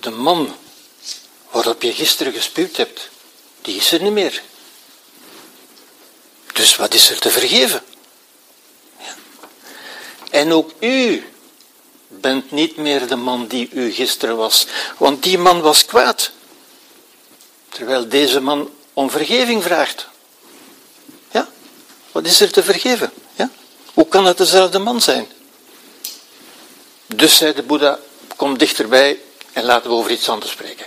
De 0.00 0.10
man 0.10 0.56
waarop 1.50 1.82
je 1.82 1.92
gisteren 1.92 2.32
gespuwd 2.32 2.76
hebt, 2.76 3.08
die 3.62 3.76
is 3.76 3.92
er 3.92 4.02
niet 4.02 4.12
meer. 4.12 4.42
Dus 6.52 6.76
wat 6.76 6.94
is 6.94 7.10
er 7.10 7.18
te 7.18 7.30
vergeven? 7.30 7.82
En 10.30 10.52
ook 10.52 10.70
u 10.80 11.24
bent 12.08 12.50
niet 12.50 12.76
meer 12.76 13.06
de 13.06 13.16
man 13.16 13.46
die 13.46 13.68
u 13.72 13.92
gisteren 13.92 14.36
was, 14.36 14.66
want 14.98 15.22
die 15.22 15.38
man 15.38 15.60
was 15.60 15.84
kwaad. 15.84 16.30
Terwijl 17.74 18.08
deze 18.08 18.40
man 18.40 18.70
om 18.92 19.10
vergeving 19.10 19.62
vraagt. 19.62 20.08
Ja? 21.30 21.48
Wat 22.12 22.26
is 22.26 22.40
er 22.40 22.52
te 22.52 22.62
vergeven? 22.62 23.12
Ja? 23.36 23.50
Hoe 23.94 24.08
kan 24.08 24.26
het 24.26 24.38
dezelfde 24.38 24.78
man 24.78 25.00
zijn? 25.00 25.26
Dus 27.06 27.36
zei 27.36 27.54
de 27.54 27.62
Boeddha, 27.62 27.98
kom 28.36 28.58
dichterbij 28.58 29.20
en 29.52 29.64
laten 29.64 29.90
we 29.90 29.96
over 29.96 30.10
iets 30.10 30.28
anders 30.28 30.52
spreken. 30.52 30.86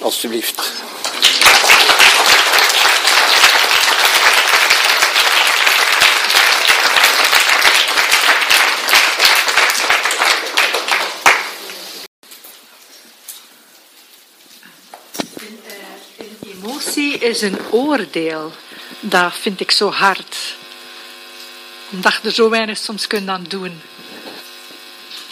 Alsjeblieft. 0.00 0.62
Emotie 16.86 17.18
is 17.18 17.42
een 17.42 17.58
oordeel. 17.70 18.52
Dat 19.00 19.32
vind 19.34 19.60
ik 19.60 19.70
zo 19.70 19.90
hard. 19.90 20.54
Omdat 21.90 22.12
je 22.12 22.28
er 22.28 22.34
zo 22.34 22.50
weinig 22.50 22.78
soms 22.78 23.06
kunt 23.06 23.28
aan 23.28 23.44
doen. 23.48 23.80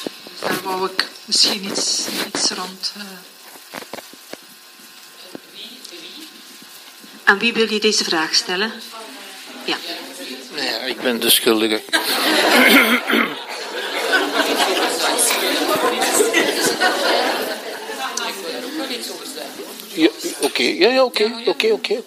Dus 0.02 0.40
daar 0.40 0.62
wou 0.62 0.90
ik 0.90 1.08
misschien 1.24 1.64
iets, 1.64 2.06
iets 2.26 2.50
rond. 2.50 2.92
Uh... 2.96 3.02
Aan 7.24 7.38
wie 7.38 7.52
wil 7.52 7.72
je 7.72 7.80
deze 7.80 8.04
vraag 8.04 8.34
stellen? 8.34 8.72
Ja. 9.64 9.76
Nee, 10.54 10.68
ja, 10.68 10.78
ik 10.78 11.00
ben 11.00 11.20
de 11.20 11.30
schuldige. 11.30 11.82
Ja, 19.94 20.08
oké, 20.40 20.62
ja, 20.62 20.88
ja, 20.90 21.04
oké, 21.04 21.32
oké, 21.46 21.72
oké, 21.72 21.98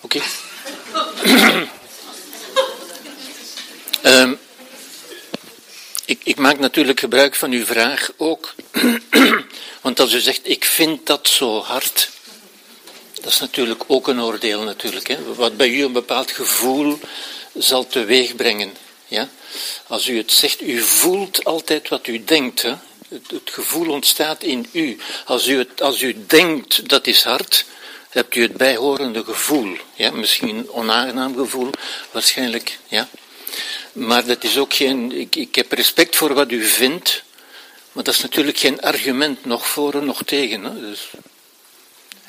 oké. 0.00 0.20
Ehm, 4.02 4.34
ik, 6.04 6.20
ik 6.24 6.36
maak 6.36 6.58
natuurlijk 6.58 7.00
gebruik 7.00 7.34
van 7.34 7.50
uw 7.50 7.64
vraag 7.64 8.10
ook. 8.16 8.54
Want 9.82 10.00
als 10.00 10.12
u 10.12 10.20
zegt, 10.20 10.40
ik 10.42 10.64
vind 10.64 11.06
dat 11.06 11.28
zo 11.28 11.60
hard, 11.60 12.10
dat 13.14 13.32
is 13.32 13.40
natuurlijk 13.40 13.84
ook 13.86 14.08
een 14.08 14.20
oordeel 14.20 14.62
natuurlijk. 14.62 15.08
Hè? 15.08 15.34
Wat 15.34 15.56
bij 15.56 15.68
u 15.68 15.84
een 15.84 15.92
bepaald 15.92 16.30
gevoel 16.30 16.98
zal 17.54 17.86
teweeg 17.86 18.36
brengen. 18.36 18.76
Ja? 19.06 19.28
Als 19.86 20.08
u 20.08 20.16
het 20.16 20.32
zegt, 20.32 20.60
u 20.60 20.80
voelt 20.80 21.44
altijd 21.44 21.88
wat 21.88 22.06
u 22.06 22.24
denkt. 22.24 22.62
Hè? 22.62 22.74
Het, 23.12 23.50
gevoel 23.50 23.90
ontstaat 23.90 24.42
in 24.42 24.66
u. 24.72 24.98
Als 25.24 25.48
u, 25.48 25.58
het, 25.58 25.82
als 25.82 26.02
u 26.02 26.16
denkt 26.26 26.88
dat 26.88 27.06
is 27.06 27.22
hard, 27.22 27.64
hebt 28.08 28.34
u 28.34 28.42
het 28.42 28.56
bijhorende 28.56 29.24
gevoel. 29.24 29.76
Ja? 29.94 30.10
Misschien 30.10 30.56
een 30.56 30.70
onaangenaam 30.70 31.36
gevoel, 31.36 31.70
waarschijnlijk. 32.10 32.78
Ja? 32.88 33.08
Maar 33.92 34.26
dat 34.26 34.44
is 34.44 34.58
ook 34.58 34.74
geen. 34.74 35.12
Ik, 35.12 35.36
ik 35.36 35.54
heb 35.54 35.72
respect 35.72 36.16
voor 36.16 36.34
wat 36.34 36.50
u 36.50 36.64
vindt, 36.64 37.22
maar 37.92 38.04
dat 38.04 38.14
is 38.14 38.20
natuurlijk 38.20 38.58
geen 38.58 38.80
argument, 38.80 39.44
nog 39.44 39.66
voor 39.66 40.04
nog 40.04 40.22
tegen. 40.24 40.64
Hè? 40.64 40.80
Dus 40.80 41.10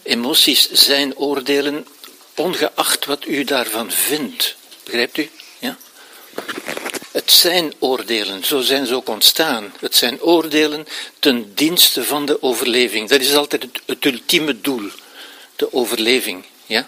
emoties 0.03 0.71
zijn 0.71 1.17
oordelen, 1.17 1.87
ongeacht 2.35 3.05
wat 3.05 3.25
u 3.25 3.43
daarvan 3.43 3.91
vindt. 3.91 4.55
Begrijpt 4.83 5.17
u? 5.17 5.29
Ja? 5.59 5.77
Het 7.13 7.31
zijn 7.31 7.73
oordelen, 7.79 8.45
zo 8.45 8.61
zijn 8.61 8.85
ze 8.85 8.95
ook 8.95 9.09
ontstaan. 9.09 9.73
Het 9.79 9.95
zijn 9.95 10.21
oordelen 10.21 10.87
ten 11.19 11.51
dienste 11.55 12.03
van 12.03 12.25
de 12.25 12.41
overleving. 12.41 13.09
Dat 13.09 13.21
is 13.21 13.35
altijd 13.35 13.67
het, 13.85 14.05
ultieme 14.05 14.61
doel, 14.61 14.89
de 15.55 15.73
overleving. 15.73 16.43
Ja? 16.65 16.87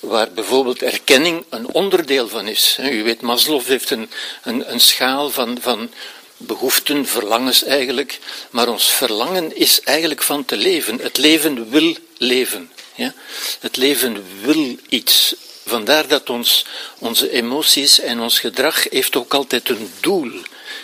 Waar 0.00 0.32
bijvoorbeeld 0.32 0.82
erkenning 0.82 1.44
een 1.48 1.68
onderdeel 1.72 2.28
van 2.28 2.48
is. 2.48 2.78
U 2.80 3.02
weet, 3.02 3.20
Maslow 3.20 3.62
heeft 3.62 3.90
een, 3.90 4.10
een, 4.42 4.72
een 4.72 4.80
schaal 4.80 5.30
van, 5.30 5.58
van 5.60 5.90
behoeften, 6.36 7.06
verlangens 7.06 7.64
eigenlijk. 7.64 8.18
Maar 8.50 8.68
ons 8.68 8.84
verlangen 8.84 9.56
is 9.56 9.80
eigenlijk 9.80 10.22
van 10.22 10.44
te 10.44 10.56
leven. 10.56 10.98
Het 11.00 11.18
leven 11.18 11.70
wil 11.70 11.96
leven. 12.18 12.70
Ja? 12.94 13.14
Het 13.60 13.76
leven 13.76 14.24
wil 14.42 14.76
iets. 14.88 15.34
Vandaar 15.64 16.08
dat 16.08 16.30
ons, 16.30 16.64
onze 16.98 17.30
emoties 17.30 18.00
en 18.00 18.20
ons 18.20 18.38
gedrag 18.38 18.84
heeft 18.90 19.16
ook 19.16 19.34
altijd 19.34 19.68
een 19.68 19.90
doel. 20.00 20.30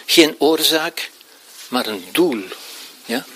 Geen 0.07 0.35
oorzaak, 0.39 1.11
maar 1.69 1.87
een 1.87 2.05
doel. 2.13 2.43
Ja? 3.05 3.27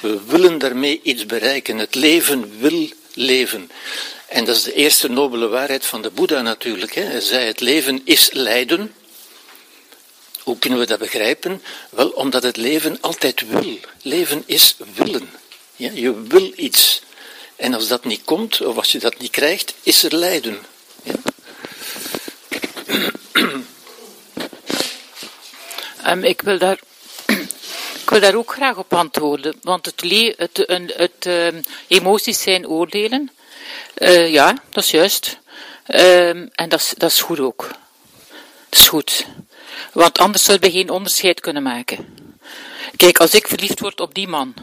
We 0.00 0.20
willen 0.26 0.58
daarmee 0.58 1.00
iets 1.02 1.26
bereiken. 1.26 1.78
Het 1.78 1.94
leven 1.94 2.58
wil 2.58 2.88
leven. 3.14 3.70
En 4.28 4.44
dat 4.44 4.56
is 4.56 4.62
de 4.62 4.72
eerste 4.72 5.08
nobele 5.08 5.48
waarheid 5.48 5.86
van 5.86 6.02
de 6.02 6.10
Boeddha 6.10 6.42
natuurlijk. 6.42 6.94
Hè. 6.94 7.02
Hij 7.02 7.20
zei, 7.20 7.46
het 7.46 7.60
leven 7.60 8.00
is 8.04 8.28
lijden. 8.32 8.94
Hoe 10.42 10.58
kunnen 10.58 10.78
we 10.78 10.86
dat 10.86 10.98
begrijpen? 10.98 11.62
Wel, 11.90 12.08
omdat 12.08 12.42
het 12.42 12.56
leven 12.56 12.98
altijd 13.00 13.48
wil. 13.48 13.78
Leven 14.02 14.42
is 14.46 14.76
willen. 14.94 15.30
Ja, 15.76 15.90
je 15.94 16.22
wil 16.22 16.52
iets. 16.56 17.02
En 17.56 17.74
als 17.74 17.88
dat 17.88 18.04
niet 18.04 18.24
komt, 18.24 18.60
of 18.60 18.76
als 18.76 18.92
je 18.92 18.98
dat 18.98 19.18
niet 19.18 19.30
krijgt, 19.30 19.74
is 19.82 20.02
er 20.02 20.14
lijden. 20.16 20.58
Um, 26.06 26.24
ik, 26.24 26.40
wil 26.40 26.58
daar, 26.58 26.78
ik 28.02 28.10
wil 28.10 28.20
daar 28.20 28.34
ook 28.34 28.52
graag 28.52 28.76
op 28.76 28.94
antwoorden. 28.94 29.54
Want 29.62 29.86
het, 29.86 30.00
het, 30.36 30.56
het, 30.66 30.94
het 30.96 31.26
uh, 31.26 31.62
emoties 31.86 32.42
zijn 32.42 32.66
oordelen. 32.66 33.30
Uh, 33.98 34.32
ja, 34.32 34.62
dat 34.70 34.84
is 34.84 34.90
juist. 34.90 35.38
Um, 35.86 36.50
en 36.52 36.68
dat 36.68 36.80
is, 36.80 36.94
dat 36.96 37.10
is 37.10 37.20
goed 37.20 37.40
ook. 37.40 37.68
Dat 38.68 38.78
is 38.80 38.88
goed. 38.88 39.26
Want 39.92 40.18
anders 40.18 40.44
zullen 40.44 40.60
we 40.60 40.70
geen 40.70 40.90
onderscheid 40.90 41.40
kunnen 41.40 41.62
maken. 41.62 42.16
Kijk, 42.96 43.18
als 43.18 43.34
ik 43.34 43.48
verliefd 43.48 43.80
word 43.80 44.00
op 44.00 44.14
die 44.14 44.28
man, 44.28 44.54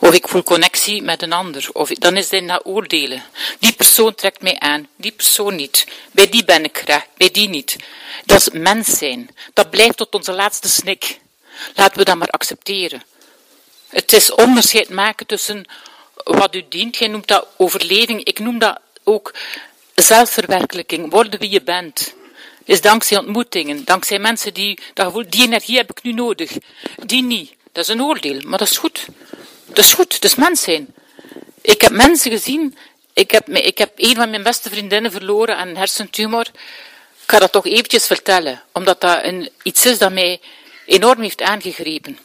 of 0.00 0.14
ik 0.14 0.28
voel 0.28 0.42
connectie 0.42 1.02
met 1.02 1.22
een 1.22 1.32
ander, 1.32 1.68
of 1.72 1.88
dan 1.88 2.16
is 2.16 2.28
dit 2.28 2.44
naar 2.44 2.62
oordelen. 2.62 3.22
Die 3.58 3.72
persoon 3.72 4.14
trekt 4.14 4.42
mij 4.42 4.58
aan, 4.58 4.88
die 4.96 5.12
persoon 5.12 5.54
niet. 5.54 5.86
Bij 6.12 6.28
die 6.28 6.44
ben 6.44 6.64
ik 6.64 6.80
graag, 6.84 7.06
bij 7.16 7.30
die 7.30 7.48
niet. 7.48 7.76
Dat 8.24 8.38
is 8.38 8.50
mens 8.50 8.98
zijn. 8.98 9.30
Dat 9.52 9.70
blijft 9.70 9.96
tot 9.96 10.14
onze 10.14 10.32
laatste 10.32 10.68
snik. 10.68 11.18
Laten 11.74 11.98
we 11.98 12.04
dat 12.04 12.16
maar 12.16 12.28
accepteren. 12.28 13.02
Het 13.88 14.12
is 14.12 14.30
onderscheid 14.34 14.88
maken 14.88 15.26
tussen 15.26 15.64
wat 16.14 16.54
u 16.54 16.64
dient. 16.68 16.96
Jij 16.96 17.08
noemt 17.08 17.28
dat 17.28 17.46
overleving. 17.56 18.24
Ik 18.24 18.38
noem 18.38 18.58
dat 18.58 18.80
ook 19.04 19.34
zelfverwerkelijking. 19.94 21.10
Worden 21.10 21.40
wie 21.40 21.50
je 21.50 21.62
bent. 21.62 22.14
Is 22.64 22.80
dankzij 22.80 23.18
ontmoetingen. 23.18 23.84
Dankzij 23.84 24.18
mensen 24.18 24.54
die 24.54 24.78
dat 24.94 25.06
gevoel, 25.06 25.24
die 25.28 25.42
energie 25.42 25.76
heb 25.76 25.90
ik 25.90 26.02
nu 26.02 26.12
nodig. 26.12 26.52
Die 26.96 27.22
niet. 27.22 27.52
Dat 27.72 27.84
is 27.84 27.94
een 27.94 28.02
oordeel, 28.02 28.40
maar 28.44 28.58
dat 28.58 28.70
is 28.70 28.76
goed. 28.76 29.06
Dat 29.72 29.84
is 29.84 29.92
goed, 29.92 30.14
het 30.14 30.24
is 30.24 30.34
mens 30.34 30.62
zijn. 30.62 30.94
Ik 31.60 31.80
heb 31.80 31.92
mensen 31.92 32.30
gezien, 32.30 32.78
ik 33.12 33.30
heb, 33.30 33.48
ik 33.48 33.78
heb 33.78 33.92
een 33.96 34.14
van 34.14 34.30
mijn 34.30 34.42
beste 34.42 34.70
vriendinnen 34.70 35.10
verloren 35.10 35.56
aan 35.56 35.76
hersentumor. 35.76 36.46
Ik 37.22 37.36
ga 37.36 37.38
dat 37.38 37.52
toch 37.52 37.66
eventjes 37.66 38.06
vertellen, 38.06 38.62
omdat 38.72 39.00
dat 39.00 39.24
een, 39.24 39.50
iets 39.62 39.86
is 39.86 39.98
dat 39.98 40.12
mij 40.12 40.40
enorm 40.86 41.20
heeft 41.20 41.42
aangegrepen. 41.42 42.18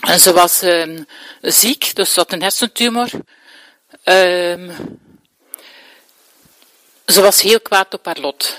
En 0.00 0.20
ze 0.20 0.32
was 0.32 0.62
um, 0.62 1.06
ziek, 1.40 1.94
dus 1.94 2.12
ze 2.12 2.20
had 2.20 2.32
een 2.32 2.42
hersentumor. 2.42 3.10
Um, 4.04 4.98
ze 7.06 7.20
was 7.20 7.40
heel 7.40 7.60
kwaad 7.60 7.94
op 7.94 8.04
haar 8.04 8.18
lot. 8.18 8.56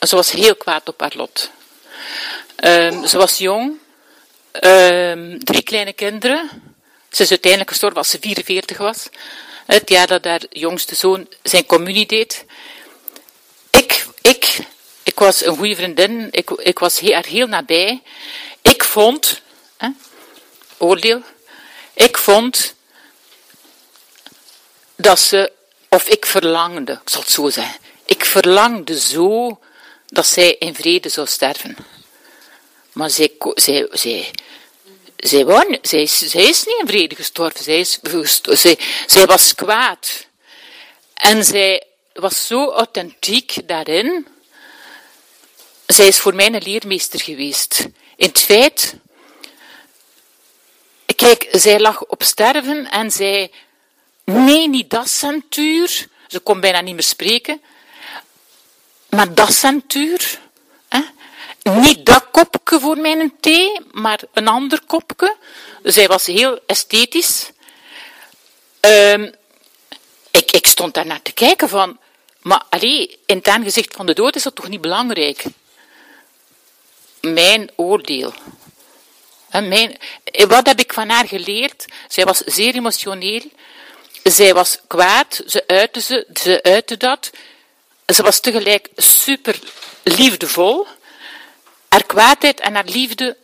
Ze 0.00 0.16
was 0.16 0.30
heel 0.30 0.56
kwaad 0.56 0.88
op 0.88 1.00
haar 1.00 1.12
lot. 1.16 1.50
Um, 2.64 3.06
ze 3.06 3.16
was 3.16 3.38
jong, 3.38 3.78
Um, 4.52 5.44
drie 5.44 5.62
kleine 5.62 5.92
kinderen. 5.92 6.50
Ze 7.10 7.22
is 7.22 7.30
uiteindelijk 7.30 7.70
gestorven 7.70 7.98
als 7.98 8.10
ze 8.10 8.18
44 8.20 8.78
was. 8.78 9.08
Het 9.66 9.88
jaar 9.88 10.06
dat 10.06 10.24
haar 10.24 10.40
jongste 10.50 10.94
zoon 10.94 11.28
zijn 11.42 11.66
communie 11.66 12.06
deed. 12.06 12.44
Ik, 13.70 14.06
ik, 14.22 14.58
ik 15.02 15.18
was 15.18 15.44
een 15.44 15.56
goede 15.56 15.74
vriendin. 15.74 16.28
Ik, 16.30 16.50
ik 16.50 16.78
was 16.78 17.00
er 17.00 17.26
heel 17.26 17.46
nabij. 17.46 18.02
Ik 18.62 18.84
vond, 18.84 19.40
hè, 19.76 19.88
oordeel, 20.76 21.22
ik 21.94 22.18
vond 22.18 22.74
dat 24.96 25.20
ze, 25.20 25.52
of 25.88 26.08
ik 26.08 26.26
verlangde, 26.26 26.92
ik 26.92 27.08
zal 27.08 27.20
het 27.20 27.30
zo 27.30 27.50
zeggen. 27.50 27.78
Ik 28.04 28.24
verlangde 28.24 29.00
zo 29.00 29.60
dat 30.06 30.26
zij 30.26 30.56
in 30.58 30.74
vrede 30.74 31.08
zou 31.08 31.26
sterven. 31.26 31.76
Maar 33.00 33.10
zij, 33.10 33.32
zij, 33.54 33.88
zij, 33.92 34.30
zij, 35.16 35.44
zij, 35.82 36.06
zij 36.06 36.44
is 36.44 36.64
niet 36.64 36.78
in 36.80 36.86
vrede 36.86 37.14
gestorven. 37.14 37.64
Zij, 37.64 37.78
is, 37.78 38.00
zij, 38.42 38.78
zij 39.06 39.26
was 39.26 39.54
kwaad. 39.54 40.26
En 41.14 41.44
zij 41.44 41.82
was 42.12 42.46
zo 42.46 42.70
authentiek 42.70 43.68
daarin. 43.68 44.26
Zij 45.86 46.06
is 46.06 46.18
voor 46.18 46.34
mij 46.34 46.46
een 46.46 46.62
leermeester 46.62 47.20
geweest. 47.20 47.88
In 48.16 48.28
het 48.28 48.40
feit, 48.40 48.94
kijk, 51.16 51.48
zij 51.52 51.80
lag 51.80 52.04
op 52.04 52.22
sterven 52.22 52.90
en 52.90 53.10
zij, 53.10 53.50
nee, 54.24 54.68
niet 54.68 54.90
dat 54.90 55.08
centuur. 55.08 56.08
Ze 56.28 56.38
kon 56.38 56.60
bijna 56.60 56.80
niet 56.80 56.94
meer 56.94 57.02
spreken. 57.02 57.62
Maar 59.08 59.34
dat 59.34 59.52
centuur, 59.52 60.40
niet 61.62 62.06
dat 62.06 62.26
kopje 62.30 62.80
voor 62.80 62.98
mijn 62.98 63.32
thee, 63.40 63.80
maar 63.92 64.20
een 64.32 64.48
ander 64.48 64.80
kopje. 64.86 65.36
Zij 65.82 66.06
was 66.06 66.26
heel 66.26 66.58
esthetisch. 66.66 67.50
Um, 68.80 69.34
ik, 70.30 70.52
ik 70.52 70.66
stond 70.66 70.94
daar 70.94 71.06
naar 71.06 71.22
te 71.22 71.32
kijken 71.32 71.68
van, 71.68 71.98
maar 72.40 72.62
allee, 72.68 73.18
in 73.26 73.36
het 73.36 73.48
aangezicht 73.48 73.94
van 73.94 74.06
de 74.06 74.14
dood 74.14 74.36
is 74.36 74.42
dat 74.42 74.54
toch 74.54 74.68
niet 74.68 74.80
belangrijk? 74.80 75.42
Mijn 77.20 77.70
oordeel. 77.76 78.32
Mijn, 79.50 79.98
wat 80.48 80.66
heb 80.66 80.80
ik 80.80 80.92
van 80.92 81.08
haar 81.08 81.28
geleerd? 81.28 81.84
Zij 82.08 82.24
was 82.24 82.38
zeer 82.38 82.74
emotioneel. 82.74 83.42
Zij 84.22 84.54
was 84.54 84.78
kwaad. 84.86 85.42
Ze 85.46 85.64
uitte, 85.66 86.00
ze, 86.00 86.26
ze 86.34 86.62
uitte 86.62 86.96
dat. 86.96 87.30
Ze 88.06 88.22
was 88.22 88.40
tegelijk 88.40 88.88
super 88.96 89.58
liefdevol 90.02 90.86
haar 91.90 92.06
kwaadheid 92.06 92.60
en 92.60 92.74
haar 92.74 92.84
liefde, 92.84 93.36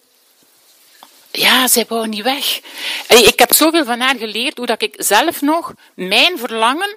ja, 1.30 1.68
zij 1.68 1.84
wou 1.88 2.08
niet 2.08 2.22
weg. 2.22 2.60
Ik 3.08 3.38
heb 3.38 3.52
zoveel 3.52 3.84
van 3.84 4.00
haar 4.00 4.16
geleerd, 4.16 4.56
hoe 4.56 4.66
dat 4.66 4.82
ik 4.82 4.94
zelf 4.96 5.40
nog 5.40 5.72
mijn 5.94 6.38
verlangen 6.38 6.96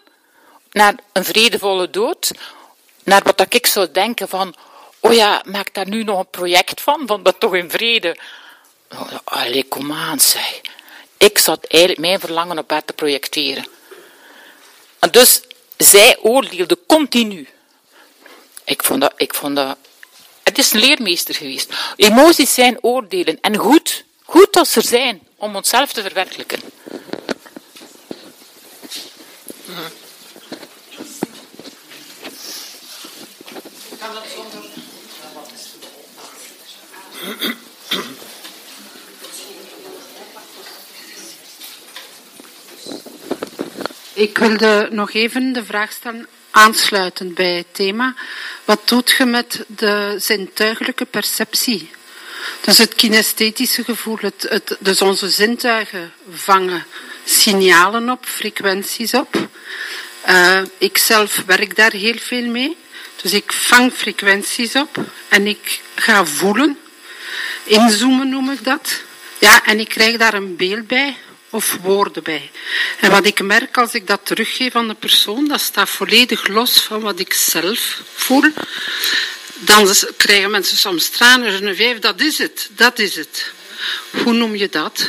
naar 0.71 0.95
een 1.13 1.25
vredevolle 1.25 1.89
dood, 1.89 2.31
naar 3.03 3.23
wat 3.23 3.37
dat 3.37 3.53
ik 3.53 3.67
zou 3.67 3.91
denken 3.91 4.27
van, 4.27 4.55
oh 4.99 5.13
ja, 5.13 5.43
maak 5.45 5.73
daar 5.73 5.87
nu 5.87 6.03
nog 6.03 6.19
een 6.19 6.29
project 6.29 6.81
van, 6.81 7.07
van 7.07 7.23
dat 7.23 7.39
toch 7.39 7.55
in 7.55 7.69
vrede. 7.69 8.17
Allee, 9.23 9.63
kom 9.63 9.93
aan, 9.93 10.19
zeg. 10.19 10.61
Ik 11.17 11.37
zat 11.37 11.65
eigenlijk 11.65 12.01
mijn 12.01 12.19
verlangen 12.19 12.57
op 12.57 12.69
haar 12.69 12.85
te 12.85 12.93
projecteren. 12.93 13.67
En 14.99 15.11
dus, 15.11 15.41
zij 15.77 16.17
oordeelde 16.21 16.77
continu. 16.87 17.47
Ik 18.63 18.83
vond 18.83 19.01
dat, 19.01 19.13
ik 19.15 19.33
vond 19.33 19.55
dat 19.55 19.77
is 20.59 20.73
een 20.73 20.79
leermeester 20.79 21.35
geweest. 21.35 21.73
Emoties 21.95 22.53
zijn 22.53 22.77
oordelen. 22.83 23.37
En 23.41 23.57
goed, 23.57 24.03
goed 24.23 24.55
als 24.55 24.71
ze 24.71 24.81
zijn, 24.81 25.21
om 25.35 25.55
onszelf 25.55 25.93
te 25.93 26.01
verwerkelijken. 26.01 26.59
Ik 44.13 44.37
wilde 44.37 44.87
nog 44.91 45.13
even 45.13 45.53
de 45.53 45.65
vraag 45.65 45.91
stellen 45.91 46.27
aansluitend 46.51 47.33
bij 47.33 47.55
het 47.55 47.67
thema. 47.71 48.15
Wat 48.65 48.87
doet 48.87 49.15
je 49.17 49.25
met 49.25 49.63
de 49.67 50.15
zintuigelijke 50.17 51.05
perceptie? 51.05 51.89
Dus 52.61 52.77
het 52.77 52.95
kinesthetische 52.95 53.83
gevoel, 53.83 54.17
het, 54.21 54.45
het, 54.49 54.77
dus 54.79 55.01
onze 55.01 55.29
zintuigen 55.29 56.13
vangen 56.31 56.85
signalen 57.23 58.09
op, 58.09 58.25
frequenties 58.25 59.13
op. 59.13 59.47
Uh, 60.29 60.61
ik 60.77 60.97
zelf 60.97 61.43
werk 61.45 61.75
daar 61.75 61.91
heel 61.91 62.17
veel 62.17 62.45
mee. 62.45 62.77
Dus 63.21 63.33
ik 63.33 63.51
vang 63.51 63.93
frequenties 63.93 64.75
op 64.75 64.97
en 65.27 65.47
ik 65.47 65.81
ga 65.95 66.25
voelen. 66.25 66.77
Inzoomen 67.63 68.29
noem 68.29 68.51
ik 68.51 68.63
dat. 68.63 69.01
Ja, 69.39 69.65
en 69.65 69.79
ik 69.79 69.89
krijg 69.89 70.17
daar 70.17 70.33
een 70.33 70.55
beeld 70.55 70.87
bij 70.87 71.17
of 71.49 71.77
woorden 71.81 72.23
bij. 72.23 72.51
En 72.99 73.11
wat 73.11 73.25
ik 73.25 73.41
merk 73.41 73.77
als 73.77 73.93
ik 73.93 74.07
dat 74.07 74.19
teruggeef 74.23 74.75
aan 74.75 74.87
de 74.87 74.93
persoon, 74.93 75.47
dat 75.47 75.61
staat 75.61 75.89
volledig 75.89 76.47
los 76.47 76.81
van 76.81 77.01
wat 77.01 77.19
ik 77.19 77.33
zelf 77.33 78.01
voel. 78.13 78.51
Dan 79.53 79.93
krijgen 80.17 80.51
mensen 80.51 80.77
soms 80.77 81.09
tranen. 81.09 81.51
Geneviève, 81.51 81.99
dat 81.99 82.21
is 82.21 82.37
het, 82.37 82.69
dat 82.71 82.99
is 82.99 83.15
het. 83.15 83.51
Hoe 84.23 84.33
noem 84.33 84.55
je 84.55 84.69
dat? 84.69 85.07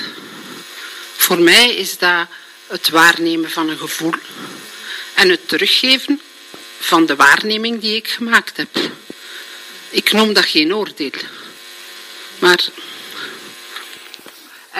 Voor 1.17 1.39
mij 1.39 1.75
is 1.75 1.99
dat 1.99 2.27
het 2.67 2.89
waarnemen 2.89 3.51
van 3.51 3.69
een 3.69 3.79
gevoel 3.79 4.15
en 5.15 5.29
het 5.29 5.49
teruggeven 5.49 6.21
van 6.79 7.07
de 7.07 7.17
waarneming 7.17 7.81
die 7.81 7.97
ik 7.97 8.09
gemaakt 8.09 8.57
heb. 8.57 8.69
Ik 9.89 10.13
noem 10.13 10.33
dat 10.33 10.45
geen 10.45 10.75
oordeel. 10.75 11.11
Maar 12.39 12.65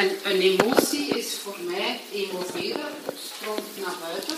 en 0.01 0.11
een 0.23 0.41
emotie 0.41 1.07
is 1.07 1.27
voor 1.43 1.57
mij 1.67 2.01
emotioneel, 2.13 2.91
stroomt 3.25 3.77
naar 3.85 3.95
buiten. 4.01 4.37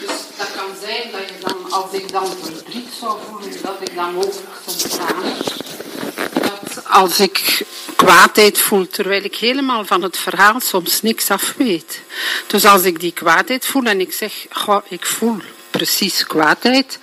Dus 0.00 0.12
dat 0.36 0.50
kan 0.56 0.70
zijn 0.80 1.10
dat 1.10 1.28
je 1.28 1.34
dan, 1.40 1.72
als 1.72 1.92
ik 1.92 2.12
dan 2.12 2.26
verdriet 2.42 2.88
zou 3.00 3.18
voelen, 3.28 3.62
dat 3.62 3.76
ik 3.80 3.94
dan 3.94 4.16
ook 4.16 4.32
soms 4.66 4.82
tranen. 4.82 5.36
als 6.84 7.20
ik 7.20 7.62
kwaadheid 7.96 8.58
voel, 8.58 8.88
terwijl 8.88 9.22
ik 9.22 9.36
helemaal 9.36 9.84
van 9.84 10.02
het 10.02 10.18
verhaal 10.18 10.60
soms 10.60 11.02
niks 11.02 11.30
af 11.30 11.54
weet. 11.56 12.00
Dus 12.46 12.64
als 12.64 12.82
ik 12.82 13.00
die 13.00 13.12
kwaadheid 13.12 13.66
voel 13.66 13.84
en 13.84 14.00
ik 14.00 14.12
zeg, 14.12 14.32
goh, 14.50 14.82
ik 14.88 15.06
voel 15.06 15.36
precies 15.70 16.26
kwaadheid, 16.26 16.98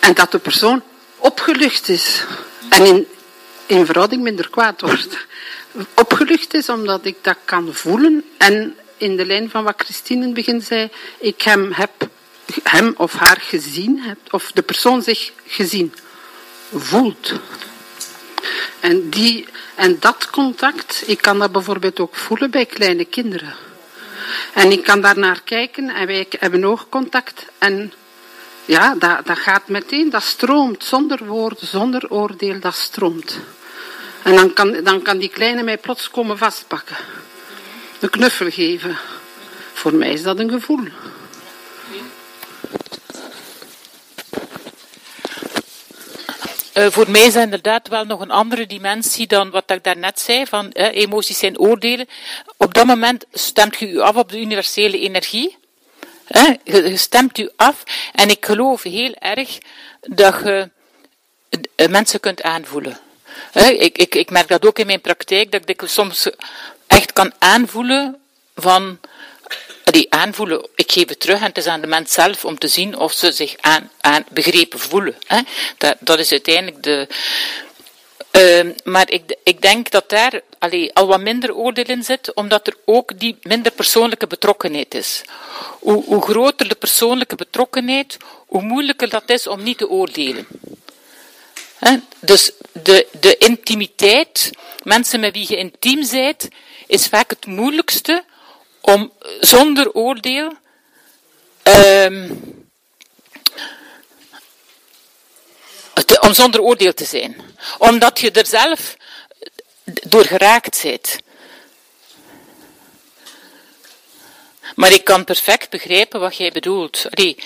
en 0.00 0.14
dat 0.14 0.30
de 0.30 0.38
persoon 0.38 0.82
opgelucht 1.16 1.88
is 1.88 2.24
en 2.68 2.86
in, 2.86 3.06
in 3.66 3.86
verhouding 3.86 4.22
minder 4.22 4.50
kwaad 4.50 4.80
wordt. 4.80 5.26
Opgelucht 5.94 6.54
is 6.54 6.68
omdat 6.68 7.04
ik 7.04 7.16
dat 7.20 7.36
kan 7.44 7.74
voelen 7.74 8.24
en 8.36 8.76
in 8.96 9.16
de 9.16 9.26
lijn 9.26 9.50
van 9.50 9.64
wat 9.64 9.82
Christine 9.82 10.20
in 10.20 10.26
het 10.26 10.34
begin 10.34 10.62
zei, 10.62 10.90
ik 11.18 11.42
hem 11.42 11.72
heb 11.72 12.08
hem 12.62 12.94
of 12.96 13.12
haar 13.12 13.40
gezien 13.40 14.00
heb, 14.00 14.18
of 14.30 14.52
de 14.52 14.62
persoon 14.62 15.02
zich 15.02 15.32
gezien 15.46 15.94
voelt. 16.74 17.32
En, 18.80 19.10
die, 19.10 19.46
en 19.74 19.96
dat 20.00 20.30
contact, 20.30 21.02
ik 21.06 21.20
kan 21.20 21.38
dat 21.38 21.52
bijvoorbeeld 21.52 22.00
ook 22.00 22.14
voelen 22.14 22.50
bij 22.50 22.66
kleine 22.66 23.04
kinderen. 23.04 23.54
En 24.52 24.72
ik 24.72 24.82
kan 24.84 25.00
daar 25.00 25.18
naar 25.18 25.40
kijken 25.44 25.88
en 25.88 26.06
wij 26.06 26.26
hebben 26.38 26.64
oogcontact 26.64 27.46
en 27.58 27.92
ja, 28.64 28.94
dat, 28.94 29.26
dat 29.26 29.38
gaat 29.38 29.68
meteen, 29.68 30.10
dat 30.10 30.22
stroomt, 30.22 30.84
zonder 30.84 31.24
woord, 31.24 31.60
zonder 31.60 32.10
oordeel, 32.10 32.60
dat 32.60 32.74
stroomt. 32.74 33.38
En 34.24 34.34
dan 34.34 34.52
kan, 34.52 34.84
dan 34.84 35.02
kan 35.02 35.18
die 35.18 35.28
kleine 35.28 35.62
mij 35.62 35.78
plots 35.78 36.10
komen 36.10 36.38
vastpakken. 36.38 36.96
Een 38.00 38.10
knuffel 38.10 38.50
geven. 38.50 38.98
Voor 39.72 39.94
mij 39.94 40.12
is 40.12 40.22
dat 40.22 40.38
een 40.38 40.50
gevoel. 40.50 40.84
Uh, 46.76 46.86
voor 46.86 47.10
mij 47.10 47.24
is 47.24 47.32
dat 47.32 47.42
inderdaad 47.42 47.88
wel 47.88 48.04
nog 48.04 48.20
een 48.20 48.30
andere 48.30 48.66
dimensie 48.66 49.26
dan 49.26 49.50
wat 49.50 49.70
ik 49.70 49.84
daarnet 49.84 50.20
zei, 50.20 50.46
van 50.46 50.70
uh, 50.72 50.94
emoties 50.94 51.38
zijn 51.38 51.58
oordelen. 51.58 52.08
Op 52.56 52.74
dat 52.74 52.86
moment 52.86 53.24
stemt 53.32 53.76
je 53.78 53.88
u 53.88 53.98
af 53.98 54.16
op 54.16 54.30
de 54.30 54.40
universele 54.40 54.98
energie. 54.98 55.56
Uh, 56.28 56.50
je, 56.64 56.96
stemt 56.96 57.38
u 57.38 57.50
af 57.56 57.82
en 58.12 58.28
ik 58.28 58.44
geloof 58.44 58.82
heel 58.82 59.14
erg 59.14 59.58
dat 60.00 60.40
je 60.44 60.70
eh, 61.74 61.88
mensen 61.88 62.20
kunt 62.20 62.42
aanvoelen. 62.42 62.98
Ik, 63.52 63.98
ik, 63.98 64.14
ik 64.14 64.30
merk 64.30 64.48
dat 64.48 64.66
ook 64.66 64.78
in 64.78 64.86
mijn 64.86 65.00
praktijk, 65.00 65.52
dat 65.52 65.68
ik 65.68 65.82
soms 65.84 66.30
echt 66.86 67.12
kan 67.12 67.32
aanvoelen 67.38 68.20
van 68.54 68.98
die 69.84 70.12
aanvoelen, 70.12 70.66
ik 70.74 70.92
geef 70.92 71.08
het 71.08 71.20
terug 71.20 71.38
en 71.38 71.46
het 71.46 71.58
is 71.58 71.66
aan 71.66 71.80
de 71.80 71.86
mens 71.86 72.12
zelf 72.12 72.44
om 72.44 72.58
te 72.58 72.68
zien 72.68 72.98
of 72.98 73.12
ze 73.12 73.32
zich 73.32 73.54
aan, 73.60 73.90
aan 74.00 74.24
begrepen 74.30 74.78
voelen. 74.78 75.14
Dat, 75.78 75.96
dat 76.00 76.18
is 76.18 76.30
uiteindelijk 76.30 76.82
de. 76.82 77.08
Uh, 78.32 78.72
maar 78.84 79.10
ik, 79.10 79.36
ik 79.44 79.62
denk 79.62 79.90
dat 79.90 80.08
daar 80.08 80.40
al 80.92 81.06
wat 81.06 81.20
minder 81.20 81.54
oordeel 81.54 81.84
in 81.84 82.02
zit, 82.02 82.34
omdat 82.34 82.66
er 82.66 82.76
ook 82.84 83.18
die 83.18 83.38
minder 83.42 83.72
persoonlijke 83.72 84.26
betrokkenheid 84.26 84.94
is. 84.94 85.22
Hoe, 85.80 86.04
hoe 86.04 86.22
groter 86.22 86.68
de 86.68 86.74
persoonlijke 86.74 87.34
betrokkenheid, 87.34 88.16
hoe 88.46 88.62
moeilijker 88.62 89.08
dat 89.08 89.30
is 89.30 89.46
om 89.46 89.62
niet 89.62 89.78
te 89.78 89.88
oordelen. 89.88 90.46
Dus 92.20 92.50
de, 92.72 93.06
de 93.20 93.36
intimiteit, 93.36 94.50
mensen 94.82 95.20
met 95.20 95.32
wie 95.32 95.46
je 95.48 95.56
intiem 95.56 96.08
bent, 96.10 96.48
is 96.86 97.06
vaak 97.06 97.30
het 97.30 97.46
moeilijkste 97.46 98.24
om 98.80 99.12
zonder 99.40 99.92
oordeel 99.92 100.52
um, 101.62 102.70
te, 106.04 106.20
om 106.20 106.34
zonder 106.34 106.60
oordeel 106.60 106.94
te 106.94 107.04
zijn. 107.04 107.36
Omdat 107.78 108.20
je 108.20 108.30
er 108.30 108.46
zelf 108.46 108.96
door 109.84 110.24
geraakt 110.24 110.82
bent. 110.82 111.18
Maar 114.74 114.92
ik 114.92 115.04
kan 115.04 115.24
perfect 115.24 115.70
begrijpen 115.70 116.20
wat 116.20 116.36
jij 116.36 116.50
bedoelt. 116.50 117.06
Allee. 117.10 117.36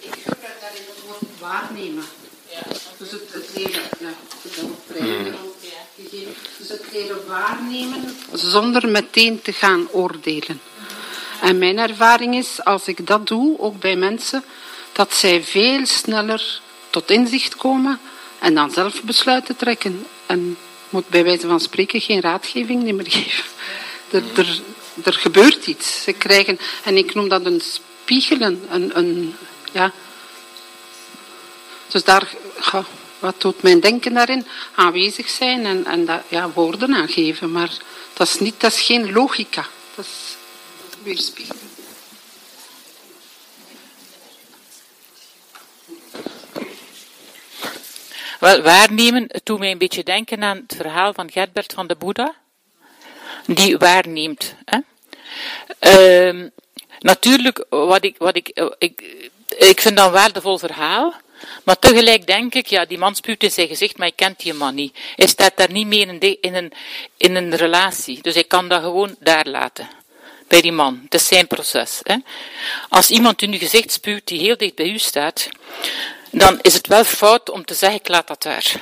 Ik 0.00 0.12
gebruik 0.24 0.60
daarin 0.60 0.82
het 0.86 1.02
woord 1.06 1.35
waarnemen. 1.48 2.04
Ja. 2.50 2.62
Dus 2.96 3.10
het, 3.10 3.22
het 3.32 3.48
leven, 3.54 3.82
ja, 3.98 4.12
dat 4.42 4.98
hmm. 4.98 5.34
Dus 6.58 6.68
het 6.68 6.82
leren 6.92 7.26
waarnemen 7.26 8.16
zonder 8.32 8.88
meteen 8.88 9.42
te 9.42 9.52
gaan 9.52 9.88
oordelen. 9.90 10.60
En 11.40 11.58
mijn 11.58 11.78
ervaring 11.78 12.34
is, 12.34 12.64
als 12.64 12.88
ik 12.88 13.06
dat 13.06 13.26
doe, 13.26 13.58
ook 13.58 13.80
bij 13.80 13.96
mensen, 13.96 14.44
dat 14.92 15.14
zij 15.14 15.42
veel 15.42 15.86
sneller 15.86 16.60
tot 16.90 17.10
inzicht 17.10 17.56
komen 17.56 18.00
en 18.38 18.54
dan 18.54 18.70
zelf 18.70 19.02
besluiten 19.02 19.56
trekken. 19.56 20.06
En 20.26 20.56
moet 20.88 21.08
bij 21.08 21.24
wijze 21.24 21.46
van 21.46 21.60
spreken 21.60 22.00
geen 22.00 22.20
raadgeving 22.20 22.82
meer 22.82 23.10
geven. 23.20 23.44
Er, 24.10 24.22
er, 24.36 24.60
er 25.04 25.12
gebeurt 25.12 25.66
iets. 25.66 26.02
Ze 26.02 26.12
krijgen, 26.12 26.58
en 26.84 26.96
ik 26.96 27.14
noem 27.14 27.28
dat 27.28 27.46
een 27.46 27.60
spiegelen, 27.60 28.62
een, 28.70 28.98
een 28.98 29.34
ja. 29.72 29.92
Dus 31.88 32.04
daar, 32.04 32.34
wat 33.18 33.40
doet 33.40 33.62
mijn 33.62 33.80
denken 33.80 34.14
daarin? 34.14 34.46
Aanwezig 34.74 35.28
zijn 35.28 35.66
en, 35.66 35.86
en 35.86 36.04
dat, 36.04 36.22
ja, 36.28 36.50
woorden 36.50 36.94
aangeven. 36.94 37.52
Maar 37.52 37.70
dat 38.12 38.26
is, 38.26 38.38
niet, 38.38 38.60
dat 38.60 38.72
is 38.72 38.80
geen 38.80 39.12
logica. 39.12 39.66
Dat 39.94 40.04
is 40.04 40.36
weerspiegelen. 41.02 41.74
Wel, 48.40 48.62
waarnemen, 48.62 49.28
doet 49.42 49.58
mij 49.58 49.70
een 49.70 49.78
beetje 49.78 50.02
denken 50.02 50.42
aan 50.42 50.56
het 50.56 50.76
verhaal 50.76 51.12
van 51.12 51.30
Gerbert 51.30 51.72
van 51.72 51.86
de 51.86 51.96
Boeddha. 51.96 52.34
Die 53.46 53.78
waarneemt. 53.78 54.54
Hè? 54.64 54.78
Uh, 55.80 56.48
natuurlijk, 56.98 57.64
wat 57.68 58.04
ik, 58.04 58.14
wat 58.18 58.36
ik, 58.36 58.48
ik, 58.78 59.00
ik 59.58 59.80
vind 59.80 59.96
dat 59.96 60.06
een 60.06 60.12
waardevol 60.12 60.58
verhaal. 60.58 61.14
Maar 61.64 61.78
tegelijk 61.78 62.26
denk 62.26 62.54
ik, 62.54 62.66
ja, 62.66 62.84
die 62.84 62.98
man 62.98 63.14
spuurt 63.14 63.42
in 63.42 63.50
zijn 63.50 63.68
gezicht, 63.68 63.98
maar 63.98 64.06
ik 64.06 64.16
kent 64.16 64.40
die 64.40 64.54
man 64.54 64.74
niet. 64.74 64.98
Hij 65.16 65.26
staat 65.26 65.56
daar 65.56 65.72
niet 65.72 65.86
meer 65.86 66.08
in, 66.08 66.18
de, 66.18 66.38
in, 66.40 66.54
een, 66.54 66.72
in 67.16 67.34
een 67.34 67.54
relatie. 67.54 68.22
Dus 68.22 68.34
ik 68.34 68.48
kan 68.48 68.68
dat 68.68 68.82
gewoon 68.82 69.16
daar 69.18 69.46
laten. 69.46 69.88
Bij 70.48 70.60
die 70.60 70.72
man. 70.72 71.00
Het 71.04 71.14
is 71.14 71.26
zijn 71.26 71.46
proces. 71.46 72.00
Hè. 72.02 72.16
Als 72.88 73.10
iemand 73.10 73.42
in 73.42 73.52
uw 73.52 73.58
gezicht 73.58 73.92
spuurt 73.92 74.26
die 74.26 74.40
heel 74.40 74.56
dicht 74.56 74.74
bij 74.74 74.88
u 74.88 74.98
staat, 74.98 75.48
dan 76.30 76.58
is 76.60 76.74
het 76.74 76.86
wel 76.86 77.04
fout 77.04 77.50
om 77.50 77.64
te 77.64 77.74
zeggen, 77.74 77.98
ik 77.98 78.08
laat 78.08 78.26
dat 78.26 78.42
daar. 78.42 78.72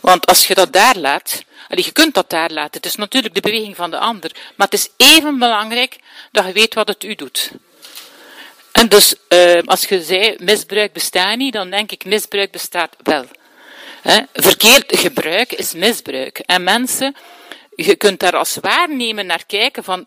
Want 0.00 0.26
als 0.26 0.46
je 0.46 0.54
dat 0.54 0.72
daar 0.72 0.96
laat, 0.96 1.44
je 1.68 1.92
kunt 1.92 2.14
dat 2.14 2.30
daar 2.30 2.50
laten. 2.50 2.76
Het 2.80 2.86
is 2.86 2.94
natuurlijk 2.94 3.34
de 3.34 3.40
beweging 3.40 3.76
van 3.76 3.90
de 3.90 3.98
ander. 3.98 4.32
Maar 4.54 4.68
het 4.70 4.78
is 4.78 4.88
even 4.96 5.38
belangrijk 5.38 5.98
dat 6.32 6.46
je 6.46 6.52
weet 6.52 6.74
wat 6.74 6.88
het 6.88 7.04
u 7.04 7.14
doet. 7.14 7.50
En 8.78 8.88
dus, 8.88 9.14
uh, 9.28 9.60
als 9.64 9.84
je 9.84 10.02
zei, 10.02 10.36
misbruik 10.40 10.92
bestaat 10.92 11.36
niet, 11.36 11.52
dan 11.52 11.70
denk 11.70 11.92
ik, 11.92 12.04
misbruik 12.04 12.50
bestaat 12.50 12.96
wel. 13.02 13.24
He, 14.02 14.20
verkeerd 14.32 14.98
gebruik 14.98 15.52
is 15.52 15.72
misbruik. 15.72 16.38
En 16.38 16.62
mensen, 16.62 17.16
je 17.76 17.96
kunt 17.96 18.20
daar 18.20 18.36
als 18.36 18.58
waarnemer 18.60 19.24
naar 19.24 19.46
kijken 19.46 19.84
van 19.84 20.06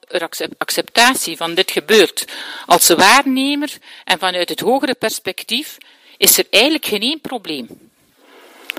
acceptatie 0.57 1.37
van 1.37 1.53
dit 1.53 1.71
gebeurt. 1.71 2.25
Als 2.65 2.87
waarnemer 2.87 3.69
en 4.03 4.19
vanuit 4.19 4.49
het 4.49 4.59
hogere 4.59 4.95
perspectief 4.95 5.77
is 6.17 6.37
er 6.37 6.45
eigenlijk 6.49 6.85
geen 6.85 7.19
probleem. 7.21 7.67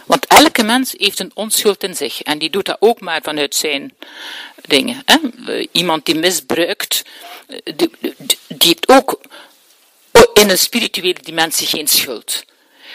Want 0.06 0.26
elke 0.26 0.62
mens 0.62 0.94
heeft 0.96 1.18
een 1.18 1.30
onschuld 1.34 1.82
in 1.82 1.96
zich 1.96 2.22
en 2.22 2.38
die 2.38 2.50
doet 2.50 2.66
dat 2.66 2.76
ook 2.80 3.00
maar 3.00 3.22
vanuit 3.22 3.54
zijn 3.54 3.94
dingen. 4.62 5.02
Hè? 5.04 5.18
Iemand 5.72 6.06
die 6.06 6.14
misbruikt, 6.14 7.04
die, 7.64 7.90
die 8.48 8.68
heeft 8.68 8.88
ook 8.88 9.20
in 10.34 10.50
een 10.50 10.58
spirituele 10.58 11.18
dimensie 11.22 11.66
geen 11.66 11.88
schuld. 11.88 12.44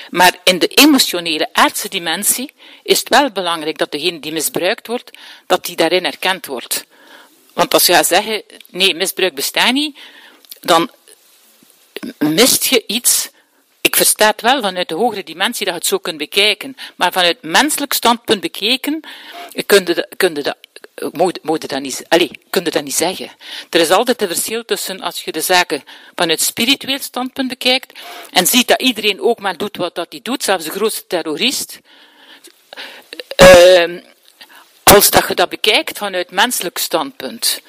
Maar 0.10 0.38
in 0.44 0.60
de 0.60 0.68
emotionele, 0.68 1.50
aardse 1.54 1.90
dimensie 1.90 2.52
is 2.84 3.00
het 3.00 3.10
wel 3.10 3.32
belangrijk 3.32 3.78
dat 3.78 3.92
degene 3.92 4.20
die 4.20 4.32
misbruikt 4.32 4.88
wordt, 4.88 5.12
dat 5.48 5.66
die 5.66 5.76
daarin 5.76 6.06
erkend 6.06 6.46
wordt. 6.46 6.86
Want 7.54 7.74
als 7.74 7.86
je 7.86 7.94
gaat 7.94 8.08
zeggen, 8.08 8.44
nee, 8.70 8.96
misbruik 8.96 9.36
bestaat 9.36 9.74
niet, 9.74 9.98
dan 10.60 10.92
mist 12.18 12.66
je 12.66 12.84
iets. 12.88 13.30
Ik 13.82 13.96
versta 13.96 14.28
het 14.28 14.42
wel 14.42 14.62
vanuit 14.62 14.90
de 14.90 14.96
hogere 14.96 15.24
dimensie 15.24 15.66
dat 15.66 15.74
je 15.74 15.80
het 15.80 15.90
zo 15.90 15.98
kunt 15.98 16.18
bekijken. 16.18 16.78
Maar 16.96 17.12
vanuit 17.12 17.42
menselijk 17.42 17.94
standpunt 17.94 18.42
bekeken, 18.42 19.00
kun 19.66 19.86
je, 19.86 20.08
kun 20.18 20.56
dat 20.98 21.40
moet 21.42 21.70
dat 21.70 21.82
niet, 21.82 22.06
allez, 22.08 22.30
kun 22.50 22.64
je 22.64 22.70
dat 22.70 22.84
niet 22.84 22.96
zeggen. 22.96 23.32
Er 23.70 23.80
is 23.80 23.90
altijd 23.90 24.22
een 24.22 24.28
verschil 24.28 24.66
tussen 24.66 25.02
als 25.02 25.24
je 25.24 25.32
de 25.32 25.42
zaken 25.42 25.84
vanuit 26.16 26.42
spiritueel 26.42 27.00
standpunt 27.00 27.50
bekijkt 27.50 28.00
en 28.32 28.48
ziet 28.48 28.68
dat 28.68 28.82
iedereen 28.82 29.22
ook 29.22 29.40
maar 29.40 29.58
doet 29.58 29.78
wat 29.78 29.96
dat 29.96 30.08
hij 30.10 30.20
doet, 30.24 30.44
zelfs 30.44 30.66
de 30.66 30.72
grootste 30.72 31.08
terrorist. 31.08 31.80
Uh, 33.42 34.02
als 34.84 35.10
dat 35.10 35.28
je 35.28 35.36
dat 35.36 35.50
bekijkt 35.50 35.98
vanuit 35.98 36.32
menselijk 36.32 36.78
standpunt. 36.78 37.62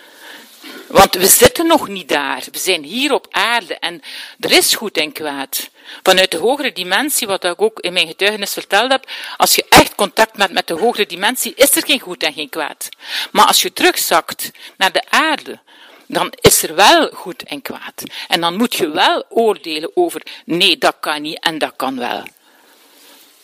Want 0.89 1.15
we 1.15 1.27
zitten 1.27 1.66
nog 1.66 1.89
niet 1.89 2.09
daar. 2.09 2.44
We 2.52 2.59
zijn 2.59 2.82
hier 2.82 3.12
op 3.12 3.27
aarde 3.31 3.74
en 3.74 4.02
er 4.40 4.52
is 4.52 4.74
goed 4.74 4.97
en 4.97 5.12
kwaad. 5.12 5.70
Vanuit 6.02 6.31
de 6.31 6.36
hogere 6.36 6.73
dimensie, 6.73 7.27
wat 7.27 7.44
ik 7.44 7.62
ook 7.62 7.81
in 7.81 7.93
mijn 7.93 8.06
getuigenis 8.06 8.52
verteld 8.52 8.90
heb, 8.90 9.10
als 9.36 9.55
je 9.55 9.66
echt 9.69 9.94
contact 9.94 10.36
hebt 10.36 10.52
met 10.52 10.66
de 10.66 10.74
hogere 10.74 11.06
dimensie, 11.06 11.52
is 11.55 11.77
er 11.77 11.85
geen 11.86 12.01
goed 12.01 12.23
en 12.23 12.32
geen 12.32 12.48
kwaad. 12.48 12.89
Maar 13.31 13.47
als 13.47 13.62
je 13.62 13.73
terugzakt 13.73 14.51
naar 14.77 14.93
de 14.93 15.02
aarde, 15.09 15.59
dan 16.06 16.32
is 16.40 16.62
er 16.62 16.74
wel 16.74 17.10
goed 17.12 17.43
en 17.43 17.62
kwaad. 17.62 18.02
En 18.28 18.40
dan 18.40 18.56
moet 18.56 18.74
je 18.74 18.90
wel 18.90 19.24
oordelen 19.28 19.90
over, 19.94 20.23
nee, 20.44 20.78
dat 20.78 20.97
kan 21.01 21.23
niet 21.23 21.40
en 21.40 21.59
dat 21.59 21.73
kan 21.77 21.98
wel. 21.98 22.23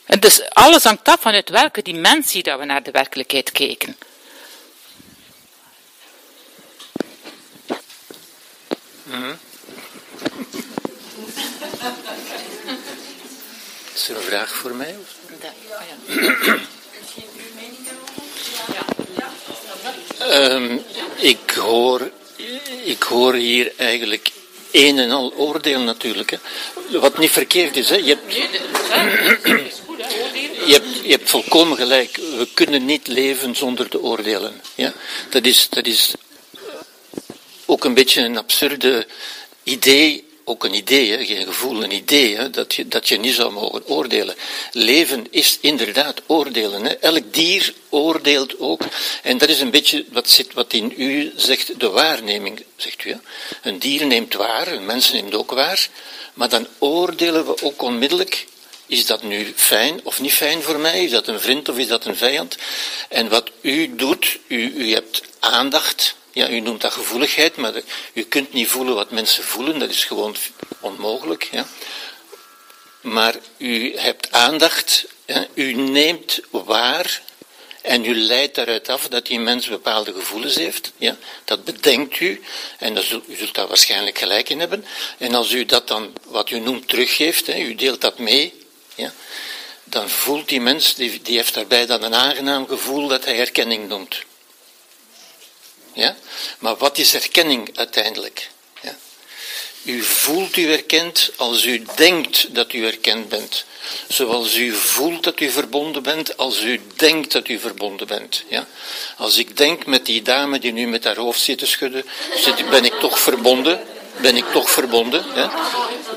En 0.07 0.21
dus 0.21 0.51
alles 0.51 0.85
hangt 0.85 1.09
af 1.09 1.21
vanuit 1.21 1.49
welke 1.49 1.83
dimensie 1.83 2.43
dat 2.43 2.59
we 2.59 2.65
naar 2.65 2.83
de 2.83 2.91
werkelijkheid 2.91 3.53
kijken. 3.53 3.97
Is 13.95 14.09
er 14.09 14.17
een 14.17 14.23
vraag 14.23 14.55
voor 14.55 14.75
mij? 14.75 14.97
Um, 20.31 20.85
ik, 21.17 21.51
hoor, 21.51 22.11
ik 22.85 23.03
hoor 23.03 23.35
hier 23.35 23.73
eigenlijk 23.77 24.31
een 24.71 24.99
en 24.99 25.11
al 25.11 25.33
oordeel 25.37 25.81
natuurlijk. 25.81 26.31
Hè. 26.31 26.39
Wat 26.99 27.19
niet 27.19 27.31
verkeerd 27.31 27.77
is. 27.77 27.89
Hè. 27.89 27.97
Je, 27.97 28.19
hebt, 28.19 28.35
je, 30.67 30.73
hebt, 30.73 31.01
je 31.03 31.11
hebt 31.11 31.31
volkomen 31.31 31.77
gelijk. 31.77 32.17
We 32.17 32.49
kunnen 32.55 32.85
niet 32.85 33.07
leven 33.07 33.57
zonder 33.57 33.89
te 33.89 34.03
oordelen. 34.03 34.61
Ja? 34.75 34.93
Dat, 35.31 35.45
is, 35.45 35.69
dat 35.69 35.87
is 35.87 36.15
ook 37.67 37.85
een 37.85 37.95
beetje 37.95 38.21
een 38.21 38.37
absurde 38.37 39.07
idee, 39.63 40.25
ook 40.45 40.65
een 40.65 40.75
idee, 40.75 41.11
hè, 41.11 41.25
geen 41.25 41.47
gevoel, 41.47 41.83
een 41.83 41.93
idee, 41.93 42.51
dat, 42.51 42.75
je, 42.75 42.89
dat 42.89 43.09
je 43.09 43.19
niet 43.19 43.35
zou 43.35 43.53
mogen 43.53 43.87
oordelen. 43.87 44.35
Leven 44.73 45.27
is 45.31 45.59
inderdaad 45.61 46.23
oordelen. 46.27 46.85
Hè. 46.85 46.93
Elk 46.93 47.35
dier 47.35 47.75
oordeelt 47.89 48.61
ook. 48.61 48.83
En 49.23 49.39
dat 49.39 49.49
is 49.49 49.61
een 49.61 49.71
beetje 49.71 50.05
wat, 50.13 50.31
zit, 50.31 50.53
wat 50.53 50.73
in 50.73 50.95
u 50.97 51.33
zegt, 51.37 51.81
de 51.81 51.91
waarneming, 51.91 52.65
zegt 52.77 53.05
u. 53.05 53.11
Hè. 53.11 53.17
Een 53.63 53.79
dier 53.79 54.07
neemt 54.07 54.35
waar, 54.35 54.69
een 54.69 54.87
mens 54.87 55.13
neemt 55.13 55.35
ook 55.35 55.51
waar, 55.51 55.89
maar 56.35 56.49
dan 56.49 56.67
oordelen 56.79 57.47
we 57.47 57.63
ook 57.63 57.83
onmiddellijk 57.83 58.47
is 58.87 59.07
dat 59.07 59.23
nu 59.23 59.53
fijn 59.57 60.01
of 60.03 60.21
niet 60.21 60.33
fijn 60.33 60.63
voor 60.63 60.79
mij? 60.79 61.05
Is 61.05 61.11
dat 61.11 61.29
een 61.29 61.41
vriend 61.41 61.69
of 61.69 61.79
is 61.79 61.87
dat 61.87 62.05
een 62.05 62.17
vijand? 62.17 62.57
En 63.09 63.29
wat 63.29 63.51
u 63.61 63.95
doet, 63.95 64.39
u, 64.47 64.73
u 64.77 64.93
hebt 64.93 65.23
aandacht 65.39 66.15
ja, 66.35 66.51
u 66.51 66.61
noemt 66.61 66.81
dat 66.81 66.93
gevoeligheid, 66.93 67.57
maar 67.57 67.75
u 68.13 68.23
kunt 68.23 68.53
niet 68.53 68.69
voelen 68.69 68.95
wat 68.95 69.11
mensen 69.11 69.45
voelen, 69.45 69.79
dat 69.79 69.91
is 69.91 70.05
gewoon 70.05 70.37
onmogelijk. 70.81 71.49
Ja. 71.53 71.67
Maar 73.01 73.35
u 73.57 73.97
hebt 73.97 74.33
aandacht, 74.33 75.07
ja, 75.27 75.47
u 75.55 75.73
neemt 75.73 76.41
waar 76.51 77.23
en 77.83 78.05
u 78.05 78.15
leidt 78.15 78.55
daaruit 78.55 78.89
af 78.89 79.09
dat 79.09 79.27
die 79.27 79.41
mens 79.41 79.69
bepaalde 79.69 80.13
gevoelens 80.13 80.55
heeft. 80.55 80.93
Ja. 80.97 81.17
Dat 81.45 81.65
bedenkt 81.65 82.21
u 82.21 82.43
en 82.79 83.05
zult, 83.05 83.29
u 83.29 83.37
zult 83.37 83.55
daar 83.55 83.69
waarschijnlijk 83.69 84.19
gelijk 84.19 84.49
in 84.49 84.61
hebben. 84.61 84.85
En 85.19 85.35
als 85.35 85.53
u 85.53 85.65
dat 85.65 85.89
dan, 85.89 86.13
wat 86.25 86.51
u 86.51 86.59
noemt, 86.59 86.89
teruggeeft, 86.89 87.49
u 87.49 87.75
deelt 87.75 88.01
dat 88.01 88.19
mee, 88.19 88.53
ja, 88.95 89.13
dan 89.85 90.09
voelt 90.09 90.49
die 90.49 90.61
mens, 90.61 90.95
die, 90.95 91.23
die 91.23 91.37
heeft 91.37 91.55
daarbij 91.55 91.87
dan 91.87 92.03
een 92.03 92.15
aangenaam 92.15 92.67
gevoel 92.67 93.09
dat 93.09 93.25
hij 93.25 93.37
herkenning 93.37 93.89
noemt. 93.89 94.25
Ja? 95.95 96.17
Maar 96.59 96.77
wat 96.77 96.99
is 96.99 97.15
erkenning 97.15 97.71
uiteindelijk? 97.75 98.51
Ja? 98.81 98.97
U 99.83 100.03
voelt 100.03 100.57
u 100.57 100.73
erkend 100.73 101.31
als 101.37 101.65
u 101.65 101.85
denkt 101.95 102.55
dat 102.55 102.73
u 102.73 102.87
erkend 102.87 103.29
bent. 103.29 103.65
Zoals 104.09 104.57
u 104.57 104.73
voelt 104.73 105.25
dat 105.25 105.41
u 105.41 105.51
verbonden 105.51 106.03
bent, 106.03 106.37
als 106.37 106.63
u 106.63 106.81
denkt 106.97 107.33
dat 107.33 107.49
u 107.49 107.59
verbonden 107.59 108.07
bent. 108.07 108.45
Ja? 108.49 108.67
Als 109.17 109.37
ik 109.39 109.57
denk 109.57 109.87
met 109.87 110.07
die 110.07 110.23
dame 110.23 110.59
die 110.59 110.73
nu 110.73 110.87
met 110.87 111.05
haar 111.05 111.17
hoofd 111.17 111.41
zit 111.41 111.59
te 111.59 111.67
schudden, 111.67 112.05
ben 112.71 112.85
ik 112.85 112.95
toch 112.95 113.19
verbonden. 113.19 113.87
Ben 114.21 114.37
ik 114.37 114.53
toch 114.53 114.71
verbonden. 114.71 115.25
Ja? 115.35 115.53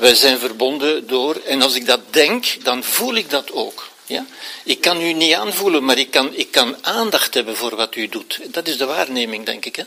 Wij 0.00 0.14
zijn 0.14 0.38
verbonden 0.38 1.06
door, 1.06 1.40
en 1.46 1.62
als 1.62 1.74
ik 1.74 1.86
dat 1.86 2.00
denk, 2.10 2.64
dan 2.64 2.84
voel 2.84 3.14
ik 3.14 3.30
dat 3.30 3.52
ook. 3.52 3.87
Ja? 4.08 4.26
Ik 4.64 4.80
kan 4.80 5.00
u 5.00 5.12
niet 5.12 5.34
aanvoelen, 5.34 5.84
maar 5.84 5.98
ik 5.98 6.10
kan, 6.10 6.34
ik 6.34 6.50
kan 6.50 6.76
aandacht 6.80 7.34
hebben 7.34 7.56
voor 7.56 7.76
wat 7.76 7.96
u 7.96 8.08
doet. 8.08 8.38
Dat 8.44 8.68
is 8.68 8.76
de 8.76 8.84
waarneming, 8.84 9.46
denk 9.46 9.64
ik. 9.64 9.76
Hè? 9.76 9.82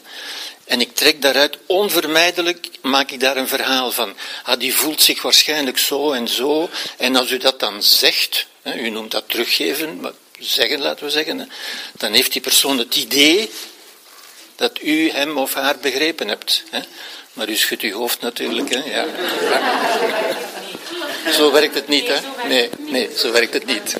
En 0.66 0.82
ik 0.82 0.96
trek 0.96 1.22
daaruit, 1.22 1.58
onvermijdelijk 1.66 2.70
maak 2.82 3.12
ik 3.12 3.20
daar 3.20 3.38
een 3.38 3.48
verhaal 3.48 3.92
van. 3.92 4.14
Ah, 4.44 4.60
die 4.60 4.76
voelt 4.76 5.02
zich 5.02 5.22
waarschijnlijk 5.22 5.78
zo 5.78 6.12
en 6.12 6.28
zo. 6.28 6.70
En 6.98 7.16
als 7.16 7.32
u 7.32 7.38
dat 7.38 7.60
dan 7.60 7.84
zegt, 7.84 8.46
hè, 8.62 8.76
u 8.76 8.90
noemt 8.90 9.12
dat 9.12 9.30
teruggeven, 9.30 10.00
maar 10.00 10.12
zeggen 10.40 10.80
laten 10.80 11.06
we 11.06 11.12
zeggen, 11.12 11.52
dan 11.92 12.14
heeft 12.14 12.32
die 12.32 12.42
persoon 12.42 12.78
het 12.78 12.96
idee 12.96 13.52
dat 14.56 14.82
u 14.82 15.10
hem 15.10 15.38
of 15.38 15.54
haar 15.54 15.78
begrepen 15.78 16.28
hebt. 16.28 16.64
Hè? 16.70 16.80
Maar 17.34 17.50
u 17.50 17.56
schudt 17.56 17.82
uw 17.82 17.92
hoofd 17.92 18.22
natuurlijk. 18.22 18.70
Hè? 18.74 18.84
Ja. 18.84 19.06
Zo 21.32 21.52
werkt 21.52 21.76
het 21.76 21.88
niet, 21.88 22.08
hè? 22.08 22.48
Nee, 22.48 22.70
nee, 22.78 23.10
zo 23.18 23.32
werkt 23.32 23.54
het 23.54 23.66
niet. 23.66 23.96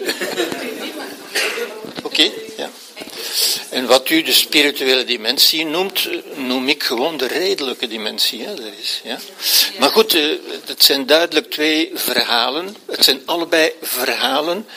Oké, 2.04 2.32
ja. 2.58 2.70
En 3.70 3.86
wat 3.86 4.10
u 4.10 4.22
de 4.22 4.34
spirituele 4.34 5.04
dimensie 5.04 5.66
noemt, 5.66 6.10
noem 6.36 6.68
ik 6.68 6.84
gewoon 6.84 7.18
de 7.18 7.28
redelijke 7.28 7.88
dimensie. 7.88 8.44
Hè? 8.44 8.56
Dat 8.56 8.72
is, 8.82 9.02
ja. 9.04 9.20
Maar 9.80 9.90
goed, 9.90 10.14
eh, 10.14 10.24
het 10.66 10.84
zijn 10.84 11.06
duidelijk 11.06 11.52
twee 11.52 11.92
verhalen. 11.94 12.76
Het 12.92 13.04
zijn 13.04 13.22
allebei 13.26 13.72
verhalen 13.82 14.68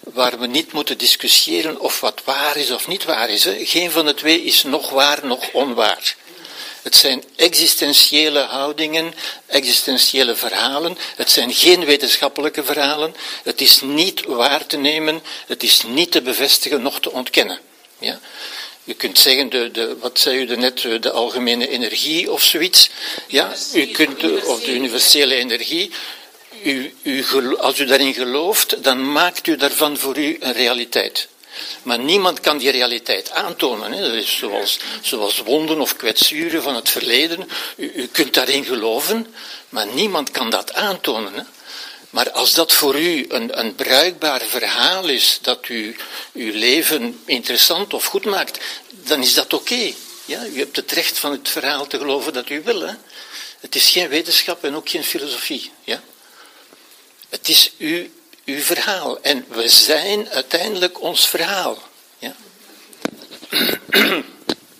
waar 0.00 0.38
we 0.38 0.46
niet 0.46 0.72
moeten 0.72 0.98
discussiëren 0.98 1.80
of 1.80 2.00
wat 2.00 2.22
waar 2.24 2.56
is 2.56 2.70
of 2.70 2.88
niet 2.88 3.04
waar 3.04 3.30
is. 3.30 3.44
Hè? 3.44 3.56
Geen 3.64 3.90
van 3.90 4.06
de 4.06 4.14
twee 4.14 4.42
is 4.42 4.62
nog 4.62 4.90
waar, 4.90 5.26
nog 5.26 5.50
onwaar. 5.52 6.16
Het 6.88 6.96
zijn 6.96 7.24
existentiële 7.36 8.38
houdingen, 8.38 9.14
existentiële 9.46 10.36
verhalen. 10.36 10.98
Het 11.16 11.30
zijn 11.30 11.52
geen 11.54 11.84
wetenschappelijke 11.84 12.64
verhalen. 12.64 13.14
Het 13.42 13.60
is 13.60 13.80
niet 13.80 14.24
waar 14.24 14.66
te 14.66 14.76
nemen, 14.76 15.22
het 15.46 15.62
is 15.62 15.82
niet 15.82 16.10
te 16.10 16.22
bevestigen, 16.22 16.82
nog 16.82 17.00
te 17.00 17.12
ontkennen. 17.12 17.58
Ja? 17.98 18.20
Je 18.84 18.94
kunt 18.94 19.18
zeggen, 19.18 19.48
de, 19.48 19.70
de, 19.70 19.96
wat 19.98 20.18
zei 20.18 20.38
u 20.38 20.56
net, 20.56 20.80
de 21.00 21.10
algemene 21.10 21.68
energie 21.68 22.32
of 22.32 22.42
zoiets. 22.42 22.90
Ja, 23.26 23.54
u 23.74 23.86
kunt, 23.86 24.42
of 24.44 24.60
de 24.60 24.74
universele 24.74 25.34
energie. 25.34 25.90
U, 26.62 26.94
u, 27.02 27.24
als 27.56 27.78
u 27.78 27.84
daarin 27.84 28.14
gelooft, 28.14 28.82
dan 28.82 29.12
maakt 29.12 29.46
u 29.46 29.56
daarvan 29.56 29.96
voor 29.96 30.18
u 30.18 30.36
een 30.40 30.52
realiteit. 30.52 31.28
Maar 31.82 31.98
niemand 31.98 32.40
kan 32.40 32.58
die 32.58 32.70
realiteit 32.70 33.30
aantonen. 33.30 33.92
Hè. 33.92 34.00
Dat 34.00 34.12
is 34.12 34.36
zoals, 34.36 34.78
zoals 35.00 35.38
wonden 35.38 35.80
of 35.80 35.96
kwetsuren 35.96 36.62
van 36.62 36.74
het 36.74 36.88
verleden. 36.88 37.48
U, 37.76 37.92
u 37.94 38.06
kunt 38.06 38.34
daarin 38.34 38.64
geloven, 38.64 39.34
maar 39.68 39.86
niemand 39.86 40.30
kan 40.30 40.50
dat 40.50 40.74
aantonen. 40.74 41.34
Hè. 41.34 41.42
Maar 42.10 42.30
als 42.30 42.54
dat 42.54 42.72
voor 42.72 43.00
u 43.00 43.24
een, 43.28 43.58
een 43.58 43.74
bruikbaar 43.74 44.40
verhaal 44.40 45.08
is, 45.08 45.38
dat 45.42 45.68
u 45.68 45.96
uw 46.32 46.52
leven 46.52 47.20
interessant 47.24 47.94
of 47.94 48.04
goed 48.04 48.24
maakt, 48.24 48.58
dan 48.90 49.22
is 49.22 49.34
dat 49.34 49.52
oké. 49.52 49.92
Ja, 50.24 50.46
u 50.46 50.58
hebt 50.58 50.76
het 50.76 50.92
recht 50.92 51.18
van 51.18 51.32
het 51.32 51.48
verhaal 51.48 51.86
te 51.86 51.98
geloven 51.98 52.32
dat 52.32 52.48
u 52.50 52.62
wil. 52.62 52.80
Hè. 52.80 52.94
Het 53.60 53.74
is 53.74 53.90
geen 53.90 54.08
wetenschap 54.08 54.64
en 54.64 54.74
ook 54.74 54.88
geen 54.88 55.04
filosofie. 55.04 55.70
Ja. 55.84 56.02
Het 57.28 57.48
is 57.48 57.72
uw 57.78 58.06
uw 58.48 58.60
verhaal. 58.60 59.20
En 59.20 59.44
we 59.48 59.68
zijn 59.68 60.28
uiteindelijk 60.28 61.00
ons 61.00 61.28
verhaal. 61.28 61.78
Ja. 62.18 62.34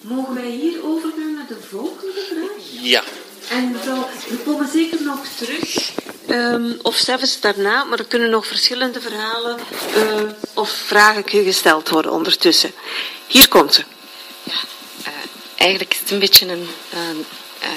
Mogen 0.00 0.34
wij 0.34 0.50
hier 0.50 0.84
overgaan 0.84 1.34
naar 1.34 1.46
de 1.48 1.58
volgende 1.70 2.26
vraag? 2.28 2.82
Ja. 2.82 3.02
En 3.48 3.70
mevrouw, 3.70 4.08
we 4.28 4.36
komen 4.36 4.68
zeker 4.72 5.02
nog 5.02 5.20
terug, 5.38 5.90
um, 6.28 6.78
of 6.82 6.96
zelfs 6.96 7.40
daarna, 7.40 7.84
maar 7.84 7.98
er 7.98 8.04
kunnen 8.04 8.30
nog 8.30 8.46
verschillende 8.46 9.00
verhalen 9.00 9.58
uh, 9.96 10.30
of 10.54 10.70
vragen 10.70 11.28
gesteld 11.28 11.88
worden 11.88 12.12
ondertussen. 12.12 12.72
Hier 13.26 13.48
komt 13.48 13.74
ze. 13.74 13.82
Ja, 14.42 14.60
uh, 15.00 15.12
eigenlijk 15.56 15.92
is 15.92 16.00
het 16.00 16.10
een 16.10 16.18
beetje 16.18 16.46
een, 16.46 16.68
een 16.92 17.24
uh, 17.62 17.68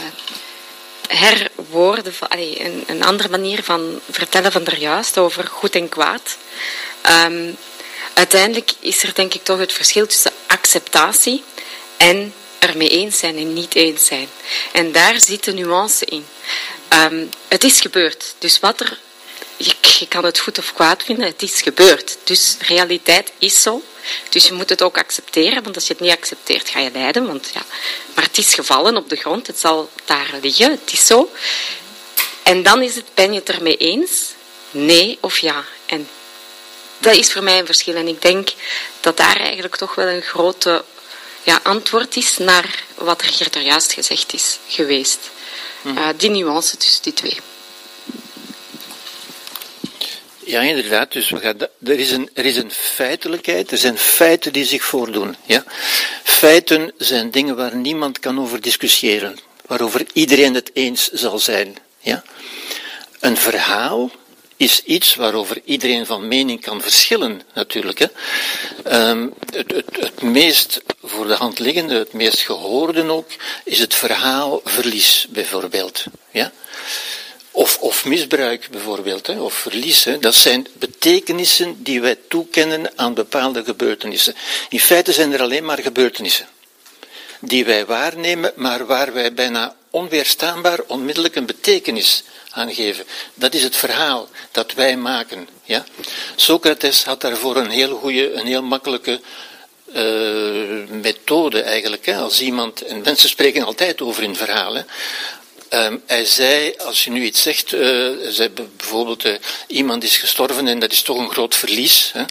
herwoorden, 1.11 2.13
een, 2.29 2.83
een 2.87 3.03
andere 3.03 3.29
manier 3.29 3.63
van 3.63 3.99
vertellen 4.11 4.51
van 4.51 4.67
juist 4.77 5.17
over 5.17 5.47
goed 5.47 5.75
en 5.75 5.89
kwaad. 5.89 6.37
Um, 7.25 7.57
uiteindelijk 8.13 8.71
is 8.79 9.03
er 9.03 9.13
denk 9.13 9.33
ik 9.33 9.43
toch 9.43 9.59
het 9.59 9.73
verschil 9.73 10.07
tussen 10.07 10.31
acceptatie 10.47 11.43
en 11.97 12.33
ermee 12.59 12.89
eens 12.89 13.19
zijn 13.19 13.37
en 13.37 13.53
niet 13.53 13.75
eens 13.75 14.05
zijn. 14.05 14.27
En 14.71 14.91
daar 14.91 15.19
zit 15.19 15.43
de 15.43 15.53
nuance 15.53 16.05
in. 16.05 16.25
Um, 16.93 17.29
het 17.47 17.63
is 17.63 17.81
gebeurd. 17.81 18.35
Dus 18.37 18.59
wat 18.59 18.79
er. 18.79 18.99
Je 19.57 20.07
kan 20.07 20.25
het 20.25 20.39
goed 20.39 20.57
of 20.57 20.73
kwaad 20.73 21.03
vinden, 21.03 21.25
het 21.25 21.41
is 21.41 21.61
gebeurd. 21.61 22.17
Dus 22.23 22.55
realiteit 22.59 23.31
is 23.37 23.61
zo. 23.61 23.83
Dus 24.29 24.47
je 24.47 24.53
moet 24.53 24.69
het 24.69 24.81
ook 24.81 24.97
accepteren, 24.97 25.63
want 25.63 25.75
als 25.75 25.87
je 25.87 25.93
het 25.93 26.01
niet 26.01 26.11
accepteert, 26.11 26.69
ga 26.69 26.79
je 26.79 26.91
lijden. 26.91 27.27
Want, 27.27 27.49
ja. 27.53 27.61
Maar 28.15 28.23
het 28.23 28.37
is 28.37 28.53
gevallen 28.53 28.97
op 28.97 29.09
de 29.09 29.15
grond, 29.15 29.47
het 29.47 29.59
zal 29.59 29.89
daar 30.05 30.29
liggen, 30.41 30.71
het 30.71 30.93
is 30.93 31.05
zo. 31.05 31.31
En 32.43 32.63
dan 32.63 32.81
is 32.81 32.95
het, 32.95 33.05
ben 33.13 33.33
je 33.33 33.39
het 33.39 33.49
ermee 33.49 33.77
eens? 33.77 34.33
Nee 34.71 35.17
of 35.21 35.37
ja? 35.37 35.63
En 35.85 36.09
dat 36.97 37.15
is 37.15 37.31
voor 37.31 37.43
mij 37.43 37.59
een 37.59 37.65
verschil. 37.65 37.95
En 37.95 38.07
ik 38.07 38.21
denk 38.21 38.49
dat 38.99 39.17
daar 39.17 39.39
eigenlijk 39.39 39.75
toch 39.75 39.95
wel 39.95 40.07
een 40.07 40.21
grote 40.21 40.83
ja, 41.43 41.59
antwoord 41.63 42.15
is 42.15 42.37
naar 42.37 42.83
wat 42.95 43.21
er 43.21 43.27
hier 43.27 43.63
juist 43.63 43.93
gezegd 43.93 44.33
is 44.33 44.57
geweest. 44.67 45.29
Uh, 45.83 46.07
die 46.17 46.29
nuance 46.29 46.77
tussen 46.77 47.03
die 47.03 47.13
twee. 47.13 47.37
Ja, 50.45 50.61
inderdaad. 50.61 51.11
Dus 51.11 51.29
we 51.29 51.69
er, 51.83 51.99
is 51.99 52.11
een, 52.11 52.29
er 52.33 52.45
is 52.45 52.57
een 52.57 52.71
feitelijkheid, 52.71 53.71
er 53.71 53.77
zijn 53.77 53.97
feiten 53.97 54.53
die 54.53 54.65
zich 54.65 54.83
voordoen. 54.83 55.35
Ja? 55.45 55.63
Feiten 56.23 56.93
zijn 56.97 57.31
dingen 57.31 57.55
waar 57.55 57.75
niemand 57.75 58.19
kan 58.19 58.39
over 58.39 58.61
discussiëren, 58.61 59.37
waarover 59.65 60.05
iedereen 60.13 60.53
het 60.53 60.71
eens 60.73 61.09
zal 61.11 61.39
zijn. 61.39 61.75
Ja? 61.99 62.23
Een 63.19 63.37
verhaal 63.37 64.11
is 64.61 64.83
iets 64.83 65.15
waarover 65.15 65.61
iedereen 65.65 66.05
van 66.05 66.27
mening 66.27 66.61
kan 66.61 66.81
verschillen, 66.81 67.41
natuurlijk. 67.53 67.99
Hè. 67.99 69.09
Um, 69.09 69.33
het, 69.51 69.71
het, 69.71 69.85
het, 69.99 70.21
meest 70.21 70.81
voor 71.03 71.27
de 71.27 71.33
hand 71.33 71.59
liggende, 71.59 71.93
het 71.93 72.13
meest 72.13 72.39
gehoorde 72.39 73.09
ook, 73.09 73.29
is 73.63 73.79
het 73.79 73.93
verhaal 73.93 74.61
verlies, 74.63 75.27
bijvoorbeeld. 75.29 76.03
Ja? 76.31 76.51
Of, 77.51 77.77
of 77.77 78.05
misbruik, 78.05 78.67
bijvoorbeeld, 78.71 79.27
hè, 79.27 79.39
of 79.39 79.53
verlies. 79.53 80.03
Hè. 80.03 80.19
Dat 80.19 80.35
zijn 80.35 80.67
betekenissen 80.73 81.83
die 81.83 82.01
wij 82.01 82.17
toekennen 82.27 82.91
aan 82.95 83.13
bepaalde 83.13 83.63
gebeurtenissen. 83.63 84.35
In 84.69 84.79
feite 84.79 85.13
zijn 85.13 85.33
er 85.33 85.41
alleen 85.41 85.65
maar 85.65 85.79
gebeurtenissen 85.79 86.47
die 87.41 87.65
wij 87.65 87.85
waarnemen, 87.85 88.51
maar 88.55 88.85
waar 88.85 89.13
wij 89.13 89.33
bijna 89.33 89.75
onweerstaanbaar 89.89 90.79
onmiddellijk 90.87 91.35
een 91.35 91.45
betekenis 91.45 92.23
aangeven. 92.49 93.05
Dat 93.33 93.53
is 93.53 93.63
het 93.63 93.75
verhaal 93.75 94.29
dat 94.51 94.73
wij 94.73 94.97
maken. 94.97 95.47
Ja? 95.63 95.85
Socrates 96.35 97.03
had 97.03 97.21
daarvoor 97.21 97.55
een 97.55 97.69
heel 97.69 97.97
goede, 97.97 98.33
een 98.33 98.45
heel 98.45 98.63
makkelijke 98.63 99.21
uh, 99.95 100.89
methode 101.01 101.61
eigenlijk. 101.61 102.05
Hè? 102.05 102.15
Als 102.15 102.41
iemand, 102.41 102.81
en 102.81 103.01
mensen 103.01 103.29
spreken 103.29 103.65
altijd 103.65 104.01
over 104.01 104.23
in 104.23 104.35
verhalen. 104.35 104.87
Uh, 105.73 105.93
hij 106.05 106.25
zei, 106.25 106.73
als 106.77 107.03
je 107.03 107.09
nu 107.09 107.23
iets 107.23 107.41
zegt, 107.41 107.71
uh, 107.71 108.09
zei 108.29 108.49
bijvoorbeeld 108.77 109.25
uh, 109.25 109.35
iemand 109.67 110.03
is 110.03 110.17
gestorven 110.17 110.67
en 110.67 110.79
dat 110.79 110.91
is 110.91 111.01
toch 111.01 111.17
een 111.17 111.31
groot 111.31 111.55
verlies, 111.55 112.11
hè? 112.13 112.23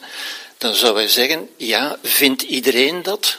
dan 0.59 0.75
zou 0.75 0.97
hij 0.97 1.09
zeggen, 1.09 1.49
ja, 1.57 1.99
vindt 2.03 2.43
iedereen 2.43 3.03
dat? 3.03 3.39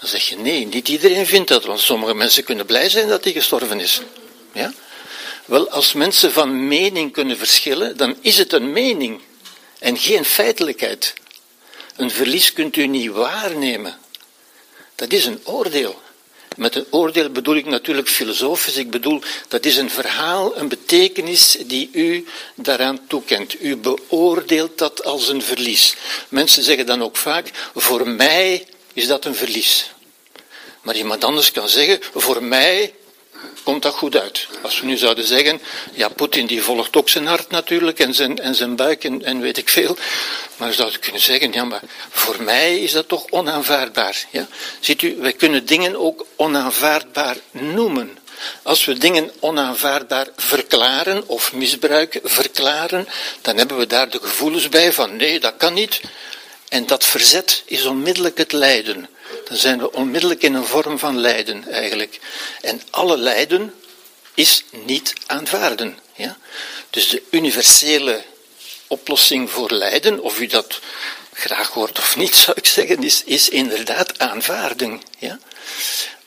Dan 0.00 0.08
zeg 0.08 0.28
je 0.28 0.36
nee, 0.36 0.66
niet 0.66 0.88
iedereen 0.88 1.26
vindt 1.26 1.48
dat, 1.48 1.64
want 1.64 1.80
sommige 1.80 2.14
mensen 2.14 2.44
kunnen 2.44 2.66
blij 2.66 2.88
zijn 2.88 3.08
dat 3.08 3.24
hij 3.24 3.32
gestorven 3.32 3.80
is. 3.80 4.00
Ja? 4.52 4.72
Wel, 5.44 5.70
als 5.70 5.92
mensen 5.92 6.32
van 6.32 6.68
mening 6.68 7.12
kunnen 7.12 7.36
verschillen, 7.36 7.96
dan 7.96 8.16
is 8.20 8.38
het 8.38 8.52
een 8.52 8.72
mening 8.72 9.20
en 9.78 9.98
geen 9.98 10.24
feitelijkheid. 10.24 11.14
Een 11.96 12.10
verlies 12.10 12.52
kunt 12.52 12.76
u 12.76 12.86
niet 12.86 13.10
waarnemen. 13.10 13.98
Dat 14.94 15.12
is 15.12 15.24
een 15.24 15.40
oordeel. 15.44 16.00
Met 16.56 16.74
een 16.74 16.86
oordeel 16.90 17.30
bedoel 17.30 17.56
ik 17.56 17.66
natuurlijk 17.66 18.08
filosofisch. 18.08 18.76
Ik 18.76 18.90
bedoel, 18.90 19.22
dat 19.48 19.64
is 19.64 19.76
een 19.76 19.90
verhaal, 19.90 20.56
een 20.56 20.68
betekenis 20.68 21.58
die 21.66 21.90
u 21.92 22.26
daaraan 22.54 23.06
toekent. 23.06 23.62
U 23.62 23.76
beoordeelt 23.76 24.78
dat 24.78 25.04
als 25.04 25.28
een 25.28 25.42
verlies. 25.42 25.96
Mensen 26.28 26.62
zeggen 26.62 26.86
dan 26.86 27.02
ook 27.02 27.16
vaak, 27.16 27.50
voor 27.74 28.08
mij 28.08 28.66
is 28.92 29.06
dat 29.06 29.24
een 29.24 29.34
verlies. 29.34 29.90
Maar 30.82 30.96
iemand 30.96 31.24
anders 31.24 31.52
kan 31.52 31.68
zeggen, 31.68 31.98
voor 32.14 32.42
mij 32.42 32.94
komt 33.62 33.82
dat 33.82 33.94
goed 33.94 34.16
uit. 34.16 34.46
Als 34.62 34.80
we 34.80 34.86
nu 34.86 34.96
zouden 34.96 35.26
zeggen, 35.26 35.60
ja, 35.92 36.08
Poetin 36.08 36.46
die 36.46 36.62
volgt 36.62 36.96
ook 36.96 37.08
zijn 37.08 37.26
hart 37.26 37.50
natuurlijk 37.50 37.98
en 37.98 38.14
zijn, 38.14 38.38
en 38.38 38.54
zijn 38.54 38.76
buik 38.76 39.04
en, 39.04 39.24
en 39.24 39.40
weet 39.40 39.58
ik 39.58 39.68
veel. 39.68 39.96
Maar 40.56 40.72
zouden 40.72 41.00
kunnen 41.00 41.20
zeggen, 41.20 41.52
ja, 41.52 41.64
maar 41.64 41.82
voor 42.10 42.42
mij 42.42 42.80
is 42.80 42.92
dat 42.92 43.08
toch 43.08 43.26
onaanvaardbaar. 43.30 44.24
Ja? 44.30 44.46
Ziet 44.80 45.02
u, 45.02 45.16
wij 45.18 45.32
kunnen 45.32 45.66
dingen 45.66 45.96
ook 45.96 46.26
onaanvaardbaar 46.36 47.36
noemen. 47.50 48.18
Als 48.62 48.84
we 48.84 48.98
dingen 48.98 49.30
onaanvaardbaar 49.40 50.28
verklaren 50.36 51.28
of 51.28 51.52
misbruik 51.52 52.20
verklaren, 52.22 53.08
dan 53.40 53.56
hebben 53.56 53.78
we 53.78 53.86
daar 53.86 54.10
de 54.10 54.18
gevoelens 54.22 54.68
bij 54.68 54.92
van 54.92 55.16
nee, 55.16 55.40
dat 55.40 55.54
kan 55.56 55.74
niet. 55.74 56.00
En 56.68 56.86
dat 56.86 57.04
verzet 57.04 57.62
is 57.66 57.84
onmiddellijk 57.84 58.38
het 58.38 58.52
lijden 58.52 59.08
dan 59.50 59.58
zijn 59.58 59.78
we 59.78 59.92
onmiddellijk 59.92 60.42
in 60.42 60.54
een 60.54 60.64
vorm 60.64 60.98
van 60.98 61.18
lijden 61.18 61.72
eigenlijk. 61.72 62.20
En 62.60 62.82
alle 62.90 63.16
lijden 63.16 63.74
is 64.34 64.64
niet 64.70 65.14
aanvaarden. 65.26 65.98
Ja? 66.14 66.38
Dus 66.90 67.08
de 67.08 67.22
universele 67.30 68.22
oplossing 68.86 69.50
voor 69.50 69.70
lijden, 69.70 70.20
of 70.22 70.40
u 70.40 70.46
dat 70.46 70.80
graag 71.32 71.68
hoort 71.68 71.98
of 71.98 72.16
niet, 72.16 72.34
zou 72.34 72.56
ik 72.56 72.66
zeggen, 72.66 73.02
is, 73.02 73.24
is 73.24 73.48
inderdaad 73.48 74.18
aanvaarding. 74.18 75.04
Ja? 75.18 75.38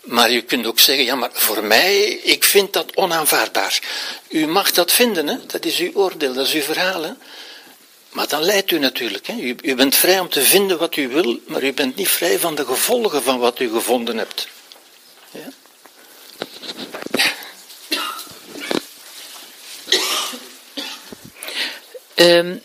Maar 0.01 0.31
u 0.31 0.41
kunt 0.41 0.65
ook 0.65 0.79
zeggen, 0.79 1.05
ja, 1.05 1.15
maar 1.15 1.31
voor 1.33 1.63
mij, 1.63 2.03
ik 2.05 2.43
vind 2.43 2.73
dat 2.73 2.95
onaanvaardbaar. 2.95 3.79
U 4.29 4.47
mag 4.47 4.71
dat 4.71 4.91
vinden, 4.91 5.27
hè? 5.27 5.45
dat 5.45 5.65
is 5.65 5.77
uw 5.77 5.91
oordeel, 5.93 6.33
dat 6.33 6.47
is 6.47 6.53
uw 6.53 6.61
verhaal. 6.61 7.03
Hè? 7.03 7.11
Maar 8.13 8.27
dan 8.27 8.41
leidt 8.41 8.71
u 8.71 8.79
natuurlijk. 8.79 9.27
Hè. 9.27 9.33
U, 9.33 9.55
u, 9.61 9.75
bent 9.75 9.95
vrij 9.95 10.19
om 10.19 10.29
te 10.29 10.41
vinden 10.41 10.77
wat 10.77 10.95
u 10.95 11.07
wil, 11.07 11.39
maar 11.47 11.63
u 11.63 11.73
bent 11.73 11.95
niet 11.95 12.09
vrij 12.09 12.39
van 12.39 12.55
de 12.55 12.65
gevolgen 12.65 13.23
van 13.23 13.39
wat 13.39 13.59
u 13.59 13.69
gevonden 13.69 14.17
hebt. 14.17 14.47
Ja? 15.31 15.49
Um, 22.15 22.63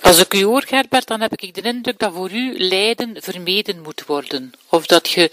als 0.00 0.18
ik 0.18 0.34
u 0.34 0.44
hoor, 0.44 0.62
Gerbert, 0.66 1.06
dan 1.06 1.20
heb 1.20 1.32
ik 1.36 1.54
de 1.54 1.60
indruk 1.60 1.98
dat 1.98 2.12
voor 2.12 2.30
u 2.30 2.58
lijden 2.58 3.16
vermeden 3.22 3.82
moet 3.82 4.04
worden. 4.06 4.52
Of 4.68 4.86
dat 4.86 5.10
je. 5.10 5.30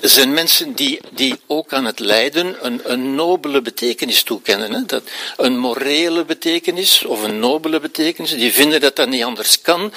Zijn 0.00 0.32
mensen 0.32 0.72
die, 0.72 1.00
die 1.10 1.40
ook 1.46 1.72
aan 1.72 1.84
het 1.84 1.98
lijden 1.98 2.56
een, 2.60 2.80
een 2.84 3.14
nobele 3.14 3.62
betekenis 3.62 4.22
toekennen. 4.22 4.72
Hè? 4.72 4.84
Dat, 4.84 5.02
een 5.36 5.58
morele 5.58 6.24
betekenis 6.24 7.04
of 7.04 7.22
een 7.22 7.38
nobele 7.38 7.80
betekenis. 7.80 8.30
Die 8.30 8.52
vinden 8.52 8.80
dat 8.80 8.96
dat 8.96 9.08
niet 9.08 9.22
anders 9.22 9.60
kan. 9.60 9.92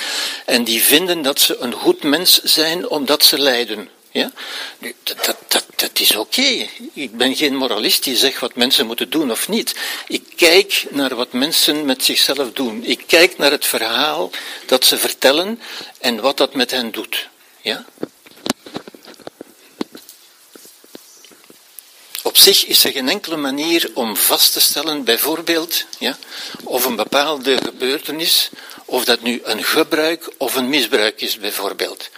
En 0.46 0.64
die 0.64 0.82
vinden 0.82 1.22
dat 1.22 1.40
ze 1.40 1.58
een 1.58 1.74
goed 1.74 2.04
mens 2.04 2.42
zijn 2.44 2.90
omdat 2.90 3.24
ze 3.24 3.40
lijden. 3.40 3.90
Ja? 4.12 4.32
Dat, 4.80 5.26
dat, 5.26 5.38
dat, 5.48 5.66
dat 5.76 6.00
is 6.00 6.16
oké. 6.16 6.68
Ik 6.94 7.18
ben 7.18 7.36
geen 7.36 7.56
moralist 7.56 8.04
die 8.04 8.16
zegt 8.16 8.40
wat 8.40 8.56
mensen 8.56 8.86
moeten 8.86 9.10
doen 9.10 9.32
of 9.32 9.50
niet. 9.50 9.76
Ik 10.08 10.24
kijk 10.36 10.86
naar 10.90 11.16
wat 11.16 11.34
mensen 11.34 11.86
met 11.86 12.04
zichzelf 12.04 12.52
doen. 12.52 12.84
Ik 12.86 13.04
kijk 13.08 13.38
naar 13.38 13.52
het 13.52 13.66
verhaal 13.66 14.32
dat 14.66 14.86
ze 14.86 14.98
vertellen 14.98 15.60
en 16.00 16.22
wat 16.22 16.38
dat 16.38 16.54
met 16.54 16.72
hen 16.72 16.92
doet. 16.92 17.30
Ja? 17.62 17.86
Op 22.34 22.40
zich 22.40 22.66
is 22.66 22.84
er 22.84 22.92
geen 22.92 23.10
enkele 23.10 23.38
manier 23.38 23.92
om 23.94 24.16
vast 24.18 24.54
te 24.54 24.60
stellen, 24.60 25.04
bijvoorbeeld, 25.04 25.86
ja, 26.00 26.18
of 26.64 26.86
een 26.86 26.96
bepaalde 26.96 27.58
gebeurtenis, 27.58 28.50
of 28.86 29.06
dat 29.06 29.22
nu 29.22 29.42
een 29.44 29.64
gebruik 29.64 30.30
of 30.38 30.56
een 30.56 30.70
misbruik 30.70 31.22
is, 31.22 31.38
bijvoorbeeld. 31.38 32.10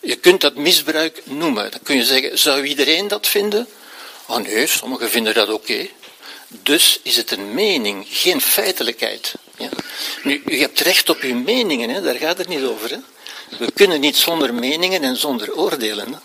Je 0.00 0.16
kunt 0.16 0.40
dat 0.40 0.54
misbruik 0.54 1.22
noemen. 1.24 1.70
Dan 1.70 1.80
kun 1.82 1.96
je 1.96 2.04
zeggen, 2.04 2.38
zou 2.38 2.64
iedereen 2.64 3.08
dat 3.08 3.26
vinden? 3.26 3.68
Oh 4.26 4.36
nee, 4.36 4.66
sommigen 4.66 5.10
vinden 5.10 5.34
dat 5.34 5.48
oké. 5.48 5.88
Dus 6.48 7.00
is 7.02 7.16
het 7.16 7.30
een 7.30 7.54
mening, 7.54 8.06
geen 8.08 8.40
feitelijkheid. 8.40 9.34
Ja. 9.58 9.68
Nu, 10.22 10.42
u 10.46 10.60
hebt 10.60 10.80
recht 10.80 11.08
op 11.08 11.20
uw 11.20 11.36
meningen, 11.36 11.90
hè? 11.90 12.02
daar 12.02 12.16
gaat 12.16 12.38
het 12.38 12.48
niet 12.48 12.64
over. 12.64 12.90
Hè? 12.90 12.98
We 13.58 13.72
kunnen 13.72 14.00
niet 14.00 14.16
zonder 14.16 14.54
meningen 14.54 15.02
en 15.02 15.16
zonder 15.16 15.56
oordelen. 15.56 16.12
Hè? 16.12 16.18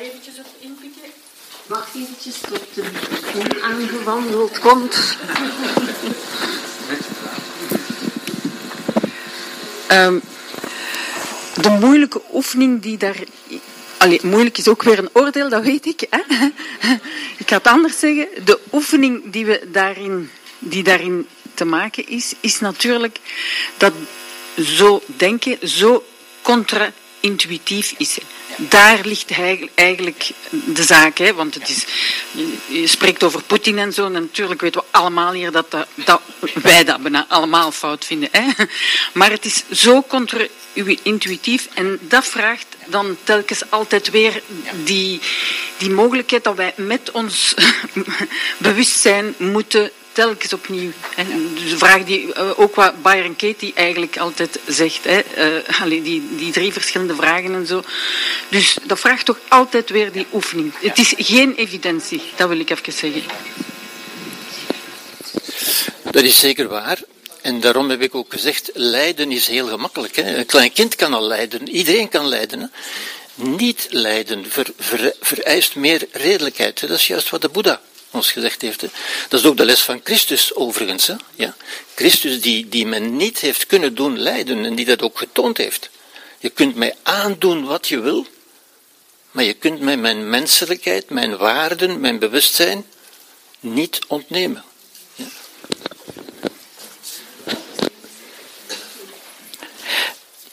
eventjes 0.00 0.38
op 0.38 0.46
inpikken? 0.58 1.12
Wacht 1.70 1.94
eventjes 1.94 2.38
tot 2.40 2.60
de 2.74 2.82
microfoon 2.82 3.62
aangewandeld 3.62 4.58
komt. 4.58 5.16
um, 9.90 10.20
de 11.60 11.70
moeilijke 11.70 12.22
oefening 12.32 12.82
die 12.82 12.96
daar. 12.96 13.16
Allee, 13.96 14.20
moeilijk 14.22 14.58
is 14.58 14.68
ook 14.68 14.82
weer 14.82 14.98
een 14.98 15.10
oordeel, 15.12 15.48
dat 15.48 15.62
weet 15.62 15.86
ik. 15.86 16.06
Hè? 16.10 16.20
ik 17.38 17.48
ga 17.48 17.56
het 17.56 17.66
anders 17.66 17.98
zeggen. 17.98 18.28
De 18.44 18.58
oefening 18.72 19.32
die 19.32 19.46
we 19.46 19.68
daarin, 19.72 20.30
die 20.58 20.82
daarin 20.82 21.26
te 21.54 21.64
maken 21.64 22.08
is, 22.08 22.34
is 22.40 22.60
natuurlijk 22.60 23.18
dat 23.76 23.92
zo 24.56 25.02
denken 25.06 25.68
zo 25.68 26.04
contra-intuïtief 26.42 27.94
is. 27.96 28.18
Daar 28.56 29.00
ligt 29.02 29.30
eigenlijk 29.74 30.30
de 30.50 30.82
zaak, 30.82 31.18
hè? 31.18 31.34
want 31.34 31.54
het 31.54 31.68
is, 31.68 31.84
je 32.66 32.86
spreekt 32.86 33.22
over 33.22 33.42
Poetin 33.42 33.78
en 33.78 33.92
zo, 33.92 34.04
en 34.04 34.12
natuurlijk 34.12 34.60
weten 34.60 34.80
we 34.80 34.98
allemaal 34.98 35.32
hier 35.32 35.50
dat, 35.50 35.76
dat, 35.94 36.20
wij 36.62 36.84
dat 36.84 37.02
bijna 37.02 37.26
allemaal 37.28 37.72
fout 37.72 38.04
vinden. 38.04 38.28
Hè? 38.32 38.64
Maar 39.12 39.30
het 39.30 39.44
is 39.44 39.64
zo 39.70 40.02
contra-intuïtief 40.02 41.68
en 41.74 41.98
dat 42.00 42.26
vraagt 42.26 42.66
dan 42.86 43.16
telkens 43.24 43.70
altijd 43.70 44.10
weer 44.10 44.42
die, 44.84 45.20
die 45.76 45.90
mogelijkheid 45.90 46.44
dat 46.44 46.56
wij 46.56 46.72
met 46.76 47.10
ons 47.10 47.54
bewustzijn 48.58 49.34
moeten 49.36 49.90
telkens 50.12 50.52
opnieuw. 50.52 50.90
Hè. 51.14 51.24
De 51.68 51.78
vraag 51.78 52.04
die 52.04 52.26
uh, 52.26 52.60
ook 52.60 52.74
wat 52.74 53.02
Byron 53.02 53.36
Katie 53.36 53.72
eigenlijk 53.74 54.18
altijd 54.18 54.58
zegt, 54.66 55.04
hè, 55.04 55.20
uh, 55.84 56.02
die, 56.02 56.22
die 56.36 56.52
drie 56.52 56.72
verschillende 56.72 57.14
vragen 57.14 57.54
en 57.54 57.66
zo. 57.66 57.82
Dus 58.48 58.76
dat 58.82 59.00
vraagt 59.00 59.24
toch 59.24 59.38
altijd 59.48 59.90
weer 59.90 60.12
die 60.12 60.26
oefening. 60.32 60.72
Het 60.80 60.98
is 60.98 61.14
geen 61.16 61.54
evidentie, 61.54 62.22
dat 62.36 62.48
wil 62.48 62.58
ik 62.58 62.70
even 62.70 62.92
zeggen. 62.92 63.22
Dat 66.10 66.22
is 66.22 66.38
zeker 66.38 66.68
waar. 66.68 66.98
En 67.42 67.60
daarom 67.60 67.90
heb 67.90 68.02
ik 68.02 68.14
ook 68.14 68.32
gezegd, 68.32 68.70
lijden 68.74 69.32
is 69.32 69.46
heel 69.46 69.66
gemakkelijk. 69.66 70.16
Hè. 70.16 70.36
Een 70.36 70.46
klein 70.46 70.72
kind 70.72 70.96
kan 70.96 71.14
al 71.14 71.26
lijden, 71.26 71.68
iedereen 71.68 72.08
kan 72.08 72.28
lijden. 72.28 72.60
Hè. 72.60 72.66
Niet 73.34 73.86
lijden 73.90 74.50
ver, 74.50 74.66
ver, 74.78 75.14
vereist 75.20 75.74
meer 75.74 76.06
redelijkheid. 76.12 76.80
Dat 76.80 76.90
is 76.90 77.06
juist 77.06 77.30
wat 77.30 77.40
de 77.40 77.48
Boeddha 77.48 77.80
ons 78.10 78.32
gezegd 78.32 78.62
heeft. 78.62 78.80
Dat 79.28 79.40
is 79.40 79.46
ook 79.46 79.56
de 79.56 79.64
les 79.64 79.80
van 79.80 80.00
Christus 80.04 80.54
overigens. 80.54 81.06
Hè? 81.06 81.14
Ja? 81.34 81.56
Christus 81.94 82.40
die, 82.40 82.68
die 82.68 82.86
men 82.86 83.16
niet 83.16 83.38
heeft 83.38 83.66
kunnen 83.66 83.94
doen 83.94 84.18
lijden 84.18 84.64
en 84.64 84.74
die 84.74 84.84
dat 84.84 85.02
ook 85.02 85.18
getoond 85.18 85.56
heeft. 85.56 85.90
Je 86.38 86.50
kunt 86.50 86.74
mij 86.74 86.94
aandoen 87.02 87.64
wat 87.64 87.88
je 87.88 88.00
wil, 88.00 88.26
maar 89.30 89.44
je 89.44 89.54
kunt 89.54 89.80
mij 89.80 89.96
mijn 89.96 90.30
menselijkheid, 90.30 91.10
mijn 91.10 91.36
waarden, 91.36 92.00
mijn 92.00 92.18
bewustzijn 92.18 92.86
niet 93.60 93.98
ontnemen. 94.06 94.64
Ja? 95.14 95.26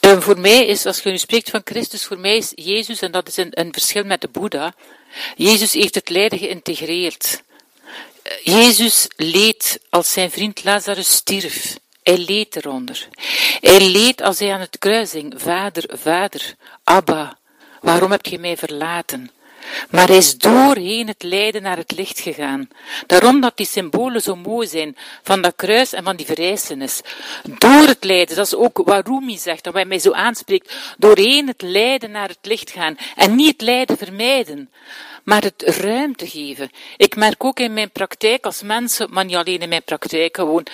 En 0.00 0.22
voor 0.22 0.38
mij 0.38 0.66
is, 0.66 0.86
als 0.86 1.00
je 1.00 1.10
nu 1.10 1.18
spreekt 1.18 1.50
van 1.50 1.60
Christus, 1.64 2.04
voor 2.04 2.18
mij 2.18 2.36
is 2.36 2.52
Jezus, 2.54 3.00
en 3.00 3.10
dat 3.10 3.28
is 3.28 3.36
een, 3.36 3.48
een 3.50 3.72
verschil 3.72 4.04
met 4.04 4.20
de 4.20 4.28
Boeddha, 4.28 4.74
Jezus 5.36 5.72
heeft 5.72 5.94
het 5.94 6.08
lijden 6.08 6.38
geïntegreerd. 6.38 7.42
Jezus 8.42 9.06
leed 9.16 9.80
als 9.90 10.12
zijn 10.12 10.30
vriend 10.30 10.64
Lazarus 10.64 11.12
stierf. 11.12 11.78
Hij 12.02 12.18
leed 12.18 12.56
eronder. 12.56 13.08
Hij 13.60 13.90
leed 13.90 14.22
als 14.22 14.38
hij 14.38 14.52
aan 14.52 14.60
het 14.60 14.78
kruising, 14.78 15.34
vader, 15.36 15.84
vader, 15.88 16.54
Abba, 16.84 17.38
waarom 17.80 18.10
heb 18.10 18.26
je 18.26 18.38
mij 18.38 18.56
verlaten? 18.56 19.30
Maar 19.90 20.06
hij 20.06 20.16
is 20.16 20.38
doorheen 20.38 21.06
het 21.06 21.22
lijden 21.22 21.62
naar 21.62 21.76
het 21.76 21.92
licht 21.96 22.20
gegaan. 22.20 22.68
Daarom 23.06 23.40
dat 23.40 23.56
die 23.56 23.66
symbolen 23.66 24.22
zo 24.22 24.36
mooi 24.36 24.66
zijn, 24.66 24.96
van 25.22 25.42
dat 25.42 25.56
kruis 25.56 25.92
en 25.92 26.04
van 26.04 26.16
die 26.16 26.26
verrijzenis. 26.26 27.00
Door 27.58 27.86
het 27.86 28.04
lijden, 28.04 28.36
dat 28.36 28.46
is 28.46 28.54
ook 28.54 28.80
wat 28.84 29.06
Rumi 29.06 29.38
zegt, 29.38 29.64
dat 29.64 29.74
hij 29.74 29.84
mij 29.84 29.98
zo 29.98 30.12
aanspreekt, 30.12 30.74
doorheen 30.98 31.46
het 31.46 31.62
lijden 31.62 32.10
naar 32.10 32.28
het 32.28 32.38
licht 32.42 32.70
gaan. 32.70 32.96
En 33.16 33.34
niet 33.34 33.52
het 33.52 33.60
lijden 33.60 33.98
vermijden 33.98 34.70
maar 35.28 35.42
het 35.42 35.62
ruimte 35.62 36.28
geven. 36.28 36.70
Ik 36.96 37.16
merk 37.16 37.44
ook 37.44 37.60
in 37.60 37.72
mijn 37.72 37.90
praktijk 37.90 38.44
als 38.44 38.62
mensen, 38.62 39.08
maar 39.10 39.24
niet 39.24 39.36
alleen 39.36 39.60
in 39.60 39.68
mijn 39.68 39.82
praktijk, 39.82 40.36
gewoon 40.36 40.66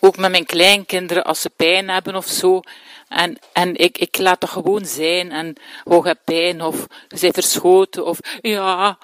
ook 0.00 0.16
met 0.16 0.30
mijn 0.30 0.46
kleinkinderen 0.46 1.24
als 1.24 1.40
ze 1.40 1.50
pijn 1.50 1.88
hebben 1.88 2.16
of 2.16 2.26
zo. 2.26 2.60
En, 3.08 3.38
en 3.52 3.76
ik, 3.76 3.98
ik 3.98 4.18
laat 4.18 4.40
dat 4.40 4.50
gewoon 4.50 4.84
zijn 4.84 5.30
en 5.30 5.56
oh, 5.84 6.06
je 6.06 6.16
pijn 6.24 6.62
of 6.62 6.86
bent 7.20 7.34
verschoten 7.34 8.06
of 8.06 8.18
ja, 8.40 8.98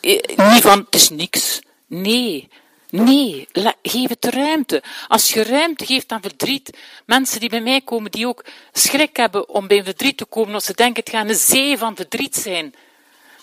niet 0.00 0.62
van 0.62 0.78
het 0.78 0.94
is 0.94 1.10
niks. 1.10 1.60
Nee, 1.86 2.48
Nee, 2.90 3.48
geef 3.82 4.08
het 4.08 4.24
ruimte. 4.24 4.82
Als 5.08 5.32
je 5.32 5.42
ruimte 5.42 5.86
geeft 5.86 6.12
aan 6.12 6.20
verdriet, 6.20 6.78
mensen 7.06 7.40
die 7.40 7.48
bij 7.48 7.60
mij 7.60 7.80
komen, 7.80 8.10
die 8.10 8.28
ook 8.28 8.44
schrik 8.72 9.16
hebben 9.16 9.48
om 9.48 9.66
bij 9.66 9.84
verdriet 9.84 10.16
te 10.16 10.24
komen, 10.24 10.54
als 10.54 10.64
ze 10.64 10.74
denken 10.74 11.02
het 11.04 11.14
gaat 11.14 11.28
een 11.28 11.34
zee 11.34 11.78
van 11.78 11.96
verdriet 11.96 12.36
zijn, 12.36 12.74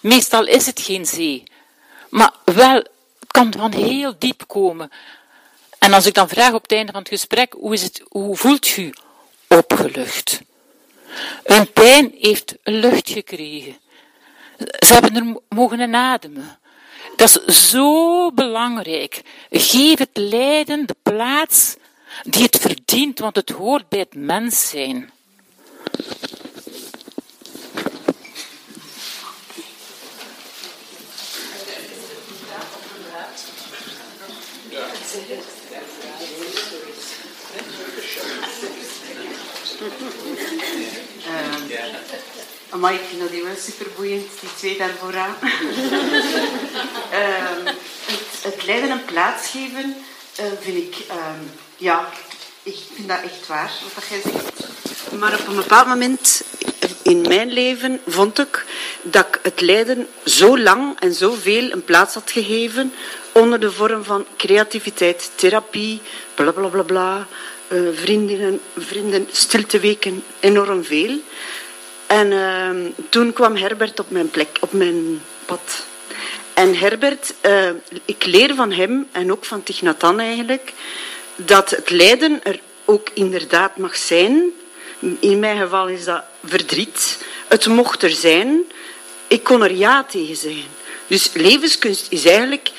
Meestal 0.01 0.45
is 0.45 0.65
het 0.65 0.81
geen 0.81 1.05
zee, 1.05 1.43
maar 2.09 2.33
wel, 2.43 2.75
het 3.19 3.31
kan 3.31 3.53
van 3.57 3.73
heel 3.73 4.15
diep 4.17 4.43
komen. 4.47 4.91
En 5.79 5.93
als 5.93 6.05
ik 6.05 6.13
dan 6.13 6.29
vraag 6.29 6.53
op 6.53 6.61
het 6.61 6.71
einde 6.71 6.91
van 6.91 7.01
het 7.01 7.09
gesprek, 7.09 7.53
hoe, 7.53 7.73
is 7.73 7.81
het, 7.81 8.03
hoe 8.09 8.37
voelt 8.37 8.77
u? 8.77 8.93
Opgelucht. 9.47 10.41
Hun 11.43 11.71
pijn 11.71 12.15
heeft 12.19 12.55
lucht 12.63 13.09
gekregen. 13.09 13.77
Ze 14.57 14.93
hebben 14.93 15.15
er 15.15 15.41
mogen 15.49 15.95
ademen. 15.95 16.59
Dat 17.15 17.43
is 17.45 17.69
zo 17.69 18.31
belangrijk. 18.31 19.21
Geef 19.49 19.99
het 19.99 20.09
lijden 20.13 20.85
de 20.85 20.95
plaats 21.03 21.75
die 22.23 22.43
het 22.43 22.57
verdient, 22.57 23.19
want 23.19 23.35
het 23.35 23.49
hoort 23.49 23.89
bij 23.89 23.99
het 23.99 24.15
mens 24.15 24.69
zijn. 24.69 25.11
Maar 42.79 42.93
ik 42.93 42.99
vind 43.09 43.21
dat 43.21 43.29
wel 43.29 43.55
superboeiend, 43.59 44.27
die 44.39 44.49
twee 44.57 44.77
daar 44.77 44.93
vooraan. 44.99 45.35
uh, 45.41 45.49
het, 48.11 48.53
het 48.53 48.65
lijden 48.65 48.91
een 48.91 49.05
plaats 49.05 49.49
geven, 49.49 49.95
uh, 50.39 50.45
vind 50.61 50.77
ik, 50.77 50.95
ehm, 51.07 51.43
ja, 51.77 52.09
ik 52.63 52.77
vind 52.93 53.07
dat 53.07 53.21
echt 53.23 53.47
waar, 53.47 53.71
wat 53.93 54.03
jij 54.09 54.21
zegt. 54.21 55.19
Maar 55.19 55.39
op 55.39 55.47
een 55.47 55.55
bepaald 55.55 55.87
moment 55.87 56.41
in 57.01 57.21
mijn 57.21 57.51
leven 57.51 57.99
vond 58.07 58.39
ik 58.39 58.65
dat 59.01 59.27
ik 59.27 59.39
het 59.41 59.61
lijden 59.61 60.07
zo 60.25 60.59
lang 60.59 60.99
en 60.99 61.13
zoveel 61.13 61.71
een 61.71 61.83
plaats 61.83 62.13
had 62.13 62.31
gegeven 62.31 62.93
onder 63.31 63.59
de 63.59 63.71
vorm 63.71 64.03
van 64.03 64.25
creativiteit, 64.37 65.31
therapie, 65.35 66.01
bla 66.35 66.51
bla 66.51 66.83
bla, 66.83 67.27
uh, 67.67 67.89
vrienden, 68.77 69.27
stilteweken, 69.31 70.23
enorm 70.39 70.83
veel. 70.83 71.19
En 72.07 72.31
uh, 72.31 72.91
toen 73.09 73.33
kwam 73.33 73.55
Herbert 73.55 73.99
op 73.99 74.09
mijn 74.09 74.29
plek, 74.29 74.57
op 74.59 74.73
mijn 74.73 75.21
pad. 75.45 75.85
En 76.53 76.75
Herbert, 76.75 77.33
uh, 77.45 77.69
ik 78.05 78.25
leer 78.25 78.55
van 78.55 78.71
hem 78.71 79.07
en 79.11 79.31
ook 79.31 79.45
van 79.45 79.63
Tichnatan 79.63 80.19
eigenlijk, 80.19 80.73
dat 81.35 81.69
het 81.69 81.89
lijden 81.89 82.43
er 82.43 82.59
ook 82.85 83.09
inderdaad 83.13 83.77
mag 83.77 83.95
zijn. 83.95 84.51
In 85.19 85.39
mijn 85.39 85.57
geval 85.57 85.87
is 85.87 86.03
dat 86.03 86.23
verdriet. 86.45 87.17
Het 87.47 87.65
mocht 87.65 88.03
er 88.03 88.11
zijn. 88.11 88.71
Ik 89.27 89.43
kon 89.43 89.63
er 89.63 89.73
ja 89.73 90.03
tegen 90.03 90.35
zijn. 90.35 90.65
Dus 91.07 91.29
levenskunst 91.33 92.05
is 92.09 92.25
eigenlijk 92.25 92.71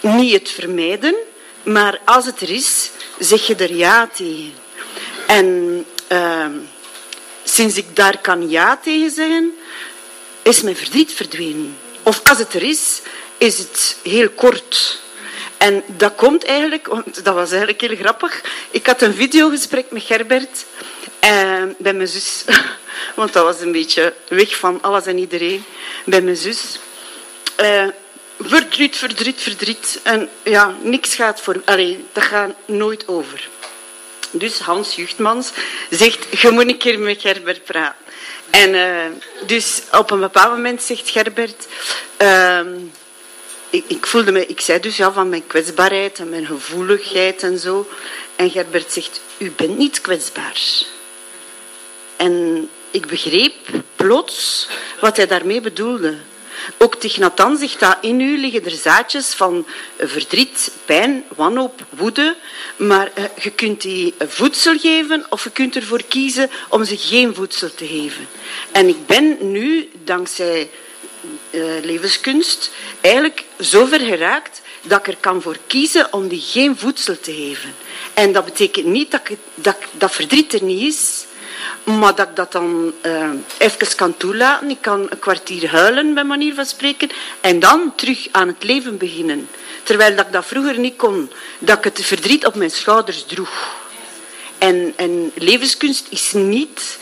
niet 0.00 0.32
het 0.32 0.50
vermijden, 0.50 1.14
maar 1.62 2.00
als 2.04 2.26
het 2.26 2.40
er 2.40 2.50
is, 2.50 2.90
zeg 3.18 3.46
je 3.46 3.54
er 3.54 3.74
ja 3.74 4.10
tegen. 4.14 4.52
En 5.26 5.86
uh, 6.12 6.46
sinds 7.44 7.76
ik 7.76 7.96
daar 7.96 8.18
kan 8.18 8.50
ja 8.50 8.76
tegen 8.76 9.10
zeggen, 9.10 9.54
is 10.42 10.62
mijn 10.62 10.76
verdriet 10.76 11.12
verdwenen. 11.12 11.76
Of 12.02 12.20
als 12.24 12.38
het 12.38 12.54
er 12.54 12.62
is, 12.62 13.00
is 13.38 13.58
het 13.58 13.96
heel 14.02 14.28
kort. 14.28 15.00
En 15.68 15.82
dat 15.86 16.14
komt 16.14 16.44
eigenlijk, 16.44 16.86
want 16.86 17.24
dat 17.24 17.34
was 17.34 17.50
eigenlijk 17.50 17.80
heel 17.80 17.96
grappig. 17.96 18.40
Ik 18.70 18.86
had 18.86 19.02
een 19.02 19.14
videogesprek 19.14 19.90
met 19.90 20.02
Gerbert 20.02 20.64
uh, 21.24 21.62
bij 21.78 21.92
mijn 21.92 22.08
zus. 22.08 22.44
Want 23.14 23.32
dat 23.32 23.44
was 23.44 23.60
een 23.60 23.72
beetje 23.72 24.14
weg 24.28 24.56
van 24.56 24.82
alles 24.82 25.06
en 25.06 25.18
iedereen. 25.18 25.64
Bij 26.04 26.20
mijn 26.20 26.36
zus. 26.36 26.78
Uh, 27.60 27.86
verdriet, 28.40 28.96
verdriet, 28.96 29.40
verdriet. 29.40 30.00
En 30.02 30.28
ja, 30.42 30.74
niks 30.82 31.14
gaat 31.14 31.40
voor... 31.40 31.62
Allee, 31.64 32.04
dat 32.12 32.22
gaat 32.22 32.54
nooit 32.64 33.08
over. 33.08 33.48
Dus 34.30 34.58
Hans 34.58 34.94
Juchtmans 34.94 35.50
zegt, 35.90 36.40
je 36.40 36.50
moet 36.50 36.68
een 36.68 36.78
keer 36.78 36.98
met 36.98 37.20
Gerbert 37.20 37.64
praten. 37.64 37.96
En 38.50 38.74
uh, 38.74 39.46
dus 39.46 39.82
op 39.92 40.10
een 40.10 40.20
bepaald 40.20 40.50
moment 40.50 40.82
zegt 40.82 41.10
Gerbert... 41.10 41.66
Uh, 42.22 42.60
ik, 43.72 43.84
ik, 43.86 44.06
voelde 44.06 44.32
me, 44.32 44.46
ik 44.46 44.60
zei 44.60 44.80
dus 44.80 44.96
ja, 44.96 45.12
van 45.12 45.28
mijn 45.28 45.46
kwetsbaarheid 45.46 46.18
en 46.18 46.28
mijn 46.28 46.46
gevoeligheid 46.46 47.42
en 47.42 47.58
zo. 47.58 47.88
En 48.36 48.50
Gerbert 48.50 48.92
zegt, 48.92 49.20
u 49.38 49.50
bent 49.50 49.78
niet 49.78 50.00
kwetsbaar. 50.00 50.60
En 52.16 52.68
ik 52.90 53.06
begreep 53.06 53.54
plots 53.96 54.68
wat 55.00 55.16
hij 55.16 55.26
daarmee 55.26 55.60
bedoelde. 55.60 56.16
Ook 56.78 56.94
Tichnatan 56.96 57.56
zegt 57.56 57.80
dat 57.80 57.98
in 58.00 58.20
u 58.20 58.38
liggen 58.38 58.64
er 58.64 58.70
zaadjes 58.70 59.26
van 59.26 59.66
verdriet, 59.98 60.72
pijn, 60.84 61.24
wanhoop, 61.36 61.84
woede. 61.90 62.36
Maar 62.76 63.10
uh, 63.18 63.24
je 63.40 63.50
kunt 63.50 63.80
die 63.80 64.14
voedsel 64.18 64.78
geven 64.78 65.26
of 65.28 65.44
je 65.44 65.50
kunt 65.50 65.76
ervoor 65.76 66.02
kiezen 66.08 66.50
om 66.68 66.84
ze 66.84 66.96
geen 66.96 67.34
voedsel 67.34 67.74
te 67.74 67.86
geven. 67.86 68.28
En 68.72 68.88
ik 68.88 69.06
ben 69.06 69.36
nu, 69.40 69.90
dankzij 70.04 70.70
uh, 71.50 71.64
levenskunst, 71.82 72.70
eigenlijk 73.02 73.44
zover 73.58 74.00
geraakt 74.00 74.60
dat 74.82 74.98
ik 74.98 75.06
er 75.06 75.16
kan 75.20 75.42
voor 75.42 75.58
kiezen 75.66 76.12
om 76.12 76.28
die 76.28 76.40
geen 76.40 76.78
voedsel 76.78 77.20
te 77.20 77.32
geven. 77.32 77.74
En 78.14 78.32
dat 78.32 78.44
betekent 78.44 78.86
niet 78.86 79.10
dat, 79.10 79.20
ik, 79.28 79.38
dat, 79.54 79.76
dat 79.92 80.12
verdriet 80.12 80.52
er 80.52 80.62
niet 80.62 80.94
is, 80.94 81.26
maar 81.84 82.14
dat 82.14 82.28
ik 82.28 82.36
dat 82.36 82.52
dan 82.52 82.92
uh, 83.06 83.30
even 83.58 83.96
kan 83.96 84.16
toelaten. 84.16 84.70
Ik 84.70 84.80
kan 84.80 85.06
een 85.10 85.18
kwartier 85.18 85.70
huilen, 85.70 86.14
bij 86.14 86.24
manier 86.24 86.54
van 86.54 86.66
spreken, 86.66 87.10
en 87.40 87.60
dan 87.60 87.92
terug 87.96 88.28
aan 88.30 88.48
het 88.48 88.64
leven 88.64 88.96
beginnen. 88.96 89.48
Terwijl 89.82 90.16
dat 90.16 90.26
ik 90.26 90.32
dat 90.32 90.46
vroeger 90.46 90.78
niet 90.78 90.96
kon, 90.96 91.30
dat 91.58 91.78
ik 91.78 91.84
het 91.84 92.04
verdriet 92.04 92.46
op 92.46 92.54
mijn 92.54 92.70
schouders 92.70 93.24
droeg. 93.26 93.80
En, 94.58 94.92
en 94.96 95.32
levenskunst 95.34 96.06
is 96.10 96.32
niet 96.32 96.98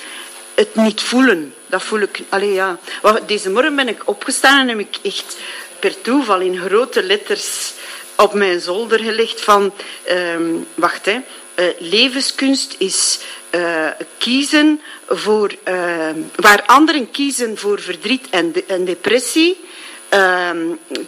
het 0.55 0.75
niet 0.75 1.01
voelen. 1.01 1.55
Dat 1.67 1.83
voel 1.83 2.01
ik. 2.01 2.23
Allee, 2.29 2.53
ja. 2.53 2.79
Deze 3.27 3.51
morgen 3.51 3.77
ben 3.77 3.89
ik 3.89 4.03
opgestaan 4.05 4.61
en 4.61 4.69
heb 4.69 4.79
ik 4.79 4.99
echt 5.03 5.37
per 5.81 6.01
toeval 6.01 6.41
in 6.41 6.59
grote 6.59 7.03
letters 7.03 7.73
op 8.17 8.35
mijn 8.35 8.61
zolder 8.61 8.99
gelegd 8.99 9.41
van, 9.41 9.73
um, 10.11 10.67
wacht 10.75 11.07
hè, 11.07 11.13
uh, 11.13 11.67
levenskunst 11.79 12.75
is 12.79 13.19
uh, 13.55 13.87
kiezen 14.19 14.81
voor, 15.09 15.55
uh, 15.69 16.09
waar 16.35 16.63
anderen 16.67 17.11
kiezen 17.11 17.59
voor 17.59 17.81
verdriet 17.81 18.27
en, 18.31 18.53
en 18.67 18.85
depressie, 18.85 19.61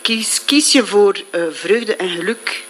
kies, 0.03 0.44
kies 0.44 0.73
je 0.73 0.86
voor 0.86 1.24
vreugde 1.51 1.97
en 1.97 2.09
geluk. 2.09 2.65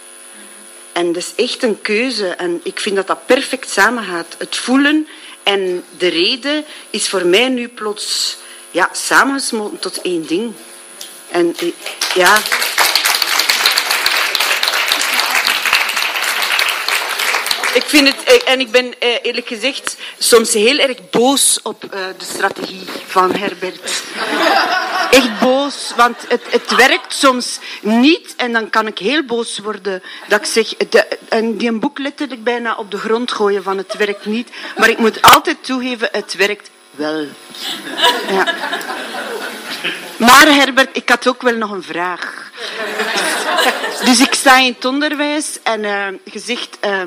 En 0.91 1.13
dat 1.13 1.23
is 1.23 1.45
echt 1.45 1.63
een 1.63 1.81
keuze. 1.81 2.27
En 2.27 2.59
ik 2.63 2.79
vind 2.79 2.95
dat 2.95 3.07
dat 3.07 3.25
perfect 3.25 3.69
samengaat. 3.69 4.35
Het 4.37 4.55
voelen 4.55 5.07
en 5.43 5.83
de 5.97 6.07
reden 6.07 6.65
is 6.89 7.09
voor 7.09 7.25
mij 7.25 7.49
nu 7.49 7.67
plots 7.67 8.37
ja, 8.71 8.89
samengesmolten 8.91 9.79
tot 9.79 10.01
één 10.01 10.25
ding. 10.25 10.53
En 11.33 11.55
ja. 12.13 12.37
Ik 17.73 17.83
vind 17.85 18.07
het, 18.07 18.23
eh, 18.23 18.51
en 18.51 18.59
ik 18.59 18.71
ben 18.71 18.99
eh, 18.99 19.09
eerlijk 19.21 19.47
gezegd 19.47 19.95
soms 20.17 20.53
heel 20.53 20.77
erg 20.77 21.09
boos 21.09 21.59
op 21.63 21.83
uh, 21.83 21.91
de 22.17 22.25
strategie 22.25 22.83
van 23.07 23.35
Herbert. 23.35 24.03
Echt 25.11 25.39
boos, 25.39 25.93
want 25.95 26.17
het, 26.27 26.41
het 26.49 26.75
werkt 26.75 27.13
soms 27.13 27.59
niet 27.81 28.33
en 28.37 28.53
dan 28.53 28.69
kan 28.69 28.87
ik 28.87 28.97
heel 28.97 29.23
boos 29.23 29.59
worden 29.59 30.03
dat 30.27 30.39
ik 30.39 30.45
zeg, 30.45 30.67
de, 30.67 31.07
en 31.29 31.57
die 31.57 31.69
een 31.69 31.79
boek 31.79 31.99
letterlijk 31.99 32.43
bijna 32.43 32.75
op 32.75 32.91
de 32.91 32.97
grond 32.97 33.31
gooien 33.31 33.63
van 33.63 33.77
het 33.77 33.93
werkt 33.97 34.25
niet. 34.25 34.49
Maar 34.77 34.89
ik 34.89 34.97
moet 34.97 35.21
altijd 35.21 35.57
toegeven, 35.61 36.09
het 36.11 36.35
werkt 36.35 36.69
wel. 36.91 37.25
Ja. 38.27 38.45
Maar 40.17 40.47
Herbert, 40.47 40.97
ik 40.97 41.09
had 41.09 41.27
ook 41.27 41.41
wel 41.41 41.55
nog 41.55 41.71
een 41.71 41.83
vraag. 41.83 42.51
Dus 44.05 44.19
ik 44.19 44.33
sta 44.33 44.59
in 44.59 44.73
het 44.73 44.85
onderwijs 44.85 45.59
en 45.63 45.83
uh, 45.83 46.07
gezegd... 46.25 46.77
Uh, 46.85 47.01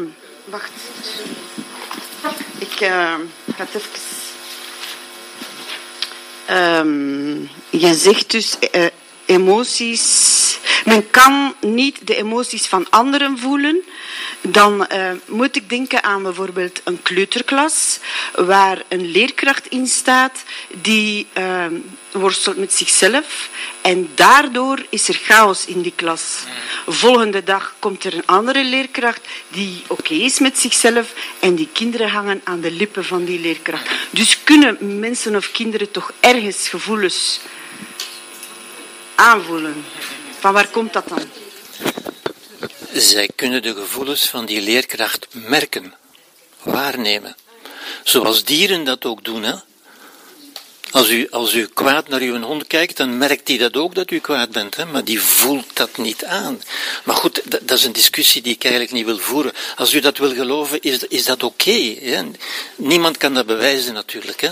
wacht. 0.44 0.70
Ik 2.58 2.80
uh, 2.80 3.14
ga 3.56 3.64
het 3.64 3.74
even... 3.74 3.90
Um, 6.50 7.50
je 7.70 7.94
zegt 7.94 8.30
dus 8.30 8.56
uh, 8.74 8.86
emoties. 9.26 10.58
Men 10.84 11.10
kan 11.10 11.54
niet 11.60 12.06
de 12.06 12.16
emoties 12.16 12.66
van 12.66 12.86
anderen 12.90 13.38
voelen. 13.38 13.82
Dan 14.40 14.86
uh, 14.92 15.10
moet 15.26 15.56
ik 15.56 15.68
denken 15.68 16.02
aan 16.02 16.22
bijvoorbeeld 16.22 16.80
een 16.84 17.02
kleuterklas, 17.02 17.98
waar 18.34 18.82
een 18.88 19.10
leerkracht 19.10 19.66
in 19.66 19.86
staat 19.86 20.42
die 20.82 21.26
uh, 21.38 21.64
worstelt 22.12 22.56
met 22.56 22.72
zichzelf. 22.72 23.50
En 23.80 24.10
daardoor 24.14 24.86
is 24.88 25.08
er 25.08 25.14
chaos 25.14 25.66
in 25.66 25.80
die 25.80 25.92
klas. 25.96 26.22
Volgende 26.86 27.42
dag 27.42 27.74
komt 27.78 28.04
er 28.04 28.14
een 28.14 28.26
andere 28.26 28.64
leerkracht 28.64 29.20
die 29.48 29.82
oké 29.86 30.14
is 30.14 30.38
met 30.38 30.58
zichzelf 30.58 31.12
en 31.40 31.54
die 31.54 31.68
kinderen 31.72 32.08
hangen 32.08 32.40
aan 32.44 32.60
de 32.60 32.70
lippen 32.70 33.04
van 33.04 33.24
die 33.24 33.40
leerkracht. 33.40 33.90
Dus 34.10 34.42
kunnen 34.44 34.98
mensen 34.98 35.36
of 35.36 35.50
kinderen 35.52 35.90
toch 35.90 36.12
ergens 36.20 36.68
gevoelens 36.68 37.40
aanvoelen. 39.16 39.84
Van 40.38 40.52
waar 40.52 40.68
komt 40.68 40.92
dat 40.92 41.08
dan? 41.08 41.30
Zij 42.92 43.30
kunnen 43.36 43.62
de 43.62 43.74
gevoelens 43.74 44.28
van 44.28 44.46
die 44.46 44.60
leerkracht 44.60 45.26
merken, 45.30 45.94
waarnemen. 46.62 47.36
Zoals 48.04 48.44
dieren 48.44 48.84
dat 48.84 49.04
ook 49.04 49.24
doen. 49.24 49.42
Hè? 49.42 49.54
Als, 50.90 51.10
u, 51.10 51.26
als 51.30 51.54
u 51.54 51.66
kwaad 51.66 52.08
naar 52.08 52.20
uw 52.20 52.40
hond 52.40 52.66
kijkt, 52.66 52.96
dan 52.96 53.18
merkt 53.18 53.48
hij 53.48 53.58
dat 53.58 53.76
ook 53.76 53.94
dat 53.94 54.10
u 54.10 54.18
kwaad 54.18 54.50
bent. 54.50 54.76
Hè? 54.76 54.84
Maar 54.84 55.04
die 55.04 55.20
voelt 55.20 55.76
dat 55.76 55.96
niet 55.96 56.24
aan. 56.24 56.62
Maar 57.04 57.16
goed, 57.16 57.42
dat, 57.44 57.78
is 57.78 57.84
een 57.84 57.92
discussie 57.92 58.42
die 58.42 58.54
ik 58.54 58.62
eigenlijk 58.62 58.92
niet 58.92 59.04
wil 59.04 59.18
voeren. 59.18 59.52
Als 59.76 59.94
u 59.94 60.00
dat 60.00 60.18
wil 60.18 60.34
geloven, 60.34 60.80
is, 60.80 60.98
is 60.98 61.24
dat 61.24 61.42
oké. 61.42 61.70
Okay, 61.70 62.32
Niemand 62.76 63.16
kan 63.16 63.34
dat 63.34 63.46
bewijzen 63.46 63.94
natuurlijk. 63.94 64.40
Hè? 64.40 64.50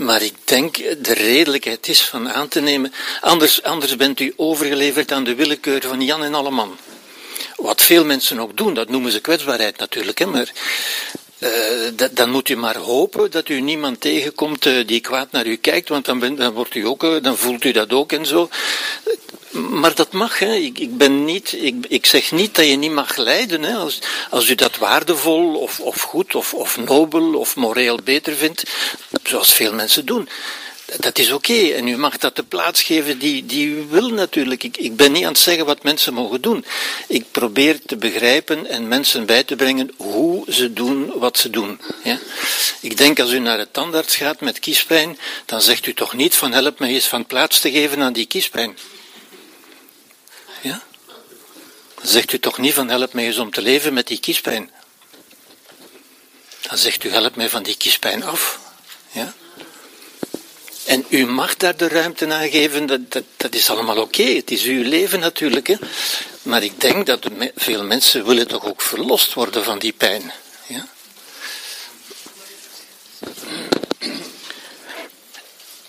Maar 0.00 0.22
ik 0.22 0.34
denk 0.44 0.76
de 0.76 1.14
redelijkheid 1.14 1.88
is 1.88 2.02
van 2.02 2.32
aan 2.32 2.48
te 2.48 2.60
nemen. 2.60 2.92
Anders, 3.20 3.62
anders 3.62 3.96
bent 3.96 4.20
u 4.20 4.32
overgeleverd 4.36 5.12
aan 5.12 5.24
de 5.24 5.34
willekeur 5.34 5.82
van 5.82 6.00
Jan 6.00 6.22
en 6.22 6.34
alle 6.34 6.50
man. 6.50 6.78
Wat 7.56 7.82
veel 7.82 8.04
mensen 8.04 8.38
ook 8.38 8.56
doen, 8.56 8.74
dat 8.74 8.88
noemen 8.88 9.12
ze 9.12 9.20
kwetsbaarheid 9.20 9.78
natuurlijk. 9.78 10.18
Hè, 10.18 10.26
maar 10.26 10.52
uh, 11.38 12.08
dan 12.10 12.30
moet 12.30 12.48
u 12.48 12.56
maar 12.56 12.76
hopen 12.76 13.30
dat 13.30 13.48
u 13.48 13.60
niemand 13.60 14.00
tegenkomt 14.00 14.66
uh, 14.66 14.86
die 14.86 15.00
kwaad 15.00 15.32
naar 15.32 15.46
u 15.46 15.56
kijkt, 15.56 15.88
want 15.88 16.04
dan, 16.04 16.18
ben, 16.18 16.36
dan, 16.36 16.52
wordt 16.52 16.74
u 16.74 16.86
ook, 16.86 17.02
uh, 17.02 17.22
dan 17.22 17.36
voelt 17.36 17.64
u 17.64 17.72
dat 17.72 17.92
ook 17.92 18.12
en 18.12 18.26
zo. 18.26 18.48
Maar 19.50 19.94
dat 19.94 20.12
mag, 20.12 20.38
hè. 20.38 20.54
Ik, 20.54 20.78
ik, 20.78 20.96
ben 20.96 21.24
niet, 21.24 21.52
ik, 21.52 21.74
ik 21.88 22.06
zeg 22.06 22.32
niet 22.32 22.54
dat 22.54 22.66
je 22.66 22.76
niet 22.76 22.90
mag 22.90 23.16
lijden. 23.16 23.62
Hè. 23.62 23.74
Als, 23.74 23.98
als 24.30 24.48
u 24.48 24.54
dat 24.54 24.76
waardevol 24.76 25.54
of, 25.54 25.80
of 25.80 26.00
goed 26.00 26.34
of, 26.34 26.54
of 26.54 26.76
nobel 26.76 27.34
of 27.34 27.56
moreel 27.56 27.98
beter 28.04 28.34
vindt, 28.34 28.62
zoals 29.22 29.52
veel 29.52 29.74
mensen 29.74 30.06
doen 30.06 30.28
dat 30.98 31.18
is 31.18 31.32
oké. 31.32 31.68
En 31.68 31.88
u 31.88 31.96
mag 31.96 32.18
dat 32.18 32.36
de 32.36 32.42
plaats 32.42 32.82
geven 32.82 33.18
die, 33.18 33.46
die 33.46 33.66
u 33.66 33.86
wil 33.88 34.08
natuurlijk. 34.08 34.62
Ik, 34.62 34.76
ik 34.76 34.96
ben 34.96 35.12
niet 35.12 35.24
aan 35.24 35.32
het 35.32 35.40
zeggen 35.40 35.66
wat 35.66 35.82
mensen 35.82 36.14
mogen 36.14 36.40
doen. 36.40 36.64
Ik 37.06 37.24
probeer 37.30 37.80
te 37.86 37.96
begrijpen 37.96 38.66
en 38.66 38.88
mensen 38.88 39.26
bij 39.26 39.44
te 39.44 39.56
brengen 39.56 39.90
hoe 39.96 40.52
ze 40.52 40.72
doen 40.72 41.12
wat 41.18 41.38
ze 41.38 41.50
doen. 41.50 41.80
Ja? 42.04 42.18
Ik 42.80 42.96
denk 42.96 43.20
als 43.20 43.30
u 43.30 43.38
naar 43.38 43.58
de 43.58 43.68
tandarts 43.70 44.16
gaat 44.16 44.40
met 44.40 44.58
kiespijn, 44.58 45.18
dan 45.46 45.62
zegt 45.62 45.86
u 45.86 45.94
toch 45.94 46.14
niet 46.14 46.34
van 46.34 46.52
help 46.52 46.78
me 46.78 46.88
eens 46.88 47.06
van 47.06 47.26
plaats 47.26 47.60
te 47.60 47.70
geven 47.70 48.02
aan 48.02 48.12
die 48.12 48.26
kiespijn. 48.26 48.78
Ja? 50.60 50.82
Dan 51.06 51.89
zegt 52.02 52.32
u 52.32 52.38
toch 52.38 52.58
niet 52.58 52.74
van 52.74 52.88
help 52.88 53.12
me 53.12 53.22
eens 53.22 53.38
om 53.38 53.50
te 53.50 53.62
leven 53.62 53.92
met 53.92 54.06
die 54.06 54.20
kiespijn. 54.20 54.70
Dan 56.60 56.78
zegt 56.78 57.04
u 57.04 57.10
help 57.10 57.36
mij 57.36 57.48
van 57.48 57.62
die 57.62 57.76
kiespijn 57.76 58.24
af. 58.24 58.58
Ja? 59.10 59.34
En 60.84 61.04
u 61.08 61.26
mag 61.26 61.56
daar 61.56 61.76
de 61.76 61.88
ruimte 61.88 62.34
aan 62.34 62.50
geven, 62.50 62.86
dat, 62.86 63.12
dat, 63.12 63.24
dat 63.36 63.54
is 63.54 63.70
allemaal 63.70 63.96
oké. 63.96 64.22
Het 64.22 64.50
is 64.50 64.64
uw 64.64 64.82
leven 64.82 65.20
natuurlijk. 65.20 65.66
Hè. 65.66 65.76
Maar 66.42 66.62
ik 66.62 66.80
denk 66.80 67.06
dat 67.06 67.26
veel 67.56 67.84
mensen 67.84 68.26
willen 68.26 68.48
toch 68.48 68.64
ook 68.64 68.82
verlost 68.82 69.34
worden 69.34 69.64
van 69.64 69.78
die 69.78 69.92
pijn. 69.92 70.32
Ja? 70.66 70.86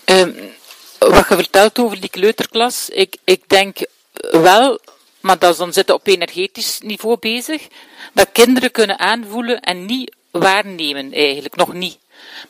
Um, 0.04 0.54
wat 0.98 1.28
je 1.28 1.34
vertelt 1.34 1.78
over 1.78 2.00
die 2.00 2.10
kleuterklas, 2.10 2.88
ik, 2.88 3.16
ik 3.24 3.42
denk 3.46 3.78
wel, 4.30 4.80
maar 5.22 5.38
dat 5.38 5.50
is 5.50 5.56
dan 5.56 5.72
zitten 5.72 5.94
op 5.94 6.06
energetisch 6.06 6.78
niveau 6.82 7.16
bezig, 7.18 7.66
dat 8.12 8.28
kinderen 8.32 8.70
kunnen 8.70 8.98
aanvoelen 8.98 9.60
en 9.60 9.86
niet 9.86 10.14
waarnemen 10.30 11.12
eigenlijk, 11.12 11.56
nog 11.56 11.72
niet. 11.72 11.98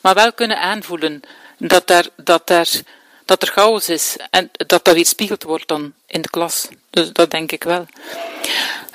Maar 0.00 0.14
wel 0.14 0.32
kunnen 0.32 0.60
aanvoelen 0.60 1.22
dat 1.58 1.90
er, 1.90 2.08
dat 2.16 2.50
er, 2.50 2.68
dat 3.24 3.42
er 3.42 3.48
chaos 3.48 3.88
is 3.88 4.16
en 4.30 4.50
dat 4.52 4.84
dat 4.84 4.94
weer 4.94 5.06
spiegeld 5.06 5.42
wordt 5.42 5.68
dan 5.68 5.92
in 6.06 6.22
de 6.22 6.30
klas. 6.30 6.68
Dus 6.90 7.12
dat 7.12 7.30
denk 7.30 7.52
ik 7.52 7.64
wel. 7.64 7.86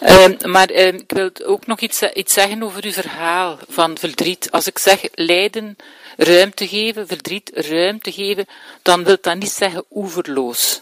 Uh, 0.04 0.26
maar 0.40 0.72
uh, 0.72 0.88
ik 0.88 1.12
wil 1.12 1.30
ook 1.46 1.68
nog 1.68 1.80
iets, 1.80 2.02
iets 2.02 2.34
zeggen 2.34 2.64
over 2.64 2.84
uw 2.84 2.92
verhaal 2.92 3.58
van 3.70 3.98
verdriet. 3.98 4.52
Als 4.52 4.68
ik 4.68 4.78
zeg 4.78 5.02
lijden 5.14 5.78
ruimte 6.18 6.68
geven, 6.68 7.08
verdriet 7.08 7.52
ruimte 7.54 8.12
geven, 8.12 8.46
dan 8.82 9.04
wil 9.04 9.18
dat 9.22 9.36
niet 9.36 9.52
zeggen 9.52 9.86
oeverloos. 9.92 10.82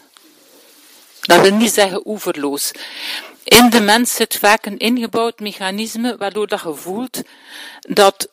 Dat 1.26 1.40
wil 1.40 1.54
niet 1.54 1.72
zeggen 1.72 2.06
oeverloos. 2.06 2.70
In 3.44 3.70
de 3.70 3.80
mens 3.80 4.14
zit 4.14 4.36
vaak 4.36 4.66
een 4.66 4.78
ingebouwd 4.78 5.40
mechanisme 5.40 6.16
waardoor 6.16 6.46
dat 6.46 6.60
je 6.60 6.74
voelt 6.74 7.22
dat 7.80 8.28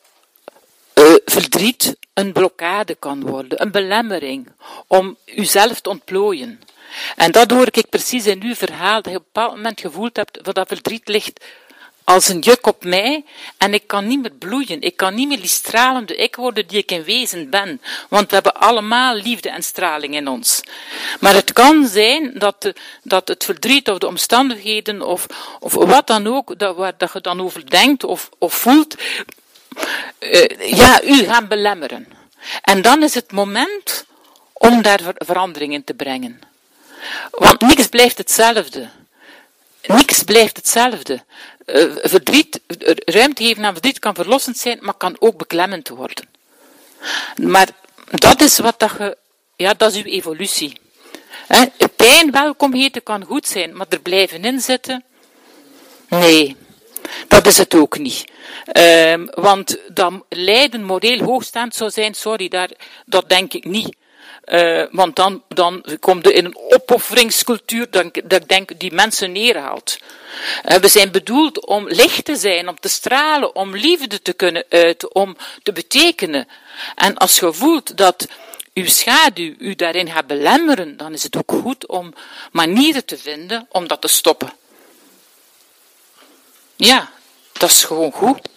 uh, 0.94 1.14
verdriet 1.24 1.96
een 2.14 2.32
blokkade 2.32 2.94
kan 2.94 3.20
worden, 3.20 3.62
een 3.62 3.70
belemmering 3.70 4.48
om 4.86 5.16
uzelf 5.26 5.80
te 5.80 5.88
ontplooien. 5.88 6.60
En 7.16 7.32
dat 7.32 7.50
hoor 7.50 7.68
ik 7.70 7.88
precies 7.88 8.26
in 8.26 8.42
uw 8.42 8.54
verhaal, 8.54 9.02
dat 9.02 9.12
je 9.12 9.18
op 9.18 9.24
een 9.24 9.30
bepaald 9.32 9.54
moment 9.54 9.80
gevoeld 9.80 10.16
hebt 10.16 10.44
dat 10.44 10.54
dat 10.54 10.68
verdriet 10.68 11.08
ligt 11.08 11.44
als 12.04 12.28
een 12.28 12.38
juk 12.38 12.66
op 12.66 12.84
mij 12.84 13.24
en 13.58 13.74
ik 13.74 13.86
kan 13.86 14.06
niet 14.06 14.20
meer 14.20 14.32
bloeien. 14.32 14.80
Ik 14.80 14.96
kan 14.96 15.14
niet 15.14 15.28
meer 15.28 15.40
die 15.40 15.48
stralende 15.48 16.16
ik 16.16 16.36
worden 16.36 16.66
die 16.66 16.78
ik 16.78 16.90
in 16.90 17.04
wezen 17.04 17.50
ben. 17.50 17.80
Want 18.08 18.28
we 18.28 18.34
hebben 18.34 18.54
allemaal 18.54 19.14
liefde 19.14 19.50
en 19.50 19.62
straling 19.62 20.14
in 20.14 20.28
ons. 20.28 20.60
Maar 21.20 21.34
het 21.34 21.52
kan 21.52 21.86
zijn 21.86 22.32
dat, 22.34 22.72
dat 23.02 23.28
het 23.28 23.44
verdriet 23.44 23.90
of 23.90 23.98
de 23.98 24.06
omstandigheden 24.06 25.02
of, 25.02 25.26
of 25.60 25.74
wat 25.74 26.06
dan 26.06 26.26
ook, 26.26 26.58
dat, 26.58 26.76
waar 26.76 26.94
dat 26.96 27.12
je 27.12 27.20
dan 27.20 27.40
over 27.40 27.70
denkt 27.70 28.04
of, 28.04 28.28
of 28.38 28.54
voelt, 28.54 28.94
uh, 30.20 30.76
ja, 30.76 31.02
u 31.02 31.24
gaan 31.24 31.48
belemmeren. 31.48 32.08
En 32.62 32.82
dan 32.82 33.02
is 33.02 33.14
het 33.14 33.32
moment 33.32 34.04
om 34.52 34.82
daar 34.82 35.00
verandering 35.14 35.72
in 35.72 35.84
te 35.84 35.94
brengen. 35.94 36.40
Want 37.30 37.60
niks 37.60 37.86
blijft 37.86 38.18
hetzelfde. 38.18 38.88
Niks 39.86 40.22
blijft 40.22 40.56
hetzelfde. 40.56 41.24
Uh, 41.66 41.96
verdriet, 42.02 42.60
ruimte 43.04 43.44
geven 43.44 43.64
aan 43.64 43.72
verdriet 43.72 43.98
kan 43.98 44.14
verlossend 44.14 44.58
zijn, 44.58 44.78
maar 44.80 44.94
kan 44.94 45.16
ook 45.18 45.36
beklemmend 45.36 45.88
worden. 45.88 46.28
Maar 47.36 47.68
dat 48.10 48.40
is 48.40 48.58
wat 48.58 48.78
dat 48.78 48.90
je, 48.98 49.16
ja, 49.56 49.74
dat 49.74 49.92
is 49.92 50.02
uw 50.02 50.10
evolutie. 50.10 50.80
He, 51.46 51.66
pijn 51.96 52.30
welkom 52.30 52.74
heten 52.74 53.02
kan 53.02 53.24
goed 53.24 53.46
zijn, 53.46 53.76
maar 53.76 53.86
er 53.88 54.00
blijven 54.00 54.44
in 54.44 54.60
zitten, 54.60 55.04
nee, 56.08 56.56
dat 57.28 57.46
is 57.46 57.58
het 57.58 57.74
ook 57.74 57.98
niet. 57.98 58.24
Um, 58.72 59.30
want 59.34 59.78
dan 59.88 60.24
lijden 60.28 60.84
moreel 60.84 61.18
hoogstaand 61.18 61.74
zou 61.74 61.90
zijn, 61.90 62.14
sorry, 62.14 62.48
daar, 62.48 62.70
dat 63.06 63.28
denk 63.28 63.52
ik 63.52 63.64
niet. 63.64 63.96
Uh, 64.46 64.84
want 64.90 65.16
dan, 65.16 65.42
dan 65.48 65.84
komt 66.00 66.26
er 66.26 66.34
in 66.34 66.44
een 66.44 66.56
opofferingscultuur 66.56 67.90
dat, 67.90 68.04
ik 68.16 68.48
denk 68.48 68.80
die 68.80 68.92
mensen 68.92 69.32
neerhaalt. 69.32 69.98
Uh, 70.64 70.76
we 70.76 70.88
zijn 70.88 71.10
bedoeld 71.10 71.66
om 71.66 71.88
licht 71.88 72.24
te 72.24 72.36
zijn, 72.36 72.68
om 72.68 72.80
te 72.80 72.88
stralen, 72.88 73.54
om 73.54 73.76
liefde 73.76 74.22
te 74.22 74.32
kunnen 74.32 74.64
uiten, 74.68 75.14
om 75.14 75.36
te 75.62 75.72
betekenen. 75.72 76.48
En 76.94 77.16
als 77.16 77.38
je 77.38 77.52
voelt 77.52 77.96
dat 77.96 78.28
uw 78.74 78.86
schaduw 78.86 79.54
u 79.58 79.74
daarin 79.74 80.10
gaat 80.10 80.26
belemmeren, 80.26 80.96
dan 80.96 81.12
is 81.12 81.22
het 81.22 81.36
ook 81.36 81.52
goed 81.62 81.86
om 81.86 82.14
manieren 82.52 83.04
te 83.04 83.18
vinden 83.18 83.66
om 83.68 83.88
dat 83.88 84.00
te 84.00 84.08
stoppen. 84.08 84.52
Ja, 86.76 87.10
dat 87.52 87.70
is 87.70 87.84
gewoon 87.84 88.12
goed. 88.12 88.48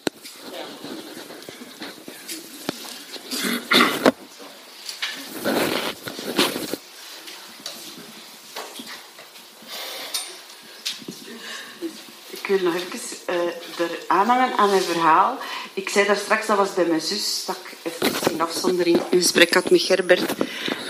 Wil 12.48 12.58
nog 12.62 12.74
even 12.74 13.00
uh, 13.30 13.86
er 13.86 13.98
aanhangen 14.06 14.56
aan 14.56 14.70
mijn 14.70 14.82
verhaal. 14.82 15.38
Ik 15.74 15.88
zei 15.88 16.06
daar 16.06 16.16
straks, 16.16 16.46
dat 16.46 16.56
was 16.56 16.74
bij 16.74 16.84
mijn 16.84 17.00
zus, 17.00 17.44
dat 17.46 17.56
ik 17.56 17.92
even 17.92 18.32
in 18.32 18.40
afzondering 18.40 19.00
een 19.10 19.20
gesprek 19.20 19.54
had 19.54 19.70
met 19.70 19.82
Gerbert. 19.82 20.32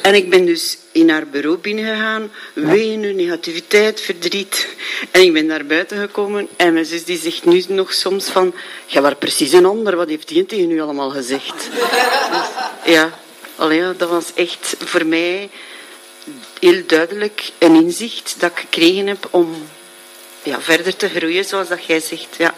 En 0.02 0.14
ik 0.14 0.30
ben 0.30 0.46
dus 0.46 0.78
in 0.92 1.10
haar 1.10 1.26
bureau 1.26 1.58
binnengegaan, 1.58 2.30
wenen, 2.54 3.16
negativiteit, 3.16 4.00
verdriet. 4.00 4.68
En 5.10 5.22
ik 5.22 5.32
ben 5.32 5.46
naar 5.46 5.66
buiten 5.66 5.98
gekomen 5.98 6.48
en 6.56 6.72
mijn 6.72 6.84
zus 6.84 7.04
die 7.04 7.18
zegt 7.18 7.44
nu 7.44 7.64
nog 7.68 7.92
soms 7.92 8.28
van, 8.28 8.54
waar 8.92 9.16
precies 9.16 9.52
een 9.52 9.66
ander, 9.66 9.96
wat 9.96 10.08
heeft 10.08 10.28
die 10.28 10.46
tegen 10.46 10.70
u 10.70 10.80
allemaal 10.80 11.10
gezegd? 11.10 11.68
dus, 12.32 12.92
ja, 12.94 13.18
allee, 13.56 13.96
dat 13.96 14.08
was 14.08 14.34
echt 14.34 14.76
voor 14.78 15.06
mij 15.06 15.50
heel 16.60 16.82
duidelijk 16.86 17.50
een 17.58 17.74
inzicht 17.74 18.34
dat 18.38 18.50
ik 18.50 18.58
gekregen 18.58 19.06
heb 19.06 19.28
om 19.30 19.68
ja, 20.48 20.60
verder 20.60 20.96
te 20.96 21.08
groeien, 21.08 21.44
zoals 21.44 21.68
dat 21.68 21.84
jij 21.84 22.00
zegt. 22.00 22.36
Ja. 22.38 22.54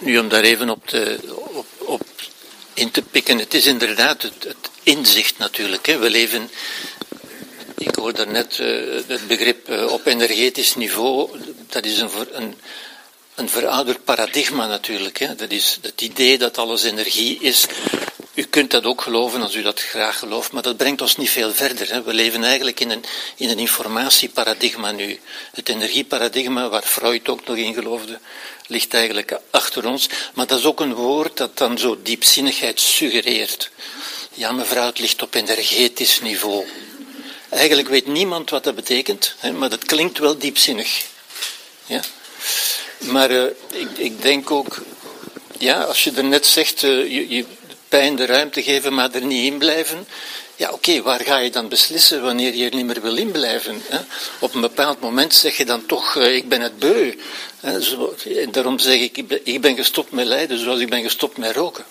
Nu, 0.00 0.18
om 0.18 0.28
daar 0.28 0.42
even 0.42 0.70
op, 0.70 0.86
te, 0.86 1.18
op, 1.34 1.66
op 1.78 2.02
in 2.74 2.90
te 2.90 3.02
pikken, 3.02 3.38
het 3.38 3.54
is 3.54 3.66
inderdaad 3.66 4.22
het, 4.22 4.44
het 4.44 4.70
inzicht 4.82 5.38
natuurlijk. 5.38 5.86
Hè. 5.86 5.98
We 5.98 6.10
leven, 6.10 6.50
ik 7.78 7.94
hoorde 7.94 8.26
net 8.26 8.58
uh, 8.58 9.00
het 9.06 9.26
begrip 9.26 9.68
uh, 9.68 9.92
op 9.92 10.06
energetisch 10.06 10.74
niveau, 10.74 11.30
dat 11.68 11.84
is 11.84 11.98
een, 11.98 12.10
een, 12.32 12.54
een 13.34 13.48
verouderd 13.48 14.04
paradigma 14.04 14.66
natuurlijk. 14.66 15.18
Hè. 15.18 15.34
Dat 15.34 15.50
is 15.50 15.78
het 15.82 16.00
idee 16.00 16.38
dat 16.38 16.58
alles 16.58 16.82
energie 16.82 17.38
is. 17.40 17.66
U 18.34 18.42
kunt 18.42 18.70
dat 18.70 18.84
ook 18.84 19.00
geloven 19.00 19.42
als 19.42 19.54
u 19.54 19.62
dat 19.62 19.80
graag 19.80 20.18
gelooft, 20.18 20.52
maar 20.52 20.62
dat 20.62 20.76
brengt 20.76 21.00
ons 21.00 21.16
niet 21.16 21.30
veel 21.30 21.52
verder. 21.52 21.92
Hè. 21.92 22.02
We 22.02 22.14
leven 22.14 22.44
eigenlijk 22.44 22.80
in 22.80 22.90
een, 22.90 23.04
in 23.36 23.48
een 23.48 23.58
informatieparadigma 23.58 24.90
nu. 24.90 25.20
Het 25.52 25.68
energieparadigma, 25.68 26.68
waar 26.68 26.82
Freud 26.82 27.28
ook 27.28 27.46
nog 27.46 27.56
in 27.56 27.74
geloofde, 27.74 28.18
ligt 28.66 28.94
eigenlijk 28.94 29.38
achter 29.50 29.86
ons. 29.86 30.08
Maar 30.34 30.46
dat 30.46 30.58
is 30.58 30.64
ook 30.64 30.80
een 30.80 30.94
woord 30.94 31.36
dat 31.36 31.58
dan 31.58 31.78
zo 31.78 31.98
diepzinnigheid 32.02 32.80
suggereert. 32.80 33.70
Ja, 34.34 34.52
mevrouw, 34.52 34.86
het 34.86 34.98
ligt 34.98 35.22
op 35.22 35.34
energetisch 35.34 36.20
niveau. 36.20 36.66
Eigenlijk 37.48 37.88
weet 37.88 38.06
niemand 38.06 38.50
wat 38.50 38.64
dat 38.64 38.74
betekent, 38.74 39.34
hè, 39.38 39.52
maar 39.52 39.70
dat 39.70 39.84
klinkt 39.84 40.18
wel 40.18 40.38
diepzinnig. 40.38 41.04
Ja? 41.86 42.00
Maar 42.98 43.30
uh, 43.30 43.44
ik, 43.72 43.88
ik, 43.96 44.22
denk 44.22 44.50
ook, 44.50 44.82
ja, 45.58 45.82
als 45.82 46.04
je 46.04 46.12
er 46.12 46.24
net 46.24 46.46
zegt, 46.46 46.82
uh, 46.82 47.12
je, 47.12 47.28
je 47.28 47.44
pijn 47.98 48.16
de 48.16 48.26
ruimte 48.26 48.62
geven, 48.62 48.94
maar 48.94 49.10
er 49.10 49.24
niet 49.24 49.52
in 49.52 49.58
blijven. 49.58 50.06
Ja, 50.56 50.70
oké, 50.70 51.02
waar 51.02 51.20
ga 51.20 51.38
je 51.38 51.50
dan 51.50 51.68
beslissen 51.68 52.22
wanneer 52.22 52.54
je 52.54 52.64
er 52.64 52.74
niet 52.74 52.86
meer 52.86 53.00
wil 53.00 53.16
inblijven? 53.16 53.82
Hè? 53.88 53.98
Op 54.38 54.54
een 54.54 54.60
bepaald 54.60 55.00
moment 55.00 55.34
zeg 55.34 55.56
je 55.56 55.64
dan 55.64 55.86
toch, 55.86 56.16
uh, 56.16 56.34
ik 56.34 56.48
ben 56.48 56.60
het 56.60 56.78
beu. 56.78 57.18
Hè? 57.60 57.82
Zo, 57.82 58.14
daarom 58.50 58.78
zeg 58.78 59.00
ik, 59.00 59.16
ik 59.44 59.60
ben, 59.60 59.76
gestopt 59.76 60.10
met 60.10 60.26
lijden 60.26 60.58
zoals 60.58 60.80
ik 60.80 60.90
ben 60.90 61.02
gestopt 61.02 61.36
met 61.36 61.56
roken. 61.56 61.84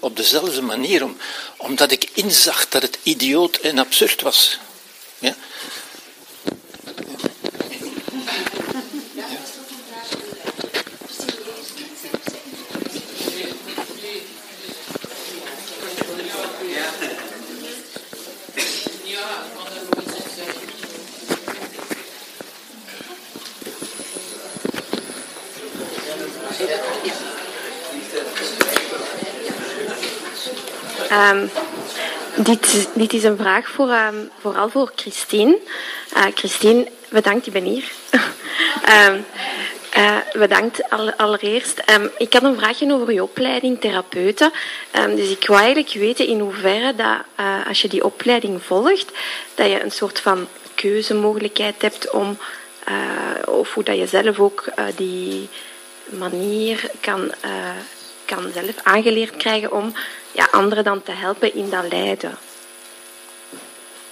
Op 0.00 0.16
dezelfde 0.16 0.62
manier, 0.62 1.04
om, 1.04 1.16
omdat 1.56 1.90
ik 1.90 2.08
inzag 2.12 2.68
dat 2.68 2.82
het 2.82 2.98
idioot 3.02 3.56
en 3.56 3.78
absurd 3.78 4.22
was. 4.22 4.58
Ja? 5.18 5.36
Um, 31.12 31.50
dit, 32.94 33.12
is 33.12 33.24
een 33.24 33.36
vraag 33.36 33.68
voor, 33.68 33.90
um, 33.90 34.30
vooral 34.40 34.68
voor 34.68 34.92
Christine. 34.96 35.58
Uh, 36.16 36.24
Christine, 36.34 36.88
bedankt, 37.08 37.46
ik 37.46 37.52
ben 37.52 37.64
hier. 37.64 37.92
um, 39.08 39.24
bedankt 40.40 40.90
al, 40.90 41.12
allereerst. 41.12 41.82
ik 42.18 42.32
had 42.32 42.42
een 42.42 42.56
vraagje 42.56 42.92
over 42.92 43.12
je 43.12 43.22
opleiding 43.22 43.80
therapeuten. 43.80 44.52
dus 44.92 45.30
ik 45.30 45.46
wou 45.46 45.60
eigenlijk 45.60 45.92
weten 45.92 46.26
in 46.26 46.40
hoeverre 46.40 46.94
dat 46.94 47.16
uh, 47.40 47.66
als 47.68 47.82
je 47.82 47.88
die 47.88 48.04
opleiding 48.04 48.62
volgt, 48.62 49.12
dat 49.54 49.66
je 49.66 49.82
een 49.82 49.90
soort 49.90 50.20
van 50.20 50.48
keuzemogelijkheid 50.74 51.82
hebt 51.82 52.10
om, 52.10 52.38
of 53.44 53.74
hoe 53.74 53.84
dat 53.84 53.96
je 53.96 54.06
zelf 54.06 54.38
ook 54.38 54.64
die 54.96 55.48
manier 56.10 56.90
kan 57.00 57.32
kan 58.26 58.50
zelf 58.54 58.74
aangeleerd 58.82 59.36
krijgen 59.36 59.72
om 59.72 59.94
ja, 60.32 60.48
anderen 60.50 60.84
dan 60.84 61.02
te 61.02 61.12
helpen 61.12 61.54
in 61.54 61.70
dat 61.70 61.84
lijden. 61.90 62.38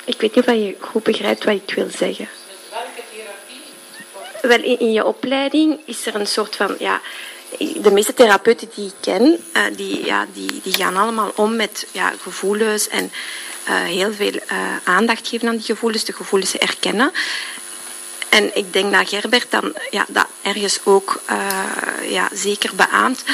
Ik 0.04 0.20
weet 0.20 0.34
niet 0.34 0.48
of 0.48 0.54
je 0.54 0.76
goed 0.80 1.02
begrijpt 1.02 1.44
wat 1.44 1.54
ik 1.54 1.74
wil 1.74 1.88
zeggen. 1.96 2.28
Welke 2.70 3.02
therapie? 3.10 4.66
Wel, 4.66 4.78
in, 4.78 4.92
je 4.92 5.04
opleiding 5.04 5.80
is 5.84 6.06
er 6.06 6.14
een 6.14 6.26
soort 6.26 6.56
van... 6.56 6.74
Ja, 6.78 7.00
de 7.58 7.90
meeste 7.90 8.14
therapeuten 8.14 8.70
die 8.74 8.86
ik 8.86 8.94
ken, 9.00 9.22
uh, 9.22 9.62
die, 9.76 10.04
ja, 10.04 10.26
die, 10.32 10.60
die 10.62 10.74
gaan 10.74 10.96
allemaal 10.96 11.32
om 11.36 11.56
met 11.56 11.86
ja, 11.92 12.12
gevoelens 12.20 12.88
en 12.88 13.12
uh, 13.68 13.82
heel 13.82 14.12
veel 14.12 14.40
aandacht 14.84 15.28
geven 15.28 15.48
aan 15.48 15.56
die 15.56 15.64
gevoelens, 15.64 16.04
de 16.04 16.12
gevoelens 16.12 16.56
erkennen. 16.56 17.12
En 18.34 18.56
ik 18.56 18.72
denk 18.72 18.92
dat 18.92 19.08
Gerbert 19.08 19.50
dan 19.50 19.74
ja, 19.90 20.04
dat 20.08 20.26
ergens 20.42 20.78
ook 20.84 21.22
ja, 22.08 22.28
zeker 22.32 22.74
beaamt. 22.74 23.24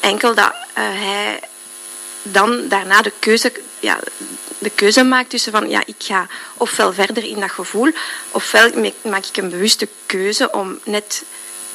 Enkel 0.00 0.34
dat 0.34 0.52
hij 0.72 1.40
dan 2.22 2.68
daarna 2.68 3.02
de 3.02 3.12
keuze, 3.18 3.52
ja, 3.80 3.98
de 4.58 4.70
keuze 4.70 5.04
maakt 5.04 5.30
tussen 5.30 5.52
van 5.52 5.68
ja, 5.68 5.82
ik 5.86 5.94
ga 5.98 6.26
ofwel 6.56 6.92
verder 6.92 7.24
in 7.24 7.40
dat 7.40 7.50
gevoel, 7.50 7.90
ofwel 8.30 8.70
maak 9.02 9.24
ik 9.26 9.36
een 9.36 9.50
bewuste 9.50 9.88
keuze 10.06 10.52
om 10.52 10.78
net 10.84 11.24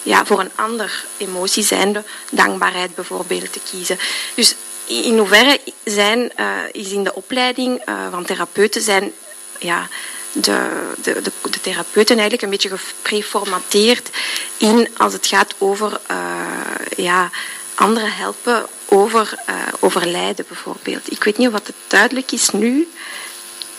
ja, 0.03 0.25
voor 0.25 0.39
een 0.39 0.51
ander 0.55 1.05
emotie 1.17 1.63
zijnde, 1.63 2.03
dankbaarheid 2.31 2.95
bijvoorbeeld, 2.95 3.53
te 3.53 3.59
kiezen. 3.71 3.99
Dus 4.35 4.55
in 4.85 5.17
hoeverre 5.17 5.59
zijn, 5.83 6.31
uh, 6.39 6.47
is 6.71 6.91
in 6.91 7.03
de 7.03 7.15
opleiding 7.15 7.81
van 8.11 8.25
therapeuten 8.25 8.81
zijn 8.81 9.13
ja, 9.59 9.87
de, 10.31 10.91
de, 11.01 11.21
de, 11.21 11.31
de, 11.49 11.61
therapeuten 11.61 12.17
eigenlijk 12.17 12.41
een 12.41 12.49
beetje 12.49 12.77
gepreformateerd 12.77 14.09
in 14.57 14.89
als 14.97 15.13
het 15.13 15.27
gaat 15.27 15.53
over 15.57 15.99
uh, 16.11 16.75
ja, 16.95 17.29
anderen 17.75 18.13
helpen 18.13 18.65
over, 18.85 19.35
over 19.79 20.07
lijden 20.07 20.45
bijvoorbeeld. 20.47 21.11
Ik 21.11 21.23
weet 21.23 21.37
niet 21.37 21.47
of 21.47 21.53
het 21.53 21.73
duidelijk 21.87 22.31
is 22.31 22.49
nu. 22.49 22.87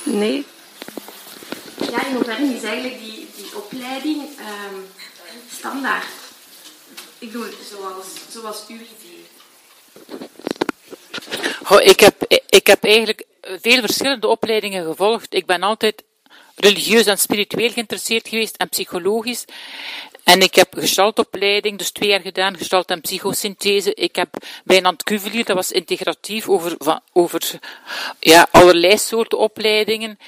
Nee. 0.03 0.47
Ja, 1.91 2.07
in 2.07 2.15
hoeverre 2.15 2.55
is 2.55 2.63
eigenlijk 2.63 2.99
die, 2.99 3.29
die 3.37 3.57
opleiding 3.57 4.23
um, 4.23 4.87
standaard? 5.55 6.05
Ik 7.19 7.33
doe 7.33 7.45
het 7.45 7.55
zoals, 7.71 8.07
zoals 8.31 8.65
u 8.69 8.75
idee. 8.75 9.27
Oh, 11.69 11.81
ik, 11.81 12.01
heb, 12.01 12.25
ik 12.49 12.67
heb 12.67 12.85
eigenlijk 12.85 13.25
veel 13.43 13.81
verschillende 13.81 14.27
opleidingen 14.27 14.85
gevolgd. 14.85 15.35
Ik 15.35 15.47
ben 15.47 15.63
altijd 15.63 16.03
religieus 16.57 17.07
en 17.07 17.19
spiritueel 17.19 17.71
geïnteresseerd 17.71 18.29
geweest 18.29 18.57
en 18.57 18.69
psychologisch. 18.69 19.45
En 20.25 20.41
ik 20.41 20.55
heb 20.55 20.75
gestaltopleiding, 20.79 21.79
dus 21.79 21.91
twee 21.91 22.09
jaar 22.09 22.21
gedaan, 22.21 22.57
gestalt 22.57 22.91
en 22.91 23.01
psychosynthese. 23.01 23.95
Ik 23.95 24.17
heb 24.17 24.37
bij 24.65 24.81
Nant 24.81 25.03
Cuvelier, 25.03 25.45
dat 25.45 25.57
was 25.57 25.73
integratief 25.73 26.49
over, 26.49 26.75
van, 26.79 27.01
over 27.13 27.59
ja, 28.21 28.49
allerlei 28.51 28.99
soorten 28.99 29.39
opleidingen. 29.39 30.19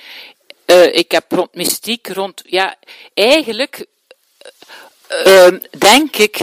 Uh, 0.66 0.94
ik 0.94 1.10
heb 1.10 1.32
rond 1.32 1.54
mystiek, 1.54 2.08
rond, 2.08 2.42
ja, 2.46 2.76
eigenlijk 3.14 3.86
uh, 5.26 5.48
denk 5.78 6.16
ik 6.16 6.38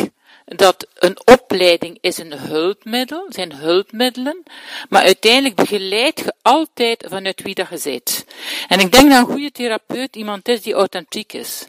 dat 0.56 0.88
een 0.96 1.18
opleiding 1.26 1.98
is 2.02 2.18
een 2.18 2.34
hulpmiddel, 2.34 3.26
zijn 3.30 3.56
hulpmiddelen, 3.56 4.44
maar 4.90 5.04
uiteindelijk 5.04 5.56
begeleid 5.56 6.20
je 6.20 6.34
altijd 6.42 7.06
vanuit 7.10 7.42
wie 7.42 7.56
dat 7.56 7.68
je 7.70 7.80
bent. 7.84 8.26
En 8.68 8.80
ik 8.80 8.92
denk 8.92 9.10
dat 9.10 9.20
een 9.20 9.34
goede 9.34 9.52
therapeut 9.52 10.16
iemand 10.16 10.48
is 10.48 10.62
die 10.62 10.74
authentiek 10.74 11.34
is. 11.34 11.68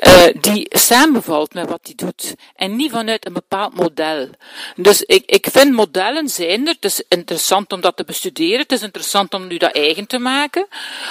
Uh, 0.00 0.24
die 0.40 0.66
samenvalt 0.68 1.54
met 1.54 1.68
wat 1.68 1.80
hij 1.82 1.94
doet. 1.94 2.34
En 2.56 2.76
niet 2.76 2.90
vanuit 2.90 3.26
een 3.26 3.32
bepaald 3.32 3.74
model. 3.74 4.28
Dus 4.76 5.02
ik, 5.02 5.22
ik 5.26 5.46
vind 5.50 5.72
modellen 5.72 6.28
zijn 6.28 6.66
er. 6.66 6.74
Het 6.74 6.84
is 6.84 7.02
interessant 7.08 7.72
om 7.72 7.80
dat 7.80 7.96
te 7.96 8.04
bestuderen. 8.04 8.58
Het 8.58 8.72
is 8.72 8.82
interessant 8.82 9.34
om 9.34 9.46
nu 9.46 9.56
dat 9.56 9.72
eigen 9.72 10.06
te 10.06 10.18
maken. 10.18 10.66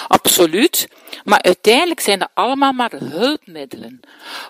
Absoluut. 0.08 0.88
Maar 1.24 1.42
uiteindelijk 1.42 2.00
zijn 2.00 2.20
dat 2.20 2.30
allemaal 2.34 2.72
maar 2.72 2.92
hulpmiddelen. 2.92 4.00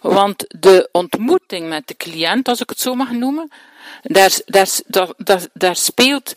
Want 0.02 0.46
de 0.48 0.90
ontmoeting 0.92 1.70
met 1.70 1.88
de 1.88 1.96
cliënt, 1.98 2.48
als 2.48 2.62
ik 2.62 2.70
het 2.70 2.80
zo 2.80 2.96
mag 2.96 3.12
noemen, 3.12 3.52
daar, 4.02 4.40
daar, 4.46 4.70
daar, 5.18 5.46
daar 5.54 5.76
speelt 5.76 6.34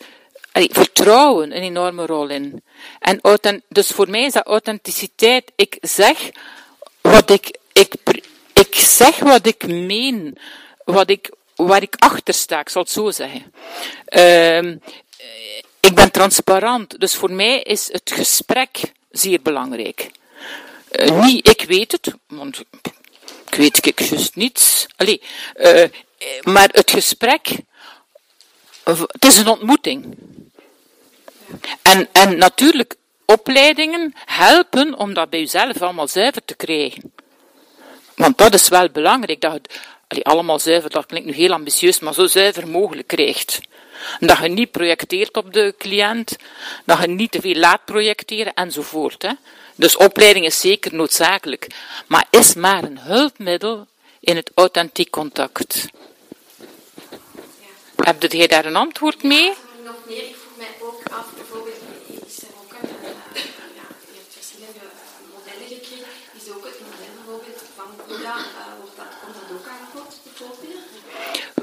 vertrouwen 0.53 1.55
een 1.55 1.63
enorme 1.63 2.05
rol 2.05 2.27
in. 2.27 2.63
En 2.99 3.63
dus 3.69 3.87
voor 3.87 4.09
mij 4.09 4.23
is 4.23 4.33
dat 4.33 4.45
authenticiteit. 4.45 5.51
Ik 5.55 5.77
zeg 5.81 6.31
wat 7.03 7.29
ik, 7.29 7.57
ik, 7.73 7.93
ik 8.53 8.75
zeg 8.75 9.19
wat 9.19 9.45
ik 9.45 9.67
meen, 9.67 10.37
wat 10.85 11.09
ik, 11.09 11.31
waar 11.55 11.81
ik 11.81 11.95
achter 11.97 12.33
sta, 12.33 12.59
ik 12.59 12.69
zal 12.69 12.81
het 12.81 12.91
zo 12.91 13.11
zeggen. 13.11 13.53
Uh, 14.15 14.71
ik 15.79 15.95
ben 15.95 16.11
transparant, 16.11 16.99
dus 16.99 17.15
voor 17.15 17.31
mij 17.31 17.61
is 17.61 17.91
het 17.91 18.11
gesprek 18.13 18.81
zeer 19.11 19.41
belangrijk. 19.41 20.11
Uh, 20.91 21.25
niet, 21.25 21.49
ik 21.49 21.61
weet 21.61 21.91
het, 21.91 22.13
want 22.27 22.63
ik 23.45 23.55
weet 23.55 23.85
ik 23.85 23.99
juist 24.01 24.35
niets. 24.35 24.85
Allee, 24.95 25.21
uh, 25.55 25.83
maar 26.41 26.69
het 26.71 26.91
gesprek, 26.91 27.49
het 28.83 29.25
is 29.25 29.37
een 29.37 29.47
ontmoeting. 29.47 30.17
En, 31.81 32.09
en 32.11 32.37
natuurlijk, 32.37 32.95
opleidingen 33.25 34.13
helpen 34.25 34.97
om 34.97 35.13
dat 35.13 35.29
bij 35.29 35.39
jezelf 35.39 35.81
allemaal 35.81 36.07
zuiver 36.07 36.45
te 36.45 36.55
krijgen. 36.55 37.13
Want 38.15 38.37
dat 38.37 38.53
is 38.53 38.67
wel 38.67 38.89
belangrijk, 38.89 39.41
dat 39.41 39.53
het 40.07 40.23
allemaal 40.23 40.59
zuiver, 40.59 40.89
dat 40.89 41.05
klinkt 41.05 41.27
nu 41.27 41.33
heel 41.33 41.51
ambitieus, 41.51 41.99
maar 41.99 42.13
zo 42.13 42.27
zuiver 42.27 42.67
mogelijk 42.67 43.07
krijgt. 43.07 43.59
Dat 44.19 44.37
je 44.37 44.47
niet 44.47 44.71
projecteert 44.71 45.37
op 45.37 45.53
de 45.53 45.75
cliënt, 45.77 46.35
dat 46.85 46.99
je 46.99 47.07
niet 47.07 47.31
te 47.31 47.41
veel 47.41 47.55
laat 47.55 47.85
projecteren 47.85 48.53
enzovoort. 48.53 49.21
Hè. 49.21 49.31
Dus 49.75 49.97
opleiding 49.97 50.45
is 50.45 50.59
zeker 50.59 50.95
noodzakelijk, 50.95 51.67
maar 52.07 52.27
is 52.29 52.53
maar 52.53 52.83
een 52.83 52.99
hulpmiddel 52.99 53.87
in 54.19 54.35
het 54.35 54.51
authentiek 54.55 55.09
contact. 55.09 55.87
Ja. 57.95 58.03
Heb 58.03 58.31
jij 58.31 58.47
daar 58.47 58.65
een 58.65 58.75
antwoord 58.75 59.23
mee 59.23 59.53
ik 60.07 60.35
vroeg 60.35 60.57
mij 60.57 60.67
ook 60.79 61.01
af, 61.11 61.25
bijvoorbeeld 61.35 61.77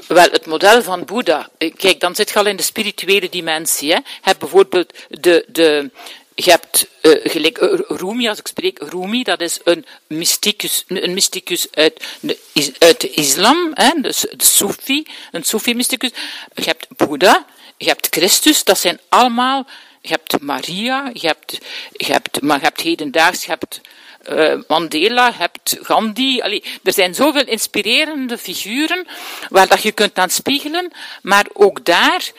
Wel, 0.07 0.31
het 0.31 0.47
model 0.47 0.83
van 0.83 1.05
Boeddha, 1.05 1.49
eh, 1.59 1.75
kijk, 1.77 2.01
dan 2.01 2.15
zit 2.15 2.31
je 2.31 2.39
al 2.39 2.47
in 2.47 2.57
de 2.57 2.63
spirituele 2.63 3.29
dimensie. 3.29 3.91
Hè. 3.91 3.97
Je 3.97 4.03
hebt 4.21 4.39
bijvoorbeeld 4.39 4.93
de, 5.09 5.45
de, 5.49 5.91
je 6.35 6.51
hebt 6.51 6.87
uh, 7.03 7.21
gelijk 7.23 7.59
Rumi, 7.89 8.29
als 8.29 8.39
ik 8.39 8.47
spreek, 8.47 8.79
Rumi, 8.79 9.23
dat 9.23 9.41
is 9.41 9.59
een 9.65 9.87
mysticus, 10.07 10.85
een 10.87 11.15
mysticus 11.15 11.67
uit 11.73 12.05
de, 12.21 12.39
uit 12.79 13.01
de 13.01 13.11
islam, 13.11 13.71
hè, 13.75 13.91
dus 14.01 14.21
de 14.21 14.45
Sufi, 14.45 15.07
een 15.31 15.45
Sufi-mysticus. 15.45 16.11
Je 16.55 16.65
hebt 16.65 16.87
Boeddha, 16.97 17.47
je 17.77 17.87
hebt 17.87 18.07
Christus, 18.11 18.65
dat 18.65 18.79
zijn 18.79 19.01
allemaal, 19.09 19.67
je 20.01 20.09
hebt 20.09 20.41
Maria, 20.41 21.11
je 21.13 21.27
hebt, 21.27 21.59
je 21.93 22.13
hebt, 22.13 22.41
maar 22.41 22.59
je 22.59 22.65
hebt 22.65 22.81
hedendaags, 22.81 23.45
je 23.45 23.51
hebt 23.51 23.81
uh, 24.29 24.61
Mandela, 24.69 25.33
hebt 25.33 25.79
Gandhi. 25.83 26.41
Allee, 26.41 26.65
er 26.83 26.93
zijn 26.93 27.15
zoveel 27.15 27.47
inspirerende 27.47 28.39
figuren 28.39 29.07
waar 29.49 29.69
dat 29.69 29.83
je 29.83 29.93
kunt 29.93 30.19
aan 30.19 30.31
spiegelen, 30.31 30.93
maar 31.23 31.47
ook 31.53 31.85
daar 31.85 32.31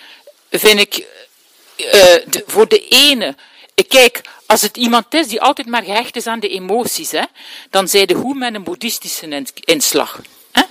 vind 0.49 0.79
ik 0.79 1.05
de, 1.75 2.43
voor 2.47 2.67
de 2.67 2.87
ene. 2.87 3.35
Kijk, 3.87 4.21
als 4.45 4.61
het 4.61 4.77
iemand 4.77 5.13
is 5.13 5.27
die 5.27 5.41
altijd 5.41 5.67
maar 5.67 5.83
gehecht 5.83 6.15
is 6.15 6.27
aan 6.27 6.39
de 6.39 6.49
emoties, 6.49 7.11
hè, 7.11 7.23
dan 7.69 7.87
zij 7.87 8.05
de 8.05 8.13
hoe 8.13 8.35
met 8.35 8.55
een 8.55 8.63
boeddhistische 8.63 9.45
inslag. 9.53 10.21
Hè. 10.51 10.63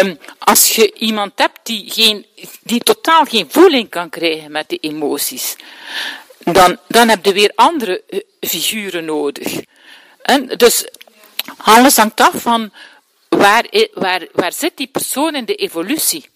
Um, 0.00 0.18
als 0.38 0.74
je 0.74 0.92
iemand 0.92 1.32
hebt 1.34 1.58
die, 1.62 1.90
geen, 1.90 2.26
die 2.62 2.80
totaal 2.80 3.24
geen 3.24 3.48
voeling 3.50 3.88
kan 3.88 4.10
krijgen 4.10 4.52
met 4.52 4.68
de 4.68 4.76
emoties, 4.76 5.56
dan, 6.38 6.78
dan 6.88 7.08
heb 7.08 7.24
je 7.24 7.32
weer 7.32 7.52
andere 7.54 8.02
figuren 8.40 9.04
nodig. 9.04 9.60
En 10.26 10.46
dus 10.46 10.86
alles 11.56 11.96
hangt 11.96 12.20
af 12.20 12.34
van 12.34 12.72
waar, 13.28 13.66
waar, 13.92 14.26
waar 14.32 14.52
zit 14.52 14.76
die 14.76 14.86
persoon 14.86 15.34
in 15.34 15.44
de 15.44 15.54
evolutie? 15.54 16.28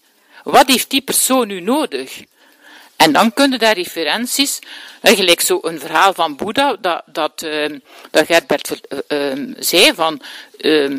Wat 0.43 0.67
heeft 0.67 0.89
die 0.89 1.01
persoon 1.01 1.47
nu 1.47 1.59
nodig? 1.59 2.23
En 2.95 3.11
dan 3.11 3.33
kunnen 3.33 3.59
daar 3.59 3.73
referenties, 3.73 4.59
gelijk 5.01 5.41
zo 5.41 5.59
een 5.61 5.79
verhaal 5.79 6.13
van 6.13 6.35
Boeddha, 6.35 6.77
dat, 6.79 7.03
dat, 7.05 7.41
uh, 7.43 7.79
dat 8.11 8.25
Gerbert 8.25 8.81
uh, 9.07 9.53
zei, 9.59 9.93
van 9.93 10.21
uh, 10.57 10.97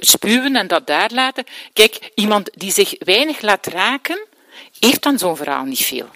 spuwen 0.00 0.56
en 0.56 0.66
dat 0.66 0.86
daar 0.86 1.10
laten. 1.12 1.44
Kijk, 1.72 2.10
iemand 2.14 2.50
die 2.54 2.72
zich 2.72 2.94
weinig 2.98 3.40
laat 3.40 3.66
raken, 3.66 4.26
heeft 4.78 5.02
dan 5.02 5.18
zo'n 5.18 5.36
verhaal 5.36 5.64
niet 5.64 5.84
veel. 5.84 6.08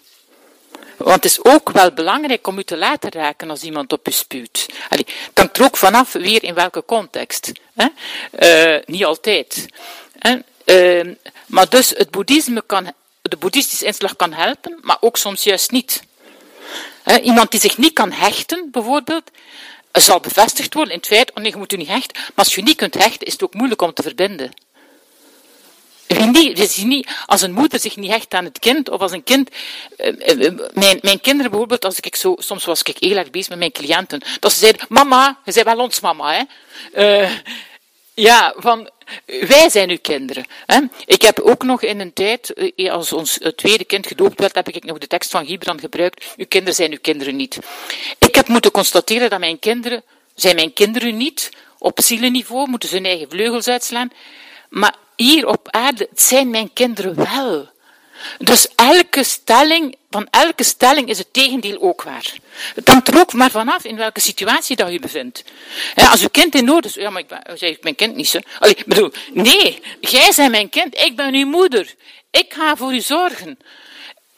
Want 0.96 1.14
het 1.14 1.24
is 1.24 1.44
ook 1.44 1.70
wel 1.70 1.92
belangrijk 1.92 2.46
om 2.46 2.58
u 2.58 2.64
te 2.64 2.76
laten 2.76 3.10
raken 3.10 3.50
als 3.50 3.62
iemand 3.62 3.92
op 3.92 4.08
u 4.08 4.12
spuwt. 4.12 4.66
Allee, 4.88 5.06
het 5.06 5.38
hangt 5.38 5.58
er 5.58 5.64
ook 5.64 5.76
vanaf 5.76 6.12
weer 6.12 6.42
in 6.42 6.54
welke 6.54 6.84
context. 6.84 7.52
Hè? 7.74 7.86
Uh, 8.74 8.82
niet 8.86 9.04
altijd. 9.04 9.66
Uh, 10.64 11.14
maar 11.46 11.68
dus 11.68 11.90
het 11.90 12.10
boeddhisme 12.10 12.62
kan, 12.66 12.92
de 13.22 13.36
boeddhistische 13.36 13.84
inslag 13.84 14.16
kan 14.16 14.32
helpen, 14.32 14.78
maar 14.80 14.96
ook 15.00 15.16
soms 15.16 15.42
juist 15.42 15.70
niet. 15.70 16.02
Hè? 17.02 17.18
Iemand 17.18 17.50
die 17.50 17.60
zich 17.60 17.78
niet 17.78 17.92
kan 17.92 18.12
hechten, 18.12 18.68
bijvoorbeeld, 18.70 19.30
zal 19.92 20.20
bevestigd 20.20 20.74
worden 20.74 20.92
in 20.92 20.98
het 20.98 21.08
feit, 21.08 21.30
oh 21.30 21.36
nee, 21.36 21.50
je 21.50 21.56
moet 21.56 21.72
u 21.72 21.76
niet 21.76 21.88
hechten. 21.88 22.16
Maar 22.16 22.44
als 22.44 22.54
je 22.54 22.62
niet 22.62 22.76
kunt 22.76 22.94
hechten, 22.94 23.26
is 23.26 23.32
het 23.32 23.42
ook 23.42 23.54
moeilijk 23.54 23.82
om 23.82 23.92
te 23.92 24.02
verbinden. 24.02 24.52
Als 27.26 27.42
een 27.42 27.52
moeder 27.52 27.80
zich 27.80 27.96
niet 27.96 28.10
hecht 28.10 28.34
aan 28.34 28.44
het 28.44 28.58
kind, 28.58 28.90
of 28.90 29.00
als 29.00 29.12
een 29.12 29.24
kind, 29.24 29.50
uh, 29.98 30.50
mijn, 30.72 30.98
mijn 31.02 31.20
kinderen 31.20 31.50
bijvoorbeeld, 31.50 31.84
als 31.84 32.00
ik 32.00 32.16
zo, 32.16 32.34
soms 32.38 32.64
was 32.64 32.82
ik 32.82 32.96
heel 32.98 33.16
erg 33.16 33.30
bezig 33.30 33.48
met 33.48 33.58
mijn 33.58 33.72
cliënten, 33.72 34.22
dat 34.40 34.52
ze 34.52 34.58
zeiden, 34.58 34.86
mama, 34.88 35.38
je 35.44 35.52
bent 35.52 35.66
wel 35.66 35.78
ons 35.78 36.00
mama, 36.00 36.46
hè. 36.92 37.28
Ja, 38.14 38.54
van, 38.56 38.90
wij 39.26 39.68
zijn 39.70 39.90
uw 39.90 39.98
kinderen. 40.02 40.46
Hè. 40.66 40.80
Ik 41.06 41.22
heb 41.22 41.40
ook 41.40 41.62
nog 41.62 41.82
in 41.82 42.00
een 42.00 42.12
tijd, 42.12 42.54
als 42.90 43.12
ons 43.12 43.38
tweede 43.56 43.84
kind 43.84 44.06
gedoopt 44.06 44.40
werd, 44.40 44.54
heb 44.54 44.68
ik 44.68 44.84
nog 44.84 44.98
de 44.98 45.06
tekst 45.06 45.30
van 45.30 45.46
Gibran 45.46 45.80
gebruikt, 45.80 46.34
uw 46.36 46.46
kinderen 46.48 46.74
zijn 46.74 46.92
uw 46.92 46.98
kinderen 47.00 47.36
niet. 47.36 47.58
Ik 48.18 48.34
heb 48.34 48.48
moeten 48.48 48.70
constateren 48.70 49.30
dat 49.30 49.38
mijn 49.38 49.58
kinderen, 49.58 50.02
zijn 50.34 50.54
mijn 50.54 50.72
kinderen 50.72 51.16
niet, 51.16 51.50
Op 51.78 52.00
zielenniveau 52.02 52.68
moeten 52.68 52.88
ze 52.88 52.94
hun 52.94 53.04
eigen 53.04 53.30
vleugels 53.30 53.68
uitslaan. 53.68 54.10
Maar 54.68 54.94
hier 55.16 55.46
op 55.46 55.68
aarde, 55.70 56.06
het 56.10 56.22
zijn 56.22 56.50
mijn 56.50 56.72
kinderen 56.72 57.14
wel. 57.14 57.72
Dus 58.38 58.68
elke 58.74 59.22
stelling, 59.22 59.96
van 60.10 60.26
elke 60.30 60.64
stelling 60.64 61.08
is 61.08 61.18
het 61.18 61.32
tegendeel 61.32 61.80
ook 61.80 62.02
waar. 62.02 62.32
Het 62.74 62.88
hangt 62.88 63.08
er 63.08 63.20
ook 63.20 63.32
maar 63.32 63.50
vanaf 63.50 63.84
in 63.84 63.96
welke 63.96 64.20
situatie 64.20 64.76
dat 64.76 64.92
je 64.92 64.98
bevindt. 64.98 65.44
als 65.94 66.22
uw 66.22 66.28
kind 66.28 66.54
in 66.54 66.64
nood 66.64 66.84
is, 66.84 66.94
ja, 66.94 67.10
maar 67.10 67.20
ik 67.20 67.28
ben, 67.28 67.42
zeg 67.54 67.70
ik 67.70 67.82
mijn 67.82 67.94
kind 67.94 68.14
niet 68.14 68.34
ik 68.60 68.82
bedoel, 68.86 69.12
nee, 69.32 69.82
jij 70.00 70.32
bent 70.36 70.50
mijn 70.50 70.68
kind, 70.68 70.98
ik 70.98 71.16
ben 71.16 71.34
uw 71.34 71.46
moeder. 71.46 71.94
Ik 72.30 72.54
ga 72.54 72.76
voor 72.76 72.94
u 72.94 73.00
zorgen. 73.00 73.58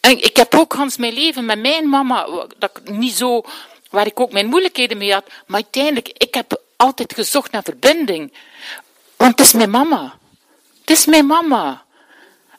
En 0.00 0.24
ik 0.24 0.36
heb 0.36 0.54
ook 0.54 0.72
Hans 0.72 0.96
mijn 0.96 1.12
leven 1.12 1.44
met 1.44 1.60
mijn 1.60 1.88
mama, 1.88 2.46
dat 2.58 2.80
niet 2.84 3.16
zo, 3.16 3.42
waar 3.90 4.06
ik 4.06 4.20
ook 4.20 4.32
mijn 4.32 4.46
moeilijkheden 4.46 4.98
mee 4.98 5.12
had, 5.12 5.26
maar 5.46 5.62
uiteindelijk, 5.62 6.08
ik 6.08 6.34
heb 6.34 6.60
altijd 6.76 7.14
gezocht 7.14 7.50
naar 7.50 7.62
verbinding. 7.62 8.32
Want 9.16 9.38
het 9.38 9.46
is 9.46 9.52
mijn 9.52 9.70
mama. 9.70 10.18
Het 10.86 10.96
is 10.96 11.06
mijn 11.06 11.26
mama. 11.26 11.82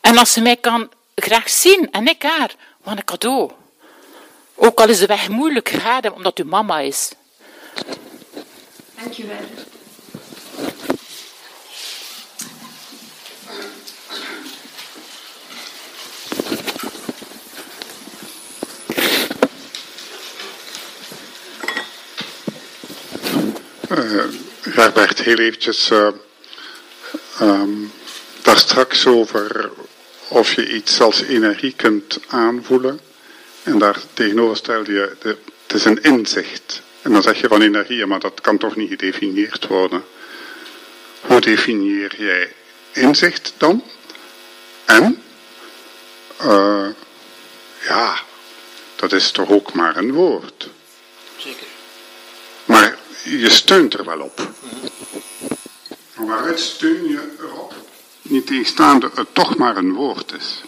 En 0.01 0.17
als 0.17 0.33
ze 0.33 0.41
mij 0.41 0.55
kan 0.55 0.91
graag 1.15 1.49
zien, 1.49 1.91
en 1.91 2.07
ik 2.07 2.23
haar, 2.23 2.55
wat 2.83 2.97
een 2.97 3.03
cadeau. 3.03 3.51
Ook 4.55 4.79
al 4.79 4.89
is 4.89 4.99
de 4.99 5.05
weg 5.05 5.29
moeilijk, 5.29 5.69
ga 5.69 6.01
omdat 6.13 6.39
u 6.39 6.43
mama 6.43 6.79
is. 6.79 7.11
Dankjewel. 8.95 9.37
Uh, 23.91 24.23
Herbert, 24.61 25.21
heel 25.21 25.37
eventjes 25.37 25.89
uh, 25.91 26.07
um, 27.41 27.91
daar 28.47 28.57
straks 28.57 29.07
over 29.07 29.69
of 30.27 30.53
je 30.53 30.73
iets 30.73 31.01
als 31.01 31.21
energie 31.21 31.73
kunt 31.75 32.19
aanvoelen. 32.27 32.99
En 33.63 33.79
daar 33.79 33.97
tegenover 34.13 34.57
stel 34.57 34.83
je, 34.91 35.15
de, 35.19 35.37
het 35.67 35.75
is 35.75 35.85
een 35.85 36.01
inzicht. 36.01 36.81
En 37.01 37.11
dan 37.11 37.21
zeg 37.21 37.41
je 37.41 37.47
van 37.47 37.61
energie, 37.61 38.05
maar 38.05 38.19
dat 38.19 38.41
kan 38.41 38.57
toch 38.57 38.75
niet 38.75 38.89
gedefinieerd 38.89 39.67
worden. 39.67 40.03
Hoe 41.21 41.41
definieer 41.41 42.15
jij 42.17 42.53
inzicht 42.91 43.53
dan? 43.57 43.83
En, 44.85 45.23
uh, 46.41 46.87
ja, 47.83 48.19
dat 48.95 49.11
is 49.11 49.31
toch 49.31 49.49
ook 49.49 49.73
maar 49.73 49.97
een 49.97 50.11
woord. 50.13 50.69
Zeker. 51.37 51.67
Maar 52.65 52.97
je 53.23 53.49
steunt 53.49 53.93
er 53.93 54.05
wel 54.05 54.19
op. 54.19 54.49
Maar 56.15 56.27
waaruit 56.27 56.59
steun 56.59 57.07
je 57.07 57.35
erop? 57.39 57.86
Niet 58.27 58.47
tegenstaande 58.47 59.11
het 59.15 59.33
toch 59.33 59.57
maar 59.57 59.77
een 59.77 59.93
woord 59.93 60.31
is. 60.31 60.61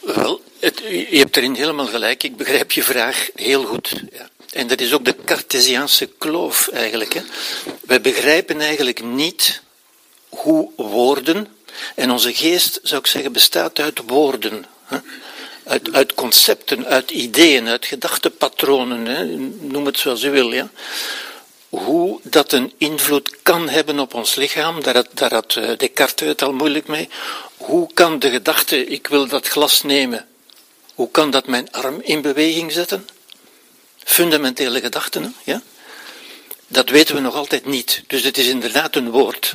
Wel, 0.00 0.42
het, 0.58 0.78
je 0.88 1.18
hebt 1.18 1.36
erin 1.36 1.54
helemaal 1.54 1.86
gelijk. 1.86 2.22
Ik 2.22 2.36
begrijp 2.36 2.72
je 2.72 2.82
vraag 2.82 3.28
heel 3.34 3.64
goed. 3.64 4.02
Ja. 4.12 4.28
En 4.52 4.66
dat 4.66 4.80
is 4.80 4.92
ook 4.92 5.04
de 5.04 5.16
Cartesiaanse 5.24 6.08
kloof 6.18 6.68
eigenlijk. 6.68 7.12
Hè. 7.12 7.22
Wij 7.80 8.00
begrijpen 8.00 8.60
eigenlijk 8.60 9.02
niet 9.02 9.62
hoe 10.28 10.70
woorden, 10.76 11.48
en 11.94 12.10
onze 12.10 12.34
geest, 12.34 12.80
zou 12.82 13.00
ik 13.00 13.06
zeggen, 13.06 13.32
bestaat 13.32 13.78
uit 13.78 14.00
woorden. 14.06 14.66
Hè. 14.84 14.98
Uit, 15.64 15.92
uit, 15.92 16.14
concepten, 16.14 16.86
uit 16.86 17.10
ideeën, 17.10 17.68
uit 17.68 17.86
gedachtepatronen, 17.86 19.06
hè. 19.06 19.24
noem 19.60 19.86
het 19.86 19.98
zoals 19.98 20.22
u 20.22 20.30
wil. 20.30 20.52
Ja 20.52 20.70
hoe 21.78 22.20
dat 22.22 22.52
een 22.52 22.72
invloed 22.78 23.36
kan 23.42 23.68
hebben 23.68 23.98
op 23.98 24.14
ons 24.14 24.34
lichaam, 24.34 24.82
daar 24.82 24.94
had, 24.94 25.08
daar 25.12 25.32
had 25.32 25.56
eh, 25.56 25.76
Descartes 25.76 26.28
het 26.28 26.42
al 26.42 26.52
moeilijk 26.52 26.86
mee. 26.86 27.08
Hoe 27.56 27.88
kan 27.94 28.18
de 28.18 28.30
gedachte, 28.30 28.86
ik 28.86 29.06
wil 29.06 29.26
dat 29.26 29.48
glas 29.48 29.82
nemen, 29.82 30.26
hoe 30.94 31.10
kan 31.10 31.30
dat 31.30 31.46
mijn 31.46 31.72
arm 31.72 32.00
in 32.02 32.20
beweging 32.20 32.72
zetten? 32.72 33.08
Fundamentele 34.04 34.80
gedachten, 34.80 35.34
ja? 35.44 35.62
Dat 36.66 36.88
weten 36.88 37.14
we 37.14 37.20
nog 37.20 37.34
altijd 37.34 37.66
niet. 37.66 38.02
Dus 38.06 38.22
het 38.22 38.38
is 38.38 38.46
inderdaad 38.46 38.96
een 38.96 39.10
woord. 39.10 39.54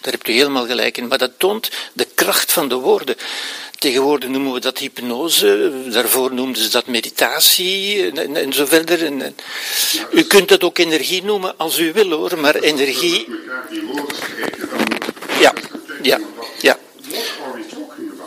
Daar 0.00 0.12
hebt 0.12 0.28
u 0.28 0.32
helemaal 0.32 0.66
gelijk 0.66 0.96
in. 0.96 1.06
Maar 1.06 1.18
dat 1.18 1.38
toont 1.38 1.70
kracht 2.14 2.52
van 2.52 2.68
de 2.68 2.74
woorden. 2.74 3.16
Tegenwoordig 3.78 4.28
noemen 4.28 4.52
we 4.52 4.60
dat 4.60 4.78
hypnose, 4.78 5.72
daarvoor 5.90 6.34
noemden 6.34 6.62
ze 6.62 6.70
dat 6.70 6.86
meditatie 6.86 8.10
en, 8.10 8.36
en 8.36 8.52
zo 8.52 8.64
verder. 8.64 9.04
En, 9.04 9.36
u 10.12 10.22
kunt 10.22 10.48
dat 10.48 10.64
ook 10.64 10.78
energie 10.78 11.24
noemen 11.24 11.58
als 11.58 11.78
u 11.78 11.92
wil 11.92 12.10
hoor, 12.10 12.38
maar 12.38 12.54
energie. 12.54 13.28
Ja, 15.40 15.52
ja, 16.02 16.20
ja. 16.60 16.78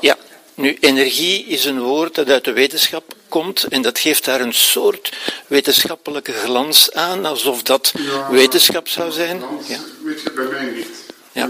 Ja, 0.02 0.18
nu 0.54 0.78
energie 0.80 1.46
is 1.46 1.66
een 1.66 1.82
woord 1.82 2.16
dat 2.16 2.30
uit 2.30 2.44
de 2.44 2.54
wetenschap 2.54 3.16
komt 3.30 3.64
en 3.64 3.82
dat 3.82 4.00
geeft 4.00 4.26
daar 4.26 4.42
een 4.42 4.54
soort 4.54 5.12
wetenschappelijke 5.48 6.34
glans 6.34 6.92
aan, 6.92 7.26
alsof 7.26 7.64
dat 7.64 7.94
wetenschap 8.30 8.88
zou 8.88 9.12
zijn. 9.12 9.44
Ja. 9.68 9.80
Weet 10.04 10.22
je 10.22 10.32
bij 10.32 10.46
mij 10.46 10.66
niet. 10.66 11.05
Ja. 11.36 11.50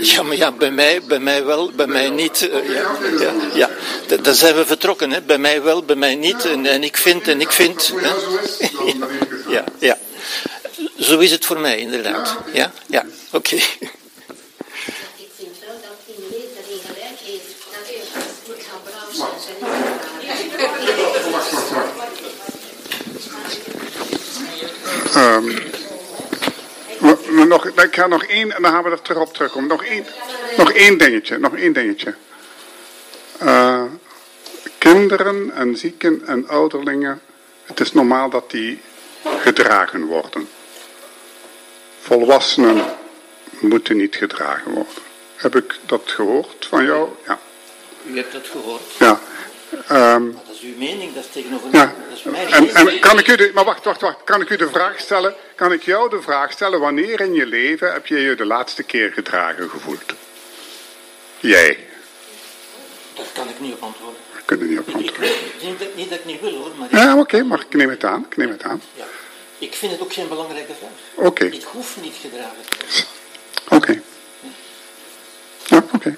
ja, 0.00 0.22
maar 0.22 0.36
ja, 0.36 0.52
bij 0.52 0.70
mij, 0.70 1.02
bij 1.02 1.18
mij 1.18 1.44
wel, 1.44 1.70
bij 1.70 1.86
mij 1.86 2.10
niet. 2.10 2.48
Uh, 2.52 2.74
ja, 2.74 2.96
ja, 3.18 3.32
ja. 3.54 3.70
Dan 4.22 4.34
zijn 4.34 4.54
we 4.54 4.66
vertrokken, 4.66 5.10
hè. 5.10 5.20
bij 5.20 5.38
mij 5.38 5.62
wel, 5.62 5.84
bij 5.84 5.96
mij 5.96 6.14
niet. 6.14 6.44
En, 6.44 6.66
en 6.66 6.82
ik 6.82 6.96
vind, 6.96 7.28
en 7.28 7.40
ik 7.40 7.52
vind. 7.52 7.92
Hè. 7.96 8.10
Ja, 9.52 9.64
ja. 9.78 9.98
Zo 10.98 11.18
is 11.18 11.30
het 11.30 11.44
voor 11.44 11.60
mij, 11.60 11.78
inderdaad. 11.78 12.36
Ja, 12.52 12.72
ja, 12.86 13.04
oké. 13.30 13.56
Okay. 25.14 25.81
Ik 27.74 27.94
ga 27.94 28.06
nog 28.06 28.24
één, 28.24 28.52
en 28.52 28.62
dan 28.62 28.72
gaan 28.72 28.82
we 28.82 28.90
er 28.90 29.02
terug 29.02 29.20
op 29.22 29.34
terugkomen. 29.34 29.68
Nog 29.68 29.84
één, 29.84 30.04
nog 30.56 30.72
één 30.72 30.98
dingetje, 30.98 31.38
nog 31.38 31.56
één 31.56 31.72
dingetje. 31.72 32.14
Uh, 33.42 33.82
kinderen 34.78 35.50
en 35.54 35.76
zieken 35.76 36.22
en 36.26 36.48
ouderlingen, 36.48 37.20
het 37.64 37.80
is 37.80 37.92
normaal 37.92 38.30
dat 38.30 38.50
die 38.50 38.80
gedragen 39.22 40.04
worden. 40.04 40.48
Volwassenen 42.00 42.84
moeten 43.60 43.96
niet 43.96 44.16
gedragen 44.16 44.72
worden. 44.72 45.02
Heb 45.36 45.56
ik 45.56 45.78
dat 45.86 46.02
gehoord 46.04 46.66
van 46.68 46.84
jou? 46.84 47.08
Ja. 47.26 47.38
U 48.06 48.16
hebt 48.16 48.32
dat 48.32 48.46
gehoord? 48.46 48.82
Ja. 48.98 49.20
Um, 49.90 50.32
dat 50.46 50.54
is 50.54 50.60
uw 50.60 50.76
mening, 50.76 51.14
dat 51.14 51.24
is 51.24 51.30
tegenover 51.32 51.68
ja. 51.72 51.94
Dat 52.08 52.18
is 52.18 52.22
mijn 52.22 52.48
en, 52.52 52.74
en 52.74 53.00
kan 53.00 53.18
ik 53.18 53.28
u 53.28 53.36
de, 53.36 53.50
maar 53.54 53.64
wacht, 53.64 53.84
wacht, 53.84 54.00
wacht. 54.00 54.24
Kan 54.24 54.40
ik 54.40 54.50
u 54.50 54.56
de 54.56 54.68
vraag 54.68 55.00
stellen? 55.00 55.34
Kan 55.54 55.72
ik 55.72 55.82
jou 55.82 56.10
de 56.10 56.22
vraag 56.22 56.52
stellen, 56.52 56.80
wanneer 56.80 57.20
in 57.20 57.34
je 57.34 57.46
leven 57.46 57.92
heb 57.92 58.06
je 58.06 58.20
je 58.20 58.34
de 58.34 58.44
laatste 58.44 58.82
keer 58.82 59.12
gedragen 59.12 59.70
gevoeld? 59.70 60.12
Jij. 61.40 61.78
Dat 63.14 63.26
kan 63.32 63.48
ik 63.48 63.60
niet 63.60 63.72
op 63.72 63.82
antwoorden. 63.82 64.20
Ik 64.36 64.42
kan 64.44 64.60
er 64.60 64.66
niet 64.66 64.78
op 64.78 64.94
antwoorden. 64.94 65.24
Ik 65.24 65.60
denk 65.60 65.78
niet 65.94 66.10
dat 66.10 66.18
ik 66.18 66.24
niet 66.24 66.40
wil 66.40 66.54
hoor. 66.54 66.70
Maar 66.78 66.88
ja, 66.90 67.12
oké, 67.12 67.20
okay, 67.20 67.40
maar 67.40 67.60
ik 67.60 67.74
neem 67.74 67.88
het 67.88 68.04
aan. 68.04 68.26
Ik 68.30 68.36
neem 68.36 68.50
het 68.50 68.62
aan. 68.62 68.82
Ja. 68.94 69.04
Ik 69.58 69.74
vind 69.74 69.92
het 69.92 70.00
ook 70.00 70.12
geen 70.12 70.28
belangrijke 70.28 70.72
vraag. 70.78 70.90
Oké. 71.14 71.26
Okay. 71.26 71.48
Ik 71.48 71.62
hoef 71.62 71.96
niet 72.00 72.14
gedragen 72.20 72.56
te 72.68 72.76
worden. 72.78 73.04
Oké. 73.64 73.74
Okay. 73.74 74.02
Ja, 75.66 75.84
oké. 75.92 76.16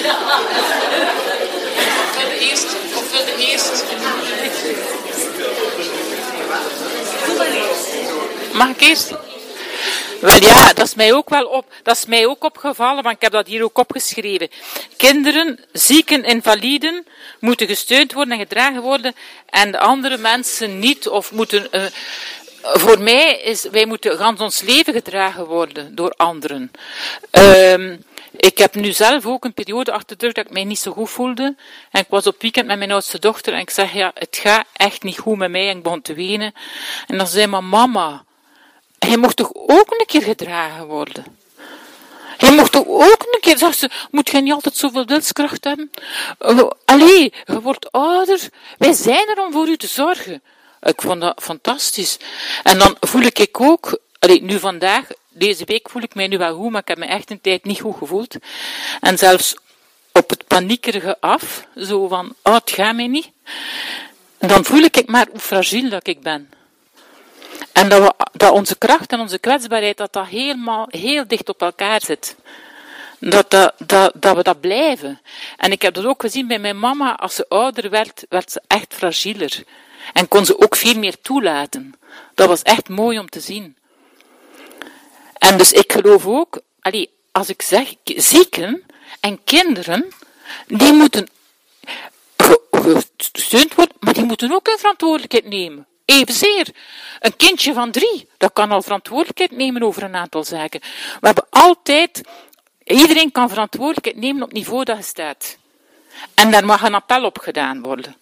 Okay. 0.00 0.08
Of 2.96 3.10
wil 3.10 3.24
de 3.24 3.34
eerst? 3.38 3.84
Mag 8.52 8.68
ik 8.68 8.80
eerst? 8.80 9.12
Wel 10.20 10.40
ja, 10.40 10.72
dat 10.72 10.86
is 10.86 10.94
mij 10.94 11.12
ook 11.12 11.28
wel 11.28 11.46
op, 11.46 11.72
dat 11.82 11.96
is 11.96 12.06
mij 12.06 12.26
ook 12.26 12.44
opgevallen, 12.44 13.02
want 13.02 13.14
ik 13.14 13.22
heb 13.22 13.32
dat 13.32 13.46
hier 13.46 13.64
ook 13.64 13.78
opgeschreven. 13.78 14.48
Kinderen, 14.96 15.58
zieken, 15.72 16.24
invaliden 16.24 17.06
moeten 17.38 17.66
gesteund 17.66 18.12
worden 18.12 18.32
en 18.32 18.40
gedragen 18.40 18.82
worden 18.82 19.14
en 19.46 19.72
de 19.72 19.78
andere 19.78 20.16
mensen 20.16 20.78
niet 20.78 21.08
of 21.08 21.32
moeten. 21.32 21.68
Uh, 21.72 21.84
voor 22.62 23.00
mij 23.00 23.40
is, 23.40 23.66
wij 23.70 23.86
moeten 23.86 24.16
gans 24.16 24.40
ons 24.40 24.60
leven 24.60 24.92
gedragen 24.92 25.46
worden 25.46 25.94
door 25.94 26.14
anderen. 26.16 26.70
Uh, 27.32 27.92
ik 28.36 28.58
heb 28.58 28.74
nu 28.74 28.92
zelf 28.92 29.26
ook 29.26 29.44
een 29.44 29.54
periode 29.54 29.92
achter 29.92 30.16
de 30.16 30.24
rug 30.24 30.34
dat 30.34 30.44
ik 30.44 30.52
mij 30.52 30.64
niet 30.64 30.78
zo 30.78 30.92
goed 30.92 31.10
voelde. 31.10 31.54
En 31.90 32.00
ik 32.00 32.06
was 32.08 32.26
op 32.26 32.42
weekend 32.42 32.66
met 32.66 32.78
mijn 32.78 32.92
oudste 32.92 33.18
dochter 33.18 33.52
en 33.52 33.60
ik 33.60 33.70
zeg, 33.70 33.92
ja, 33.92 34.10
het 34.14 34.38
gaat 34.42 34.66
echt 34.72 35.02
niet 35.02 35.18
goed 35.18 35.36
met 35.36 35.50
mij. 35.50 35.68
En 35.68 35.76
ik 35.76 35.82
begon 35.82 36.02
te 36.02 36.14
wenen. 36.14 36.54
En 37.06 37.18
dan 37.18 37.26
zei 37.26 37.46
mijn 37.46 37.68
mama, 37.68 38.24
hij 38.98 39.16
mocht 39.16 39.36
toch 39.36 39.50
ook 39.54 39.90
een 39.98 40.06
keer 40.06 40.22
gedragen 40.22 40.86
worden? 40.86 41.24
Je 42.38 42.50
mocht 42.50 42.72
toch 42.72 42.86
ook 42.86 43.26
een 43.30 43.40
keer, 43.40 43.58
zegt 43.58 43.78
ze, 43.78 43.90
moet 44.10 44.30
je 44.30 44.40
niet 44.40 44.52
altijd 44.52 44.76
zoveel 44.76 45.04
wilskracht 45.04 45.64
hebben? 45.64 45.90
Uh, 46.40 46.70
allee, 46.84 47.32
je 47.44 47.60
wordt 47.60 47.92
ouder. 47.92 48.48
Wij 48.78 48.92
zijn 48.92 49.28
er 49.28 49.44
om 49.44 49.52
voor 49.52 49.68
u 49.68 49.76
te 49.76 49.86
zorgen. 49.86 50.42
Ik 50.82 51.02
vond 51.02 51.20
dat 51.20 51.42
fantastisch. 51.42 52.18
En 52.62 52.78
dan 52.78 52.96
voel 53.00 53.22
ik 53.22 53.48
ook, 53.60 53.98
allee, 54.18 54.42
nu 54.42 54.58
vandaag, 54.58 55.06
deze 55.40 55.64
week 55.64 55.90
voel 55.90 56.02
ik 56.02 56.14
mij 56.14 56.26
nu 56.26 56.38
wel 56.38 56.54
goed, 56.54 56.70
maar 56.70 56.80
ik 56.80 56.88
heb 56.88 56.98
me 56.98 57.04
echt 57.04 57.30
een 57.30 57.40
tijd 57.40 57.64
niet 57.64 57.80
goed 57.80 57.96
gevoeld. 57.96 58.36
En 59.00 59.18
zelfs 59.18 59.56
op 60.12 60.30
het 60.30 60.46
paniekerige 60.46 61.16
af, 61.20 61.66
zo 61.76 62.08
van, 62.08 62.34
oh, 62.42 62.54
het 62.54 62.70
gaat 62.70 62.94
mij 62.94 63.06
niet. 63.06 63.30
Dan 64.38 64.64
voel 64.64 64.82
ik 64.82 65.06
maar 65.06 65.26
hoe 65.30 65.40
fragiel 65.40 65.88
dat 65.88 66.06
ik 66.06 66.20
ben. 66.22 66.50
En 67.72 67.88
dat, 67.88 68.02
we, 68.02 68.24
dat 68.32 68.52
onze 68.52 68.78
kracht 68.78 69.12
en 69.12 69.20
onze 69.20 69.38
kwetsbaarheid, 69.38 69.96
dat 69.96 70.12
dat 70.12 70.26
helemaal 70.26 70.86
heel 70.88 71.26
dicht 71.26 71.48
op 71.48 71.62
elkaar 71.62 72.00
zit. 72.02 72.36
Dat, 73.18 73.50
dat, 73.50 73.74
dat, 73.78 74.12
dat 74.14 74.36
we 74.36 74.42
dat 74.42 74.60
blijven. 74.60 75.20
En 75.56 75.72
ik 75.72 75.82
heb 75.82 75.94
dat 75.94 76.04
ook 76.04 76.20
gezien 76.20 76.46
bij 76.46 76.58
mijn 76.58 76.78
mama, 76.78 77.16
als 77.16 77.34
ze 77.34 77.48
ouder 77.48 77.90
werd, 77.90 78.24
werd 78.28 78.50
ze 78.52 78.62
echt 78.66 78.94
fragieler. 78.94 79.62
En 80.12 80.28
kon 80.28 80.44
ze 80.44 80.60
ook 80.60 80.76
veel 80.76 80.98
meer 80.98 81.20
toelaten. 81.20 81.94
Dat 82.34 82.48
was 82.48 82.62
echt 82.62 82.88
mooi 82.88 83.18
om 83.18 83.28
te 83.28 83.40
zien. 83.40 83.76
En 85.40 85.58
dus 85.58 85.72
ik 85.72 85.92
geloof 85.92 86.26
ook, 86.26 86.60
allee, 86.80 87.10
als 87.32 87.48
ik 87.48 87.62
zeg, 87.62 87.94
zieken 88.04 88.82
en 89.20 89.44
kinderen, 89.44 90.12
die 90.66 90.92
moeten 90.92 91.28
gesteund 93.32 93.74
worden, 93.74 93.96
maar 94.00 94.14
die 94.14 94.24
moeten 94.24 94.52
ook 94.52 94.68
een 94.68 94.78
verantwoordelijkheid 94.78 95.48
nemen. 95.48 95.86
Evenzeer. 96.04 96.68
Een 97.20 97.36
kindje 97.36 97.72
van 97.72 97.90
drie, 97.90 98.28
dat 98.36 98.52
kan 98.52 98.70
al 98.70 98.82
verantwoordelijkheid 98.82 99.50
nemen 99.50 99.82
over 99.82 100.02
een 100.02 100.14
aantal 100.14 100.44
zaken. 100.44 100.80
We 101.20 101.26
hebben 101.26 101.46
altijd, 101.50 102.20
iedereen 102.84 103.32
kan 103.32 103.48
verantwoordelijkheid 103.48 104.16
nemen 104.16 104.42
op 104.42 104.48
het 104.48 104.56
niveau 104.56 104.84
dat 104.84 104.96
je 104.96 105.02
staat. 105.02 105.56
En 106.34 106.50
daar 106.50 106.64
mag 106.64 106.82
een 106.82 106.94
appel 106.94 107.24
op 107.24 107.38
gedaan 107.38 107.82
worden. 107.82 108.16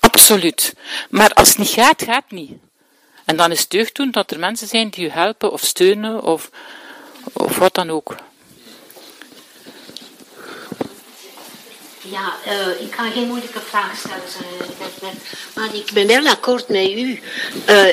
Absoluut. 0.00 0.74
Maar 1.10 1.32
als 1.32 1.48
het 1.48 1.58
niet 1.58 1.68
gaat, 1.68 2.02
gaat 2.02 2.22
het 2.22 2.30
niet. 2.30 2.52
En 3.24 3.36
dan 3.36 3.50
is 3.50 3.60
het 3.60 3.70
deugd 3.70 3.94
doen 3.94 4.10
dat 4.10 4.30
er 4.30 4.38
mensen 4.38 4.68
zijn 4.68 4.88
die 4.88 5.04
u 5.04 5.08
helpen 5.08 5.52
of 5.52 5.64
steunen 5.64 6.22
of, 6.22 6.50
of 7.32 7.58
wat 7.58 7.74
dan 7.74 7.90
ook. 7.90 8.14
Ja, 12.00 12.34
uh, 12.46 12.80
ik 12.80 12.90
kan 12.90 13.12
geen 13.12 13.26
moeilijke 13.26 13.60
vraag 13.60 13.96
stellen, 13.96 15.16
maar 15.54 15.74
ik 15.74 15.90
ben 15.92 16.06
wel 16.06 16.26
akkoord 16.26 16.68
met 16.68 16.90
u. 16.90 17.20
Uh, 17.68 17.84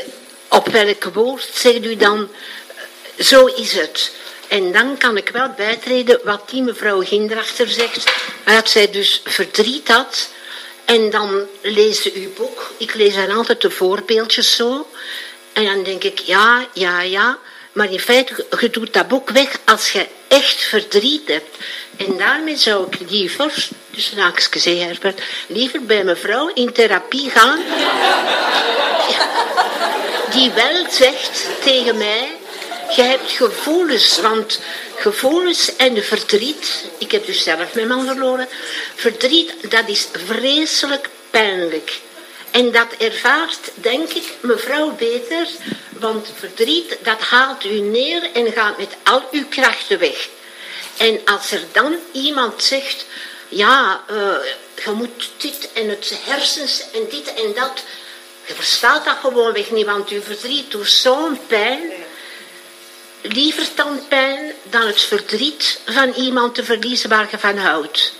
op 0.49 0.67
welk 0.67 1.03
woord 1.03 1.49
zegt 1.53 1.85
u 1.85 1.95
dan, 1.95 2.19
uh, 2.19 3.23
zo 3.25 3.45
is 3.45 3.73
het. 3.73 4.15
En 4.47 4.71
dan 4.71 4.97
kan 4.97 5.17
ik 5.17 5.29
wel 5.29 5.49
bijtreden 5.49 6.19
wat 6.23 6.49
die 6.49 6.61
mevrouw 6.61 7.01
Gindrachter 7.01 7.67
zegt, 7.67 8.11
dat 8.45 8.69
zij 8.69 8.91
dus 8.91 9.21
verdriet 9.23 9.87
had. 9.87 10.29
En 10.95 11.09
dan 11.09 11.47
lees 11.61 12.01
ze 12.01 12.11
uw 12.15 12.33
boek. 12.33 12.71
Ik 12.77 12.93
lees 12.93 13.15
dan 13.15 13.31
altijd 13.31 13.61
de 13.61 13.69
voorbeeldjes 13.69 14.55
zo. 14.55 14.87
En 15.53 15.65
dan 15.65 15.83
denk 15.83 16.03
ik, 16.03 16.19
ja, 16.19 16.67
ja, 16.73 17.01
ja. 17.01 17.37
Maar 17.71 17.91
in 17.91 17.99
feite, 17.99 18.45
je 18.59 18.69
doet 18.69 18.93
dat 18.93 19.07
boek 19.07 19.29
weg 19.29 19.59
als 19.65 19.91
je 19.91 20.07
echt 20.27 20.63
verdriet 20.63 21.27
hebt. 21.27 21.57
En 21.97 22.17
daarmee 22.17 22.57
zou 22.57 22.87
ik 22.89 23.09
liever, 23.09 23.67
dus 23.89 24.13
haakjes 24.15 24.65
Herbert, 24.65 25.21
liever 25.47 25.83
bij 25.83 26.03
mevrouw 26.03 26.51
in 26.53 26.73
therapie 26.73 27.29
gaan. 27.29 27.59
Die 30.33 30.51
wel 30.51 30.85
zegt 30.89 31.45
tegen 31.63 31.97
mij, 31.97 32.37
je 32.95 33.01
hebt 33.01 33.31
gevoelens, 33.31 34.19
want 34.19 34.59
gevoelens 34.95 35.75
en 35.75 36.03
verdriet, 36.03 36.85
ik 36.97 37.11
heb 37.11 37.25
dus 37.25 37.43
zelf 37.43 37.73
mijn 37.73 37.87
man 37.87 38.05
verloren, 38.05 38.47
verdriet, 38.95 39.53
dat 39.69 39.87
is 39.87 40.07
vreselijk 40.25 41.09
pijnlijk. 41.29 41.99
En 42.51 42.71
dat 42.71 42.87
ervaart, 42.97 43.71
denk 43.73 44.09
ik, 44.09 44.33
mevrouw 44.39 44.91
beter, 44.91 45.47
want 45.89 46.27
verdriet, 46.35 46.97
dat 47.03 47.19
haalt 47.19 47.63
u 47.63 47.79
neer 47.79 48.29
en 48.33 48.51
gaat 48.51 48.77
met 48.77 48.95
al 49.03 49.23
uw 49.31 49.45
krachten 49.49 49.99
weg. 49.99 50.27
En 50.97 51.21
als 51.25 51.51
er 51.51 51.61
dan 51.71 51.95
iemand 52.11 52.63
zegt, 52.63 53.05
ja, 53.47 54.03
uh, 54.11 54.17
je 54.83 54.91
moet 54.91 55.29
dit 55.37 55.69
en 55.73 55.89
het 55.89 56.13
hersens 56.23 56.83
en 56.93 57.05
dit 57.09 57.33
en 57.33 57.53
dat, 57.53 57.83
je 58.45 58.53
verstaat 58.53 59.05
dat 59.05 59.17
gewoon 59.21 59.53
weg 59.53 59.71
niet, 59.71 59.85
want 59.85 60.09
uw 60.09 60.21
verdriet 60.21 60.71
doet 60.71 60.89
zo'n 60.89 61.39
pijn. 61.47 61.81
Liever 63.21 63.67
dan 63.75 63.99
pijn 64.07 64.53
dan 64.63 64.87
het 64.87 65.01
verdriet 65.01 65.79
van 65.85 66.13
iemand 66.13 66.55
te 66.55 66.63
verliezen 66.63 67.09
waar 67.09 67.27
je 67.31 67.37
van 67.37 67.57
houdt. 67.57 68.13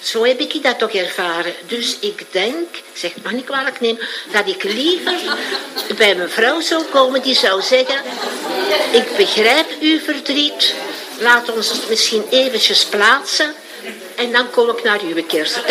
Zo 0.00 0.24
heb 0.24 0.40
ik 0.40 0.62
dat 0.62 0.78
toch 0.78 0.92
ervaren. 0.92 1.54
Dus 1.66 1.96
ik 2.00 2.24
denk, 2.30 2.68
zeg 2.92 3.12
maar 3.22 3.32
niet 3.32 3.44
kwalijk 3.44 3.80
neem, 3.80 3.98
dat 4.32 4.48
ik 4.48 4.62
liever 4.62 5.14
bij 5.96 6.14
mevrouw 6.14 6.60
zou 6.60 6.84
komen 6.84 7.22
die 7.22 7.34
zou 7.34 7.62
zeggen, 7.62 8.00
ik 8.92 9.16
begrijp 9.16 9.66
uw 9.80 9.98
verdriet, 9.98 10.74
laat 11.18 11.52
ons 11.52 11.68
het 11.68 11.88
misschien 11.88 12.24
eventjes 12.30 12.84
plaatsen 12.84 13.54
en 14.14 14.32
dan 14.32 14.50
kom 14.50 14.68
ik 14.68 14.82
naar 14.82 15.00
uw 15.00 15.24
kerst. 15.26 15.60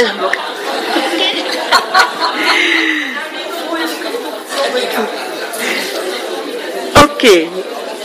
Oké, 7.04 7.48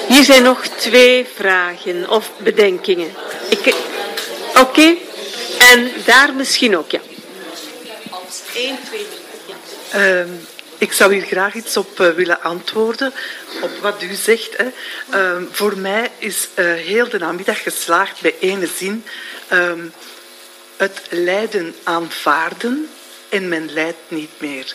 hier 0.09 0.25
zijn 0.25 0.43
nog 0.43 0.67
twee 0.67 1.27
vragen 1.35 2.11
of 2.11 2.31
bedenkingen. 2.39 3.15
Oké? 4.55 4.97
En 5.59 5.93
daar 6.05 6.35
misschien 6.35 6.77
ook, 6.77 6.91
ja. 6.91 7.01
Eén, 8.55 8.79
twee, 8.85 9.07
ja. 9.47 10.21
Um, 10.21 10.47
ik 10.79 10.93
zou 10.93 11.15
hier 11.15 11.23
graag 11.23 11.55
iets 11.55 11.77
op 11.77 12.01
uh, 12.01 12.09
willen 12.09 12.43
antwoorden, 12.43 13.13
op 13.63 13.71
wat 13.81 14.03
u 14.03 14.15
zegt. 14.15 14.57
Hè. 14.57 14.67
Um, 15.35 15.49
voor 15.53 15.79
mij 15.79 16.11
is 16.19 16.49
uh, 16.55 16.73
heel 16.73 17.09
de 17.09 17.19
namiddag 17.19 17.63
geslaagd 17.63 18.21
bij 18.21 18.35
ene 18.41 18.69
zin. 18.77 19.05
Um, 19.53 19.93
het 20.77 21.01
lijden 21.11 21.75
aanvaarden 21.83 22.91
en 23.29 23.49
men 23.49 23.73
lijdt 23.73 23.99
niet 24.09 24.31
meer. 24.39 24.75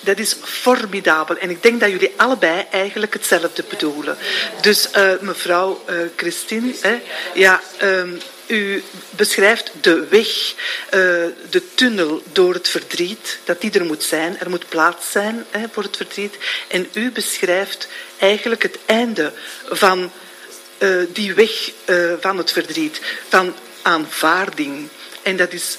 Dat 0.00 0.18
is 0.18 0.36
formidabel. 0.42 1.36
En 1.36 1.50
ik 1.50 1.62
denk 1.62 1.80
dat 1.80 1.90
jullie 1.90 2.12
allebei 2.16 2.66
eigenlijk 2.70 3.12
hetzelfde 3.12 3.64
bedoelen. 3.68 4.16
Dus 4.60 4.88
uh, 4.96 5.12
mevrouw 5.20 5.84
Christine, 6.16 6.74
hè, 6.80 7.00
ja, 7.34 7.60
um, 7.82 8.20
u 8.50 8.82
beschrijft 9.10 9.72
de 9.80 10.06
weg, 10.08 10.26
uh, 10.26 11.00
de 11.50 11.62
tunnel 11.74 12.22
door 12.32 12.54
het 12.54 12.68
verdriet, 12.68 13.38
dat 13.44 13.60
die 13.60 13.70
er 13.70 13.84
moet 13.84 14.02
zijn. 14.02 14.38
Er 14.38 14.50
moet 14.50 14.68
plaats 14.68 15.10
zijn 15.10 15.44
hè, 15.50 15.64
voor 15.72 15.82
het 15.82 15.96
verdriet. 15.96 16.34
En 16.68 16.88
u 16.92 17.10
beschrijft 17.10 17.88
eigenlijk 18.18 18.62
het 18.62 18.78
einde 18.86 19.32
van 19.68 20.12
uh, 20.78 21.02
die 21.12 21.34
weg 21.34 21.70
uh, 21.86 22.12
van 22.20 22.36
het 22.38 22.52
verdriet, 22.52 23.00
van 23.28 23.54
aanvaarding. 23.82 24.88
En 25.22 25.36
dat 25.36 25.52
is 25.52 25.78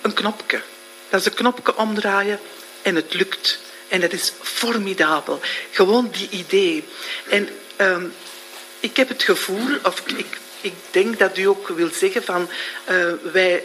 een 0.00 0.14
knopje. 0.14 0.60
Dat 1.08 1.20
is 1.20 1.26
een 1.26 1.34
knopje 1.34 1.76
omdraaien 1.76 2.40
en 2.88 2.94
het 2.94 3.14
lukt. 3.14 3.58
En 3.88 4.00
dat 4.00 4.12
is 4.12 4.32
formidabel. 4.42 5.40
Gewoon 5.70 6.10
die 6.10 6.28
idee. 6.30 6.84
En 7.28 7.48
um, 7.76 8.12
ik 8.80 8.96
heb 8.96 9.08
het 9.08 9.22
gevoel, 9.22 9.76
of 9.82 10.02
ik 10.06 10.38
ik 10.60 10.74
denk 10.90 11.18
dat 11.18 11.38
u 11.38 11.44
ook 11.44 11.68
wil 11.68 11.90
zeggen 11.92 12.24
van 12.24 12.48
uh, 12.90 13.12
wij 13.32 13.64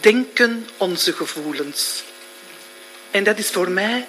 denken 0.00 0.68
onze 0.76 1.12
gevoelens. 1.12 2.02
En 3.10 3.24
dat 3.24 3.38
is 3.38 3.50
voor 3.50 3.70
mij 3.70 4.06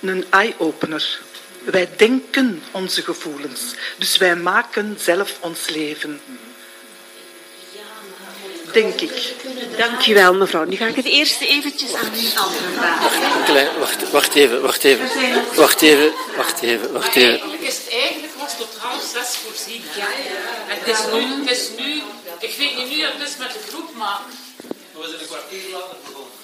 een 0.00 0.24
eye-opener. 0.30 1.20
Wij 1.64 1.88
denken 1.96 2.62
onze 2.70 3.02
gevoelens. 3.02 3.74
Dus 3.98 4.16
wij 4.16 4.36
maken 4.36 4.96
zelf 5.00 5.38
ons 5.40 5.68
leven. 5.68 6.20
Denk 8.72 9.00
ik. 9.00 9.34
Dankjewel, 9.76 10.34
mevrouw. 10.34 10.64
Nu 10.64 10.76
ga 10.76 10.86
ik 10.86 10.96
het 10.96 11.04
eerst 11.04 11.40
eventjes 11.40 11.94
aan 11.94 12.12
u 12.14 12.26
andere 12.36 12.68
vragen. 12.74 13.44
Klein, 13.44 13.78
wacht, 13.78 14.10
wacht 14.10 14.34
even, 14.34 14.62
wacht 14.62 14.84
even. 14.84 15.08
Wacht 15.54 15.82
even, 15.82 16.12
wacht 16.36 16.62
even, 16.62 16.92
wacht 16.92 17.14
even. 17.14 17.28
Eigenlijk 17.28 17.62
is 17.62 17.76
het 17.76 17.88
eigenlijk 17.90 18.32
was 18.38 18.56
tot 18.56 18.76
half 18.78 19.02
zes 19.14 19.36
voorzien. 19.44 19.82
Ja, 19.96 20.06
En 20.68 20.78
het 20.78 20.88
is, 20.88 21.00
nu, 21.12 21.20
het 21.44 21.50
is 21.50 21.68
nu, 21.78 22.02
ik 22.38 22.54
weet 22.58 22.76
niet 22.76 22.90
nu 22.90 23.00
dat 23.00 23.12
het 23.16 23.28
is 23.28 23.36
met 23.36 23.52
de 23.52 23.58
groep, 23.68 23.90
maar... 23.94 24.20
We 24.92 25.08
zijn 25.08 25.20
een 25.20 25.26
kwartier 25.26 25.62
later 25.72 25.96
begonnen. 26.04 26.34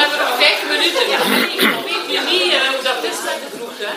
Hebben 0.00 0.18
we 0.18 0.24
nog 0.24 0.36
vijf 0.38 0.60
minuten. 0.68 1.08
Ja, 1.10 1.18
dan 1.18 1.84
weet 1.86 2.24
niet 2.30 2.52
hoe 2.72 2.82
dat 2.82 3.04
is 3.10 3.18
met 3.28 3.38
de 3.44 3.48
groep. 3.56 3.76
Hè. 3.78 3.92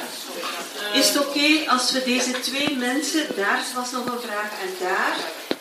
Is 0.96 1.08
het 1.08 1.18
oké 1.18 1.28
okay 1.28 1.66
als 1.68 1.92
we 1.92 2.04
deze 2.04 2.40
twee 2.40 2.76
mensen, 2.76 3.26
daar 3.36 3.64
was 3.76 3.92
nog 3.92 4.06
een 4.06 4.20
vraag 4.20 4.52
en 4.62 4.70
daar, 4.80 5.18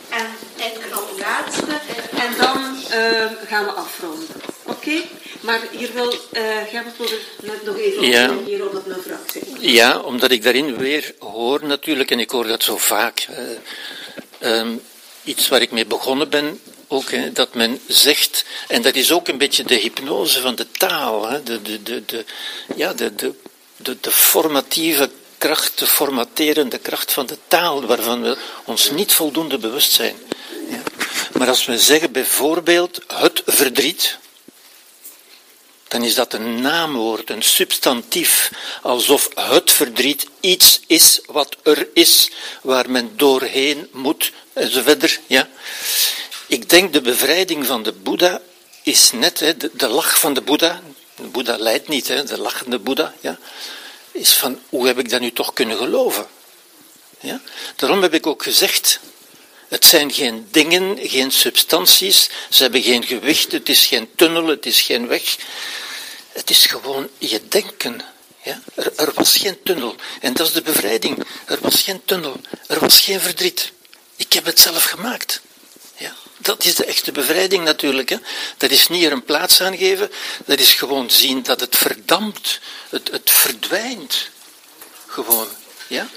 en, 0.08 0.26
en 0.56 0.72
een 0.82 1.18
laatste, 1.18 1.80
en 2.16 2.34
dan 2.38 2.76
uh, 2.90 3.48
gaan 3.48 3.64
we 3.64 3.70
afronden. 3.70 4.26
Oké? 4.62 4.76
Okay? 4.76 5.08
Maar 5.40 5.60
hier 5.70 5.92
wil 5.92 6.12
uh, 6.12 6.18
Gerbert 6.70 6.96
wilde 6.96 7.18
net 7.42 7.64
nog 7.64 7.76
even 7.76 8.06
Ja. 8.06 8.26
reageren 8.26 8.66
op 8.66 8.72
wat 8.72 8.86
mevrouw 8.86 9.18
zei. 9.32 9.72
Ja, 9.72 9.98
omdat 9.98 10.30
ik 10.30 10.42
daarin 10.42 10.76
weer 10.76 11.14
hoor 11.18 11.64
natuurlijk, 11.64 12.10
en 12.10 12.18
ik 12.18 12.30
hoor 12.30 12.46
dat 12.46 12.62
zo 12.62 12.76
vaak, 12.76 13.26
eh, 13.30 14.58
ehm, 14.58 14.76
iets 15.24 15.48
waar 15.48 15.62
ik 15.62 15.70
mee 15.70 15.86
begonnen 15.86 16.28
ben, 16.28 16.60
ook, 16.88 17.10
hè, 17.10 17.32
dat 17.32 17.54
men 17.54 17.80
zegt, 17.86 18.44
en 18.68 18.82
dat 18.82 18.94
is 18.94 19.12
ook 19.12 19.28
een 19.28 19.38
beetje 19.38 19.64
de 19.64 19.74
hypnose 19.74 20.40
van 20.40 20.54
de 20.54 20.70
taal, 20.70 21.28
hè, 21.28 21.42
de, 21.42 21.62
de, 21.62 21.82
de, 21.82 22.04
de, 22.04 22.24
ja, 22.76 22.92
de, 22.92 23.14
de, 23.14 23.32
de, 23.76 23.96
de 24.00 24.10
formatieve 24.10 25.10
kracht, 25.44 25.78
de 26.70 26.78
kracht 26.82 27.12
van 27.12 27.26
de 27.26 27.38
taal, 27.48 27.86
waarvan 27.86 28.22
we 28.22 28.36
ons 28.64 28.90
niet 28.90 29.12
voldoende 29.12 29.58
bewust 29.58 29.92
zijn. 29.92 30.16
Ja. 30.68 30.82
Maar 31.32 31.48
als 31.48 31.64
we 31.64 31.78
zeggen 31.78 32.12
bijvoorbeeld 32.12 33.00
het 33.06 33.42
verdriet, 33.46 34.18
dan 35.88 36.02
is 36.02 36.14
dat 36.14 36.32
een 36.32 36.60
naamwoord, 36.60 37.30
een 37.30 37.42
substantief, 37.42 38.50
alsof 38.82 39.28
het 39.34 39.72
verdriet 39.72 40.26
iets 40.40 40.80
is 40.86 41.20
wat 41.26 41.56
er 41.62 41.88
is, 41.94 42.30
waar 42.62 42.90
men 42.90 43.16
doorheen 43.16 43.88
moet, 43.92 44.32
enzovoort. 44.52 45.20
Ja. 45.26 45.48
Ik 46.46 46.68
denk 46.68 46.92
de 46.92 47.00
bevrijding 47.00 47.66
van 47.66 47.82
de 47.82 47.92
Boeddha 47.92 48.40
is 48.82 49.10
net 49.12 49.40
hè, 49.40 49.56
de, 49.56 49.70
de 49.72 49.88
lach 49.88 50.18
van 50.18 50.34
de 50.34 50.40
Boeddha. 50.40 50.82
De 51.16 51.22
Boeddha 51.22 51.56
lijdt 51.58 51.88
niet, 51.88 52.08
hè, 52.08 52.24
de 52.24 52.38
lachende 52.40 52.78
Boeddha. 52.78 53.14
Ja, 53.20 53.38
is 54.14 54.34
van 54.34 54.60
hoe 54.68 54.86
heb 54.86 54.98
ik 54.98 55.10
dat 55.10 55.20
nu 55.20 55.32
toch 55.32 55.52
kunnen 55.52 55.76
geloven? 55.76 56.26
Ja? 57.20 57.40
Daarom 57.76 58.02
heb 58.02 58.14
ik 58.14 58.26
ook 58.26 58.42
gezegd, 58.42 59.00
het 59.68 59.84
zijn 59.84 60.12
geen 60.12 60.48
dingen, 60.50 60.98
geen 61.00 61.30
substanties, 61.30 62.30
ze 62.50 62.62
hebben 62.62 62.82
geen 62.82 63.04
gewicht, 63.04 63.52
het 63.52 63.68
is 63.68 63.86
geen 63.86 64.08
tunnel, 64.16 64.46
het 64.46 64.66
is 64.66 64.80
geen 64.80 65.06
weg. 65.06 65.36
Het 66.32 66.50
is 66.50 66.66
gewoon 66.66 67.08
je 67.18 67.48
denken. 67.48 68.00
Ja? 68.42 68.60
Er, 68.74 68.92
er 68.96 69.12
was 69.14 69.36
geen 69.36 69.62
tunnel. 69.62 69.96
En 70.20 70.34
dat 70.34 70.46
is 70.46 70.52
de 70.52 70.62
bevrijding. 70.62 71.24
Er 71.44 71.58
was 71.60 71.82
geen 71.82 72.02
tunnel. 72.04 72.40
Er 72.66 72.80
was 72.80 73.00
geen 73.00 73.20
verdriet. 73.20 73.72
Ik 74.16 74.32
heb 74.32 74.44
het 74.44 74.60
zelf 74.60 74.84
gemaakt. 74.84 75.40
Dat 76.44 76.64
is 76.64 76.74
de 76.74 76.84
echte 76.84 77.12
bevrijding 77.12 77.64
natuurlijk. 77.64 78.08
Hè? 78.08 78.16
Dat 78.56 78.70
is 78.70 78.88
niet 78.88 79.04
er 79.04 79.12
een 79.12 79.24
plaats 79.24 79.60
aan 79.60 79.76
geven. 79.76 80.10
Dat 80.44 80.58
is 80.58 80.74
gewoon 80.74 81.10
zien 81.10 81.42
dat 81.42 81.60
het 81.60 81.76
verdampt. 81.76 82.60
Het, 82.88 83.10
het 83.10 83.30
verdwijnt. 83.30 84.28
Gewoon. 85.06 85.48
Ja? 85.86 86.08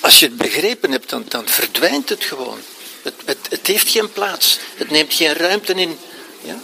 Als 0.00 0.18
je 0.18 0.26
het 0.26 0.36
begrepen 0.36 0.90
hebt, 0.90 1.10
dan, 1.10 1.24
dan 1.28 1.48
verdwijnt 1.48 2.08
het 2.08 2.24
gewoon. 2.24 2.58
Het, 3.02 3.14
het, 3.24 3.38
het 3.48 3.66
heeft 3.66 3.88
geen 3.88 4.12
plaats. 4.12 4.58
Het 4.74 4.90
neemt 4.90 5.14
geen 5.14 5.32
ruimte 5.32 5.74
in. 5.74 5.98
Ja? 6.42 6.58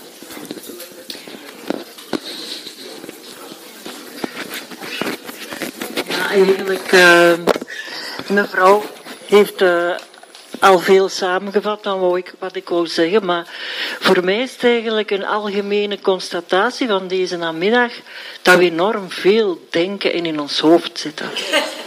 Ja, 6.09 6.29
eigenlijk, 6.29 6.93
uh, 6.93 7.33
mevrouw 8.27 8.91
heeft 9.27 9.61
uh, 9.61 9.95
al 10.63 10.79
veel 10.79 11.09
samengevat 11.09 11.83
dan 11.83 12.01
wat 12.01 12.17
ik, 12.17 12.33
wat 12.39 12.57
ik 12.57 12.69
wou 12.69 12.87
zeggen, 12.87 13.25
maar 13.25 13.47
voor 14.01 14.25
mij 14.25 14.39
is 14.39 14.53
het 14.53 14.65
eigenlijk 14.65 15.11
een 15.11 15.27
algemene 15.27 16.01
constatatie 16.01 16.87
van 16.87 17.09
deze 17.09 17.37
namiddag 17.37 17.93
dat 18.43 18.59
we 18.59 18.65
enorm 18.65 19.11
veel 19.11 19.67
denken 19.71 20.13
en 20.13 20.27
in 20.27 20.41
ons 20.41 20.59
hoofd 20.59 20.99
zitten. 20.99 21.31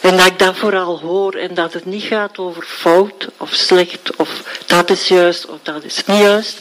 En 0.00 0.16
dat 0.16 0.26
ik 0.26 0.38
dat 0.38 0.56
vooral 0.56 0.98
hoor 1.00 1.34
en 1.34 1.54
dat 1.54 1.72
het 1.72 1.84
niet 1.84 2.02
gaat 2.02 2.38
over 2.38 2.62
fout 2.62 3.28
of 3.36 3.54
slecht 3.54 4.16
of 4.16 4.62
dat 4.66 4.90
is 4.90 5.08
juist 5.08 5.46
of 5.46 5.58
dat 5.62 5.84
is 5.84 6.04
niet 6.04 6.20
juist. 6.20 6.58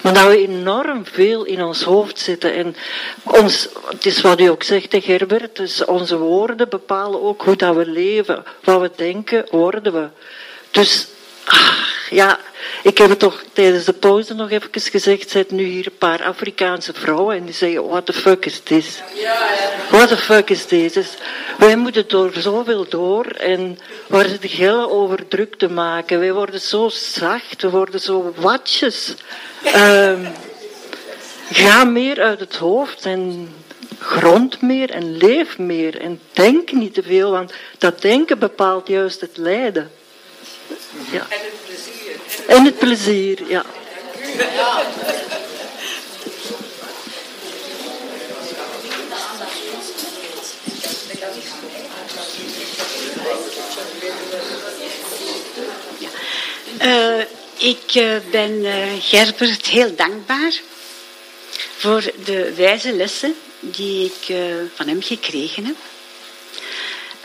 Maar 0.00 0.14
dat 0.14 0.26
we 0.26 0.46
enorm 0.46 1.06
veel 1.06 1.44
in 1.44 1.62
ons 1.62 1.82
hoofd 1.82 2.18
zitten. 2.18 2.54
En 2.54 2.76
ons, 3.22 3.68
het 3.88 4.06
is 4.06 4.20
wat 4.20 4.40
u 4.40 4.46
ook 4.46 4.62
zegt, 4.62 4.92
hè, 4.92 5.00
Gerbert, 5.00 5.56
dus 5.56 5.84
onze 5.84 6.18
woorden 6.18 6.68
bepalen 6.68 7.22
ook 7.22 7.42
hoe 7.42 7.56
dat 7.56 7.76
we 7.76 7.86
leven. 7.86 8.44
Wat 8.64 8.80
we 8.80 8.90
denken, 8.96 9.46
worden 9.50 9.92
we. 9.92 10.08
Dus, 10.78 11.06
ach, 11.44 12.08
ja, 12.10 12.38
ik 12.82 12.98
heb 12.98 13.08
het 13.08 13.18
toch 13.18 13.42
tijdens 13.52 13.84
de 13.84 13.92
pauze 13.92 14.34
nog 14.34 14.50
even 14.50 14.70
gezegd, 14.72 15.30
zijn 15.30 15.44
nu 15.48 15.64
hier 15.64 15.86
een 15.86 15.98
paar 15.98 16.24
Afrikaanse 16.24 16.92
vrouwen 16.92 17.36
en 17.36 17.44
die 17.44 17.54
zeggen, 17.54 17.88
what 17.88 18.06
the 18.06 18.12
fuck 18.12 18.44
is 18.44 18.60
this? 18.60 19.02
What 19.90 20.08
the 20.08 20.16
fuck 20.16 20.50
is 20.50 20.64
this? 20.64 20.92
Dus 20.92 21.08
wij 21.58 21.76
moeten 21.76 22.08
door 22.08 22.32
zoveel 22.36 22.88
door 22.88 23.24
en 23.26 23.78
waar 24.06 24.28
zitten 24.28 24.48
gillen 24.48 24.90
over 24.90 25.28
druk 25.28 25.54
te 25.54 25.68
maken. 25.68 26.18
Wij 26.18 26.32
worden 26.32 26.60
zo 26.60 26.88
zacht, 26.88 27.62
we 27.62 27.70
worden 27.70 28.00
zo 28.00 28.32
watjes. 28.36 29.14
Um, 29.74 30.26
ga 31.50 31.84
meer 31.84 32.20
uit 32.20 32.40
het 32.40 32.56
hoofd 32.56 33.04
en 33.04 33.54
grond 33.98 34.62
meer 34.62 34.90
en 34.90 35.16
leef 35.16 35.58
meer 35.58 36.00
en 36.00 36.20
denk 36.32 36.72
niet 36.72 36.94
te 36.94 37.02
veel, 37.02 37.30
want 37.30 37.52
dat 37.78 38.00
denken 38.02 38.38
bepaalt 38.38 38.88
juist 38.88 39.20
het 39.20 39.36
lijden. 39.36 39.90
Ja. 41.10 41.26
En 41.28 41.38
het 41.44 41.64
plezier. 41.66 42.16
En 42.46 42.64
het 42.64 42.78
plezier, 42.78 43.48
ja. 43.48 43.64
ja. 44.54 44.82
Uh, 56.82 57.24
ik 57.56 57.94
uh, 57.94 58.16
ben 58.30 58.64
uh, 58.64 58.74
Gerbert 59.00 59.66
heel 59.66 59.94
dankbaar 59.94 60.60
voor 61.76 62.12
de 62.24 62.54
wijze 62.54 62.92
lessen 62.92 63.34
die 63.60 64.04
ik 64.04 64.36
van 64.74 64.88
hem 64.88 65.02
gekregen 65.02 65.64
heb. 65.64 65.76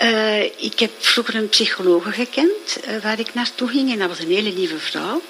Uh, 0.03 0.43
ik 0.43 0.79
heb 0.79 0.91
vroeger 0.97 1.35
een 1.35 1.49
psychologe 1.49 2.11
gekend 2.11 2.77
uh, 2.87 3.01
waar 3.01 3.19
ik 3.19 3.33
naartoe 3.33 3.67
ging 3.67 3.91
en 3.91 3.99
dat 3.99 4.07
was 4.07 4.19
een 4.19 4.31
hele 4.31 4.53
lieve 4.53 4.79
vrouw. 4.79 5.21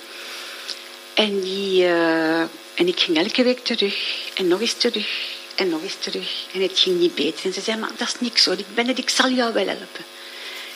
En, 1.14 1.41
die, 1.41 1.84
uh, 1.84 2.40
en 2.40 2.88
ik 2.88 3.00
ging 3.00 3.18
elke 3.18 3.44
week 3.44 3.64
terug 3.64 3.95
en 4.34 4.48
nog 4.48 4.62
eens 4.62 4.74
terug 4.74 5.08
en 5.56 5.70
nog 5.70 5.82
eens 5.84 5.95
terug. 6.00 6.45
En 6.54 6.62
het 6.62 6.80
ging 6.80 7.00
niet 7.00 7.16
beter. 7.16 7.45
En 7.45 7.54
ze 7.54 7.62
zei, 7.62 7.80
maar 7.80 7.90
dat 7.98 8.08
is 8.08 8.20
niks 8.20 8.45
hoor, 8.45 8.58
ik 8.58 8.76
ben 8.76 8.88
het, 8.88 8.98
ik 8.98 9.10
zal 9.10 9.30
jou 9.30 9.54
wel 9.54 9.68
helpen. 9.68 10.06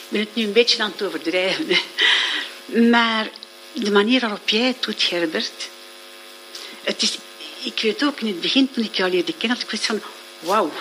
Ik 0.04 0.10
ben 0.10 0.20
het 0.20 0.36
nu 0.36 0.44
een 0.44 0.54
beetje 0.54 0.84
aan 0.84 0.92
het 0.92 1.08
overdrijven. 1.08 1.68
Maar 2.90 3.30
de 3.74 3.92
manier 3.92 4.20
waarop 4.20 4.50
jij 4.50 4.62
het 4.62 4.84
doet, 4.84 5.04
Gerbert. 5.04 5.70
Het 6.84 7.02
is, 7.02 7.18
ik 7.64 7.80
weet 7.82 8.04
ook 8.04 8.20
in 8.20 8.28
het 8.28 8.42
begin, 8.42 8.72
toen 8.72 8.84
ik 8.84 8.96
jou 8.96 9.12
leerde 9.12 9.34
kennen, 9.38 9.58
had 9.58 9.74
ik 9.74 9.80
van, 9.80 10.02
wauw, 10.40 10.72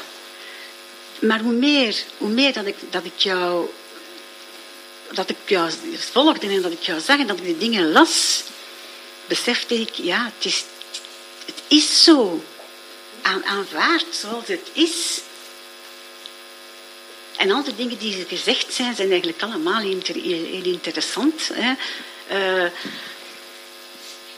maar 1.21 1.41
hoe 1.41 1.53
meer, 1.53 2.03
hoe 2.19 2.29
meer 2.29 2.53
dat, 2.53 2.67
ik, 2.67 2.77
dat 2.91 3.05
ik 3.05 3.19
jou 3.19 3.69
dat 5.13 5.31
ik 5.31 5.37
jou 5.47 5.71
volgde 6.13 6.49
en 6.49 6.63
dat 6.63 6.73
ik 6.73 6.83
jou 6.83 7.01
zag 7.01 7.19
en 7.19 7.27
dat 7.27 7.39
ik 7.39 7.45
die 7.45 7.59
dingen 7.59 7.93
las, 7.93 8.43
besefte 9.27 9.81
ik, 9.81 9.95
ja, 9.95 10.33
het 10.37 10.45
is, 10.45 10.65
het 11.45 11.63
is 11.69 12.05
zo. 12.05 12.45
Aan, 13.23 13.45
aanvaard 13.45 14.07
zoals 14.11 14.47
het 14.47 14.71
is. 14.73 15.21
En 17.37 17.51
al 17.51 17.63
die 17.63 17.75
dingen 17.75 17.99
die 17.99 18.25
gezegd 18.29 18.73
zijn, 18.73 18.95
zijn 18.95 19.11
eigenlijk 19.11 19.43
allemaal 19.43 19.81
heel 19.81 20.63
interessant. 20.63 21.51
Hè. 21.53 21.73
Uh, 22.31 22.71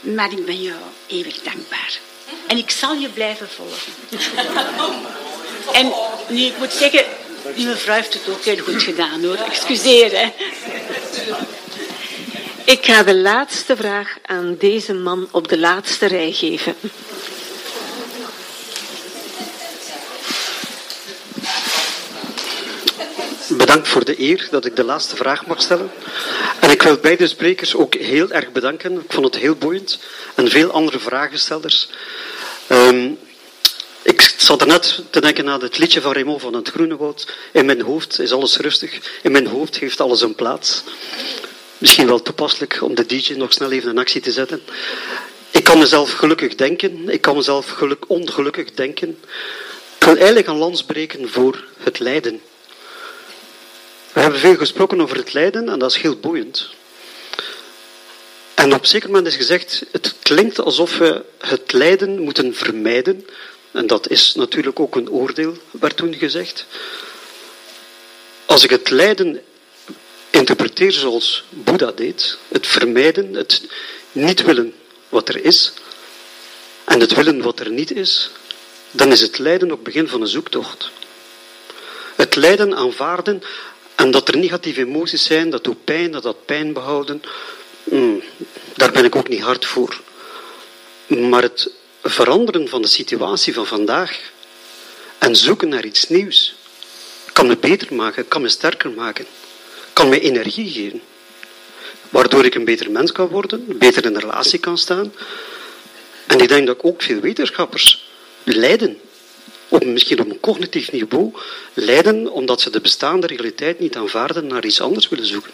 maar 0.01 0.33
ik 0.33 0.45
ben 0.45 0.63
jou 0.63 0.81
eeuwig 1.07 1.43
dankbaar. 1.43 1.99
En 2.47 2.57
ik 2.57 2.71
zal 2.71 2.95
je 2.95 3.09
blijven 3.09 3.49
volgen. 3.49 3.93
En 5.73 5.93
nu, 6.29 6.41
ik 6.41 6.59
moet 6.59 6.73
zeggen, 6.73 7.05
die 7.55 7.67
mevrouw 7.67 7.95
heeft 7.95 8.15
het 8.15 8.29
ook 8.29 8.45
heel 8.45 8.65
goed 8.65 8.83
gedaan 8.83 9.25
hoor. 9.25 9.37
Excuseer 9.37 10.11
hè. 10.11 10.33
Ik 12.65 12.85
ga 12.85 13.03
de 13.03 13.17
laatste 13.17 13.77
vraag 13.77 14.17
aan 14.27 14.57
deze 14.59 14.95
man 14.95 15.29
op 15.31 15.49
de 15.49 15.59
laatste 15.59 16.07
rij 16.07 16.33
geven. 16.33 16.75
Bedankt 23.49 23.89
voor 23.89 24.05
de 24.05 24.21
eer 24.21 24.49
dat 24.51 24.65
ik 24.65 24.77
de 24.77 24.85
laatste 24.85 25.17
vraag 25.17 25.47
mag 25.47 25.63
stellen. 25.63 25.91
En 26.61 26.71
ik 26.71 26.83
wil 26.83 26.97
beide 26.97 27.27
sprekers 27.27 27.75
ook 27.75 27.95
heel 27.95 28.31
erg 28.31 28.53
bedanken. 28.53 28.93
Ik 28.93 29.13
vond 29.13 29.27
het 29.27 29.37
heel 29.37 29.55
boeiend. 29.55 29.99
En 30.35 30.51
veel 30.51 30.71
andere 30.71 30.99
vragenstellers. 30.99 31.89
Um, 32.69 33.19
ik 34.03 34.35
zat 34.37 34.61
er 34.61 34.67
net 34.67 35.03
te 35.11 35.21
denken 35.21 35.49
aan 35.49 35.63
het 35.63 35.79
liedje 35.79 36.01
van 36.01 36.13
Raymond 36.13 36.41
van 36.41 36.55
het 36.55 36.69
Groene 36.69 36.97
Woud. 36.97 37.35
In 37.53 37.67
mijn 37.67 37.81
hoofd 37.81 38.21
is 38.21 38.33
alles 38.33 38.57
rustig. 38.57 39.19
In 39.23 39.33
mijn 39.33 39.47
hoofd 39.47 39.79
heeft 39.79 40.01
alles 40.01 40.21
een 40.21 40.35
plaats. 40.35 40.83
Misschien 41.79 42.07
wel 42.07 42.23
toepasselijk 42.23 42.79
om 42.83 42.95
de 42.95 43.07
DJ 43.07 43.33
nog 43.33 43.53
snel 43.53 43.71
even 43.71 43.91
in 43.91 43.99
actie 43.99 44.21
te 44.21 44.33
zetten. 44.33 44.63
Ik 45.51 45.65
kan 45.65 45.79
mezelf 45.79 46.13
gelukkig 46.13 46.55
denken. 46.55 47.09
Ik 47.09 47.21
kan 47.21 47.37
mezelf 47.37 47.69
geluk, 47.69 48.05
ongelukkig 48.07 48.75
denken. 48.75 49.19
Ik 49.99 50.05
wil 50.05 50.17
eigenlijk 50.17 50.47
een 50.47 50.57
lans 50.57 50.85
breken 50.85 51.29
voor 51.29 51.65
het 51.79 51.99
lijden. 51.99 52.41
We 54.13 54.21
hebben 54.21 54.41
veel 54.41 54.57
gesproken 54.57 55.01
over 55.01 55.17
het 55.17 55.33
lijden 55.33 55.69
en 55.69 55.79
dat 55.79 55.91
is 55.91 55.97
heel 55.97 56.17
boeiend. 56.17 56.71
En 58.55 58.75
op 58.75 58.87
zeker 58.87 59.09
moment 59.09 59.27
is 59.27 59.37
gezegd, 59.37 59.85
het 59.93 60.15
klinkt 60.23 60.61
alsof 60.61 60.99
we 60.99 61.25
het 61.39 61.73
lijden 61.73 62.19
moeten 62.19 62.55
vermijden. 62.55 63.27
En 63.73 63.87
dat 63.87 64.09
is 64.09 64.35
natuurlijk 64.35 64.81
ook 64.81 64.97
een 64.97 65.11
oordeel, 65.11 65.57
werd 65.71 65.97
toen 65.97 66.15
gezegd. 66.15 66.67
Als 68.45 68.65
ik 68.65 68.71
het 68.71 68.91
lijden 68.91 69.43
interpreteer 70.31 70.93
zoals 70.93 71.45
Boeddha 71.49 71.93
deed, 71.93 72.39
het 72.49 72.67
vermijden, 72.67 73.35
het 73.35 73.63
niet 74.13 74.43
willen 74.43 74.75
wat 75.09 75.29
er 75.29 75.45
is, 75.45 75.73
en 76.85 77.01
het 77.01 77.15
willen 77.15 77.43
wat 77.43 77.61
er 77.61 77.71
niet 77.71 77.93
is, 77.93 78.31
dan 78.91 79.13
is 79.13 79.21
het 79.21 79.39
lijden 79.39 79.73
ook 79.73 79.83
begin 79.83 80.09
van 80.09 80.21
een 80.21 80.27
zoektocht. 80.27 80.91
Het 82.17 82.37
lijden 82.37 82.77
aanvaarden 82.77 83.43
en 83.95 84.11
dat 84.11 84.29
er 84.29 84.37
negatieve 84.37 84.81
emoties 84.81 85.25
zijn, 85.25 85.51
dat 85.51 85.65
doet 85.65 85.85
pijn, 85.85 86.11
dat 86.11 86.23
dat 86.23 86.45
pijn 86.45 86.73
behouden, 86.73 87.23
hmm, 87.85 88.23
daar 88.77 88.93
ben 88.93 89.05
ik 89.05 89.17
ook 89.17 89.29
niet 89.29 89.43
hard 89.43 89.67
voor. 89.67 90.01
Maar 91.07 91.43
het 91.43 91.71
veranderen 92.11 92.69
van 92.69 92.83
de 92.83 92.89
situatie 92.89 93.55
van 93.55 93.67
vandaag 93.67 94.21
en 95.19 95.37
zoeken 95.37 95.69
naar 95.69 95.85
iets 95.85 96.09
nieuws 96.09 96.57
kan 97.39 97.47
me 97.47 97.57
beter 97.57 97.95
maken, 97.95 98.29
kan 98.29 98.43
me 98.43 98.49
sterker 98.49 98.91
maken, 98.91 99.27
kan 99.93 100.09
me 100.09 100.21
energie 100.21 100.71
geven. 100.71 101.01
Waardoor 102.09 102.45
ik 102.45 102.55
een 102.55 102.65
beter 102.65 102.91
mens 102.91 103.13
kan 103.13 103.29
worden, 103.29 103.79
beter 103.79 104.05
in 104.05 104.17
relatie 104.17 104.59
kan 104.59 104.79
staan. 104.79 105.13
En 106.27 106.41
ik 106.41 106.49
denk 106.49 106.67
dat 106.67 106.83
ook 106.83 107.03
veel 107.03 107.21
wetenschappers 107.21 108.11
lijden, 108.45 108.99
op, 109.69 109.85
misschien 109.85 110.21
op 110.21 110.31
een 110.31 110.41
cognitief 110.41 110.93
niveau, 110.93 111.33
lijden 111.75 112.33
omdat 112.33 112.61
ze 112.61 112.71
de 112.71 112.81
bestaande 112.81 113.27
realiteit 113.27 113.79
niet 113.79 113.97
aanvaarden 113.97 114.47
naar 114.47 114.65
iets 114.65 114.81
anders 114.81 115.09
willen 115.09 115.27
zoeken. 115.27 115.53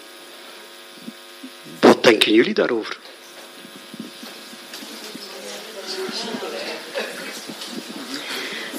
Wat 1.81 2.03
denken 2.03 2.33
jullie 2.33 2.55
daarover? 2.55 2.97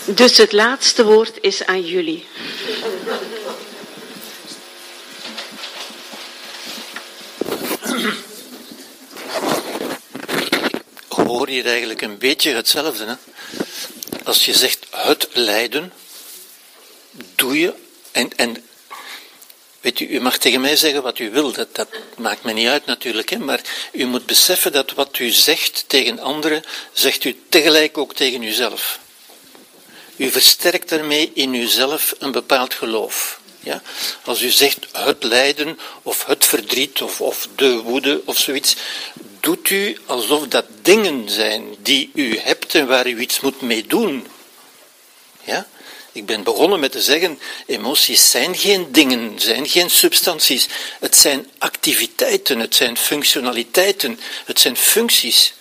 Dus 0.06 0.38
het 0.38 0.52
laatste 0.52 1.06
woord 1.06 1.38
is 1.41 1.66
aan 1.66 1.86
jullie. 1.86 2.26
Hoor 11.07 11.48
hier 11.48 11.66
eigenlijk 11.66 12.02
een 12.02 12.18
beetje 12.18 12.53
hetzelfde. 12.53 13.06
Hè? 13.06 13.14
Als 14.24 14.45
je 14.45 14.53
zegt 14.53 14.86
het 14.90 15.28
lijden, 15.34 15.94
doe 17.36 17.60
je, 17.60 17.74
en, 18.12 18.36
en 18.36 18.64
u 19.99 20.20
mag 20.22 20.38
tegen 20.38 20.62
mij 20.62 20.76
zeggen 20.76 21.03
wat 21.03 21.20
u 21.20 21.32
wil, 21.32 21.52
dat, 21.52 21.76
dat 21.76 21.88
maakt 22.18 22.44
me 22.44 22.53
niet 22.53 22.68
uit 22.68 22.86
natuurlijk, 22.86 23.30
hè? 23.30 23.38
maar 23.38 23.62
u 23.91 24.06
moet 24.06 24.26
beseffen 24.26 24.72
dat 24.72 24.94
wat 24.94 25.20
u 25.20 25.30
zegt 25.30 25.84
tegen 25.88 26.20
anderen, 26.20 26.64
zegt 26.91 27.24
u 27.24 27.40
tegelijk 27.49 27.98
ook 27.98 28.14
tegen 28.14 28.44
uzelf. 28.44 28.99
U 30.16 30.30
versterkt 30.30 30.90
daarmee 30.90 31.32
in 31.34 31.53
uzelf 31.53 32.16
een 32.20 32.32
bepaald 32.32 32.74
geloof. 32.74 33.40
Ja? 33.60 33.82
Als 34.24 34.41
u 34.41 34.49
zegt 34.49 34.88
het 34.91 35.24
lijden 35.24 35.80
of 36.02 36.26
het 36.26 36.45
verdriet 36.45 37.02
of, 37.02 37.22
of 37.22 37.48
de 37.56 37.78
woede 37.78 38.22
of 38.26 38.38
zoiets, 38.38 38.76
doet 39.40 39.70
u 39.70 39.98
alsof 40.06 40.48
dat 40.48 40.66
dingen 40.82 41.30
zijn 41.30 41.76
die 41.80 42.12
u 42.14 42.38
hebt 42.40 42.76
en 42.76 42.88
waar 42.88 43.07
u 43.07 43.20
iets 43.20 43.40
moet 43.40 43.62
mee 43.62 43.88
doen. 43.88 44.28
Ja? 45.44 45.68
Ik 46.16 46.26
ben 46.26 46.44
begonnen 46.44 46.80
met 46.80 46.92
te 46.92 47.02
zeggen, 47.02 47.40
emoties 47.66 48.30
zijn 48.30 48.56
geen 48.56 48.92
dingen, 48.92 49.34
zijn 49.40 49.68
geen 49.68 49.90
substanties. 49.90 50.68
Het 51.00 51.16
zijn 51.16 51.50
activiteiten, 51.58 52.60
het 52.60 52.76
zijn 52.76 52.98
functionaliteiten, 52.98 54.20
het 54.46 54.60
zijn 54.60 54.78
functies. 54.78 55.54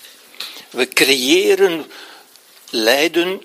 We 0.71 0.89
creëren 0.89 1.91
lijden 2.71 3.43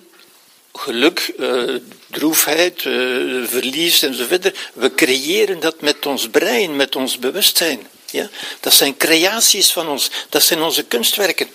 geluk, 0.74 1.34
uh, 1.40 1.76
droefheid, 2.08 2.84
uh, 2.84 3.48
verlies 3.48 4.02
enzovoort. 4.02 4.52
We 4.74 4.94
creëren 4.94 5.60
dat 5.60 5.82
met 5.82 6.06
ons 6.06 6.30
brein, 6.30 6.76
met 6.76 6.96
ons 6.96 7.20
bewustzijn. 7.20 7.88
Ja? 8.12 8.30
Dat 8.60 8.74
zijn 8.74 8.98
creaties 8.98 9.72
van 9.72 9.88
ons, 9.88 10.10
dat 10.30 10.44
zijn 10.44 10.62
onze 10.62 10.84
kunstwerken. 10.84 11.50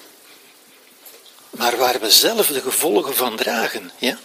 Maar 1.56 1.77
waar 1.77 2.01
we 2.01 2.11
zelf 2.11 2.46
de 2.46 2.61
gevolgen 2.61 3.14
van 3.14 3.37
dragen. 3.37 3.90
Ja? 3.98 4.19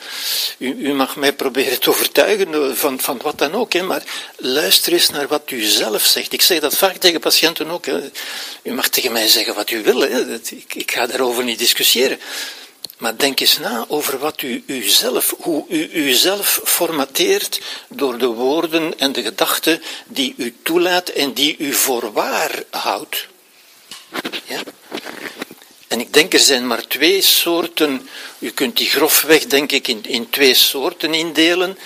U, 0.58 0.74
u 0.74 0.94
mag 0.94 1.16
mij 1.16 1.34
proberen 1.34 1.80
te 1.80 1.90
overtuigen 1.90 2.78
van, 2.78 3.00
van 3.00 3.20
wat 3.22 3.38
dan 3.38 3.54
ook, 3.54 3.74
hè, 3.74 3.82
maar 3.84 4.04
luister 4.38 4.94
eens 4.94 5.10
naar 5.10 5.28
wat 5.28 5.52
u 5.52 5.62
zelf 5.62 6.06
zegt. 6.06 6.34
Ik 6.34 6.42
zeg 6.42 6.60
dat 6.60 6.78
vaak 6.78 6.98
tegen 6.98 7.20
patiënten 7.20 7.70
ook. 7.70 7.86
Hè. 7.86 8.12
U 8.64 8.74
mag 8.74 8.88
tegen 8.88 9.12
mij 9.12 9.28
zeggen 9.28 9.56
wat 9.56 9.70
u 9.70 9.84
wil, 9.84 10.00
hè. 10.00 10.34
Ik, 10.34 10.74
ik 10.74 10.92
ga 10.92 11.08
daarover 11.08 11.44
niet 11.44 11.60
discussiëren. 11.60 12.20
Maar 12.98 13.18
denk 13.18 13.40
eens 13.40 13.58
na 13.58 13.86
over 13.88 14.20
wat 14.20 14.42
u 14.42 14.64
uzelf, 14.66 15.34
hoe 15.38 15.66
u 15.68 15.90
uzelf 15.92 16.62
formateert 16.64 17.62
door 17.90 18.18
de 18.18 18.26
woorden 18.26 19.00
en 19.00 19.12
de 19.12 19.22
gedachten 19.22 19.82
die 20.08 20.34
u 20.38 20.56
toelaat 20.64 21.10
en 21.10 21.34
die 21.34 21.56
u 21.58 21.74
voor 21.74 22.12
waar 22.12 22.64
houdt. 22.70 23.28
Ja? 24.46 24.62
En 25.90 26.00
ik 26.00 26.14
denk 26.14 26.34
er 26.34 26.40
zijn 26.40 26.68
maar 26.68 26.88
twee 26.88 27.22
soorten, 27.22 28.10
u 28.40 28.50
kunt 28.50 28.78
die 28.78 28.90
grofweg 28.90 29.46
denk 29.46 29.72
ik 29.72 29.88
in, 29.88 30.04
in 30.08 30.30
twee 30.30 30.54
soorten 30.54 31.14
indelen. 31.14 31.78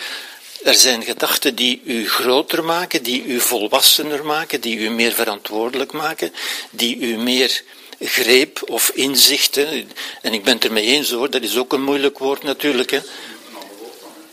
Er 0.64 0.74
zijn 0.74 1.04
gedachten 1.04 1.56
die 1.56 1.82
u 1.86 2.10
groter 2.10 2.64
maken, 2.64 3.04
die 3.04 3.24
u 3.26 3.40
volwassener 3.40 4.26
maken, 4.26 4.62
die 4.62 4.78
u 4.78 4.90
meer 4.90 5.12
verantwoordelijk 5.12 5.92
maken, 5.92 6.34
die 6.72 6.98
u 6.98 7.18
meer 7.18 7.62
greep 8.00 8.62
of 8.66 8.90
inzicht. 8.90 9.56
Hè. 9.56 9.86
En 10.22 10.34
ik 10.34 10.44
ben 10.44 10.54
het 10.54 10.66
ermee 10.66 10.86
eens 10.86 11.12
hoor, 11.12 11.30
dat 11.30 11.42
is 11.42 11.58
ook 11.58 11.74
een 11.74 11.84
moeilijk 11.84 12.18
woord 12.18 12.44
natuurlijk. 12.44 12.92
Hè. 12.92 13.00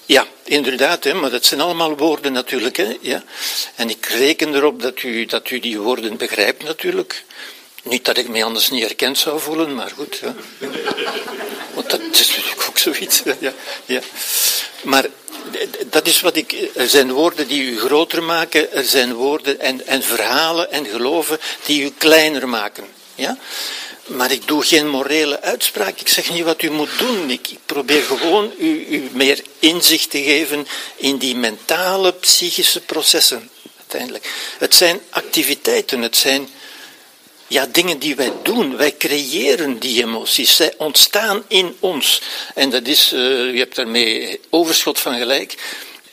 Ja, 0.06 0.26
inderdaad, 0.44 1.04
hè, 1.04 1.14
maar 1.14 1.30
dat 1.30 1.44
zijn 1.44 1.60
allemaal 1.60 1.96
woorden 1.96 2.32
natuurlijk. 2.32 2.76
Hè, 2.76 2.96
ja. 3.00 3.24
En 3.74 3.90
ik 3.90 4.06
reken 4.06 4.54
erop 4.54 4.82
dat 4.82 5.02
u, 5.02 5.26
dat 5.26 5.50
u 5.50 5.60
die 5.60 5.80
woorden 5.80 6.16
begrijpt 6.16 6.62
natuurlijk. 6.62 7.24
Niet 7.82 8.04
dat 8.04 8.16
ik 8.16 8.28
me 8.28 8.44
anders 8.44 8.70
niet 8.70 8.82
herkend 8.82 9.18
zou 9.18 9.40
voelen, 9.40 9.74
maar 9.74 9.90
goed. 9.96 10.20
Ja. 10.22 10.34
Want 11.74 11.90
dat 11.90 12.00
is 12.12 12.28
natuurlijk 12.28 12.68
ook 12.68 12.78
zoiets. 12.78 13.22
Ja, 13.40 13.52
ja. 13.84 14.00
Maar 14.82 15.06
dat 15.86 16.06
is 16.06 16.20
wat 16.20 16.36
ik. 16.36 16.70
Er 16.74 16.88
zijn 16.88 17.12
woorden 17.12 17.48
die 17.48 17.62
u 17.62 17.78
groter 17.78 18.22
maken, 18.22 18.72
er 18.72 18.84
zijn 18.84 19.14
woorden 19.14 19.60
en, 19.60 19.86
en 19.86 20.02
verhalen 20.02 20.72
en 20.72 20.86
geloven 20.86 21.38
die 21.64 21.82
u 21.82 21.92
kleiner 21.98 22.48
maken. 22.48 22.84
Ja? 23.14 23.38
Maar 24.06 24.30
ik 24.30 24.46
doe 24.46 24.62
geen 24.62 24.88
morele 24.88 25.40
uitspraak. 25.40 26.00
Ik 26.00 26.08
zeg 26.08 26.30
niet 26.30 26.44
wat 26.44 26.62
u 26.62 26.70
moet 26.70 26.98
doen. 26.98 27.30
Ik, 27.30 27.48
probeer 27.66 28.02
gewoon 28.02 28.52
u, 28.58 28.86
u 28.88 29.08
meer 29.12 29.42
inzicht 29.58 30.10
te 30.10 30.22
geven 30.22 30.66
in 30.96 31.16
die 31.16 31.36
mentale, 31.36 32.12
psychische 32.12 32.80
processen. 32.80 33.50
Uiteindelijk. 33.78 34.30
Het 34.58 34.74
zijn 34.74 35.00
activiteiten, 35.10 36.02
het 36.02 36.16
zijn 36.16 36.48
ja, 37.50 37.66
dingen 37.66 37.98
die 37.98 38.16
wij 38.16 38.32
doen. 38.42 38.76
Wij 38.76 38.96
creëren 38.96 39.78
die 39.78 40.02
emoties. 40.02 40.56
Zij 40.56 40.74
ontstaan 40.76 41.44
in 41.48 41.76
ons. 41.80 42.22
En 42.54 42.70
dat 42.70 42.86
is, 42.86 43.12
uh, 43.12 43.52
u 43.52 43.58
hebt 43.58 43.76
daarmee 43.76 44.40
overschot 44.50 44.98
van 44.98 45.18
gelijk, 45.18 45.54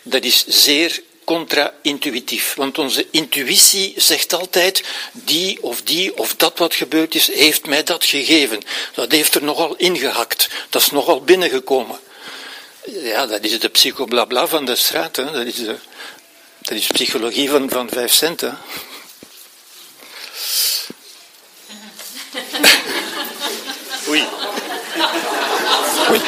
dat 0.01 0.23
is 0.23 0.45
zeer 0.47 1.01
contra-intuïtief. 1.23 2.53
Want 2.55 2.77
onze 2.77 3.07
intuïtie 3.11 3.93
zegt 3.97 4.33
altijd, 4.33 4.83
die 5.11 5.63
of 5.63 5.81
die 5.81 6.17
of 6.17 6.35
dat 6.35 6.57
wat 6.57 6.75
gebeurd 6.75 7.15
is, 7.15 7.27
heeft 7.27 7.65
mij 7.65 7.83
dat 7.83 8.05
gegeven. 8.05 8.61
Dat 8.93 9.11
heeft 9.11 9.35
er 9.35 9.43
nogal 9.43 9.75
ingehakt. 9.75 10.49
Dat 10.69 10.81
is 10.81 10.91
nogal 10.91 11.21
binnengekomen. 11.21 11.99
Ja, 12.85 13.25
dat 13.25 13.43
is 13.43 13.59
de 13.59 13.69
psychoblabla 13.69 14.47
van 14.47 14.65
de 14.65 14.75
straat. 14.75 15.15
Hè. 15.15 15.31
Dat, 15.31 15.45
is 15.45 15.55
de, 15.55 15.75
dat 16.61 16.77
is 16.77 16.87
psychologie 16.87 17.49
van, 17.49 17.69
van 17.69 17.89
vijf 17.89 18.13
centen. 18.13 18.59
Oei. 24.09 24.23
Oei. 26.09 26.21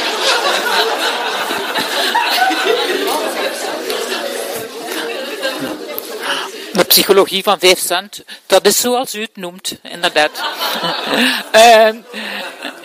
De 6.74 6.84
psychologie 6.88 7.44
van 7.44 7.60
5 7.60 7.80
cent, 7.80 8.24
dat 8.46 8.66
is 8.66 8.80
zoals 8.80 9.16
u 9.16 9.22
het 9.22 9.36
noemt, 9.36 9.80
inderdaad. 9.82 10.44
uh, 11.56 11.90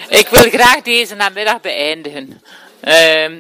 ik 0.21 0.29
wil 0.29 0.51
graag 0.51 0.83
deze 0.83 1.15
namiddag 1.15 1.61
beëindigen. 1.61 2.43
Uh, 2.85 3.39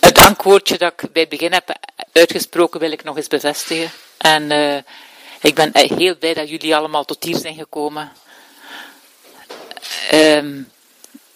het 0.00 0.14
dankwoordje 0.14 0.78
dat 0.78 0.92
ik 0.92 1.12
bij 1.12 1.22
het 1.22 1.30
begin 1.30 1.52
heb 1.52 1.76
uitgesproken 2.12 2.80
wil 2.80 2.92
ik 2.92 3.04
nog 3.04 3.16
eens 3.16 3.28
bevestigen. 3.28 3.90
En 4.18 4.50
uh, 4.50 4.76
ik 5.40 5.54
ben 5.54 5.70
heel 5.72 6.16
blij 6.16 6.34
dat 6.34 6.48
jullie 6.48 6.76
allemaal 6.76 7.04
tot 7.04 7.24
hier 7.24 7.36
zijn 7.36 7.54
gekomen. 7.54 8.12
Ehm, 10.10 10.62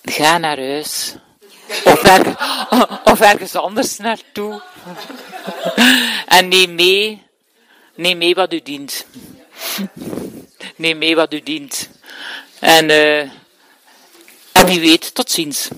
ga 0.03 0.39
naar 0.39 0.59
huis. 0.59 1.15
Of, 1.85 2.03
of 3.13 3.21
ergens 3.21 3.55
anders 3.55 3.97
naartoe. 3.97 4.63
en 6.27 6.49
neem 6.49 6.75
mee 6.75 7.25
Neem 7.95 8.19
mee 8.19 8.35
wat 8.35 8.53
u 8.53 8.61
dient. 8.63 9.07
Neem 10.77 10.99
mee 10.99 11.17
wat 11.17 11.33
u 11.33 11.41
dient. 11.41 11.89
En, 12.59 12.91
uh, 12.91 13.21
en 14.53 14.67
wie 14.67 14.81
weet, 14.81 15.15
tot 15.15 15.31
ziens. 15.31 15.69